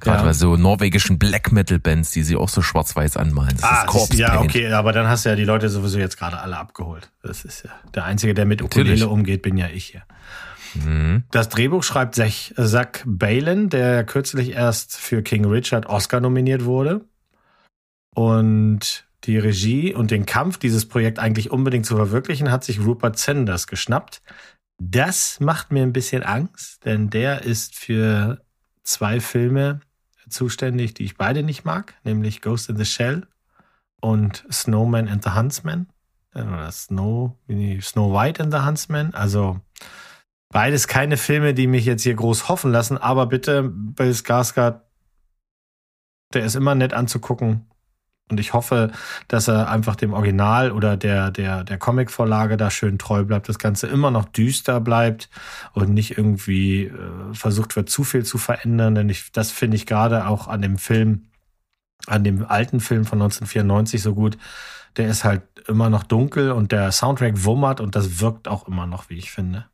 Gerade 0.00 0.18
Ja. 0.18 0.24
bei 0.24 0.32
so 0.34 0.56
norwegischen 0.56 1.18
Black 1.18 1.50
Metal 1.50 1.78
Bands, 1.78 2.10
die 2.10 2.22
sie 2.22 2.36
auch 2.36 2.50
so 2.50 2.60
schwarz-weiß 2.60 3.16
anmalen. 3.16 3.56
Das 3.58 3.70
ist 3.80 3.86
Corpse 3.86 4.16
Ah, 4.16 4.18
ja, 4.18 4.28
Paint. 4.36 4.50
okay, 4.50 4.70
aber 4.72 4.92
dann 4.92 5.08
hast 5.08 5.24
du 5.24 5.30
ja 5.30 5.36
die 5.36 5.44
Leute 5.44 5.70
sowieso 5.70 5.98
jetzt 5.98 6.18
gerade 6.18 6.38
alle 6.38 6.58
abgeholt. 6.58 7.10
Das 7.22 7.44
ist 7.46 7.64
ja 7.64 7.70
der 7.94 8.04
Einzige, 8.04 8.34
der 8.34 8.44
mit 8.44 8.60
Ukulele 8.60 8.90
Natürlich. 8.90 9.10
umgeht, 9.10 9.40
bin 9.42 9.56
ja 9.56 9.68
ich 9.68 9.86
hier. 9.86 10.02
Mhm. 10.74 11.24
Das 11.30 11.48
Drehbuch 11.48 11.82
schreibt 11.82 12.14
Zach, 12.16 12.52
Zach 12.56 12.88
Balin, 13.06 13.70
der 13.70 14.04
kürzlich 14.04 14.50
erst 14.50 14.96
für 14.98 15.22
King 15.22 15.46
Richard 15.46 15.86
Oscar 15.86 16.20
nominiert 16.20 16.66
wurde. 16.66 17.06
Und 18.16 19.06
die 19.24 19.38
Regie 19.38 19.94
und 19.94 20.10
den 20.10 20.26
Kampf, 20.26 20.58
dieses 20.58 20.88
Projekt 20.88 21.18
eigentlich 21.18 21.50
unbedingt 21.50 21.86
zu 21.86 21.96
verwirklichen, 21.96 22.50
hat 22.50 22.64
sich 22.64 22.80
Rupert 22.80 23.18
Sanders 23.18 23.66
geschnappt. 23.66 24.22
Das 24.78 25.40
macht 25.40 25.72
mir 25.72 25.82
ein 25.82 25.92
bisschen 25.92 26.22
Angst, 26.22 26.84
denn 26.84 27.10
der 27.10 27.42
ist 27.42 27.74
für 27.74 28.42
zwei 28.82 29.20
Filme 29.20 29.80
zuständig, 30.28 30.94
die 30.94 31.04
ich 31.04 31.16
beide 31.16 31.42
nicht 31.42 31.64
mag, 31.64 31.94
nämlich 32.04 32.42
Ghost 32.42 32.68
in 32.68 32.76
the 32.76 32.84
Shell 32.84 33.26
und 34.00 34.44
Snowman 34.50 35.08
and 35.08 35.22
the 35.22 35.30
Huntsman. 35.30 35.88
Oder 36.34 36.70
Snow, 36.70 37.36
Snow 37.80 38.12
White 38.12 38.42
and 38.42 38.52
the 38.52 38.60
Huntsman. 38.60 39.14
Also 39.14 39.60
Beides 40.50 40.86
keine 40.86 41.16
Filme, 41.16 41.54
die 41.54 41.66
mich 41.66 41.84
jetzt 41.84 42.02
hier 42.02 42.14
groß 42.14 42.48
hoffen 42.48 42.70
lassen, 42.70 42.98
aber 42.98 43.26
bitte, 43.26 43.64
Bill 43.64 44.12
Skarsgård, 44.12 44.80
der 46.32 46.44
ist 46.44 46.54
immer 46.54 46.74
nett 46.74 46.92
anzugucken. 46.92 47.66
Und 48.28 48.40
ich 48.40 48.54
hoffe, 48.54 48.90
dass 49.28 49.46
er 49.46 49.70
einfach 49.70 49.94
dem 49.94 50.12
Original 50.12 50.72
oder 50.72 50.96
der, 50.96 51.30
der, 51.30 51.62
der 51.62 51.78
Comic-Vorlage 51.78 52.56
da 52.56 52.70
schön 52.70 52.98
treu 52.98 53.22
bleibt, 53.24 53.48
das 53.48 53.60
Ganze 53.60 53.86
immer 53.86 54.10
noch 54.10 54.24
düster 54.24 54.80
bleibt 54.80 55.30
und 55.74 55.90
nicht 55.90 56.18
irgendwie 56.18 56.86
äh, 56.86 57.34
versucht 57.34 57.76
wird, 57.76 57.88
zu 57.88 58.02
viel 58.02 58.24
zu 58.24 58.38
verändern. 58.38 58.96
Denn 58.96 59.08
ich, 59.08 59.30
das 59.30 59.52
finde 59.52 59.76
ich 59.76 59.86
gerade 59.86 60.26
auch 60.26 60.48
an 60.48 60.60
dem 60.60 60.76
Film, 60.76 61.26
an 62.06 62.24
dem 62.24 62.44
alten 62.44 62.80
Film 62.80 63.04
von 63.04 63.22
1994 63.22 64.02
so 64.02 64.14
gut. 64.14 64.38
Der 64.96 65.08
ist 65.08 65.22
halt 65.22 65.42
immer 65.68 65.88
noch 65.88 66.02
dunkel 66.02 66.50
und 66.50 66.72
der 66.72 66.90
Soundtrack 66.90 67.44
wummert 67.44 67.80
und 67.80 67.94
das 67.94 68.20
wirkt 68.20 68.48
auch 68.48 68.66
immer 68.66 68.86
noch, 68.86 69.08
wie 69.08 69.18
ich 69.18 69.30
finde. 69.30 69.66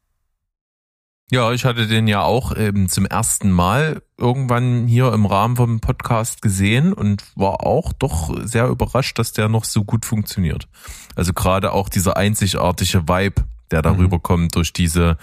Ja, 1.33 1.51
ich 1.51 1.65
hatte 1.65 1.87
den 1.87 2.09
ja 2.09 2.21
auch 2.21 2.53
ähm, 2.59 2.91
zum 2.91 3.07
ersten 3.07 3.51
Mal 3.51 4.03
irgendwann 4.19 4.87
hier 4.87 5.15
im 5.15 5.25
Rahmen 5.25 5.57
vom 5.57 5.81
Podcast 5.81 6.43
gesehen 6.43 6.93
und 6.93 7.25
war 7.37 7.65
auch 7.65 7.95
doch 7.95 8.39
sehr 8.45 8.69
überrascht, 8.69 9.19
dass 9.19 9.33
der 9.33 9.49
noch 9.49 9.65
so 9.65 9.83
gut 9.83 10.05
funktioniert. 10.05 10.69
Also 11.17 11.33
gerade 11.33 11.73
auch 11.73 11.89
dieser 11.89 12.19
einzigartige 12.19 13.09
Vibe, 13.09 13.47
der 13.71 13.81
darüber 13.81 14.19
kommt 14.19 14.57
durch 14.57 14.75
diese 14.75 15.17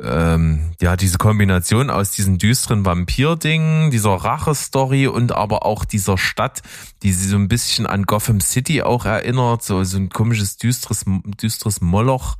ähm, 0.00 0.74
ja 0.80 0.94
diese 0.94 1.18
Kombination 1.18 1.90
aus 1.90 2.12
diesem 2.12 2.38
düsteren 2.38 2.86
Vampir-Ding, 2.86 3.90
dieser 3.90 4.12
Rache-Story 4.12 5.08
und 5.08 5.32
aber 5.32 5.66
auch 5.66 5.84
dieser 5.84 6.18
Stadt, 6.18 6.62
die 7.02 7.12
sie 7.12 7.28
so 7.28 7.36
ein 7.36 7.48
bisschen 7.48 7.88
an 7.88 8.04
Gotham 8.04 8.40
City 8.40 8.82
auch 8.82 9.06
erinnert, 9.06 9.64
so 9.64 9.82
so 9.82 9.96
ein 9.96 10.08
komisches 10.08 10.56
düsteres 10.56 11.04
düsteres 11.42 11.80
Moloch. 11.80 12.36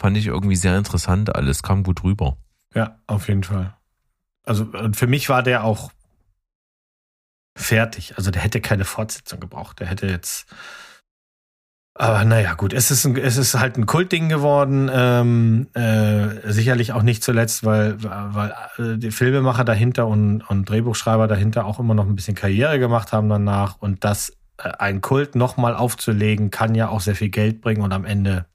Fand 0.00 0.16
ich 0.16 0.26
irgendwie 0.26 0.56
sehr 0.56 0.76
interessant 0.76 1.34
alles, 1.34 1.62
kam 1.62 1.82
gut 1.82 2.02
rüber. 2.02 2.36
Ja, 2.74 2.98
auf 3.06 3.28
jeden 3.28 3.44
Fall. 3.44 3.76
Also 4.44 4.64
und 4.64 4.96
für 4.96 5.06
mich 5.06 5.28
war 5.28 5.42
der 5.42 5.64
auch 5.64 5.90
fertig. 7.56 8.16
Also 8.16 8.30
der 8.30 8.42
hätte 8.42 8.60
keine 8.60 8.84
Fortsetzung 8.84 9.40
gebraucht. 9.40 9.80
Der 9.80 9.86
hätte 9.86 10.06
jetzt. 10.06 10.46
Aber 11.96 12.24
naja, 12.24 12.54
gut, 12.54 12.72
es 12.72 12.90
ist, 12.90 13.04
ein, 13.04 13.16
es 13.16 13.36
ist 13.36 13.54
halt 13.54 13.78
ein 13.78 13.86
Kultding 13.86 14.28
geworden. 14.28 14.90
Ähm, 14.92 15.68
äh, 15.74 16.50
sicherlich 16.50 16.92
auch 16.92 17.02
nicht 17.02 17.22
zuletzt, 17.22 17.64
weil, 17.64 18.02
weil 18.02 18.52
äh, 18.78 18.98
die 18.98 19.12
Filmemacher 19.12 19.64
dahinter 19.64 20.08
und, 20.08 20.42
und 20.42 20.68
Drehbuchschreiber 20.68 21.28
dahinter 21.28 21.64
auch 21.66 21.78
immer 21.78 21.94
noch 21.94 22.06
ein 22.06 22.16
bisschen 22.16 22.34
Karriere 22.34 22.80
gemacht 22.80 23.12
haben 23.12 23.28
danach. 23.28 23.76
Und 23.78 24.02
das 24.02 24.36
äh, 24.58 24.70
ein 24.78 25.02
Kult 25.02 25.36
nochmal 25.36 25.76
aufzulegen, 25.76 26.50
kann 26.50 26.74
ja 26.74 26.88
auch 26.88 27.00
sehr 27.00 27.14
viel 27.14 27.30
Geld 27.30 27.60
bringen 27.60 27.82
und 27.82 27.92
am 27.92 28.04
Ende, 28.04 28.46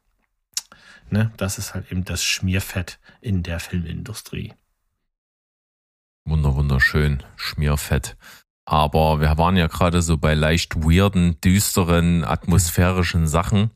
ne, 1.11 1.31
das 1.37 1.57
ist 1.57 1.73
halt 1.73 1.91
eben 1.91 2.03
das 2.03 2.23
Schmierfett 2.23 2.99
in 3.21 3.43
der 3.43 3.59
Filmindustrie. 3.59 4.53
Wunder, 6.25 6.55
wunderschön, 6.55 7.23
Schmierfett. 7.35 8.17
Aber 8.65 9.19
wir 9.19 9.37
waren 9.37 9.57
ja 9.57 9.67
gerade 9.67 10.01
so 10.01 10.17
bei 10.17 10.35
leicht 10.35 10.75
weirden, 10.75 11.41
düsteren, 11.41 12.23
atmosphärischen 12.23 13.27
Sachen. 13.27 13.71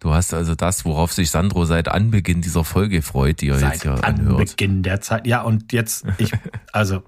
Du 0.00 0.12
hast 0.12 0.34
also 0.34 0.54
das, 0.54 0.84
worauf 0.84 1.12
sich 1.12 1.30
Sandro 1.30 1.64
seit 1.64 1.88
Anbeginn 1.88 2.40
dieser 2.42 2.64
Folge 2.64 3.02
freut, 3.02 3.40
die 3.40 3.48
er 3.48 3.60
jetzt 3.60 3.82
Seit 3.82 3.82
hier 3.82 4.04
anhört. 4.04 4.40
Anbeginn 4.40 4.82
der 4.82 5.00
Zeit. 5.00 5.26
Ja, 5.26 5.42
und 5.42 5.72
jetzt, 5.72 6.04
ich, 6.18 6.32
also, 6.72 7.04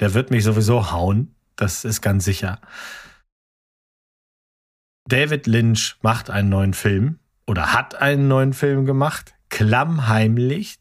der 0.00 0.12
wird 0.14 0.30
mich 0.30 0.42
sowieso 0.42 0.90
hauen. 0.90 1.34
Das 1.54 1.84
ist 1.84 2.00
ganz 2.00 2.24
sicher. 2.24 2.60
David 5.06 5.46
Lynch 5.46 5.96
macht 6.02 6.30
einen 6.30 6.48
neuen 6.48 6.74
Film 6.74 7.18
oder 7.46 7.72
hat 7.72 7.94
einen 7.96 8.28
neuen 8.28 8.52
Film 8.52 8.84
gemacht. 8.84 9.34
Klammheimlich. 9.48 10.78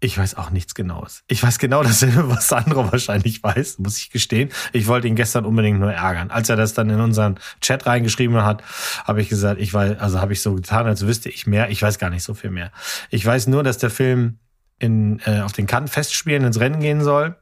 Ich 0.00 0.18
weiß 0.18 0.34
auch 0.34 0.50
nichts 0.50 0.74
Genaues. 0.74 1.22
Ich 1.28 1.42
weiß 1.42 1.58
genau 1.58 1.82
dasselbe, 1.82 2.28
was 2.28 2.48
Sandro 2.48 2.92
wahrscheinlich 2.92 3.42
weiß, 3.42 3.78
muss 3.78 3.96
ich 3.96 4.10
gestehen. 4.10 4.50
Ich 4.72 4.86
wollte 4.86 5.08
ihn 5.08 5.16
gestern 5.16 5.46
unbedingt 5.46 5.80
nur 5.80 5.92
ärgern. 5.92 6.30
Als 6.30 6.50
er 6.50 6.56
das 6.56 6.74
dann 6.74 6.90
in 6.90 7.00
unseren 7.00 7.38
Chat 7.60 7.86
reingeschrieben 7.86 8.42
hat, 8.42 8.62
habe 9.04 9.22
ich 9.22 9.28
gesagt, 9.30 9.60
ich 9.60 9.72
weiß, 9.72 9.98
also 10.00 10.20
habe 10.20 10.34
ich 10.34 10.42
so 10.42 10.54
getan, 10.54 10.86
als 10.86 11.06
wüsste 11.06 11.30
ich 11.30 11.46
mehr. 11.46 11.70
Ich 11.70 11.80
weiß 11.80 11.98
gar 11.98 12.10
nicht 12.10 12.22
so 12.22 12.34
viel 12.34 12.50
mehr. 12.50 12.70
Ich 13.08 13.24
weiß 13.24 13.46
nur, 13.46 13.62
dass 13.62 13.78
der 13.78 13.90
Film 13.90 14.38
in, 14.78 15.20
äh, 15.24 15.40
auf 15.40 15.52
den 15.52 15.66
Kanten 15.66 15.88
Festspielen 15.88 16.44
ins 16.44 16.60
Rennen 16.60 16.80
gehen 16.80 17.02
soll. 17.02 17.36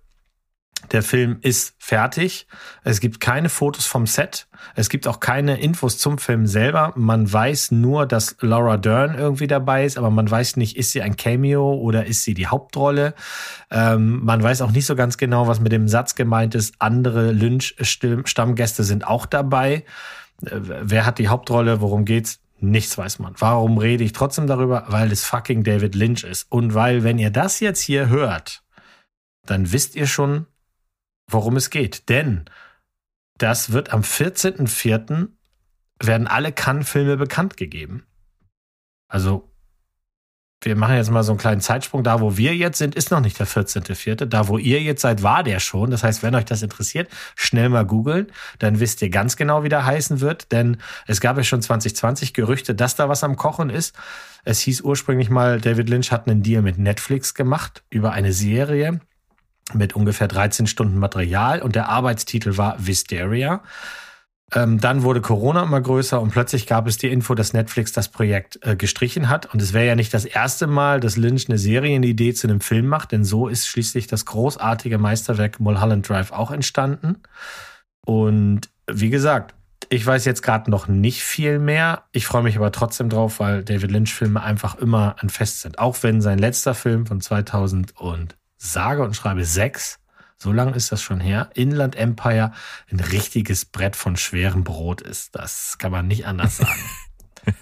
Der 0.91 1.03
Film 1.03 1.39
ist 1.41 1.75
fertig. 1.79 2.47
Es 2.85 3.01
gibt 3.01 3.21
keine 3.21 3.49
Fotos 3.49 3.87
vom 3.87 4.07
Set. 4.07 4.49
Es 4.75 4.89
gibt 4.89 5.07
auch 5.07 5.21
keine 5.21 5.61
Infos 5.61 5.99
zum 5.99 6.19
Film 6.19 6.47
selber. 6.47 6.93
Man 6.97 7.31
weiß 7.33 7.71
nur, 7.71 8.07
dass 8.07 8.37
Laura 8.41 8.77
Dern 8.77 9.17
irgendwie 9.17 9.47
dabei 9.47 9.85
ist, 9.85 9.97
aber 9.97 10.11
man 10.11 10.31
weiß 10.31 10.57
nicht, 10.57 10.77
ist 10.77 10.93
sie 10.93 11.03
ein 11.03 11.17
Cameo 11.17 11.75
oder 11.75 12.07
ist 12.07 12.25
sie 12.25 12.35
die 12.35 12.47
Hauptrolle. 12.47 13.15
Ähm, 13.71 14.25
man 14.25 14.43
weiß 14.43 14.63
auch 14.63 14.73
nicht 14.73 14.87
so 14.87 14.97
ganz 14.97 15.17
genau, 15.17 15.47
was 15.47 15.61
mit 15.61 15.73
dem 15.73 15.89
Satz 15.89 16.15
gemeint 16.15 16.55
ist. 16.55 16.75
Andere 16.79 17.33
Lynch-Stammgäste 17.33 18.85
sind 18.85 19.07
auch 19.07 19.27
dabei. 19.27 19.85
Äh, 20.45 20.61
wer 20.61 21.07
hat 21.07 21.19
die 21.19 21.29
Hauptrolle? 21.29 21.81
Worum 21.81 22.05
geht's? 22.05 22.41
Nichts 22.59 22.97
weiß 22.97 23.19
man. 23.19 23.35
Warum 23.39 23.79
rede 23.79 24.05
ich 24.05 24.13
trotzdem 24.13 24.47
darüber? 24.47 24.85
Weil 24.87 25.11
es 25.11 25.25
fucking 25.25 25.65
David 25.65 25.97
Lynch 25.97 26.23
ist. 26.23 26.47
Und 26.49 26.75
weil, 26.75 27.03
wenn 27.03 27.19
ihr 27.19 27.31
das 27.31 27.59
jetzt 27.59 27.81
hier 27.81 28.09
hört, 28.09 28.63
dann 29.47 29.73
wisst 29.73 29.97
ihr 29.97 30.07
schon, 30.07 30.47
worum 31.29 31.57
es 31.57 31.71
geht. 31.71 32.09
Denn 32.09 32.45
das 33.39 33.73
wird 33.73 33.93
am 33.93 34.03
14.04. 34.03 35.29
werden 36.01 36.27
alle 36.27 36.53
Cannes-Filme 36.53 37.17
bekannt 37.17 37.57
gegeben. 37.57 38.07
Also 39.09 39.53
wir 40.65 40.77
machen 40.77 40.95
jetzt 40.95 41.11
mal 41.11 41.25
so 41.25 41.33
einen 41.33 41.41
kleinen 41.41 41.61
Zeitsprung. 41.61 42.05
Da, 42.05 42.21
wo 42.21 42.37
wir 42.37 42.55
jetzt 42.55 42.79
sind, 42.79 42.95
ist 42.95 43.11
noch 43.11 43.21
nicht 43.21 43.39
der 43.39 43.49
14.04. 43.49 44.27
Da, 44.27 44.47
wo 44.47 44.59
ihr 44.59 44.81
jetzt 44.81 45.03
seid, 45.03 45.23
war 45.23 45.43
der 45.43 45.59
schon. 45.59 45.91
Das 45.91 46.05
heißt, 46.05 46.23
wenn 46.23 46.35
euch 46.37 46.45
das 46.45 46.63
interessiert, 46.63 47.11
schnell 47.35 47.69
mal 47.69 47.85
googeln. 47.85 48.29
Dann 48.61 48.79
wisst 48.79 49.03
ihr 49.03 49.11
ganz 49.11 49.37
genau, 49.37 49.65
wie 49.65 49.69
der 49.69 49.85
heißen 49.85 50.21
wird. 50.21 50.53
Denn 50.53 50.77
es 51.07 51.21
gab 51.21 51.37
ja 51.37 51.43
schon 51.43 51.63
2020 51.63 52.33
Gerüchte, 52.33 52.75
dass 52.77 52.95
da 52.95 53.09
was 53.09 53.25
am 53.25 53.37
Kochen 53.37 53.71
ist. 53.71 53.97
Es 54.45 54.61
hieß 54.61 54.83
ursprünglich 54.83 55.31
mal, 55.31 55.61
David 55.61 55.89
Lynch 55.89 56.13
hat 56.13 56.29
einen 56.29 56.43
Deal 56.43 56.63
mit 56.63 56.79
Netflix 56.79 57.35
gemacht 57.35 57.83
über 57.91 58.13
eine 58.13 58.33
Serie 58.33 59.01
mit 59.73 59.95
ungefähr 59.95 60.29
13 60.29 60.67
Stunden 60.67 60.99
Material 60.99 61.63
und 61.63 61.75
der 61.75 61.89
Arbeitstitel 61.89 62.57
war 62.57 62.77
Wisteria. 62.79 63.63
Ähm, 64.55 64.79
dann 64.79 65.03
wurde 65.03 65.23
Corona 65.23 65.63
immer 65.63 65.81
größer 65.81 66.21
und 66.21 66.31
plötzlich 66.31 66.67
gab 66.67 66.87
es 66.87 66.99
die 66.99 67.09
Info, 67.09 67.35
dass 67.35 67.55
Netflix 67.55 67.93
das 67.93 68.09
Projekt 68.09 68.59
äh, 68.63 68.77
gestrichen 68.77 69.29
hat. 69.29 69.53
Und 69.53 69.63
es 69.63 69.73
wäre 69.73 69.87
ja 69.87 69.95
nicht 69.95 70.13
das 70.13 70.27
erste 70.27 70.67
Mal, 70.67 71.01
dass 71.01 71.17
Lynch 71.17 71.49
eine 71.49 71.59
Serienidee 71.59 72.35
zu 72.35 72.49
einem 72.49 72.61
Film 72.61 72.87
macht, 72.87 73.13
denn 73.13 73.25
so 73.25 73.49
ist 73.49 73.67
schließlich 73.67 74.09
das 74.09 74.27
großartige 74.27 74.99
Meisterwerk 74.99 75.59
Mulholland 75.59 76.07
Drive 76.07 76.33
auch 76.33 76.51
entstanden. 76.51 77.23
Und 78.05 78.69
wie 78.91 79.11
gesagt, 79.11 79.55
ich 79.89 80.05
weiß 80.05 80.25
jetzt 80.27 80.43
gerade 80.43 80.71
noch 80.71 80.87
nicht 80.87 81.23
viel 81.23 81.59
mehr. 81.59 82.05
Ich 82.13 82.27
freue 82.27 82.43
mich 82.43 82.57
aber 82.57 82.73
trotzdem 82.73 83.09
drauf, 83.09 83.41
weil 83.41 83.65
David 83.65 83.91
Lynch-Filme 83.91 84.43
einfach 84.43 84.75
immer 84.77 85.17
ein 85.21 85.31
Fest 85.31 85.63
sind. 85.63 85.79
Auch 85.79 86.03
wenn 86.03 86.21
sein 86.21 86.39
letzter 86.39 86.75
Film 86.75 87.07
von 87.07 87.21
2000 87.21 87.97
und 87.99 88.37
sage 88.71 89.03
und 89.03 89.15
schreibe 89.15 89.45
sechs 89.45 89.99
so 90.43 90.51
lange 90.51 90.75
ist 90.75 90.91
das 90.91 91.01
schon 91.01 91.21
her, 91.21 91.51
Inland 91.55 91.95
Empire 91.95 92.51
ein 92.91 92.99
richtiges 92.99 93.65
Brett 93.65 93.95
von 93.95 94.17
schwerem 94.17 94.65
Brot 94.65 95.01
ist. 95.01 95.37
Das 95.37 95.79
kann 95.79 95.93
man 95.93 96.09
nicht 96.09 96.27
anders 96.27 96.57
sagen. 96.57 96.81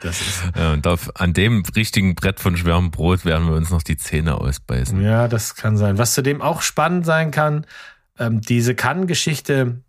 Das 0.00 0.20
ist 0.20 0.42
ja, 0.54 0.74
und 0.74 0.86
auf, 0.86 1.18
an 1.18 1.32
dem 1.32 1.62
richtigen 1.74 2.14
Brett 2.14 2.38
von 2.38 2.54
schwerem 2.54 2.90
Brot 2.90 3.24
werden 3.24 3.48
wir 3.48 3.54
uns 3.54 3.70
noch 3.70 3.82
die 3.82 3.96
Zähne 3.96 4.38
ausbeißen. 4.38 5.00
Ja, 5.00 5.26
das 5.26 5.54
kann 5.54 5.78
sein. 5.78 5.96
Was 5.96 6.12
zudem 6.12 6.42
auch 6.42 6.60
spannend 6.60 7.06
sein 7.06 7.30
kann, 7.30 7.64
ähm, 8.18 8.42
diese 8.42 8.74
Kann-Geschichte, 8.74 9.80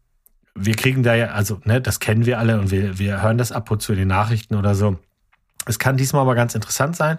wir 0.56 0.76
kriegen 0.76 1.04
da 1.04 1.14
ja, 1.14 1.28
also, 1.28 1.60
ne, 1.66 1.82
das 1.82 2.00
kennen 2.00 2.26
wir 2.26 2.40
alle 2.40 2.58
und 2.58 2.72
wir, 2.72 3.00
wir 3.00 3.22
hören 3.22 3.38
das 3.38 3.52
ab 3.52 3.70
und 3.70 3.82
zu 3.82 3.92
in 3.92 4.00
den 4.00 4.08
Nachrichten 4.08 4.56
oder 4.56 4.76
so. 4.76 4.98
Es 5.68 5.80
kann 5.80 5.98
diesmal 5.98 6.22
aber 6.22 6.36
ganz 6.36 6.56
interessant 6.56 6.96
sein, 6.96 7.18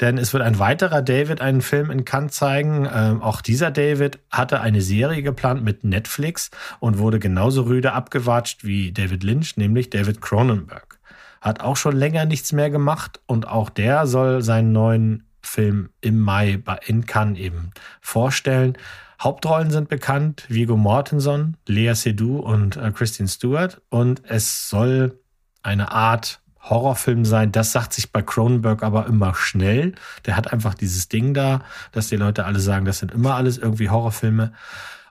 denn 0.00 0.18
es 0.18 0.32
wird 0.32 0.42
ein 0.42 0.58
weiterer 0.58 1.02
David 1.02 1.40
einen 1.40 1.62
Film 1.62 1.90
in 1.90 2.04
Cannes 2.04 2.32
zeigen. 2.32 2.88
Ähm, 2.92 3.22
auch 3.22 3.40
dieser 3.40 3.70
David 3.70 4.18
hatte 4.30 4.60
eine 4.60 4.82
Serie 4.82 5.22
geplant 5.22 5.62
mit 5.64 5.84
Netflix 5.84 6.50
und 6.80 6.98
wurde 6.98 7.18
genauso 7.18 7.62
rüde 7.62 7.92
abgewatscht 7.92 8.64
wie 8.64 8.92
David 8.92 9.24
Lynch, 9.24 9.56
nämlich 9.56 9.90
David 9.90 10.20
Cronenberg. 10.20 10.98
Hat 11.40 11.60
auch 11.60 11.76
schon 11.76 11.96
länger 11.96 12.24
nichts 12.24 12.52
mehr 12.52 12.70
gemacht 12.70 13.20
und 13.26 13.48
auch 13.48 13.70
der 13.70 14.06
soll 14.06 14.42
seinen 14.42 14.72
neuen 14.72 15.24
Film 15.42 15.90
im 16.00 16.18
Mai 16.18 16.60
in 16.86 17.06
Cannes 17.06 17.38
eben 17.38 17.70
vorstellen. 18.00 18.76
Hauptrollen 19.20 19.70
sind 19.70 19.88
bekannt, 19.88 20.44
Viggo 20.48 20.76
Mortensen, 20.76 21.56
Lea 21.66 21.94
Seydoux 21.94 22.38
und 22.40 22.76
äh, 22.76 22.90
Christine 22.92 23.28
Stewart 23.28 23.80
und 23.88 24.22
es 24.24 24.68
soll 24.68 25.18
eine 25.62 25.90
Art 25.92 26.40
Horrorfilm 26.68 27.24
sein. 27.24 27.52
Das 27.52 27.72
sagt 27.72 27.92
sich 27.92 28.12
bei 28.12 28.22
Cronenberg 28.22 28.82
aber 28.82 29.06
immer 29.06 29.34
schnell. 29.34 29.94
Der 30.26 30.36
hat 30.36 30.52
einfach 30.52 30.74
dieses 30.74 31.08
Ding 31.08 31.34
da, 31.34 31.60
dass 31.92 32.08
die 32.08 32.16
Leute 32.16 32.44
alle 32.44 32.60
sagen, 32.60 32.84
das 32.84 32.98
sind 32.98 33.12
immer 33.12 33.34
alles 33.34 33.58
irgendwie 33.58 33.90
Horrorfilme. 33.90 34.52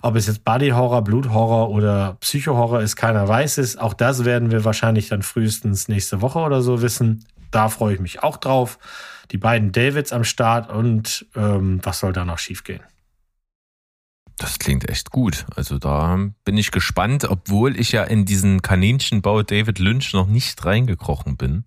Ob 0.02 0.16
es 0.16 0.28
jetzt 0.28 0.44
Body-Horror, 0.46 1.04
Bluthorror 1.04 1.70
oder 1.70 2.18
Psycho-Horror 2.20 2.82
ist, 2.82 2.96
keiner 2.96 3.28
weiß 3.28 3.58
es. 3.58 3.78
Auch 3.78 3.94
das 3.94 4.24
werden 4.26 4.52
wir 4.52 4.64
wahrscheinlich 4.64 5.08
dann 5.08 5.24
frühestens 5.24 5.88
nächste 5.88 6.22
Woche 6.22 6.40
oder 6.40 6.62
so 6.62 6.82
wissen. 6.82 7.26
Da 7.52 7.70
freue 7.70 7.96
ich 7.96 8.00
mich 8.00 8.22
auch 8.22 8.38
drauf. 8.38 8.78
Die 9.32 9.38
beiden 9.38 9.72
Davids 9.72 10.14
am 10.14 10.24
Start 10.24 10.70
und 10.70 11.26
ähm, 11.36 11.80
was 11.82 12.00
soll 12.00 12.14
da 12.14 12.26
noch 12.26 12.38
schiefgehen? 12.38 12.82
Das 14.38 14.60
klingt 14.60 14.90
echt 14.90 15.12
gut. 15.12 15.46
Also 15.56 15.78
da 15.80 16.18
bin 16.44 16.58
ich 16.58 16.72
gespannt, 16.72 17.24
obwohl 17.24 17.80
ich 17.80 17.94
ja 17.94 18.04
in 18.04 18.26
diesen 18.26 18.62
Kaninchenbau 18.62 19.44
David 19.44 19.80
Lynch 19.80 20.14
noch 20.14 20.28
nicht 20.28 20.64
reingekrochen 20.66 21.38
bin. 21.38 21.64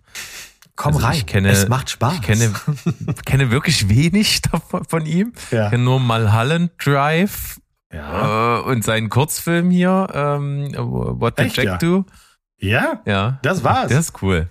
Komm 0.77 0.95
Also 0.95 1.07
rein, 1.07 1.16
ich 1.16 1.27
kenne- 1.27 1.49
es 1.51 1.69
macht 1.69 1.91
Spaß. 1.91 2.14
Ich 2.14 2.23
kenne, 2.23 2.53
kenne 3.25 3.51
wirklich 3.51 3.89
wenig 3.89 4.43
davon, 4.43 4.85
von 4.85 5.07
ihm. 5.07 5.33
Ja. 5.51 5.64
Ich 5.64 5.71
kenne 5.71 5.83
nur 5.85 5.99
Mulholland 5.99 6.73
Drive 6.85 7.59
ja. 7.93 8.59
äh, 8.59 8.62
und 8.62 8.85
seinen 8.85 9.09
Kurzfilm 9.09 9.71
hier, 9.71 10.07
ähm, 10.12 10.73
What 10.77 11.39
Did 11.39 11.47
Echt, 11.47 11.57
Jack 11.57 11.64
ja? 11.66 11.77
Do? 11.79 12.05
ja, 12.61 13.03
Ja. 13.07 13.39
das 13.43 13.64
war's. 13.64 13.89
Der 13.89 13.99
ist 14.01 14.23
cool. 14.23 14.49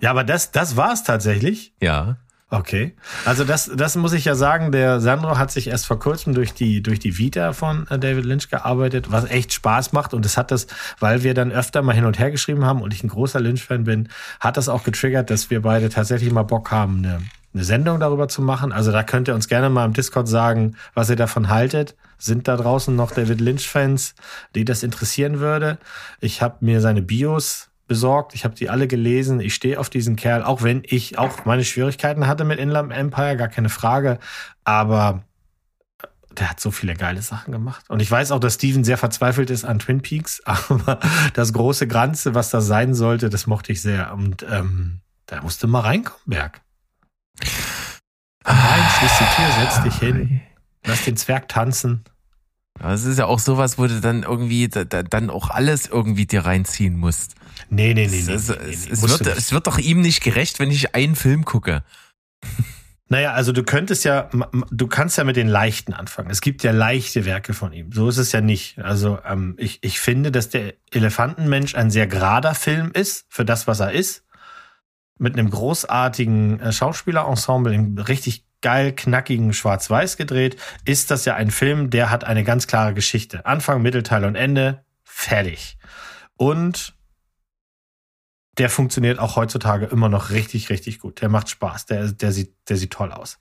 ja, 0.00 0.10
aber 0.10 0.24
das, 0.24 0.52
das 0.52 0.76
war's 0.76 1.04
tatsächlich. 1.04 1.74
Ja. 1.82 2.18
Okay. 2.48 2.94
Also 3.24 3.42
das, 3.42 3.68
das 3.74 3.96
muss 3.96 4.12
ich 4.12 4.24
ja 4.24 4.36
sagen, 4.36 4.70
der 4.70 5.00
Sandro 5.00 5.36
hat 5.36 5.50
sich 5.50 5.66
erst 5.66 5.84
vor 5.84 5.98
kurzem 5.98 6.32
durch 6.32 6.54
die, 6.54 6.80
durch 6.80 7.00
die 7.00 7.18
Vita 7.18 7.52
von 7.52 7.88
äh, 7.90 7.98
David 7.98 8.24
Lynch 8.24 8.48
gearbeitet, 8.48 9.10
was 9.10 9.24
echt 9.24 9.52
Spaß 9.52 9.92
macht. 9.92 10.14
Und 10.14 10.24
es 10.24 10.36
hat 10.36 10.52
das, 10.52 10.68
weil 11.00 11.24
wir 11.24 11.34
dann 11.34 11.50
öfter 11.50 11.82
mal 11.82 11.94
hin 11.94 12.04
und 12.04 12.20
her 12.20 12.30
geschrieben 12.30 12.64
haben 12.64 12.82
und 12.82 12.94
ich 12.94 13.02
ein 13.02 13.08
großer 13.08 13.40
Lynch-Fan 13.40 13.82
bin, 13.82 14.08
hat 14.38 14.56
das 14.56 14.68
auch 14.68 14.84
getriggert, 14.84 15.28
dass 15.28 15.50
wir 15.50 15.62
beide 15.62 15.88
tatsächlich 15.88 16.30
mal 16.30 16.44
Bock 16.44 16.70
haben, 16.70 16.98
eine, 16.98 17.18
eine 17.52 17.64
Sendung 17.64 17.98
darüber 17.98 18.28
zu 18.28 18.42
machen. 18.42 18.70
Also 18.70 18.92
da 18.92 19.02
könnt 19.02 19.26
ihr 19.26 19.34
uns 19.34 19.48
gerne 19.48 19.68
mal 19.68 19.84
im 19.84 19.92
Discord 19.92 20.28
sagen, 20.28 20.76
was 20.94 21.10
ihr 21.10 21.16
davon 21.16 21.48
haltet. 21.48 21.96
Sind 22.16 22.46
da 22.46 22.56
draußen 22.56 22.94
noch 22.94 23.10
David 23.10 23.40
Lynch-Fans, 23.40 24.14
die 24.54 24.64
das 24.64 24.84
interessieren 24.84 25.40
würde? 25.40 25.78
Ich 26.20 26.42
habe 26.42 26.58
mir 26.60 26.80
seine 26.80 27.02
Bios 27.02 27.70
besorgt. 27.86 28.34
Ich 28.34 28.44
habe 28.44 28.54
die 28.54 28.68
alle 28.68 28.86
gelesen. 28.86 29.40
Ich 29.40 29.54
stehe 29.54 29.78
auf 29.78 29.90
diesen 29.90 30.16
Kerl, 30.16 30.42
auch 30.42 30.62
wenn 30.62 30.82
ich 30.84 31.18
auch 31.18 31.44
meine 31.44 31.64
Schwierigkeiten 31.64 32.26
hatte 32.26 32.44
mit 32.44 32.58
Inland 32.58 32.92
Empire, 32.92 33.36
gar 33.36 33.48
keine 33.48 33.68
Frage. 33.68 34.18
Aber 34.64 35.22
der 36.38 36.50
hat 36.50 36.60
so 36.60 36.70
viele 36.70 36.94
geile 36.94 37.22
Sachen 37.22 37.52
gemacht. 37.52 37.88
Und 37.88 38.00
ich 38.00 38.10
weiß 38.10 38.32
auch, 38.32 38.40
dass 38.40 38.54
Steven 38.54 38.84
sehr 38.84 38.98
verzweifelt 38.98 39.50
ist 39.50 39.64
an 39.64 39.78
Twin 39.78 40.02
Peaks, 40.02 40.42
aber 40.44 41.00
das 41.34 41.52
große 41.52 41.86
Ganze, 41.86 42.34
was 42.34 42.50
das 42.50 42.66
sein 42.66 42.94
sollte, 42.94 43.30
das 43.30 43.46
mochte 43.46 43.72
ich 43.72 43.82
sehr. 43.82 44.12
Und 44.12 44.44
ähm, 44.50 45.00
da 45.26 45.42
musste 45.42 45.66
mal 45.66 45.80
reinkommen, 45.80 46.22
Berg. 46.26 46.60
Rein, 48.44 48.84
schließ 48.98 49.12
die 49.18 49.34
Tür, 49.34 49.52
setz 49.60 49.82
dich 49.82 49.94
hin, 49.96 50.40
lass 50.84 51.04
den 51.04 51.16
Zwerg 51.16 51.48
tanzen. 51.48 52.04
Aber 52.78 52.92
es 52.92 53.04
ist 53.04 53.18
ja 53.18 53.26
auch 53.26 53.38
sowas, 53.38 53.78
wo 53.78 53.86
du 53.86 54.00
dann 54.00 54.22
irgendwie 54.22 54.68
da, 54.68 54.84
da, 54.84 55.02
dann 55.02 55.30
auch 55.30 55.50
alles 55.50 55.86
irgendwie 55.86 56.26
dir 56.26 56.44
reinziehen 56.44 56.96
musst. 56.96 57.34
Nee, 57.68 57.94
nee, 57.94 58.06
nee, 58.06 58.08
nee. 58.08 58.18
es, 58.18 58.26
nee, 58.26 58.34
es, 58.34 58.48
nee, 58.48 58.54
nee, 58.58 58.92
es, 58.92 59.02
wird, 59.02 59.26
es 59.26 59.52
wird 59.52 59.66
doch 59.66 59.78
ihm 59.78 60.00
nicht 60.00 60.22
gerecht, 60.22 60.58
wenn 60.58 60.70
ich 60.70 60.94
einen 60.94 61.16
Film 61.16 61.44
gucke. 61.44 61.82
Naja, 63.08 63.32
also 63.34 63.52
du 63.52 63.62
könntest 63.62 64.04
ja, 64.04 64.28
du 64.70 64.86
kannst 64.88 65.16
ja 65.16 65.22
mit 65.22 65.36
den 65.36 65.46
leichten 65.46 65.92
anfangen. 65.92 66.28
Es 66.30 66.40
gibt 66.40 66.64
ja 66.64 66.72
leichte 66.72 67.24
Werke 67.24 67.54
von 67.54 67.72
ihm. 67.72 67.92
So 67.92 68.08
ist 68.08 68.16
es 68.18 68.32
ja 68.32 68.40
nicht. 68.40 68.80
Also 68.80 69.18
ähm, 69.24 69.54
ich, 69.58 69.78
ich 69.82 70.00
finde, 70.00 70.32
dass 70.32 70.48
der 70.48 70.74
Elefantenmensch 70.90 71.76
ein 71.76 71.90
sehr 71.90 72.08
gerader 72.08 72.54
Film 72.54 72.90
ist 72.92 73.26
für 73.28 73.44
das, 73.44 73.68
was 73.68 73.78
er 73.78 73.92
ist. 73.92 74.24
Mit 75.18 75.34
einem 75.34 75.50
großartigen 75.50 76.58
äh, 76.58 76.72
Schauspielerensemble, 76.72 77.72
im 77.72 77.96
richtig 77.96 78.44
geil 78.60 78.92
knackigen 78.92 79.52
Schwarz-Weiß 79.52 80.16
gedreht, 80.16 80.56
ist 80.84 81.12
das 81.12 81.24
ja 81.24 81.36
ein 81.36 81.52
Film, 81.52 81.90
der 81.90 82.10
hat 82.10 82.24
eine 82.24 82.42
ganz 82.42 82.66
klare 82.66 82.92
Geschichte. 82.92 83.46
Anfang, 83.46 83.82
Mittelteil 83.82 84.24
und 84.24 84.34
Ende, 84.34 84.84
fertig. 85.04 85.78
Und 86.36 86.95
der 88.58 88.70
funktioniert 88.70 89.18
auch 89.18 89.36
heutzutage 89.36 89.86
immer 89.86 90.08
noch 90.08 90.30
richtig, 90.30 90.70
richtig 90.70 90.98
gut. 90.98 91.20
Der 91.20 91.28
macht 91.28 91.48
Spaß. 91.50 91.86
Der, 91.86 92.12
der, 92.12 92.32
sieht, 92.32 92.54
der 92.68 92.76
sieht 92.76 92.92
toll 92.92 93.12
aus. 93.12 93.38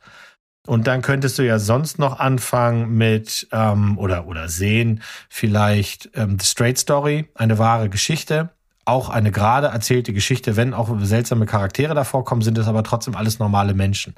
Und 0.68 0.88
dann 0.88 1.02
könntest 1.02 1.38
du 1.38 1.44
ja 1.44 1.60
sonst 1.60 2.00
noch 2.00 2.20
anfangen 2.20 2.96
mit 2.98 3.48
ähm, 3.52 3.98
oder 3.98 4.26
oder 4.26 4.50
sehen 4.50 5.02
vielleicht 5.30 6.10
ähm, 6.16 6.40
The 6.40 6.46
Straight 6.46 6.78
Story, 6.80 7.30
eine 7.36 7.60
wahre 7.60 7.90
Geschichte, 7.90 8.50
auch 8.84 9.10
eine 9.10 9.32
gerade 9.32 9.68
erzählte 9.68 10.12
Geschichte, 10.12 10.56
wenn 10.56 10.74
auch 10.74 10.90
seltsame 11.02 11.46
Charaktere 11.46 11.94
davor 11.94 12.26
kommen, 12.26 12.42
sind 12.42 12.58
es 12.58 12.68
aber 12.68 12.84
trotzdem 12.84 13.16
alles 13.16 13.38
normale 13.38 13.76
Menschen. 13.76 14.16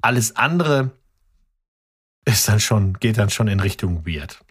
Alles 0.00 0.36
andere 0.36 0.92
ist 2.24 2.48
dann 2.48 2.60
schon 2.60 2.94
geht 2.94 3.18
dann 3.18 3.30
schon 3.30 3.48
in 3.48 3.60
Richtung 3.60 4.06
weird. 4.06 4.44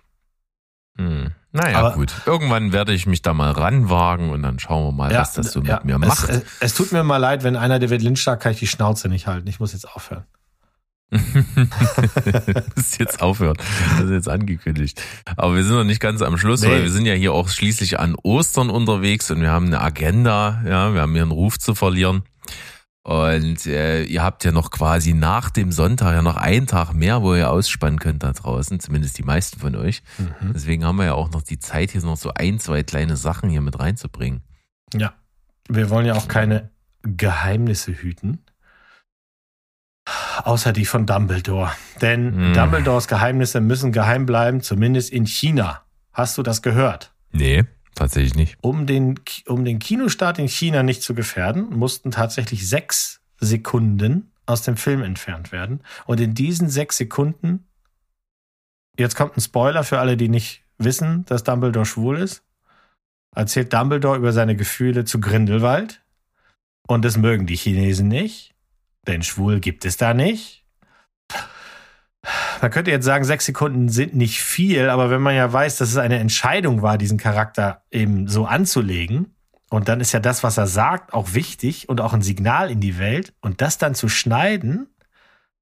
Hm. 0.97 1.33
Naja, 1.55 1.77
Aber- 1.77 1.91
gut. 1.93 2.13
Irgendwann 2.25 2.73
werde 2.73 2.93
ich 2.93 3.05
mich 3.05 3.21
da 3.21 3.33
mal 3.33 3.51
ranwagen 3.51 4.31
und 4.31 4.41
dann 4.41 4.57
schauen 4.59 4.87
wir 4.87 4.91
mal, 4.91 5.13
was 5.13 5.33
das 5.33 5.51
so 5.51 5.59
mit 5.59 5.69
ja, 5.69 5.81
mir 5.83 5.95
es, 6.01 6.07
macht. 6.07 6.29
Es, 6.29 6.41
es 6.59 6.73
tut 6.73 6.91
mir 6.91 7.03
mal 7.03 7.17
leid, 7.17 7.43
wenn 7.43 7.55
einer 7.55 7.77
David 7.79 8.01
Lynch 8.01 8.23
sagt, 8.23 8.41
kann 8.41 8.53
ich 8.53 8.59
die 8.59 8.67
Schnauze 8.67 9.07
nicht 9.07 9.27
halten. 9.27 9.47
Ich 9.47 9.59
muss 9.59 9.71
jetzt 9.73 9.87
aufhören. 9.87 10.23
du 11.13 11.19
musst 12.75 12.99
jetzt 12.99 13.21
aufhören. 13.21 13.55
Das 13.91 14.05
ist 14.05 14.09
jetzt 14.11 14.29
angekündigt. 14.29 14.99
Aber 15.35 15.55
wir 15.55 15.63
sind 15.63 15.75
noch 15.75 15.83
nicht 15.83 15.99
ganz 15.99 16.23
am 16.23 16.39
Schluss, 16.39 16.61
Nee. 16.61 16.69
weil 16.69 16.83
wir 16.83 16.91
sind 16.91 17.05
ja 17.05 17.13
hier 17.13 17.33
auch 17.33 17.49
schließlich 17.49 17.99
an 17.99 18.15
Ostern 18.23 18.71
unterwegs 18.71 19.29
und 19.29 19.41
wir 19.41 19.51
haben 19.51 19.67
eine 19.67 19.79
Agenda, 19.81 20.63
ja, 20.65 20.91
wir 20.95 21.01
haben 21.01 21.13
hier 21.13 21.21
einen 21.21 21.31
Ruf 21.31 21.59
zu 21.59 21.75
verlieren. 21.75 22.23
Und 23.03 23.65
äh, 23.65 24.03
ihr 24.03 24.23
habt 24.23 24.45
ja 24.45 24.53
noch 24.53 24.71
quasi 24.71 25.13
nach 25.13 25.49
dem 25.49 25.73
Sonntag 25.73 26.13
ja 26.13 26.21
noch 26.21 26.37
einen 26.37 26.67
Tag 26.67 26.93
mehr, 26.93 27.21
wo 27.21 27.35
ihr 27.35 27.49
ausspannen 27.51 27.99
könnt 27.99 28.23
da 28.23 28.31
draußen, 28.31 28.79
zumindest 28.79 29.17
die 29.17 29.23
meisten 29.23 29.59
von 29.59 29.75
euch. 29.75 30.03
Mhm. 30.17 30.53
Deswegen 30.53 30.85
haben 30.85 30.95
wir 30.95 31.05
ja 31.05 31.13
auch 31.13 31.29
noch 31.29 31.41
die 31.41 31.59
Zeit, 31.59 31.91
hier 31.91 32.01
noch 32.01 32.15
so 32.15 32.33
ein, 32.33 32.59
zwei 32.59 32.81
kleine 32.83 33.17
Sachen 33.17 33.49
hier 33.49 33.59
mit 33.59 33.77
reinzubringen. 33.77 34.41
Ja. 34.93 35.13
Wir 35.67 35.89
wollen 35.89 36.05
ja 36.05 36.13
auch 36.13 36.29
keine 36.29 36.69
Geheimnisse 37.03 37.91
hüten. 37.91 38.45
Außer 40.43 40.73
die 40.73 40.85
von 40.85 41.05
Dumbledore. 41.05 41.71
Denn 42.01 42.51
Mm. 42.51 42.53
Dumbledores 42.53 43.07
Geheimnisse 43.07 43.61
müssen 43.61 43.91
geheim 43.91 44.25
bleiben, 44.25 44.61
zumindest 44.61 45.11
in 45.11 45.25
China. 45.25 45.83
Hast 46.11 46.37
du 46.37 46.43
das 46.43 46.61
gehört? 46.61 47.13
Nee, 47.31 47.63
tatsächlich 47.95 48.35
nicht. 48.35 48.57
Um 48.61 48.85
den, 48.85 49.19
um 49.47 49.65
den 49.65 49.79
Kinostart 49.79 50.39
in 50.39 50.47
China 50.47 50.83
nicht 50.83 51.01
zu 51.01 51.13
gefährden, 51.13 51.69
mussten 51.77 52.11
tatsächlich 52.11 52.67
sechs 52.67 53.21
Sekunden 53.39 54.31
aus 54.45 54.61
dem 54.61 54.77
Film 54.77 55.03
entfernt 55.03 55.51
werden. 55.51 55.81
Und 56.05 56.19
in 56.19 56.33
diesen 56.33 56.69
sechs 56.69 56.97
Sekunden, 56.97 57.65
jetzt 58.97 59.15
kommt 59.15 59.37
ein 59.37 59.41
Spoiler 59.41 59.83
für 59.83 59.99
alle, 59.99 60.17
die 60.17 60.29
nicht 60.29 60.63
wissen, 60.77 61.25
dass 61.25 61.43
Dumbledore 61.43 61.85
schwul 61.85 62.17
ist, 62.17 62.43
erzählt 63.35 63.73
Dumbledore 63.73 64.17
über 64.17 64.33
seine 64.33 64.55
Gefühle 64.55 65.05
zu 65.05 65.19
Grindelwald. 65.19 66.01
Und 66.87 67.05
das 67.05 67.17
mögen 67.17 67.47
die 67.47 67.55
Chinesen 67.55 68.09
nicht, 68.09 68.53
denn 69.07 69.23
schwul 69.23 69.59
gibt 69.59 69.85
es 69.85 69.97
da 69.97 70.13
nicht. 70.13 70.62
Man 72.61 72.71
könnte 72.71 72.91
jetzt 72.91 73.05
sagen, 73.05 73.25
sechs 73.25 73.45
Sekunden 73.45 73.89
sind 73.89 74.15
nicht 74.15 74.41
viel, 74.41 74.89
aber 74.89 75.09
wenn 75.09 75.21
man 75.21 75.35
ja 75.35 75.51
weiß, 75.51 75.77
dass 75.77 75.89
es 75.89 75.97
eine 75.97 76.19
Entscheidung 76.19 76.81
war, 76.81 76.97
diesen 76.97 77.17
Charakter 77.17 77.83
eben 77.91 78.27
so 78.27 78.45
anzulegen, 78.45 79.35
und 79.69 79.89
dann 79.89 80.01
ist 80.01 80.11
ja 80.11 80.19
das, 80.19 80.43
was 80.43 80.57
er 80.57 80.67
sagt, 80.67 81.13
auch 81.13 81.33
wichtig 81.33 81.89
und 81.89 81.99
auch 81.99 82.13
ein 82.13 82.21
Signal 82.21 82.69
in 82.69 82.79
die 82.79 82.99
Welt, 82.99 83.33
und 83.41 83.59
das 83.59 83.79
dann 83.79 83.95
zu 83.95 84.07
schneiden 84.07 84.87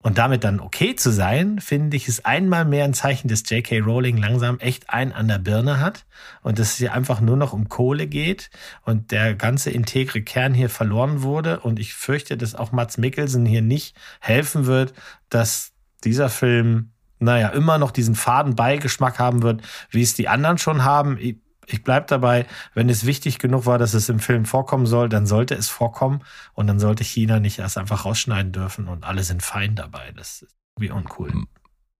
und 0.03 0.17
damit 0.17 0.43
dann 0.43 0.59
okay 0.59 0.95
zu 0.95 1.11
sein, 1.11 1.59
finde 1.59 1.95
ich, 1.95 2.07
ist 2.07 2.25
einmal 2.25 2.65
mehr 2.65 2.85
ein 2.85 2.93
Zeichen, 2.93 3.27
dass 3.27 3.47
J.K. 3.49 3.79
Rowling 3.79 4.17
langsam 4.17 4.59
echt 4.59 4.89
einen 4.89 5.11
an 5.11 5.27
der 5.27 5.37
Birne 5.37 5.79
hat 5.79 6.05
und 6.41 6.59
dass 6.59 6.71
es 6.71 6.77
hier 6.77 6.93
einfach 6.93 7.21
nur 7.21 7.37
noch 7.37 7.53
um 7.53 7.69
Kohle 7.69 8.07
geht 8.07 8.49
und 8.83 9.11
der 9.11 9.35
ganze 9.35 9.69
integre 9.69 10.21
Kern 10.21 10.53
hier 10.53 10.69
verloren 10.69 11.21
wurde. 11.21 11.59
Und 11.59 11.79
ich 11.79 11.93
fürchte, 11.93 12.35
dass 12.35 12.55
auch 12.55 12.71
Mats 12.71 12.97
Mikkelsen 12.97 13.45
hier 13.45 13.61
nicht 13.61 13.95
helfen 14.19 14.65
wird, 14.65 14.93
dass 15.29 15.70
dieser 16.03 16.29
Film, 16.29 16.91
naja, 17.19 17.49
immer 17.49 17.77
noch 17.77 17.91
diesen 17.91 18.15
faden 18.15 18.55
Beigeschmack 18.55 19.19
haben 19.19 19.41
wird, 19.41 19.61
wie 19.89 20.01
es 20.01 20.13
die 20.13 20.27
anderen 20.27 20.57
schon 20.57 20.83
haben. 20.83 21.17
Ich, 21.19 21.37
ich 21.67 21.83
bleib 21.83 22.07
dabei, 22.07 22.45
wenn 22.73 22.89
es 22.89 23.05
wichtig 23.05 23.39
genug 23.39 23.65
war, 23.65 23.77
dass 23.77 23.93
es 23.93 24.09
im 24.09 24.19
Film 24.19 24.45
vorkommen 24.45 24.85
soll, 24.85 25.09
dann 25.09 25.25
sollte 25.25 25.55
es 25.55 25.69
vorkommen 25.69 26.23
und 26.53 26.67
dann 26.67 26.79
sollte 26.79 27.03
China 27.03 27.39
nicht 27.39 27.59
erst 27.59 27.77
einfach 27.77 28.05
rausschneiden 28.05 28.51
dürfen 28.51 28.87
und 28.87 29.03
alle 29.03 29.23
sind 29.23 29.43
fein 29.43 29.75
dabei. 29.75 30.11
Das 30.15 30.41
ist 30.41 30.55
irgendwie 30.75 30.91
uncool. 30.91 31.31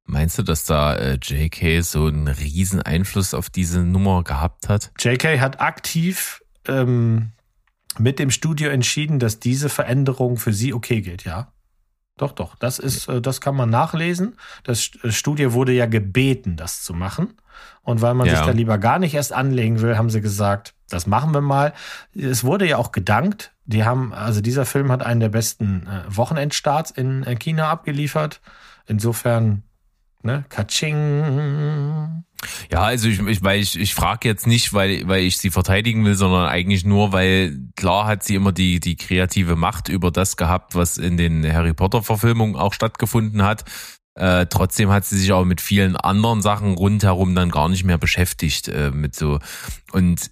Meinst 0.05 0.37
du, 0.37 0.43
dass 0.43 0.65
da 0.65 0.95
äh, 0.95 1.19
JK 1.21 1.83
so 1.83 2.07
einen 2.07 2.27
riesen 2.27 2.81
Einfluss 2.81 3.33
auf 3.33 3.49
diese 3.49 3.81
Nummer 3.81 4.23
gehabt 4.23 4.67
hat? 4.67 4.91
JK 4.99 5.39
hat 5.39 5.61
aktiv 5.61 6.43
ähm, 6.67 7.31
mit 7.97 8.19
dem 8.19 8.31
Studio 8.31 8.69
entschieden, 8.69 9.19
dass 9.19 9.39
diese 9.39 9.69
Veränderung 9.69 10.37
für 10.37 10.53
sie 10.53 10.73
okay 10.73 11.01
geht, 11.01 11.23
ja. 11.23 11.53
Doch, 12.22 12.34
doch, 12.34 12.55
das 12.55 12.78
ist, 12.78 13.07
äh, 13.09 13.19
das 13.19 13.41
kann 13.41 13.55
man 13.55 13.72
nachlesen. 13.72 14.36
Das 14.63 14.91
äh, 15.03 15.11
Studio 15.11 15.53
wurde 15.53 15.72
ja 15.72 15.88
gebeten, 15.88 16.55
das 16.55 16.84
zu 16.84 16.93
machen. 16.93 17.34
Und 17.82 18.01
weil 18.01 18.13
man 18.13 18.28
Ja. 18.28 18.36
sich 18.36 18.45
da 18.45 18.51
lieber 18.51 18.78
gar 18.78 18.99
nicht 18.99 19.15
erst 19.15 19.34
anlegen 19.34 19.82
will, 19.82 19.97
haben 19.97 20.11
sie 20.11 20.22
gesagt, 20.22 20.76
das 20.88 21.07
machen 21.07 21.34
wir 21.34 21.41
mal. 21.41 21.74
Es 22.13 22.43
wurde 22.43 22.67
ja 22.67 22.78
auch 22.78 22.91
gedankt. 22.91 23.53
Die 23.65 23.86
haben, 23.86 24.13
also 24.13 24.39
dieser 24.41 24.67
Film 24.67 24.91
hat 24.91 25.01
einen 25.03 25.19
der 25.19 25.30
besten 25.30 25.88
äh, 25.88 26.15
Wochenendstarts 26.15 26.91
in 26.91 27.26
China 27.39 27.72
abgeliefert. 27.72 28.39
Insofern, 28.86 29.63
ne, 30.24 30.45
Kaching. 30.49 32.24
Ja, 32.72 32.82
also 32.82 33.07
ich, 33.07 33.19
ich, 33.19 33.43
weil 33.43 33.59
ich, 33.59 33.80
ich 33.80 33.93
frage 33.93 34.28
jetzt 34.28 34.47
nicht, 34.47 34.74
weil, 34.74 35.07
weil 35.07 35.22
ich 35.24 35.38
sie 35.38 35.51
verteidigen 35.51 36.03
will, 36.05 36.15
sondern 36.15 36.47
eigentlich 36.47 36.86
nur, 36.86 37.11
weil 37.11 37.59
klar 37.76 38.07
hat 38.07 38.24
sie 38.24 38.36
immer 38.36 38.51
die, 38.51 38.80
die 38.80 38.95
kreative 38.95 39.55
Macht 39.55 39.89
über 39.89 40.11
das 40.11 40.38
gehabt, 40.38 40.76
was 40.76 40.97
in 40.97 41.17
den 41.17 41.51
Harry 41.51 41.74
Potter 41.74 42.01
Verfilmungen 42.01 42.55
auch 42.55 42.74
stattgefunden 42.74 43.43
hat. 43.43 43.65
Äh, 44.15 44.47
trotzdem 44.47 44.89
hat 44.89 45.05
sie 45.05 45.17
sich 45.17 45.32
auch 45.32 45.45
mit 45.45 45.61
vielen 45.61 45.95
anderen 45.95 46.41
Sachen 46.41 46.74
rundherum 46.74 47.34
dann 47.34 47.49
gar 47.49 47.69
nicht 47.69 47.86
mehr 47.86 47.97
beschäftigt 47.97 48.67
äh, 48.67 48.91
mit 48.91 49.15
so 49.15 49.39
und 49.93 50.32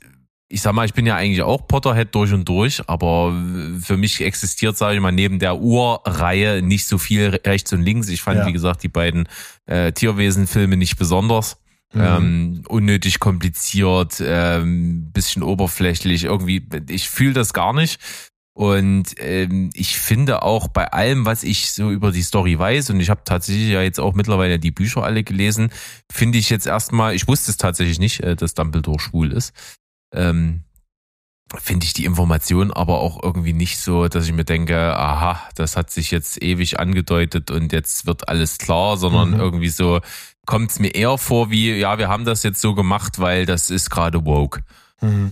ich 0.51 0.61
sag 0.61 0.73
mal, 0.73 0.85
ich 0.85 0.93
bin 0.93 1.05
ja 1.05 1.15
eigentlich 1.15 1.43
auch 1.43 1.67
Potterhead 1.67 2.13
durch 2.15 2.33
und 2.33 2.49
durch, 2.49 2.81
aber 2.87 3.31
für 3.81 3.97
mich 3.97 4.21
existiert, 4.21 4.75
sage 4.77 4.95
ich 4.95 5.01
mal, 5.01 5.11
neben 5.11 5.37
der 5.37 5.59
Urreihe 5.59 6.61
nicht 6.63 6.87
so 6.87 6.97
viel 6.97 7.39
rechts 7.45 7.71
und 7.71 7.83
links. 7.83 8.09
Ich 8.09 8.21
fand, 8.23 8.39
Ja. 8.39 8.47
wie 8.47 8.53
gesagt, 8.53 8.81
die 8.81 8.87
beiden 8.89 9.29
äh, 9.67 9.91
Tierwesen-Filme 9.91 10.75
nicht 10.75 10.97
besonders. 10.97 11.57
Mhm. 11.93 12.01
Ähm, 12.01 12.63
unnötig 12.67 13.19
kompliziert, 13.19 14.21
ähm, 14.23 15.11
bisschen 15.11 15.41
oberflächlich, 15.41 16.25
irgendwie, 16.25 16.67
ich 16.87 17.09
fühle 17.09 17.33
das 17.33 17.53
gar 17.53 17.73
nicht. 17.73 17.99
Und 18.53 19.15
ähm, 19.19 19.69
ich 19.73 19.97
finde 19.97 20.43
auch 20.43 20.67
bei 20.67 20.91
allem, 20.91 21.25
was 21.25 21.43
ich 21.43 21.71
so 21.71 21.91
über 21.91 22.11
die 22.11 22.21
Story 22.23 22.59
weiß, 22.59 22.89
und 22.89 22.99
ich 22.99 23.09
habe 23.09 23.21
tatsächlich 23.23 23.69
ja 23.69 23.81
jetzt 23.81 23.99
auch 23.99 24.13
mittlerweile 24.15 24.59
die 24.59 24.71
Bücher 24.71 25.03
alle 25.03 25.23
gelesen, 25.23 25.69
finde 26.11 26.37
ich 26.37 26.49
jetzt 26.49 26.67
erstmal, 26.67 27.15
ich 27.15 27.27
wusste 27.27 27.51
es 27.51 27.57
tatsächlich 27.57 27.99
nicht, 27.99 28.19
äh, 28.19 28.35
dass 28.35 28.53
Dumbledore 28.55 28.99
schwul 28.99 29.31
ist. 29.31 29.53
Ähm, 30.13 30.63
finde 31.57 31.85
ich 31.85 31.93
die 31.93 32.05
Information 32.05 32.71
aber 32.71 32.99
auch 32.99 33.23
irgendwie 33.23 33.53
nicht 33.53 33.79
so, 33.79 34.07
dass 34.07 34.25
ich 34.25 34.33
mir 34.33 34.45
denke, 34.45 34.77
aha, 34.95 35.41
das 35.55 35.75
hat 35.75 35.89
sich 35.89 36.11
jetzt 36.11 36.41
ewig 36.43 36.79
angedeutet 36.79 37.49
und 37.49 37.73
jetzt 37.73 38.05
wird 38.05 38.29
alles 38.29 38.59
klar, 38.59 38.97
sondern 38.97 39.31
Mhm. 39.31 39.39
irgendwie 39.39 39.69
so 39.69 39.99
kommt 40.45 40.71
es 40.71 40.79
mir 40.79 40.93
eher 40.95 41.17
vor 41.17 41.49
wie, 41.49 41.73
ja, 41.73 41.97
wir 41.97 42.07
haben 42.07 42.25
das 42.25 42.43
jetzt 42.43 42.61
so 42.61 42.75
gemacht, 42.75 43.19
weil 43.19 43.45
das 43.45 43.69
ist 43.69 43.89
gerade 43.89 44.25
woke. 44.25 44.61
Mhm. 45.01 45.31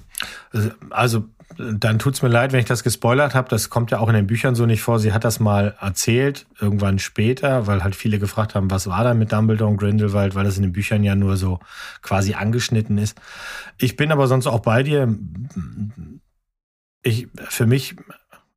Also, 0.89 1.25
dann 1.55 1.97
tut's 1.97 2.21
mir 2.21 2.27
leid, 2.27 2.51
wenn 2.51 2.59
ich 2.59 2.65
das 2.65 2.83
gespoilert 2.83 3.33
habe. 3.33 3.49
Das 3.49 3.69
kommt 3.69 3.91
ja 3.91 3.99
auch 3.99 4.09
in 4.09 4.15
den 4.15 4.27
Büchern 4.27 4.53
so 4.53 4.65
nicht 4.65 4.81
vor. 4.81 4.99
Sie 4.99 5.13
hat 5.13 5.23
das 5.23 5.39
mal 5.39 5.75
erzählt, 5.79 6.45
irgendwann 6.59 6.99
später, 6.99 7.67
weil 7.67 7.83
halt 7.83 7.95
viele 7.95 8.19
gefragt 8.19 8.53
haben, 8.53 8.69
was 8.69 8.87
war 8.87 9.03
da 9.03 9.13
mit 9.13 9.31
Dumbledore 9.31 9.71
und 9.71 9.77
Grindelwald, 9.77 10.35
weil 10.35 10.43
das 10.43 10.57
in 10.57 10.63
den 10.63 10.73
Büchern 10.73 11.03
ja 11.03 11.15
nur 11.15 11.37
so 11.37 11.59
quasi 12.01 12.33
angeschnitten 12.33 12.97
ist. 12.97 13.19
Ich 13.77 13.95
bin 13.95 14.11
aber 14.11 14.27
sonst 14.27 14.47
auch 14.47 14.59
bei 14.59 14.83
dir. 14.83 15.15
Ich, 17.01 17.27
für 17.35 17.65
mich, 17.65 17.95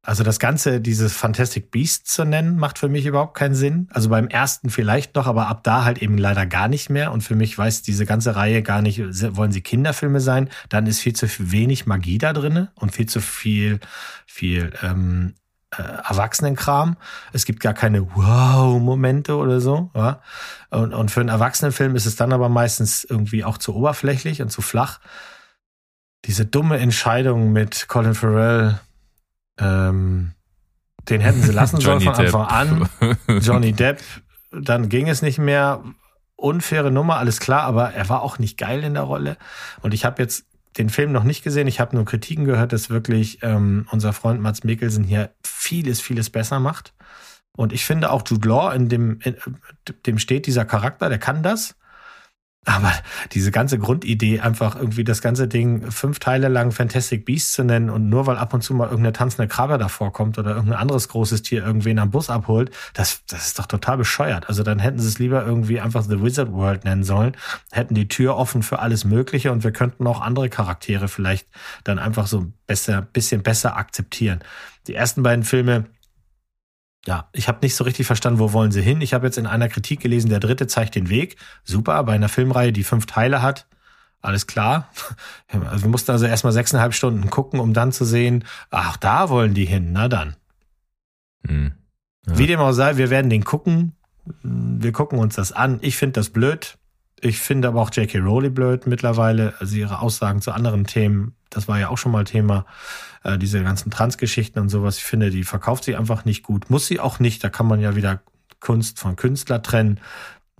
also 0.02 0.24
das 0.24 0.38
Ganze, 0.38 0.80
dieses 0.80 1.12
Fantastic 1.12 1.70
Beast 1.70 2.08
zu 2.08 2.24
nennen, 2.24 2.56
macht 2.56 2.78
für 2.78 2.88
mich 2.88 3.04
überhaupt 3.04 3.34
keinen 3.34 3.54
Sinn. 3.54 3.86
Also 3.92 4.08
beim 4.08 4.28
ersten 4.28 4.70
vielleicht 4.70 5.14
noch, 5.14 5.26
aber 5.26 5.48
ab 5.48 5.62
da 5.62 5.84
halt 5.84 6.00
eben 6.00 6.16
leider 6.16 6.46
gar 6.46 6.68
nicht 6.68 6.88
mehr. 6.88 7.12
Und 7.12 7.20
für 7.20 7.34
mich 7.34 7.56
weiß 7.56 7.82
diese 7.82 8.06
ganze 8.06 8.34
Reihe 8.34 8.62
gar 8.62 8.80
nicht, 8.80 8.98
wollen 9.36 9.52
sie 9.52 9.60
Kinderfilme 9.60 10.20
sein? 10.20 10.48
Dann 10.70 10.86
ist 10.86 11.00
viel 11.00 11.14
zu 11.14 11.26
wenig 11.38 11.84
Magie 11.84 12.16
da 12.16 12.32
drinne 12.32 12.72
und 12.76 12.94
viel 12.94 13.06
zu 13.06 13.20
viel, 13.20 13.78
viel 14.26 14.72
ähm, 14.82 15.34
äh, 15.76 15.82
Erwachsenenkram. 15.82 16.96
Es 17.34 17.44
gibt 17.44 17.60
gar 17.60 17.74
keine 17.74 18.16
Wow-Momente 18.16 19.36
oder 19.36 19.60
so. 19.60 19.90
Ja? 19.94 20.22
Und, 20.70 20.94
und 20.94 21.10
für 21.10 21.20
einen 21.20 21.28
Erwachsenenfilm 21.28 21.94
ist 21.94 22.06
es 22.06 22.16
dann 22.16 22.32
aber 22.32 22.48
meistens 22.48 23.04
irgendwie 23.04 23.44
auch 23.44 23.58
zu 23.58 23.74
oberflächlich 23.76 24.40
und 24.40 24.48
zu 24.48 24.62
flach. 24.62 24.98
Diese 26.24 26.46
dumme 26.46 26.78
Entscheidung 26.78 27.52
mit 27.52 27.86
Colin 27.88 28.14
Farrell, 28.14 28.80
ähm, 29.60 30.32
den 31.08 31.20
hätten 31.20 31.42
sie 31.42 31.52
lassen 31.52 31.80
sollen 31.80 32.00
von 32.00 32.14
Anfang 32.14 32.46
an. 32.46 32.88
Johnny 33.40 33.72
Depp, 33.72 34.00
dann 34.50 34.88
ging 34.88 35.08
es 35.08 35.22
nicht 35.22 35.38
mehr. 35.38 35.82
Unfaire 36.36 36.90
Nummer, 36.90 37.18
alles 37.18 37.38
klar, 37.38 37.64
aber 37.64 37.92
er 37.92 38.08
war 38.08 38.22
auch 38.22 38.38
nicht 38.38 38.56
geil 38.56 38.82
in 38.82 38.94
der 38.94 39.02
Rolle. 39.02 39.36
Und 39.82 39.92
ich 39.92 40.06
habe 40.06 40.22
jetzt 40.22 40.46
den 40.78 40.88
Film 40.88 41.12
noch 41.12 41.24
nicht 41.24 41.42
gesehen. 41.42 41.66
Ich 41.66 41.80
habe 41.80 41.94
nur 41.94 42.06
Kritiken 42.06 42.46
gehört, 42.46 42.72
dass 42.72 42.88
wirklich 42.88 43.40
ähm, 43.42 43.86
unser 43.90 44.14
Freund 44.14 44.40
Mats 44.40 44.64
Mikkelsen 44.64 45.04
hier 45.04 45.30
vieles, 45.44 46.00
vieles 46.00 46.30
besser 46.30 46.58
macht. 46.58 46.94
Und 47.56 47.72
ich 47.72 47.84
finde 47.84 48.10
auch 48.10 48.22
Jude 48.26 48.48
Law, 48.48 48.72
in 48.72 48.88
dem, 48.88 49.18
in, 49.22 49.36
dem 50.06 50.18
steht 50.18 50.46
dieser 50.46 50.64
Charakter, 50.64 51.08
der 51.08 51.18
kann 51.18 51.42
das. 51.42 51.76
Aber 52.66 52.92
diese 53.32 53.50
ganze 53.50 53.78
Grundidee, 53.78 54.40
einfach 54.40 54.76
irgendwie 54.76 55.02
das 55.02 55.22
ganze 55.22 55.48
Ding 55.48 55.90
fünf 55.90 56.18
Teile 56.18 56.48
lang 56.48 56.72
Fantastic 56.72 57.24
Beasts 57.24 57.52
zu 57.52 57.64
nennen 57.64 57.88
und 57.88 58.10
nur 58.10 58.26
weil 58.26 58.36
ab 58.36 58.52
und 58.52 58.60
zu 58.60 58.74
mal 58.74 58.84
irgendeine 58.84 59.14
tanzende 59.14 59.48
Krabbe 59.48 59.78
davor 59.78 60.12
kommt 60.12 60.38
oder 60.38 60.50
irgendein 60.50 60.78
anderes 60.78 61.08
großes 61.08 61.40
Tier 61.40 61.64
irgendwen 61.64 61.98
am 61.98 62.10
Bus 62.10 62.28
abholt, 62.28 62.70
das, 62.92 63.24
das 63.26 63.46
ist 63.46 63.58
doch 63.58 63.64
total 63.64 63.96
bescheuert. 63.96 64.50
Also 64.50 64.62
dann 64.62 64.78
hätten 64.78 64.98
sie 64.98 65.08
es 65.08 65.18
lieber 65.18 65.44
irgendwie 65.44 65.80
einfach 65.80 66.02
The 66.02 66.22
Wizard 66.22 66.52
World 66.52 66.84
nennen 66.84 67.02
sollen, 67.02 67.34
hätten 67.72 67.94
die 67.94 68.08
Tür 68.08 68.36
offen 68.36 68.62
für 68.62 68.80
alles 68.80 69.06
Mögliche 69.06 69.52
und 69.52 69.64
wir 69.64 69.72
könnten 69.72 70.06
auch 70.06 70.20
andere 70.20 70.50
Charaktere 70.50 71.08
vielleicht 71.08 71.48
dann 71.84 71.98
einfach 71.98 72.26
so 72.26 72.52
besser, 72.66 73.00
bisschen 73.00 73.42
besser 73.42 73.78
akzeptieren. 73.78 74.40
Die 74.86 74.94
ersten 74.94 75.22
beiden 75.22 75.44
Filme, 75.44 75.86
Ja, 77.06 77.28
ich 77.32 77.48
habe 77.48 77.60
nicht 77.62 77.74
so 77.74 77.84
richtig 77.84 78.06
verstanden, 78.06 78.38
wo 78.40 78.52
wollen 78.52 78.72
sie 78.72 78.82
hin. 78.82 79.00
Ich 79.00 79.14
habe 79.14 79.26
jetzt 79.26 79.38
in 79.38 79.46
einer 79.46 79.68
Kritik 79.68 80.00
gelesen, 80.00 80.28
der 80.28 80.40
dritte 80.40 80.66
zeigt 80.66 80.94
den 80.94 81.08
Weg. 81.08 81.36
Super, 81.64 82.02
bei 82.04 82.12
einer 82.12 82.28
Filmreihe, 82.28 82.72
die 82.72 82.84
fünf 82.84 83.06
Teile 83.06 83.42
hat. 83.42 83.66
Alles 84.20 84.46
klar. 84.46 84.90
Also 85.48 85.84
wir 85.84 85.90
mussten 85.90 86.12
also 86.12 86.26
erstmal 86.26 86.52
sechseinhalb 86.52 86.94
Stunden 86.94 87.28
gucken, 87.28 87.58
um 87.58 87.72
dann 87.72 87.90
zu 87.90 88.04
sehen, 88.04 88.44
ach, 88.70 88.96
da 88.96 89.30
wollen 89.30 89.54
die 89.54 89.64
hin. 89.64 89.92
Na 89.92 90.08
dann. 90.08 90.36
Hm. 91.46 91.72
Ja. 92.26 92.38
Wie 92.38 92.46
dem 92.46 92.60
auch 92.60 92.72
sei, 92.72 92.96
wir 92.96 93.10
werden 93.10 93.30
den 93.30 93.42
gucken. 93.42 93.96
Wir 94.42 94.92
gucken 94.92 95.18
uns 95.18 95.34
das 95.34 95.50
an. 95.50 95.78
Ich 95.80 95.96
finde 95.96 96.20
das 96.20 96.30
blöd. 96.30 96.78
Ich 97.22 97.38
finde 97.38 97.68
aber 97.68 97.82
auch 97.82 97.90
J.K. 97.92 98.18
Rowley 98.18 98.50
blöd 98.50 98.86
mittlerweile. 98.86 99.54
Also 99.58 99.76
ihre 99.76 100.00
Aussagen 100.00 100.40
zu 100.40 100.52
anderen 100.52 100.84
Themen, 100.84 101.34
das 101.50 101.68
war 101.68 101.78
ja 101.78 101.88
auch 101.88 101.98
schon 101.98 102.12
mal 102.12 102.24
Thema. 102.24 102.64
Äh, 103.22 103.38
diese 103.38 103.62
ganzen 103.62 103.90
Transgeschichten 103.90 104.60
und 104.60 104.68
sowas. 104.68 104.96
Ich 104.96 105.04
finde, 105.04 105.30
die 105.30 105.44
verkauft 105.44 105.84
sie 105.84 105.96
einfach 105.96 106.24
nicht 106.24 106.42
gut. 106.42 106.70
Muss 106.70 106.86
sie 106.86 107.00
auch 107.00 107.18
nicht. 107.18 107.44
Da 107.44 107.50
kann 107.50 107.66
man 107.66 107.80
ja 107.80 107.94
wieder 107.96 108.22
Kunst 108.60 108.98
von 108.98 109.16
Künstler 109.16 109.62
trennen. 109.62 110.00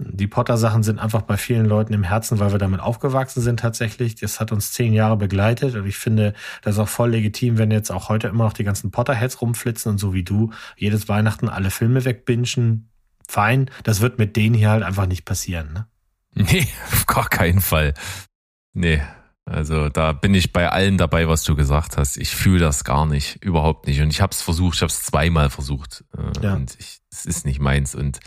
Die 0.03 0.27
Potter-Sachen 0.27 0.82
sind 0.82 0.99
einfach 0.99 1.23
bei 1.23 1.37
vielen 1.37 1.66
Leuten 1.66 1.93
im 1.93 2.05
Herzen, 2.05 2.39
weil 2.39 2.53
wir 2.53 2.59
damit 2.59 2.81
aufgewachsen 2.81 3.43
sind 3.43 3.61
tatsächlich. 3.61 4.15
Das 4.15 4.41
hat 4.41 4.51
uns 4.51 4.73
zehn 4.73 4.95
Jahre 4.95 5.19
begleitet 5.19 5.74
und 5.74 5.87
ich 5.87 5.99
finde, 5.99 6.32
das 6.62 6.77
ist 6.77 6.78
auch 6.78 6.89
voll 6.89 7.11
legitim, 7.11 7.59
wenn 7.59 7.70
jetzt 7.70 7.91
auch 7.91 8.09
heute 8.09 8.28
immer 8.28 8.45
noch 8.45 8.55
die 8.55 8.65
ganzen 8.65 8.91
Potterheads 8.91 9.43
rumflitzen 9.43 9.93
und 9.93 9.99
so 9.99 10.15
wie 10.15 10.23
du 10.23 10.53
jedes 10.77 11.09
Weihnachten 11.09 11.51
alle 11.51 11.70
Filme 11.70 12.07
wegbingen. 12.07 12.89
Fein, 13.28 13.70
das 13.85 14.01
wird 14.01 14.19
mit 14.19 14.37
denen 14.37 14.55
hier 14.55 14.70
halt 14.70 14.82
einfach 14.82 15.07
nicht 15.07 15.27
passieren. 15.27 15.73
Ne? 15.74 15.87
Nee, 16.35 16.66
auf 16.93 17.07
gar 17.07 17.28
keinen 17.28 17.61
Fall. 17.61 17.94
Nee, 18.73 19.02
also 19.44 19.89
da 19.89 20.12
bin 20.12 20.35
ich 20.35 20.52
bei 20.52 20.69
allen 20.70 20.97
dabei, 20.97 21.27
was 21.27 21.43
du 21.43 21.57
gesagt 21.57 21.97
hast. 21.97 22.16
Ich 22.16 22.31
fühle 22.31 22.61
das 22.61 22.85
gar 22.85 23.05
nicht, 23.07 23.43
überhaupt 23.44 23.86
nicht. 23.89 24.01
Und 24.01 24.11
ich 24.11 24.20
habe 24.20 24.31
es 24.32 24.43
versucht, 24.43 24.77
ich 24.77 24.82
habe 24.82 24.90
es 24.90 25.02
zweimal 25.02 25.51
versucht. 25.51 26.05
Äh, 26.16 26.44
Ja. 26.44 26.55
Und 26.55 26.77
es 27.11 27.27
ist 27.27 27.44
nicht 27.44 27.59
meins. 27.61 27.94
Und 27.97 28.20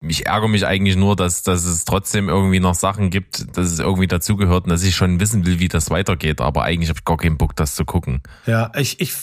ich 0.00 0.26
ärgere 0.26 0.48
mich 0.48 0.64
eigentlich 0.66 0.94
nur, 0.94 1.16
dass, 1.16 1.42
dass 1.42 1.64
es 1.64 1.84
trotzdem 1.84 2.28
irgendwie 2.28 2.60
noch 2.60 2.74
Sachen 2.74 3.10
gibt, 3.10 3.56
dass 3.56 3.66
es 3.72 3.80
irgendwie 3.80 4.06
dazugehört 4.06 4.64
und 4.64 4.70
dass 4.70 4.84
ich 4.84 4.94
schon 4.94 5.18
wissen 5.18 5.44
will, 5.44 5.58
wie 5.58 5.66
das 5.66 5.90
weitergeht. 5.90 6.40
Aber 6.40 6.62
eigentlich 6.62 6.90
habe 6.90 7.00
ich 7.00 7.04
gar 7.04 7.16
keinen 7.16 7.38
Bock, 7.38 7.56
das 7.56 7.74
zu 7.74 7.84
gucken. 7.84 8.22
Ja, 8.46 8.70
ich, 8.76 9.00
ich, 9.00 9.14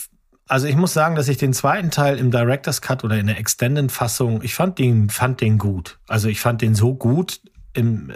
also 0.48 0.66
ich 0.66 0.76
muss 0.76 0.92
sagen, 0.92 1.14
dass 1.16 1.28
ich 1.28 1.38
den 1.38 1.54
zweiten 1.54 1.90
Teil 1.90 2.18
im 2.18 2.30
Director's 2.30 2.82
Cut 2.82 3.02
oder 3.02 3.18
in 3.18 3.28
der 3.28 3.38
Extended-Fassung, 3.38 4.42
ich 4.42 4.54
fand 4.54 4.78
den, 4.78 5.08
fand 5.08 5.40
den 5.40 5.56
gut. 5.56 5.98
Also 6.06 6.28
ich 6.28 6.40
fand 6.40 6.60
den 6.60 6.74
so 6.74 6.94
gut, 6.94 7.40
im, 7.76 8.12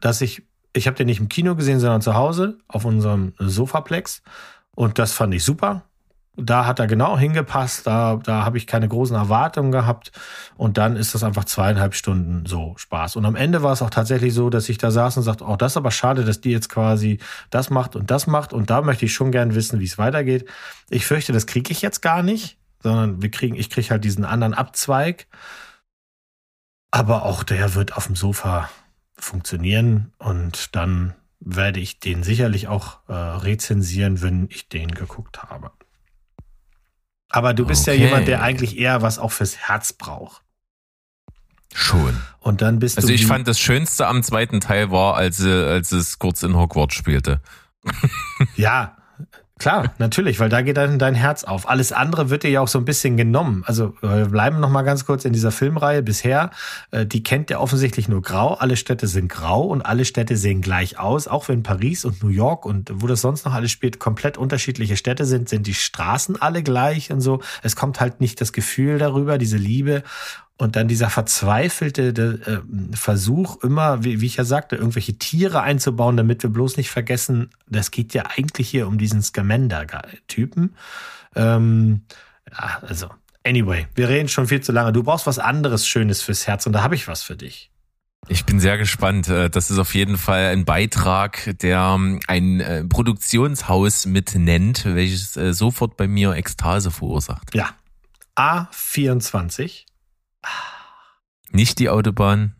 dass 0.00 0.20
ich, 0.20 0.42
ich 0.72 0.86
habe 0.86 0.96
den 0.96 1.06
nicht 1.06 1.20
im 1.20 1.28
Kino 1.28 1.54
gesehen, 1.54 1.80
sondern 1.80 2.02
zu 2.02 2.14
Hause 2.14 2.58
auf 2.68 2.84
unserem 2.84 3.34
Sofaplex. 3.38 4.22
Und 4.74 4.98
das 4.98 5.12
fand 5.12 5.34
ich 5.34 5.44
super. 5.44 5.84
Da 6.34 6.64
hat 6.64 6.78
er 6.78 6.86
genau 6.86 7.18
hingepasst, 7.18 7.86
da, 7.86 8.16
da 8.16 8.46
habe 8.46 8.56
ich 8.56 8.66
keine 8.66 8.88
großen 8.88 9.14
Erwartungen 9.14 9.70
gehabt. 9.70 10.12
Und 10.56 10.78
dann 10.78 10.96
ist 10.96 11.14
das 11.14 11.24
einfach 11.24 11.44
zweieinhalb 11.44 11.94
Stunden 11.94 12.46
so 12.46 12.72
Spaß. 12.78 13.16
Und 13.16 13.26
am 13.26 13.36
Ende 13.36 13.62
war 13.62 13.72
es 13.74 13.82
auch 13.82 13.90
tatsächlich 13.90 14.32
so, 14.32 14.48
dass 14.48 14.70
ich 14.70 14.78
da 14.78 14.90
saß 14.90 15.18
und 15.18 15.24
sagte, 15.24 15.44
oh, 15.44 15.56
das 15.56 15.72
ist 15.72 15.76
aber 15.76 15.90
schade, 15.90 16.24
dass 16.24 16.40
die 16.40 16.50
jetzt 16.50 16.70
quasi 16.70 17.18
das 17.50 17.68
macht 17.68 17.96
und 17.96 18.10
das 18.10 18.26
macht. 18.26 18.54
Und 18.54 18.70
da 18.70 18.80
möchte 18.80 19.04
ich 19.04 19.12
schon 19.12 19.30
gern 19.30 19.54
wissen, 19.54 19.78
wie 19.78 19.84
es 19.84 19.98
weitergeht. 19.98 20.48
Ich 20.88 21.04
fürchte, 21.04 21.34
das 21.34 21.46
kriege 21.46 21.70
ich 21.70 21.82
jetzt 21.82 22.00
gar 22.00 22.22
nicht, 22.22 22.56
sondern 22.82 23.20
wir 23.20 23.30
kriegen, 23.30 23.54
ich 23.54 23.68
kriege 23.68 23.90
halt 23.90 24.02
diesen 24.02 24.24
anderen 24.24 24.54
Abzweig. 24.54 25.26
Aber 26.90 27.24
auch 27.24 27.42
der 27.42 27.74
wird 27.74 27.94
auf 27.94 28.06
dem 28.06 28.16
Sofa 28.16 28.70
funktionieren 29.24 30.12
und 30.18 30.74
dann 30.76 31.14
werde 31.40 31.80
ich 31.80 31.98
den 32.00 32.22
sicherlich 32.22 32.68
auch 32.68 33.00
äh, 33.08 33.12
rezensieren, 33.14 34.22
wenn 34.22 34.46
ich 34.50 34.68
den 34.68 34.88
geguckt 34.92 35.42
habe. 35.42 35.70
Aber 37.28 37.54
du 37.54 37.64
bist 37.66 37.88
Okay. 37.88 37.96
ja 37.98 38.04
jemand, 38.06 38.28
der 38.28 38.42
eigentlich 38.42 38.78
eher 38.78 39.02
was 39.02 39.18
auch 39.18 39.32
fürs 39.32 39.56
Herz 39.56 39.92
braucht. 39.92 40.42
Schon. 41.74 42.20
Und 42.40 42.60
dann 42.60 42.78
bist 42.78 42.98
Also 42.98 43.08
du. 43.08 43.14
ich 43.14 43.22
wie- 43.22 43.26
fand 43.26 43.48
das 43.48 43.58
Schönste 43.58 44.06
am 44.06 44.22
zweiten 44.22 44.60
Teil 44.60 44.90
war, 44.90 45.14
als, 45.16 45.40
als 45.42 45.90
es 45.92 46.18
kurz 46.18 46.42
in 46.42 46.54
Hogwarts 46.54 46.94
spielte. 46.94 47.40
Ja, 48.56 48.96
klar, 49.62 49.94
natürlich, 49.98 50.38
weil 50.40 50.48
da 50.48 50.60
geht 50.60 50.76
dann 50.76 50.98
dein 50.98 51.14
Herz 51.14 51.44
auf. 51.44 51.68
Alles 51.68 51.92
andere 51.92 52.28
wird 52.28 52.42
dir 52.42 52.50
ja 52.50 52.60
auch 52.60 52.68
so 52.68 52.78
ein 52.78 52.84
bisschen 52.84 53.16
genommen. 53.16 53.62
Also 53.66 53.94
äh, 54.02 54.08
wir 54.08 54.26
bleiben 54.26 54.60
noch 54.60 54.68
mal 54.68 54.82
ganz 54.82 55.06
kurz 55.06 55.24
in 55.24 55.32
dieser 55.32 55.50
Filmreihe 55.50 56.02
bisher. 56.02 56.50
Äh, 56.90 57.06
Die 57.06 57.22
kennt 57.22 57.48
ja 57.50 57.58
offensichtlich 57.58 58.08
nur 58.08 58.22
grau. 58.22 58.54
Alle 58.54 58.76
Städte 58.76 59.06
sind 59.06 59.28
grau 59.28 59.62
und 59.62 59.82
alle 59.82 60.04
Städte 60.04 60.36
sehen 60.36 60.60
gleich 60.60 60.98
aus. 60.98 61.28
Auch 61.28 61.48
wenn 61.48 61.62
Paris 61.62 62.04
und 62.04 62.22
New 62.22 62.28
York 62.28 62.66
und 62.66 62.90
wo 62.94 63.06
das 63.06 63.20
sonst 63.20 63.44
noch 63.44 63.54
alles 63.54 63.70
spielt, 63.70 63.98
komplett 63.98 64.36
unterschiedliche 64.36 64.96
Städte 64.96 65.24
sind, 65.24 65.48
sind 65.48 65.66
die 65.66 65.74
Straßen 65.74 66.40
alle 66.42 66.62
gleich 66.62 67.10
und 67.10 67.20
so. 67.20 67.40
Es 67.62 67.76
kommt 67.76 68.00
halt 68.00 68.20
nicht 68.20 68.40
das 68.40 68.52
Gefühl 68.52 68.98
darüber, 68.98 69.38
diese 69.38 69.56
Liebe. 69.56 70.02
Und 70.58 70.76
dann 70.76 70.86
dieser 70.86 71.10
verzweifelte 71.10 72.08
äh, 72.46 72.96
Versuch, 72.96 73.62
immer, 73.64 74.04
wie, 74.04 74.20
wie 74.20 74.26
ich 74.26 74.36
ja 74.36 74.44
sagte, 74.44 74.76
irgendwelche 74.76 75.14
Tiere 75.14 75.62
einzubauen, 75.62 76.16
damit 76.16 76.42
wir 76.42 76.50
bloß 76.50 76.76
nicht 76.76 76.90
vergessen, 76.90 77.50
das 77.66 77.90
geht 77.90 78.14
ja 78.14 78.24
eigentlich 78.36 78.68
hier 78.68 78.86
um 78.86 78.98
diesen 78.98 79.22
Scamander-Typen. 79.22 80.76
Ähm, 81.34 82.02
ja, 82.50 82.78
also, 82.82 83.08
anyway, 83.44 83.86
wir 83.94 84.08
reden 84.08 84.28
schon 84.28 84.46
viel 84.46 84.60
zu 84.60 84.72
lange. 84.72 84.92
Du 84.92 85.02
brauchst 85.02 85.26
was 85.26 85.38
anderes 85.38 85.86
Schönes 85.86 86.22
fürs 86.22 86.46
Herz 86.46 86.66
und 86.66 86.74
da 86.74 86.82
habe 86.82 86.94
ich 86.94 87.08
was 87.08 87.22
für 87.22 87.36
dich. 87.36 87.70
Ich 88.28 88.44
bin 88.44 88.60
sehr 88.60 88.78
gespannt. 88.78 89.28
Äh, 89.28 89.50
Das 89.50 89.70
ist 89.70 89.78
auf 89.78 89.94
jeden 89.94 90.16
Fall 90.16 90.46
ein 90.46 90.64
Beitrag, 90.64 91.58
der 91.60 91.94
ähm, 91.96 92.20
ein 92.28 92.60
äh, 92.60 92.84
Produktionshaus 92.84 94.06
mit 94.06 94.36
nennt, 94.36 94.84
welches 94.84 95.32
sofort 95.32 95.96
bei 95.96 96.06
mir 96.06 96.34
Ekstase 96.34 96.90
verursacht. 96.90 97.54
Ja. 97.54 97.70
A24. 98.36 99.86
Nicht 101.50 101.78
die 101.78 101.88
Autobahn, 101.88 102.54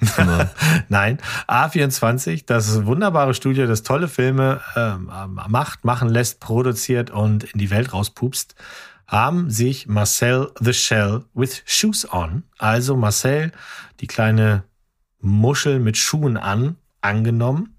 Nein, 0.88 1.18
A24, 1.46 2.44
das 2.46 2.84
wunderbare 2.84 3.32
Studio, 3.32 3.66
das 3.66 3.82
tolle 3.84 4.08
Filme 4.08 4.60
ähm, 4.76 5.10
macht, 5.48 5.84
machen 5.84 6.08
lässt, 6.08 6.40
produziert 6.40 7.10
und 7.10 7.44
in 7.44 7.58
die 7.58 7.70
Welt 7.70 7.92
rauspupst, 7.92 8.54
haben 9.06 9.50
sich 9.50 9.86
Marcel 9.86 10.50
the 10.60 10.72
Shell 10.74 11.24
with 11.32 11.62
Shoes 11.64 12.10
on, 12.12 12.42
also 12.58 12.96
Marcel, 12.96 13.52
die 14.00 14.06
kleine 14.06 14.64
Muschel 15.20 15.78
mit 15.78 15.96
Schuhen 15.96 16.36
an, 16.36 16.76
angenommen 17.00 17.76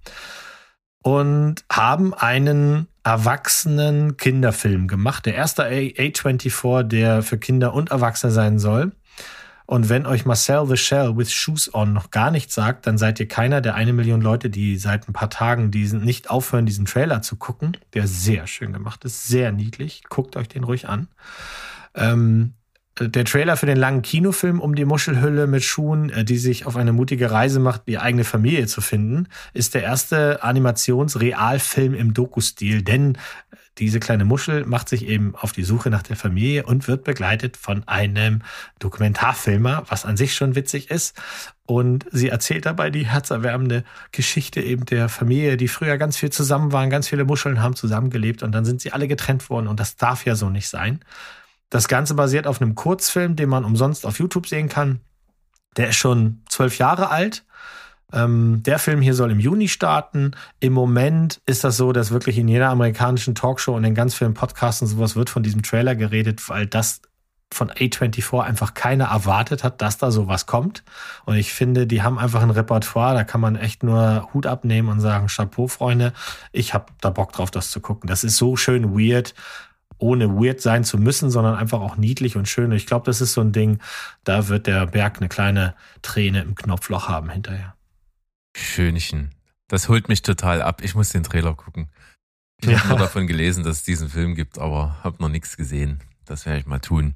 und 1.03 1.65
haben 1.72 2.13
einen 2.13 2.88
erwachsenen 3.03 4.17
Kinderfilm 4.17 4.88
gemacht. 4.88 5.26
Der 5.26 5.35
erste 5.35 5.63
A- 5.65 5.67
A24, 5.67 6.84
der 6.84 7.22
für 7.23 7.38
Kinder 7.38 7.73
und 7.73 7.91
Erwachsene 7.91 8.31
sein 8.31 8.57
soll. 8.57 8.93
Und 9.65 9.89
wenn 9.89 10.05
euch 10.05 10.25
Marcel 10.25 10.67
the 10.67 10.77
Shell 10.77 11.17
with 11.17 11.31
Shoes 11.31 11.73
on 11.73 11.93
noch 11.93 12.11
gar 12.11 12.29
nichts 12.31 12.53
sagt, 12.53 12.85
dann 12.85 12.97
seid 12.97 13.19
ihr 13.19 13.27
keiner 13.27 13.61
der 13.61 13.75
eine 13.75 13.93
Million 13.93 14.21
Leute, 14.21 14.49
die 14.49 14.77
seit 14.77 15.07
ein 15.07 15.13
paar 15.13 15.29
Tagen 15.29 15.71
diesen 15.71 16.03
nicht 16.03 16.29
aufhören, 16.29 16.65
diesen 16.65 16.85
Trailer 16.85 17.21
zu 17.21 17.35
gucken, 17.35 17.77
der 17.93 18.07
sehr 18.07 18.45
schön 18.47 18.73
gemacht 18.73 19.05
ist, 19.05 19.27
sehr 19.27 19.51
niedlich. 19.51 20.03
Guckt 20.09 20.35
euch 20.35 20.47
den 20.47 20.63
ruhig 20.63 20.87
an. 20.87 21.07
Ähm, 21.95 22.53
der 22.99 23.26
Trailer 23.26 23.57
für 23.57 23.65
den 23.65 23.77
langen 23.77 24.01
Kinofilm 24.01 24.59
um 24.59 24.76
die 24.76 24.85
Muschelhülle 24.85 25.47
mit 25.47 25.63
Schuhen, 25.63 26.09
äh, 26.09 26.23
die 26.23 26.38
sich 26.38 26.65
auf 26.65 26.76
eine 26.76 26.93
mutige 26.93 27.31
Reise 27.31 27.59
macht, 27.59 27.88
die 27.88 27.97
eigene 27.97 28.23
Familie 28.23 28.67
zu 28.67 28.81
finden, 28.81 29.27
ist 29.53 29.73
der 29.73 29.84
erste 29.84 30.43
Animationsrealfilm 30.43 31.93
im 31.93 32.13
Doku-Stil, 32.13 32.84
denn 32.84 33.17
diese 33.77 33.99
kleine 33.99 34.23
Muschel 34.23 34.65
macht 34.65 34.88
sich 34.88 35.05
eben 35.05 35.35
auf 35.35 35.51
die 35.51 35.63
Suche 35.63 35.89
nach 35.89 36.03
der 36.03 36.15
Familie 36.15 36.65
und 36.65 36.88
wird 36.88 37.03
begleitet 37.03 37.57
von 37.57 37.85
einem 37.88 38.41
Dokumentarfilmer, 38.80 39.84
was 39.89 40.05
an 40.05 40.15
sich 40.15 40.34
schon 40.34 40.55
witzig 40.55 40.89
ist. 40.89 41.22
Und 41.65 42.05
sie 42.11 42.30
erzählt 42.30 42.65
dabei 42.65 42.89
die 42.89 43.05
herzerwärmende 43.05 43.84
Geschichte 44.13 44.61
eben 44.61 44.85
der 44.85 45.09
Familie, 45.09 45.57
die 45.57 45.67
früher 45.67 45.97
ganz 45.97 46.15
viel 46.15 46.30
zusammen 46.30 46.72
waren, 46.72 46.89
ganz 46.89 47.09
viele 47.09 47.26
Muscheln 47.26 47.61
haben 47.61 47.76
zusammengelebt 47.76 48.43
und 48.43 48.53
dann 48.53 48.63
sind 48.63 48.80
sie 48.80 48.93
alle 48.93 49.09
getrennt 49.09 49.49
worden 49.49 49.67
und 49.67 49.80
das 49.80 49.97
darf 49.97 50.26
ja 50.26 50.35
so 50.35 50.49
nicht 50.49 50.69
sein. 50.69 51.01
Das 51.76 51.89
Ganze 51.89 52.14
basiert 52.14 52.47
auf 52.47 52.61
einem 52.61 52.73
Kurzfilm, 52.73 53.35
den 53.35 53.49
man 53.49 53.65
umsonst 53.65 54.06
auf 54.06 54.19
YouTube 54.19 54.47
sehen 54.47 54.69
kann. 54.69 55.02
Der 55.76 55.89
ist 55.89 55.97
schon 55.97 56.41
zwölf 56.47 56.77
Jahre 56.77 57.10
alt. 57.10 57.43
Ähm, 58.14 58.64
der 58.64 58.80
Film 58.80 59.02
hier 59.02 59.14
soll 59.14 59.30
im 59.30 59.41
Juni 59.41 59.68
starten. 59.68 60.38
Im 60.61 60.72
Moment 60.72 61.41
ist 61.45 61.65
das 61.65 61.76
so, 61.76 61.91
dass 61.91 62.11
wirklich 62.11 62.38
in 62.38 62.47
jeder 62.47 62.69
amerikanischen 62.69 63.35
Talkshow 63.35 63.76
und 63.76 63.84
in 63.84 63.93
ganz 63.93 64.15
vielen 64.15 64.35
Podcasts 64.35 64.81
und 64.84 64.88
sowas 64.88 65.18
wird 65.18 65.30
von 65.30 65.43
diesem 65.43 65.64
Trailer 65.64 65.95
geredet, 65.95 66.47
weil 66.47 66.65
das 66.65 67.02
von 67.52 67.69
A24 67.69 68.39
einfach 68.39 68.73
keiner 68.73 69.07
erwartet 69.07 69.65
hat, 69.65 69.81
dass 69.81 69.97
da 69.97 70.11
sowas 70.11 70.45
kommt. 70.45 70.81
Und 71.26 71.35
ich 71.35 71.52
finde, 71.52 71.88
die 71.88 72.03
haben 72.03 72.18
einfach 72.18 72.41
ein 72.41 72.52
Repertoire, 72.52 73.15
da 73.15 73.26
kann 73.26 73.41
man 73.41 73.57
echt 73.57 73.84
nur 73.84 74.30
Hut 74.34 74.47
abnehmen 74.47 74.88
und 74.88 75.02
sagen, 75.02 75.27
Chapeau, 75.27 75.68
Freunde, 75.68 76.14
ich 76.53 76.73
habe 76.73 76.85
da 77.02 77.10
Bock 77.10 77.34
drauf, 77.34 77.52
das 77.52 77.69
zu 77.69 77.81
gucken. 77.81 78.07
Das 78.07 78.23
ist 78.23 78.38
so 78.38 78.56
schön 78.56 78.97
weird, 78.97 79.35
ohne 79.97 80.30
weird 80.30 80.61
sein 80.61 80.84
zu 80.84 80.97
müssen, 80.97 81.30
sondern 81.30 81.55
einfach 81.55 81.80
auch 81.80 81.97
niedlich 81.97 82.35
und 82.35 82.47
schön. 82.49 82.72
Ich 82.72 82.85
glaube, 82.85 83.05
das 83.05 83.22
ist 83.22 83.34
so 83.34 83.41
ein 83.41 83.51
Ding, 83.51 83.80
da 84.23 84.47
wird 84.47 84.67
der 84.67 84.85
Berg 84.88 85.17
eine 85.17 85.30
kleine 85.30 85.76
Träne 86.01 86.41
im 86.41 86.55
Knopfloch 86.55 87.07
haben 87.09 87.30
hinterher. 87.30 87.76
Schönchen. 88.55 89.31
Das 89.67 89.89
holt 89.89 90.09
mich 90.09 90.22
total 90.22 90.61
ab. 90.61 90.81
Ich 90.84 90.95
muss 90.95 91.09
den 91.09 91.23
Trailer 91.23 91.55
gucken. 91.55 91.89
Ich 92.61 92.69
Ja. 92.69 92.80
habe 92.80 92.89
nur 92.89 92.97
davon 92.99 93.27
gelesen, 93.27 93.63
dass 93.63 93.77
es 93.77 93.84
diesen 93.84 94.09
Film 94.09 94.35
gibt, 94.35 94.59
aber 94.59 94.97
habe 95.03 95.22
noch 95.22 95.30
nichts 95.30 95.57
gesehen. 95.57 95.99
Das 96.26 96.45
werde 96.45 96.59
ich 96.59 96.65
mal 96.65 96.80
tun. 96.80 97.15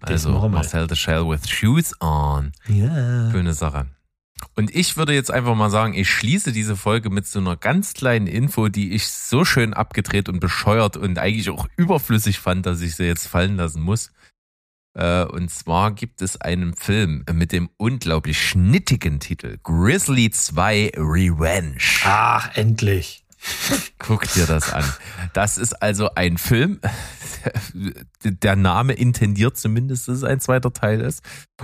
Also. 0.00 0.48
Marcel 0.48 0.88
the 0.88 0.96
Shell 0.96 1.28
with 1.28 1.48
Shoes 1.48 1.94
on. 2.00 2.52
Ja. 2.66 3.30
Schöne 3.30 3.54
Sache. 3.54 3.86
Und 4.54 4.74
ich 4.74 4.96
würde 4.96 5.14
jetzt 5.14 5.30
einfach 5.30 5.54
mal 5.54 5.70
sagen, 5.70 5.94
ich 5.94 6.10
schließe 6.10 6.52
diese 6.52 6.76
Folge 6.76 7.10
mit 7.10 7.26
so 7.26 7.38
einer 7.38 7.56
ganz 7.56 7.94
kleinen 7.94 8.26
Info, 8.26 8.68
die 8.68 8.92
ich 8.92 9.08
so 9.08 9.44
schön 9.44 9.74
abgedreht 9.74 10.28
und 10.28 10.40
bescheuert 10.40 10.96
und 10.96 11.18
eigentlich 11.18 11.50
auch 11.50 11.68
überflüssig 11.76 12.38
fand, 12.40 12.66
dass 12.66 12.80
ich 12.80 12.96
sie 12.96 13.04
jetzt 13.04 13.26
fallen 13.26 13.56
lassen 13.56 13.82
muss. 13.82 14.12
Äh, 14.94 15.24
Und 15.24 15.50
zwar 15.50 15.92
gibt 15.92 16.22
es 16.22 16.40
einen 16.40 16.74
Film 16.74 17.24
mit 17.32 17.52
dem 17.52 17.70
unglaublich 17.76 18.40
schnittigen 18.40 19.20
Titel 19.20 19.58
Grizzly 19.62 20.30
2 20.30 20.92
Revenge. 20.96 21.78
Ach, 22.04 22.56
endlich. 22.56 23.24
Guck 23.98 24.30
dir 24.32 24.46
das 24.46 24.72
an. 24.72 24.84
Das 25.32 25.58
ist 25.58 25.82
also 25.82 26.10
ein 26.14 26.38
Film. 26.38 26.80
Der 28.24 28.56
Name 28.56 28.94
intendiert 28.94 29.56
zumindest, 29.56 30.08
dass 30.08 30.18
es 30.18 30.24
ein 30.24 30.40
zweiter 30.40 30.72
Teil 30.72 31.00
ist. 31.00 31.22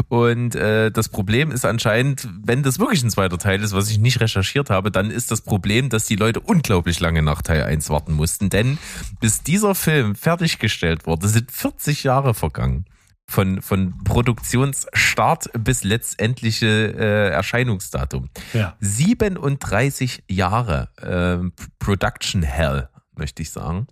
Und 0.09 0.55
äh, 0.55 0.91
das 0.91 1.09
Problem 1.09 1.51
ist 1.51 1.65
anscheinend, 1.65 2.29
wenn 2.43 2.63
das 2.63 2.79
wirklich 2.79 3.03
ein 3.03 3.11
zweiter 3.11 3.39
Teil 3.39 3.63
ist, 3.63 3.73
was 3.73 3.91
ich 3.91 3.99
nicht 3.99 4.21
recherchiert 4.21 4.71
habe, 4.71 4.91
dann 4.91 5.11
ist 5.11 5.31
das 5.31 5.41
Problem, 5.41 5.89
dass 5.89 6.07
die 6.07 6.17
Leute 6.17 6.41
unglaublich 6.41 7.01
lange 7.01 7.23
nach 7.23 7.43
Teil 7.43 7.65
1 7.65 7.91
warten 7.91 8.13
mussten. 8.13 8.51
Denn 8.51 8.79
bis 9.21 9.43
dieser 9.43 9.75
Film 9.75 10.15
fertiggestellt 10.15 11.07
wurde, 11.07 11.29
sind 11.29 11.51
40 11.51 12.05
Jahre 12.05 12.35
vergangen. 12.35 12.87
Von, 13.27 13.63
von 13.63 14.05
Produktionsstart 14.05 15.51
bis 15.59 15.83
letztendliche 15.83 16.67
äh, 16.67 17.31
Erscheinungsdatum. 17.31 18.29
Ja. 18.53 18.77
37 18.81 20.25
Jahre 20.29 20.91
ähm, 21.03 21.53
Production 21.79 22.43
Hell, 22.43 22.91
möchte 23.17 23.43
ich 23.43 23.51
sagen. 23.51 23.87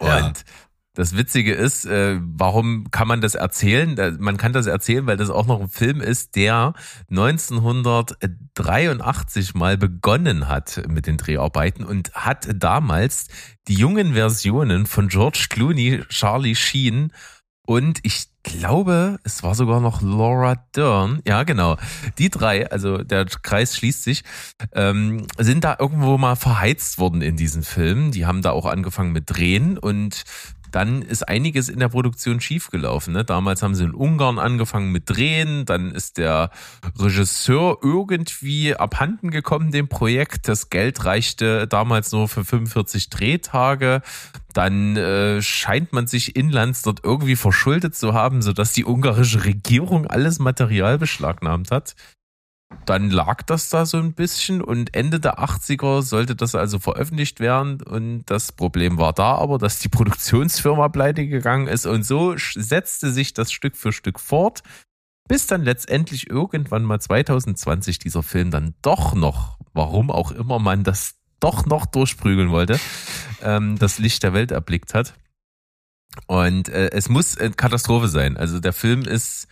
Ja. 0.00 0.26
Und 0.26 0.44
das 0.98 1.16
Witzige 1.16 1.54
ist, 1.54 1.84
äh, 1.84 2.18
warum 2.20 2.90
kann 2.90 3.06
man 3.06 3.20
das 3.20 3.36
erzählen? 3.36 4.16
Man 4.18 4.36
kann 4.36 4.52
das 4.52 4.66
erzählen, 4.66 5.06
weil 5.06 5.16
das 5.16 5.30
auch 5.30 5.46
noch 5.46 5.60
ein 5.60 5.68
Film 5.68 6.00
ist, 6.00 6.34
der 6.34 6.72
1983 7.08 9.54
mal 9.54 9.78
begonnen 9.78 10.48
hat 10.48 10.82
mit 10.88 11.06
den 11.06 11.16
Dreharbeiten 11.16 11.84
und 11.84 12.12
hat 12.14 12.48
damals 12.52 13.28
die 13.68 13.74
jungen 13.74 14.14
Versionen 14.14 14.86
von 14.86 15.06
George 15.06 15.46
Clooney, 15.48 16.02
Charlie 16.08 16.56
Sheen 16.56 17.12
und 17.68 17.98
ich 18.02 18.28
glaube, 18.44 19.18
es 19.24 19.42
war 19.42 19.54
sogar 19.54 19.78
noch 19.78 20.00
Laura 20.00 20.54
Dern. 20.74 21.20
Ja, 21.26 21.42
genau. 21.42 21.76
Die 22.16 22.30
drei, 22.30 22.70
also 22.70 22.96
der 22.96 23.26
Kreis 23.26 23.76
schließt 23.76 24.04
sich, 24.04 24.24
ähm, 24.72 25.26
sind 25.36 25.64
da 25.64 25.76
irgendwo 25.78 26.16
mal 26.16 26.34
verheizt 26.34 26.96
worden 26.96 27.20
in 27.20 27.36
diesen 27.36 27.62
Filmen. 27.62 28.10
Die 28.10 28.24
haben 28.24 28.40
da 28.40 28.52
auch 28.52 28.64
angefangen 28.64 29.12
mit 29.12 29.24
Drehen 29.28 29.76
und 29.76 30.24
dann 30.70 31.02
ist 31.02 31.28
einiges 31.28 31.68
in 31.68 31.78
der 31.78 31.88
Produktion 31.88 32.40
schiefgelaufen. 32.40 33.12
Ne? 33.12 33.24
Damals 33.24 33.62
haben 33.62 33.74
sie 33.74 33.84
in 33.84 33.94
Ungarn 33.94 34.38
angefangen 34.38 34.92
mit 34.92 35.08
Drehen, 35.08 35.64
dann 35.64 35.92
ist 35.92 36.18
der 36.18 36.50
Regisseur 36.98 37.78
irgendwie 37.82 38.74
abhanden 38.74 39.30
gekommen 39.30 39.70
dem 39.72 39.88
Projekt. 39.88 40.48
Das 40.48 40.70
Geld 40.70 41.04
reichte 41.04 41.66
damals 41.66 42.12
nur 42.12 42.28
für 42.28 42.44
45 42.44 43.10
Drehtage. 43.10 44.02
Dann 44.54 44.96
äh, 44.96 45.42
scheint 45.42 45.92
man 45.92 46.06
sich 46.06 46.34
inlands 46.34 46.82
dort 46.82 47.04
irgendwie 47.04 47.36
verschuldet 47.36 47.94
zu 47.94 48.14
haben, 48.14 48.42
sodass 48.42 48.72
die 48.72 48.84
ungarische 48.84 49.44
Regierung 49.44 50.06
alles 50.06 50.38
Material 50.38 50.98
beschlagnahmt 50.98 51.70
hat. 51.70 51.94
Dann 52.84 53.10
lag 53.10 53.42
das 53.42 53.70
da 53.70 53.86
so 53.86 53.98
ein 53.98 54.12
bisschen 54.12 54.62
und 54.62 54.94
Ende 54.94 55.20
der 55.20 55.38
80er 55.38 56.02
sollte 56.02 56.36
das 56.36 56.54
also 56.54 56.78
veröffentlicht 56.78 57.40
werden 57.40 57.82
und 57.82 58.24
das 58.26 58.52
Problem 58.52 58.98
war 58.98 59.12
da 59.12 59.34
aber, 59.36 59.58
dass 59.58 59.78
die 59.78 59.88
Produktionsfirma 59.90 60.88
pleite 60.88 61.26
gegangen 61.26 61.66
ist 61.66 61.86
und 61.86 62.04
so 62.04 62.34
setzte 62.36 63.10
sich 63.10 63.34
das 63.34 63.52
Stück 63.52 63.76
für 63.76 63.92
Stück 63.92 64.20
fort, 64.20 64.62
bis 65.28 65.46
dann 65.46 65.62
letztendlich 65.62 66.28
irgendwann 66.30 66.84
mal 66.84 67.00
2020 67.00 67.98
dieser 67.98 68.22
Film 68.22 68.50
dann 68.50 68.74
doch 68.82 69.14
noch, 69.14 69.58
warum 69.72 70.10
auch 70.10 70.30
immer 70.30 70.58
man 70.58 70.84
das 70.84 71.16
doch 71.40 71.66
noch 71.66 71.86
durchprügeln 71.86 72.50
wollte, 72.50 72.80
ähm, 73.42 73.78
das 73.78 73.98
Licht 73.98 74.22
der 74.22 74.32
Welt 74.32 74.50
erblickt 74.50 74.94
hat. 74.94 75.14
Und 76.26 76.68
äh, 76.68 76.90
es 76.90 77.08
muss 77.08 77.38
eine 77.38 77.52
Katastrophe 77.52 78.08
sein. 78.08 78.36
Also 78.36 78.60
der 78.60 78.72
Film 78.72 79.02
ist 79.02 79.46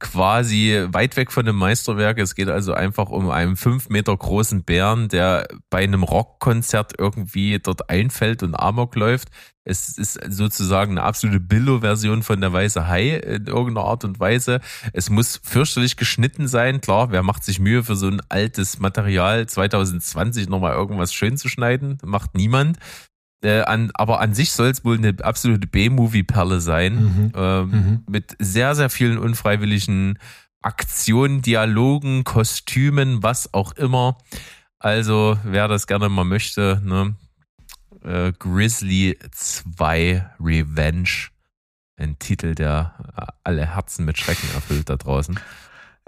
quasi 0.00 0.86
weit 0.88 1.16
weg 1.16 1.30
von 1.30 1.46
dem 1.46 1.56
Meisterwerk. 1.56 2.18
Es 2.18 2.34
geht 2.34 2.48
also 2.48 2.72
einfach 2.72 3.10
um 3.10 3.30
einen 3.30 3.56
fünf 3.56 3.88
Meter 3.88 4.16
großen 4.16 4.64
Bären, 4.64 5.08
der 5.08 5.46
bei 5.68 5.84
einem 5.84 6.02
Rockkonzert 6.02 6.94
irgendwie 6.98 7.58
dort 7.58 7.88
einfällt 7.90 8.42
und 8.42 8.54
Amok 8.54 8.96
läuft. 8.96 9.28
Es 9.62 9.98
ist 9.98 10.18
sozusagen 10.28 10.92
eine 10.92 11.02
absolute 11.02 11.38
Billo-Version 11.38 12.22
von 12.22 12.40
der 12.40 12.52
Weiße 12.52 12.88
Hai 12.88 13.10
in 13.18 13.46
irgendeiner 13.46 13.86
Art 13.86 14.04
und 14.04 14.18
Weise. 14.18 14.60
Es 14.94 15.10
muss 15.10 15.40
fürchterlich 15.44 15.96
geschnitten 15.96 16.48
sein. 16.48 16.80
Klar, 16.80 17.12
wer 17.12 17.22
macht 17.22 17.44
sich 17.44 17.60
Mühe 17.60 17.84
für 17.84 17.94
so 17.94 18.08
ein 18.08 18.22
altes 18.30 18.78
Material 18.78 19.46
2020 19.46 20.48
nochmal 20.48 20.72
irgendwas 20.74 21.12
schön 21.12 21.36
zu 21.36 21.48
schneiden? 21.48 21.98
Macht 22.02 22.34
niemand. 22.34 22.78
Äh, 23.42 23.60
an, 23.62 23.90
aber 23.94 24.20
an 24.20 24.34
sich 24.34 24.52
soll 24.52 24.68
es 24.68 24.84
wohl 24.84 24.98
eine 24.98 25.14
absolute 25.22 25.66
B-Movie-Perle 25.66 26.60
sein. 26.60 26.94
Mhm. 26.94 27.32
Ähm, 27.34 27.70
Mhm. 27.70 28.04
Mit 28.08 28.36
sehr, 28.38 28.74
sehr 28.74 28.90
vielen 28.90 29.16
unfreiwilligen 29.18 30.18
Aktionen, 30.62 31.40
Dialogen, 31.40 32.24
Kostümen, 32.24 33.22
was 33.22 33.54
auch 33.54 33.72
immer. 33.72 34.18
Also, 34.78 35.38
wer 35.42 35.68
das 35.68 35.86
gerne 35.86 36.08
mal 36.10 36.24
möchte, 36.24 36.82
ne? 36.84 37.14
Äh, 38.04 38.32
Grizzly 38.38 39.18
2 39.32 40.26
Revenge. 40.38 41.28
Ein 41.96 42.18
Titel, 42.18 42.54
der 42.54 42.94
äh, 43.16 43.26
alle 43.44 43.74
Herzen 43.74 44.04
mit 44.04 44.18
Schrecken 44.18 44.48
erfüllt 44.54 44.88
da 44.90 44.96
draußen. 44.96 45.38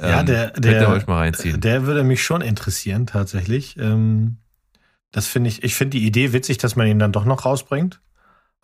Ja, 0.00 0.20
Ähm, 0.20 0.26
der, 0.26 0.50
könnt 0.50 0.64
ihr 0.66 0.72
der, 0.72 0.88
euch 0.90 1.06
mal 1.06 1.18
reinziehen. 1.18 1.60
der 1.60 1.84
würde 1.86 2.02
mich 2.02 2.22
schon 2.22 2.40
interessieren, 2.42 3.06
tatsächlich. 3.06 3.76
Ähm, 3.78 4.38
das 5.12 5.26
finde 5.26 5.48
ich, 5.48 5.62
ich 5.62 5.74
finde 5.74 5.98
die 5.98 6.06
Idee 6.06 6.32
witzig, 6.32 6.59
dass 6.59 6.74
man 6.76 6.86
ihn 6.86 6.98
dann 6.98 7.12
doch 7.12 7.24
noch 7.24 7.44
rausbringt. 7.44 8.01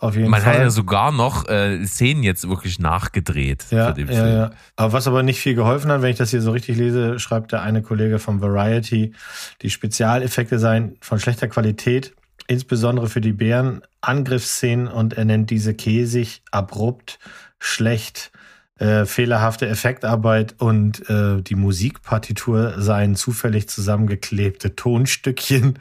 Auf 0.00 0.14
jeden 0.14 0.30
Man 0.30 0.42
Fall. 0.42 0.54
hat 0.54 0.60
ja 0.60 0.70
sogar 0.70 1.10
noch 1.10 1.48
äh, 1.48 1.84
Szenen 1.84 2.22
jetzt 2.22 2.48
wirklich 2.48 2.78
nachgedreht 2.78 3.66
ja, 3.70 3.88
ja, 3.88 3.94
Film. 3.94 4.08
ja. 4.10 4.50
Aber 4.76 4.92
was 4.92 5.08
aber 5.08 5.24
nicht 5.24 5.40
viel 5.40 5.56
geholfen 5.56 5.90
hat, 5.90 6.02
wenn 6.02 6.10
ich 6.10 6.16
das 6.16 6.30
hier 6.30 6.40
so 6.40 6.52
richtig 6.52 6.76
lese, 6.76 7.18
schreibt 7.18 7.50
der 7.50 7.62
eine 7.62 7.82
Kollege 7.82 8.20
vom 8.20 8.40
Variety, 8.40 9.12
die 9.60 9.70
Spezialeffekte 9.70 10.60
seien 10.60 10.96
von 11.00 11.18
schlechter 11.18 11.48
Qualität, 11.48 12.14
insbesondere 12.46 13.08
für 13.08 13.20
die 13.20 13.32
Bären, 13.32 13.82
Angriffsszenen 14.00 14.86
und 14.86 15.14
er 15.14 15.24
nennt 15.24 15.50
diese 15.50 15.74
käsig, 15.74 16.42
abrupt, 16.52 17.18
schlecht, 17.58 18.30
äh, 18.78 19.04
fehlerhafte 19.04 19.66
Effektarbeit 19.66 20.54
und 20.58 21.10
äh, 21.10 21.42
die 21.42 21.56
Musikpartitur 21.56 22.80
seien 22.80 23.16
zufällig 23.16 23.68
zusammengeklebte 23.68 24.76
Tonstückchen. 24.76 25.80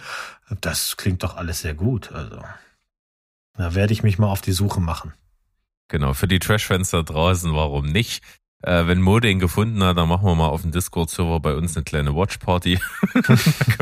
Das 0.62 0.98
klingt 0.98 1.24
doch 1.24 1.36
alles 1.36 1.62
sehr 1.62 1.74
gut. 1.74 2.12
Also 2.12 2.42
da 3.56 3.76
werde 3.76 3.94
ich 3.94 4.04
mich 4.04 4.18
mal 4.18 4.32
auf 4.32 4.42
die 4.42 4.52
Suche 4.52 4.80
machen. 4.80 5.14
Genau, 5.90 6.14
für 6.14 6.28
die 6.28 6.40
Trash-Fans 6.40 6.92
da 6.92 7.02
draußen, 7.02 7.54
warum 7.54 7.86
nicht? 7.86 8.24
Äh, 8.64 8.88
wenn 8.88 9.02
Mo 9.02 9.20
den 9.20 9.40
gefunden 9.40 9.84
hat, 9.84 9.98
dann 9.98 10.10
machen 10.10 10.26
wir 10.26 10.36
mal 10.36 10.48
auf 10.48 10.64
dem 10.64 10.72
Discord-Server 10.72 11.40
bei 11.40 11.54
uns 11.54 11.76
eine 11.76 11.84
kleine 11.84 12.16
Watch-Party. 12.16 12.80
da 13.14 13.22
können 13.22 13.38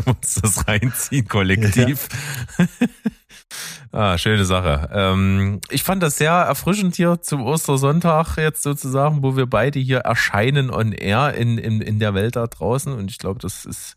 wir 0.05 0.15
uns 0.15 0.35
das 0.35 0.67
reinziehen, 0.67 1.27
kollektiv. 1.27 2.09
ah, 3.91 4.17
schöne 4.17 4.43
Sache. 4.43 4.89
Ähm, 4.91 5.61
ich 5.69 5.83
fand 5.83 6.03
das 6.03 6.17
sehr 6.17 6.31
erfrischend 6.31 6.95
hier 6.95 7.21
zum 7.21 7.41
Ostersonntag 7.41 8.37
jetzt 8.37 8.63
sozusagen, 8.63 9.23
wo 9.23 9.37
wir 9.37 9.45
beide 9.45 9.79
hier 9.79 9.99
erscheinen 9.99 10.69
on 10.69 10.91
air 10.91 11.33
in, 11.33 11.57
in, 11.57 11.79
in 11.79 11.99
der 11.99 12.13
Welt 12.13 12.35
da 12.35 12.45
draußen. 12.45 12.91
Und 12.93 13.09
ich 13.09 13.17
glaube, 13.17 13.39
das 13.39 13.65
ist 13.65 13.95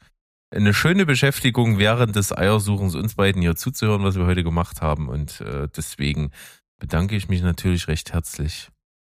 eine 0.51 0.73
schöne 0.73 1.07
Beschäftigung 1.07 1.79
während 1.79 2.17
des 2.17 2.37
Eiersuchens, 2.37 2.95
uns 2.95 3.15
beiden 3.15 3.43
hier 3.43 3.57
zuzuhören, 3.57 4.03
was 4.03 4.17
wir 4.17 4.27
heute 4.27 4.43
gemacht 4.45 4.81
haben. 4.81 5.09
Und 5.09 5.41
äh, 5.41 5.69
deswegen 5.69 6.31
bedanke 6.79 7.17
ich 7.17 7.29
mich 7.29 7.43
natürlich 7.43 7.89
recht 7.89 8.13
herzlich 8.13 8.71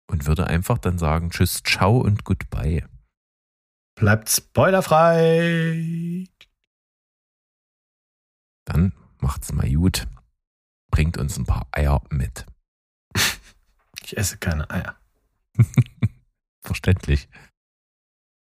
und 0.07 0.27
würde 0.27 0.47
einfach 0.47 0.77
dann 0.77 0.97
sagen 0.97 1.29
Tschüss, 1.31 1.61
ciao 1.63 1.97
und 1.97 2.23
goodbye. 2.23 2.87
Bleibt 3.95 4.29
spoilerfrei. 4.29 6.27
Dann 8.65 8.93
macht's 9.19 9.51
mal 9.53 9.71
gut. 9.71 10.07
Bringt 10.91 11.17
uns 11.17 11.37
ein 11.37 11.45
paar 11.45 11.67
Eier 11.71 12.01
mit. 12.09 12.45
Ich 14.03 14.17
esse 14.17 14.37
keine 14.37 14.69
Eier. 14.69 14.95
Verständlich. 16.61 17.27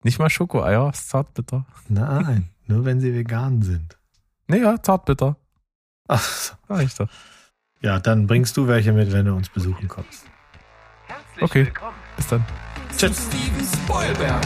Nicht 0.04 0.18
mal 0.18 0.30
Schokoeier, 0.30 0.90
ist 0.90 1.10
zartbitter. 1.10 1.66
Nein, 1.88 2.50
nur 2.72 2.86
wenn 2.86 3.00
sie 3.00 3.14
vegan 3.14 3.62
sind. 3.62 3.98
Naja, 4.48 4.82
zartbitter. 4.82 5.36
Ach, 6.08 6.22
so. 6.24 6.54
Sag 6.68 6.82
ich 6.84 6.96
doch. 6.96 7.10
ja, 7.82 8.00
dann 8.00 8.28
bringst 8.28 8.56
du 8.58 8.68
welche 8.68 8.92
mit, 8.94 9.12
wenn 9.12 9.26
du 9.26 9.34
uns 9.36 9.50
besuchen 9.50 9.88
kommst. 9.88 10.26
Herzlich 11.08 11.44
Okay. 11.44 11.66
willkommen. 11.66 11.96
Bis 12.18 12.28
dann. 12.28 12.46
Tschüss. 12.98 13.28
Steven 13.28 13.66
Spoilberg. 13.84 14.46